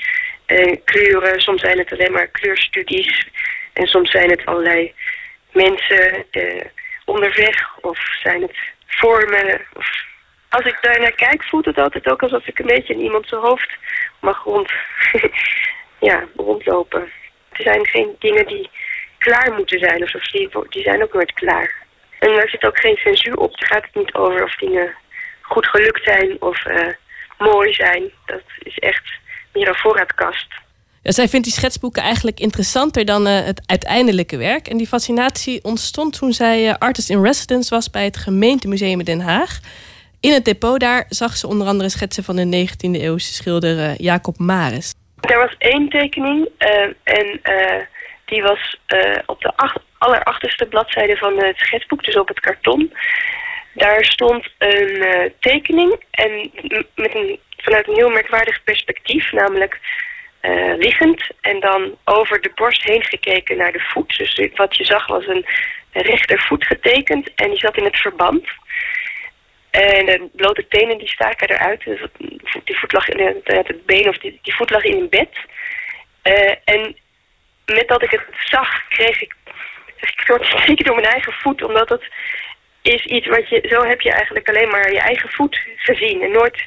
Eh, 0.47 0.77
kleuren, 0.85 1.41
soms 1.41 1.61
zijn 1.61 1.79
het 1.79 1.93
alleen 1.93 2.13
maar 2.13 2.27
kleurstudies 2.27 3.29
en 3.73 3.87
soms 3.87 4.11
zijn 4.11 4.31
het 4.31 4.47
allerlei 4.47 4.93
mensen 5.53 6.25
eh, 6.31 6.65
onderweg 7.05 7.79
of 7.81 7.99
zijn 8.23 8.43
het 8.43 8.57
vormen 8.87 9.61
of 9.75 10.07
als 10.49 10.65
ik 10.65 10.79
daar 10.81 11.01
naar 11.01 11.15
kijk, 11.15 11.45
voelt 11.45 11.65
het 11.65 11.79
altijd 11.79 12.11
ook 12.11 12.23
alsof 12.23 12.47
ik 12.47 12.59
een 12.59 12.66
beetje 12.66 12.95
in 12.95 13.01
iemand 13.01 13.29
zijn 13.29 13.41
hoofd 13.41 13.77
mag 14.20 14.45
rond, 14.45 14.73
ja, 16.09 16.25
rondlopen. 16.37 17.01
Er 17.53 17.62
zijn 17.62 17.87
geen 17.87 18.16
dingen 18.19 18.47
die 18.47 18.70
klaar 19.19 19.53
moeten 19.57 19.79
zijn, 19.79 20.03
of 20.03 20.11
die, 20.11 20.49
die 20.69 20.83
zijn 20.83 21.03
ook 21.03 21.12
nooit 21.12 21.33
klaar. 21.33 21.75
En 22.19 22.35
daar 22.35 22.49
zit 22.49 22.66
ook 22.66 22.81
geen 22.81 22.97
censuur 22.97 23.37
op. 23.37 23.59
Daar 23.59 23.69
gaat 23.69 23.85
het 23.85 23.95
niet 23.95 24.15
over 24.15 24.45
of 24.45 24.55
dingen 24.55 24.95
goed 25.43 25.66
gelukt 25.66 26.05
zijn 26.05 26.37
of 26.41 26.65
eh, 26.65 26.89
mooi 27.39 27.73
zijn. 27.73 28.11
Dat 28.27 28.43
is 28.59 28.79
echt 28.79 29.05
meer 29.53 29.69
een 29.69 29.75
voorraadkast. 29.75 30.47
Zij 31.03 31.29
vindt 31.29 31.47
die 31.47 31.55
schetsboeken 31.55 32.03
eigenlijk 32.03 32.41
interessanter 32.41 33.05
dan 33.05 33.27
eh, 33.27 33.45
het 33.45 33.62
uiteindelijke 33.66 34.37
werk. 34.37 34.69
En 34.69 34.77
die 34.77 34.87
fascinatie 34.87 35.65
ontstond 35.65 36.19
toen 36.19 36.33
zij 36.33 36.69
eh, 36.69 36.75
artist 36.79 37.11
in 37.11 37.23
residence 37.23 37.75
was 37.75 37.91
bij 37.91 38.05
het 38.05 38.16
gemeentemuseum 38.16 38.99
in 38.99 39.05
Den 39.05 39.20
Haag. 39.20 39.61
In 40.20 40.32
het 40.32 40.45
depot 40.45 40.81
daar 40.81 41.05
zag 41.09 41.36
ze 41.36 41.47
onder 41.47 41.66
andere 41.66 41.89
schetsen 41.89 42.24
van 42.24 42.36
de 42.36 42.66
19e 42.69 43.01
eeuwse 43.01 43.32
schilder 43.32 43.78
eh, 43.78 43.97
Jacob 43.97 44.39
Maris. 44.39 44.95
Er 45.20 45.39
was 45.39 45.55
één 45.59 45.89
tekening 45.89 46.49
eh, 46.59 46.82
en 47.03 47.39
eh, 47.43 47.82
die 48.24 48.43
was 48.43 48.81
op 49.27 49.40
de 49.40 49.53
ach- 49.57 49.85
allerachterste 49.99 50.66
bladzijde 50.66 51.16
van 51.16 51.39
het 51.39 51.57
schetsboek, 51.57 52.05
dus 52.05 52.16
op 52.16 52.28
het 52.28 52.40
karton. 52.40 52.93
Daar 53.74 54.05
stond 54.05 54.49
een 54.59 55.32
tekening 55.40 56.03
en 56.11 56.51
met 56.95 57.15
een, 57.15 57.39
vanuit 57.57 57.89
een 57.89 57.95
heel 57.95 58.11
merkwaardig 58.11 58.65
perspectief, 58.65 59.32
namelijk 59.32 59.78
liggend 60.78 61.31
en 61.40 61.61
dan 61.61 61.97
over 62.05 62.40
de 62.40 62.51
borst 62.55 62.82
heen 62.82 63.03
gekeken 63.05 63.57
naar 63.57 63.73
de 63.73 63.85
voet. 63.89 64.19
Dus 64.19 64.51
wat 64.55 64.77
je 64.77 64.85
zag 64.85 65.07
was 65.07 65.27
een 65.27 65.47
rechtervoet 65.93 66.66
getekend 66.66 67.35
en 67.35 67.51
die 67.51 67.59
zat 67.59 67.77
in 67.77 67.85
het 67.85 67.97
verband. 67.97 68.45
En 69.70 70.07
de 70.07 70.28
blote 70.32 70.66
tenen 70.69 70.99
die 70.99 71.09
staken 71.09 71.49
eruit. 71.51 71.85
Dus 71.85 72.01
die 72.65 72.78
voet 72.78 72.93
lag 72.93 73.09
in 73.09 73.27
het, 73.27 73.66
het 73.66 73.86
been 73.86 74.09
of 74.09 74.19
die, 74.19 74.40
voet 74.43 74.70
lag 74.70 74.85
in 74.85 74.97
een 74.97 75.09
bed. 75.09 75.28
Eh, 76.23 76.55
en 76.65 76.97
met 77.66 77.89
dat 77.89 78.03
ik 78.03 78.11
het 78.11 78.23
zag, 78.45 78.89
kreeg 78.89 79.20
ik, 79.23 79.35
kreeg 79.97 80.11
ik 80.11 80.19
een 80.19 80.27
soort 80.27 80.45
schrik 80.45 80.85
door 80.85 80.95
mijn 80.95 81.12
eigen 81.12 81.32
voet. 81.32 81.62
Omdat 81.62 81.89
het 81.89 82.09
is 82.82 83.05
iets 83.05 83.27
wat 83.27 83.49
je... 83.49 83.66
Zo 83.70 83.85
heb 83.85 84.01
je 84.01 84.12
eigenlijk 84.12 84.49
alleen 84.49 84.69
maar 84.69 84.93
je 84.93 85.01
eigen 85.01 85.28
voet 85.31 85.61
gezien. 85.77 86.23
En 86.23 86.31
nooit, 86.31 86.65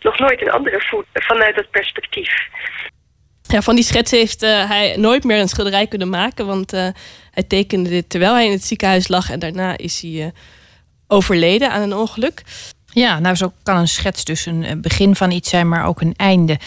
nog 0.00 0.18
nooit 0.18 0.40
een 0.40 0.50
andere 0.50 0.80
voet 0.80 1.06
vanuit 1.12 1.56
dat 1.56 1.70
perspectief. 1.70 2.48
Ja, 3.42 3.62
van 3.62 3.74
die 3.74 3.84
schets 3.84 4.10
heeft 4.10 4.42
eh, 4.42 4.68
hij 4.68 4.96
nooit 4.96 5.24
meer 5.24 5.38
een 5.38 5.48
schilderij 5.48 5.86
kunnen 5.86 6.08
maken. 6.08 6.46
Want 6.46 6.72
eh, 6.72 6.88
hij 7.30 7.42
tekende 7.42 7.90
dit 7.90 8.10
terwijl 8.10 8.34
hij 8.34 8.44
in 8.44 8.50
het 8.50 8.64
ziekenhuis 8.64 9.08
lag. 9.08 9.30
En 9.30 9.38
daarna 9.38 9.76
is 9.76 10.00
hij 10.00 10.10
eh, 10.10 10.26
overleden 11.12 11.70
aan 11.70 11.82
een 11.82 11.96
ongeluk. 11.96 12.42
Ja, 12.86 13.18
nou 13.18 13.34
zo 13.34 13.52
kan 13.62 13.76
een 13.76 13.88
schets 13.88 14.24
dus 14.24 14.46
een 14.46 14.64
eh, 14.64 14.76
begin 14.76 15.16
van 15.16 15.30
iets 15.30 15.50
zijn, 15.50 15.68
maar 15.68 15.86
ook 15.86 16.00
een 16.00 16.14
einde. 16.16 16.58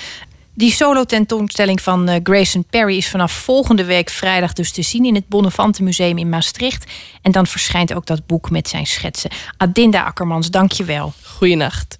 Die 0.53 0.72
solo-tentoonstelling 0.72 1.81
van 1.81 2.07
eh, 2.07 2.19
Grayson 2.23 2.65
Perry 2.69 2.97
is 2.97 3.09
vanaf 3.09 3.31
volgende 3.31 3.85
week 3.85 4.09
vrijdag 4.09 4.53
dus 4.53 4.72
te 4.72 4.81
zien 4.81 5.05
in 5.05 5.15
het 5.15 5.27
Bonnefante 5.27 5.84
Museum 5.84 6.17
in 6.17 6.30
Maastricht. 6.30 6.91
En 7.22 7.31
dan 7.31 7.47
verschijnt 7.47 7.93
ook 7.93 8.05
dat 8.05 8.26
boek 8.26 8.49
met 8.49 8.67
zijn 8.67 8.85
schetsen. 8.85 9.30
Adinda 9.57 10.03
Akkermans, 10.03 10.49
dank 10.49 10.72
je 10.72 10.84
wel. 10.84 11.13
Goeienacht. 11.23 11.97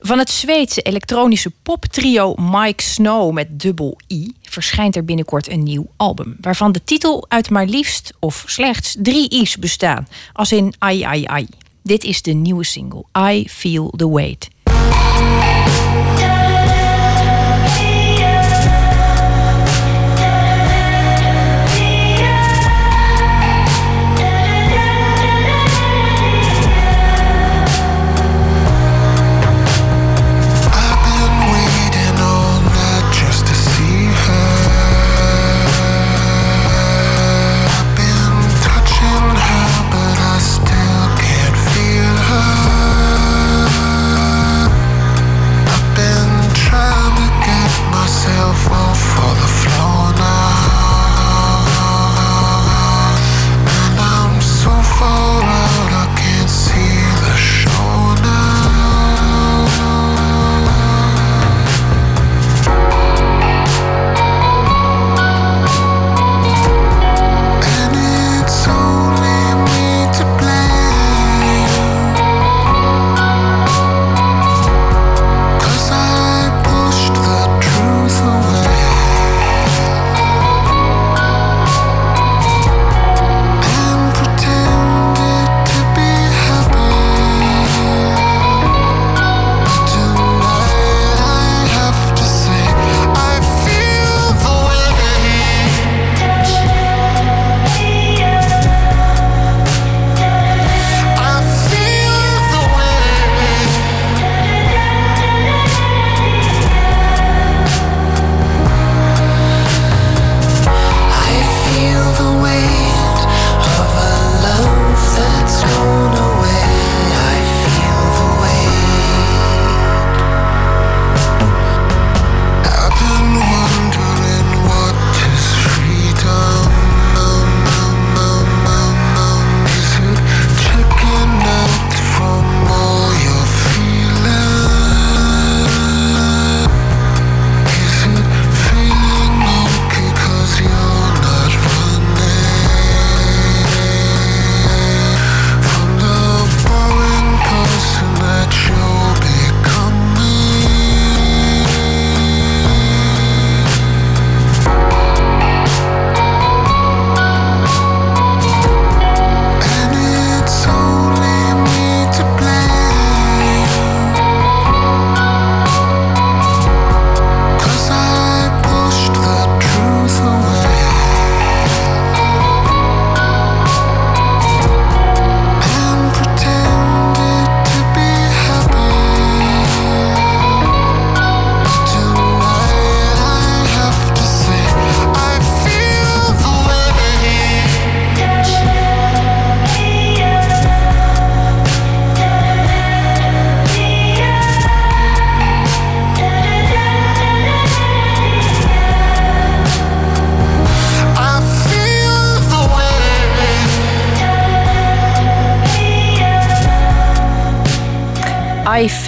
Van 0.00 0.18
het 0.18 0.30
Zweedse 0.30 0.82
elektronische 0.82 1.50
poptrio 1.62 2.34
Mike 2.34 2.82
Snow 2.82 3.32
met 3.32 3.60
dubbel 3.60 4.00
I 4.10 4.32
verschijnt 4.42 4.96
er 4.96 5.04
binnenkort 5.04 5.48
een 5.48 5.62
nieuw 5.62 5.90
album. 5.96 6.36
Waarvan 6.40 6.72
de 6.72 6.84
titel 6.84 7.24
uit 7.28 7.50
maar 7.50 7.66
liefst 7.66 8.12
of 8.18 8.44
slechts 8.46 8.96
drie 8.98 9.30
I's 9.30 9.56
bestaan. 9.56 10.08
Als 10.32 10.52
in 10.52 10.74
ai 10.78 11.02
ai 11.02 11.24
ai. 11.24 11.46
Dit 11.82 12.04
is 12.04 12.22
de 12.22 12.32
nieuwe 12.32 12.64
single 12.64 13.04
I 13.30 13.48
Feel 13.48 13.92
the 13.96 14.10
Weight. 14.10 14.48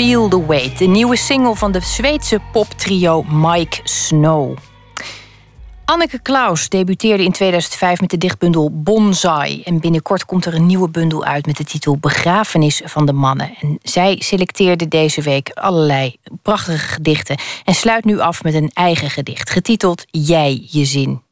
Feel 0.01 0.29
the 0.29 0.47
Weight, 0.47 0.79
de 0.79 0.87
nieuwe 0.87 1.17
single 1.17 1.57
van 1.57 1.73
de 1.73 1.81
Zweedse 1.81 2.41
poptrio 2.53 3.23
Mike 3.23 3.81
Snow. 3.83 4.57
Anneke 5.85 6.23
Klaus 6.23 6.69
debuteerde 6.69 7.23
in 7.25 7.33
2005 7.33 8.01
met 8.01 8.11
de 8.11 8.19
dichtbundel 8.19 8.71
Bonsai. 8.83 9.63
En 9.63 9.81
binnenkort 9.81 10.25
komt 10.25 10.45
er 10.45 10.55
een 10.55 10.67
nieuwe 10.67 10.89
bundel 10.89 11.25
uit 11.25 11.47
met 11.47 11.57
de 11.57 11.65
titel 11.65 11.97
Begrafenis 11.97 12.83
van 12.85 13.07
de 13.07 13.13
Mannen. 13.13 13.55
En 13.61 13.79
zij 13.83 14.17
selecteerde 14.21 14.89
deze 14.89 15.23
week 15.23 15.51
allerlei 15.51 16.17
prachtige 16.43 16.89
gedichten. 16.89 17.39
En 17.65 17.75
sluit 17.75 18.05
nu 18.05 18.19
af 18.19 18.43
met 18.43 18.55
een 18.55 18.71
eigen 18.73 19.11
gedicht, 19.11 19.51
getiteld 19.51 20.05
Jij 20.11 20.67
je 20.71 20.85
zin. 20.85 21.23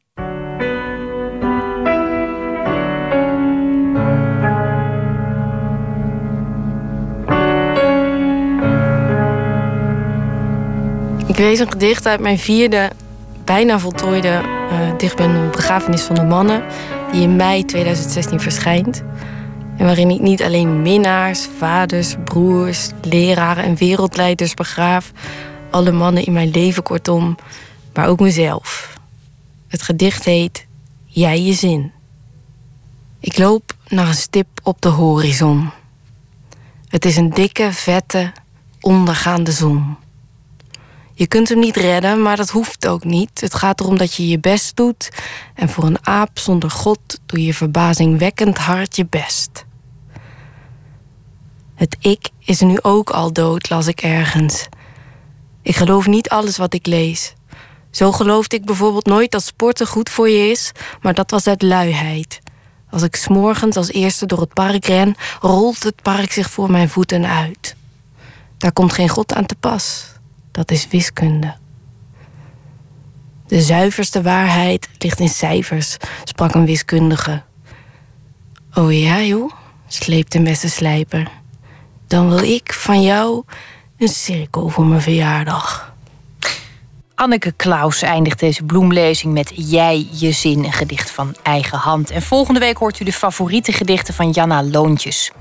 Ik 11.28 11.38
lees 11.38 11.58
een 11.58 11.70
gedicht 11.70 12.06
uit 12.06 12.20
mijn 12.20 12.38
vierde, 12.38 12.90
bijna 13.44 13.78
voltooide 13.78 14.42
uh, 14.72 14.96
dichtbundel 14.96 15.48
Begrafenis 15.50 16.02
van 16.02 16.14
de 16.14 16.22
Mannen, 16.22 16.64
die 17.12 17.22
in 17.22 17.36
mei 17.36 17.64
2016 17.64 18.40
verschijnt. 18.40 19.02
En 19.76 19.84
waarin 19.84 20.10
ik 20.10 20.20
niet 20.20 20.42
alleen 20.42 20.82
minnaars, 20.82 21.48
vaders, 21.58 22.14
broers, 22.24 22.90
leraren 23.02 23.64
en 23.64 23.76
wereldleiders 23.76 24.54
begraaf, 24.54 25.12
alle 25.70 25.92
mannen 25.92 26.24
in 26.24 26.32
mijn 26.32 26.50
leven 26.50 26.82
kortom, 26.82 27.36
maar 27.94 28.08
ook 28.08 28.20
mezelf. 28.20 28.98
Het 29.68 29.82
gedicht 29.82 30.24
heet 30.24 30.66
Jij 31.04 31.42
je 31.42 31.52
zin. 31.52 31.92
Ik 33.20 33.38
loop 33.38 33.76
naar 33.88 34.08
een 34.08 34.14
stip 34.14 34.48
op 34.62 34.80
de 34.80 34.88
horizon. 34.88 35.70
Het 36.88 37.04
is 37.04 37.16
een 37.16 37.30
dikke, 37.30 37.72
vette, 37.72 38.32
ondergaande 38.80 39.52
zon. 39.52 39.96
Je 41.18 41.26
kunt 41.26 41.48
hem 41.48 41.58
niet 41.58 41.76
redden, 41.76 42.22
maar 42.22 42.36
dat 42.36 42.50
hoeft 42.50 42.86
ook 42.86 43.04
niet. 43.04 43.40
Het 43.40 43.54
gaat 43.54 43.80
erom 43.80 43.98
dat 43.98 44.14
je 44.14 44.28
je 44.28 44.38
best 44.38 44.76
doet. 44.76 45.08
En 45.54 45.68
voor 45.68 45.84
een 45.84 46.06
aap 46.06 46.38
zonder 46.38 46.70
God 46.70 47.00
doe 47.26 47.44
je 47.44 47.54
verbazingwekkend 47.54 48.58
hard 48.58 48.96
je 48.96 49.06
best. 49.06 49.64
Het 51.74 51.96
ik 52.00 52.30
is 52.44 52.60
nu 52.60 52.78
ook 52.82 53.10
al 53.10 53.32
dood, 53.32 53.70
las 53.70 53.86
ik 53.86 54.00
ergens. 54.00 54.66
Ik 55.62 55.76
geloof 55.76 56.06
niet 56.06 56.28
alles 56.28 56.56
wat 56.56 56.74
ik 56.74 56.86
lees. 56.86 57.34
Zo 57.90 58.12
geloofde 58.12 58.56
ik 58.56 58.64
bijvoorbeeld 58.64 59.06
nooit 59.06 59.30
dat 59.30 59.42
sporten 59.42 59.86
goed 59.86 60.10
voor 60.10 60.28
je 60.28 60.50
is, 60.50 60.72
maar 61.00 61.14
dat 61.14 61.30
was 61.30 61.46
uit 61.46 61.62
luiheid. 61.62 62.40
Als 62.90 63.02
ik 63.02 63.16
s'morgens 63.16 63.76
als 63.76 63.92
eerste 63.92 64.26
door 64.26 64.40
het 64.40 64.54
park 64.54 64.86
ren, 64.86 65.14
rolt 65.40 65.82
het 65.82 66.02
park 66.02 66.32
zich 66.32 66.50
voor 66.50 66.70
mijn 66.70 66.88
voeten 66.88 67.26
uit. 67.26 67.76
Daar 68.58 68.72
komt 68.72 68.92
geen 68.92 69.08
God 69.08 69.34
aan 69.34 69.46
te 69.46 69.54
pas 69.54 70.16
dat 70.58 70.70
is 70.70 70.88
wiskunde. 70.88 71.56
De 73.46 73.62
zuiverste 73.62 74.22
waarheid 74.22 74.88
ligt 74.98 75.20
in 75.20 75.28
cijfers, 75.28 75.96
sprak 76.24 76.54
een 76.54 76.64
wiskundige. 76.64 77.42
Oh 78.74 79.00
ja, 79.00 79.22
joh, 79.22 79.52
sleepte 79.86 80.54
slijper. 80.54 81.30
Dan 82.06 82.28
wil 82.28 82.42
ik 82.42 82.72
van 82.72 83.02
jou 83.02 83.44
een 83.98 84.08
cirkel 84.08 84.68
voor 84.68 84.84
mijn 84.84 85.00
verjaardag. 85.00 85.94
Anneke 87.14 87.52
Klaus 87.52 88.02
eindigt 88.02 88.38
deze 88.38 88.62
bloemlezing 88.62 89.32
met 89.32 89.52
Jij 89.54 90.08
je 90.12 90.32
zin, 90.32 90.64
een 90.64 90.72
gedicht 90.72 91.10
van 91.10 91.34
eigen 91.42 91.78
hand. 91.78 92.10
En 92.10 92.22
volgende 92.22 92.60
week 92.60 92.76
hoort 92.76 93.00
u 93.00 93.04
de 93.04 93.12
favoriete 93.12 93.72
gedichten 93.72 94.14
van 94.14 94.30
Janna 94.30 94.62
Loontjes. 94.62 95.32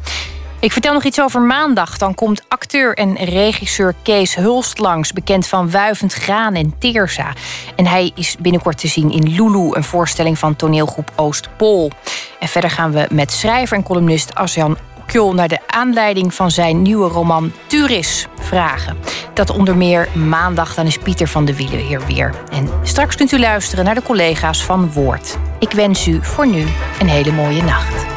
Ik 0.60 0.72
vertel 0.72 0.94
nog 0.94 1.04
iets 1.04 1.22
over 1.22 1.42
maandag. 1.42 1.98
Dan 1.98 2.16
komt 2.16 2.42
acteur 2.48 2.98
en 2.98 3.16
regisseur 3.16 3.94
Kees 4.04 4.36
Hulst 4.36 4.80
langs, 4.80 5.14
bekend 5.14 5.48
van 5.48 5.72
Wuivend 5.72 6.14
Graan 6.14 6.54
en 6.54 6.74
Teersa. 6.80 7.34
En 7.76 7.86
hij 7.86 8.12
is 8.16 8.36
binnenkort 8.40 8.78
te 8.78 8.88
zien 8.88 9.12
in 9.12 9.30
Lulu, 9.30 9.70
een 9.74 9.84
voorstelling 9.84 10.40
van 10.40 10.56
toneelgroep 10.56 11.12
Oostpol. 11.16 11.92
En 12.40 12.48
verder 12.48 12.70
gaan 12.70 12.92
we 12.92 13.08
met 13.12 13.32
schrijver 13.32 13.78
en 13.78 13.84
columnist 13.84 14.36
Asjan 14.36 14.78
Kjol 15.06 15.34
naar 15.34 15.48
de 15.48 15.60
aanleiding 15.68 16.34
van 16.34 16.52
zijn 16.52 16.82
nieuwe 16.82 17.10
roman 17.10 17.52
Turis 17.68 18.28
vragen. 18.40 18.98
Dat 19.34 19.50
onder 19.50 19.78
meer 19.78 20.08
maandag, 20.16 20.74
dan 20.74 20.86
is 20.86 20.98
Pieter 20.98 21.28
van 21.28 21.46
de 21.46 21.56
Wielen 21.56 21.80
hier 21.80 22.06
weer. 22.06 22.34
En 22.52 22.70
straks 22.84 23.16
kunt 23.16 23.32
u 23.32 23.40
luisteren 23.40 23.86
naar 23.86 23.96
de 23.96 24.04
collega's 24.04 24.64
van 24.64 24.92
Woord. 24.92 25.38
Ik 25.60 25.72
wens 25.72 26.08
u 26.08 26.20
voor 26.22 26.48
nu 26.48 26.66
een 27.00 27.10
hele 27.10 27.32
mooie 27.32 27.64
nacht. 27.64 28.17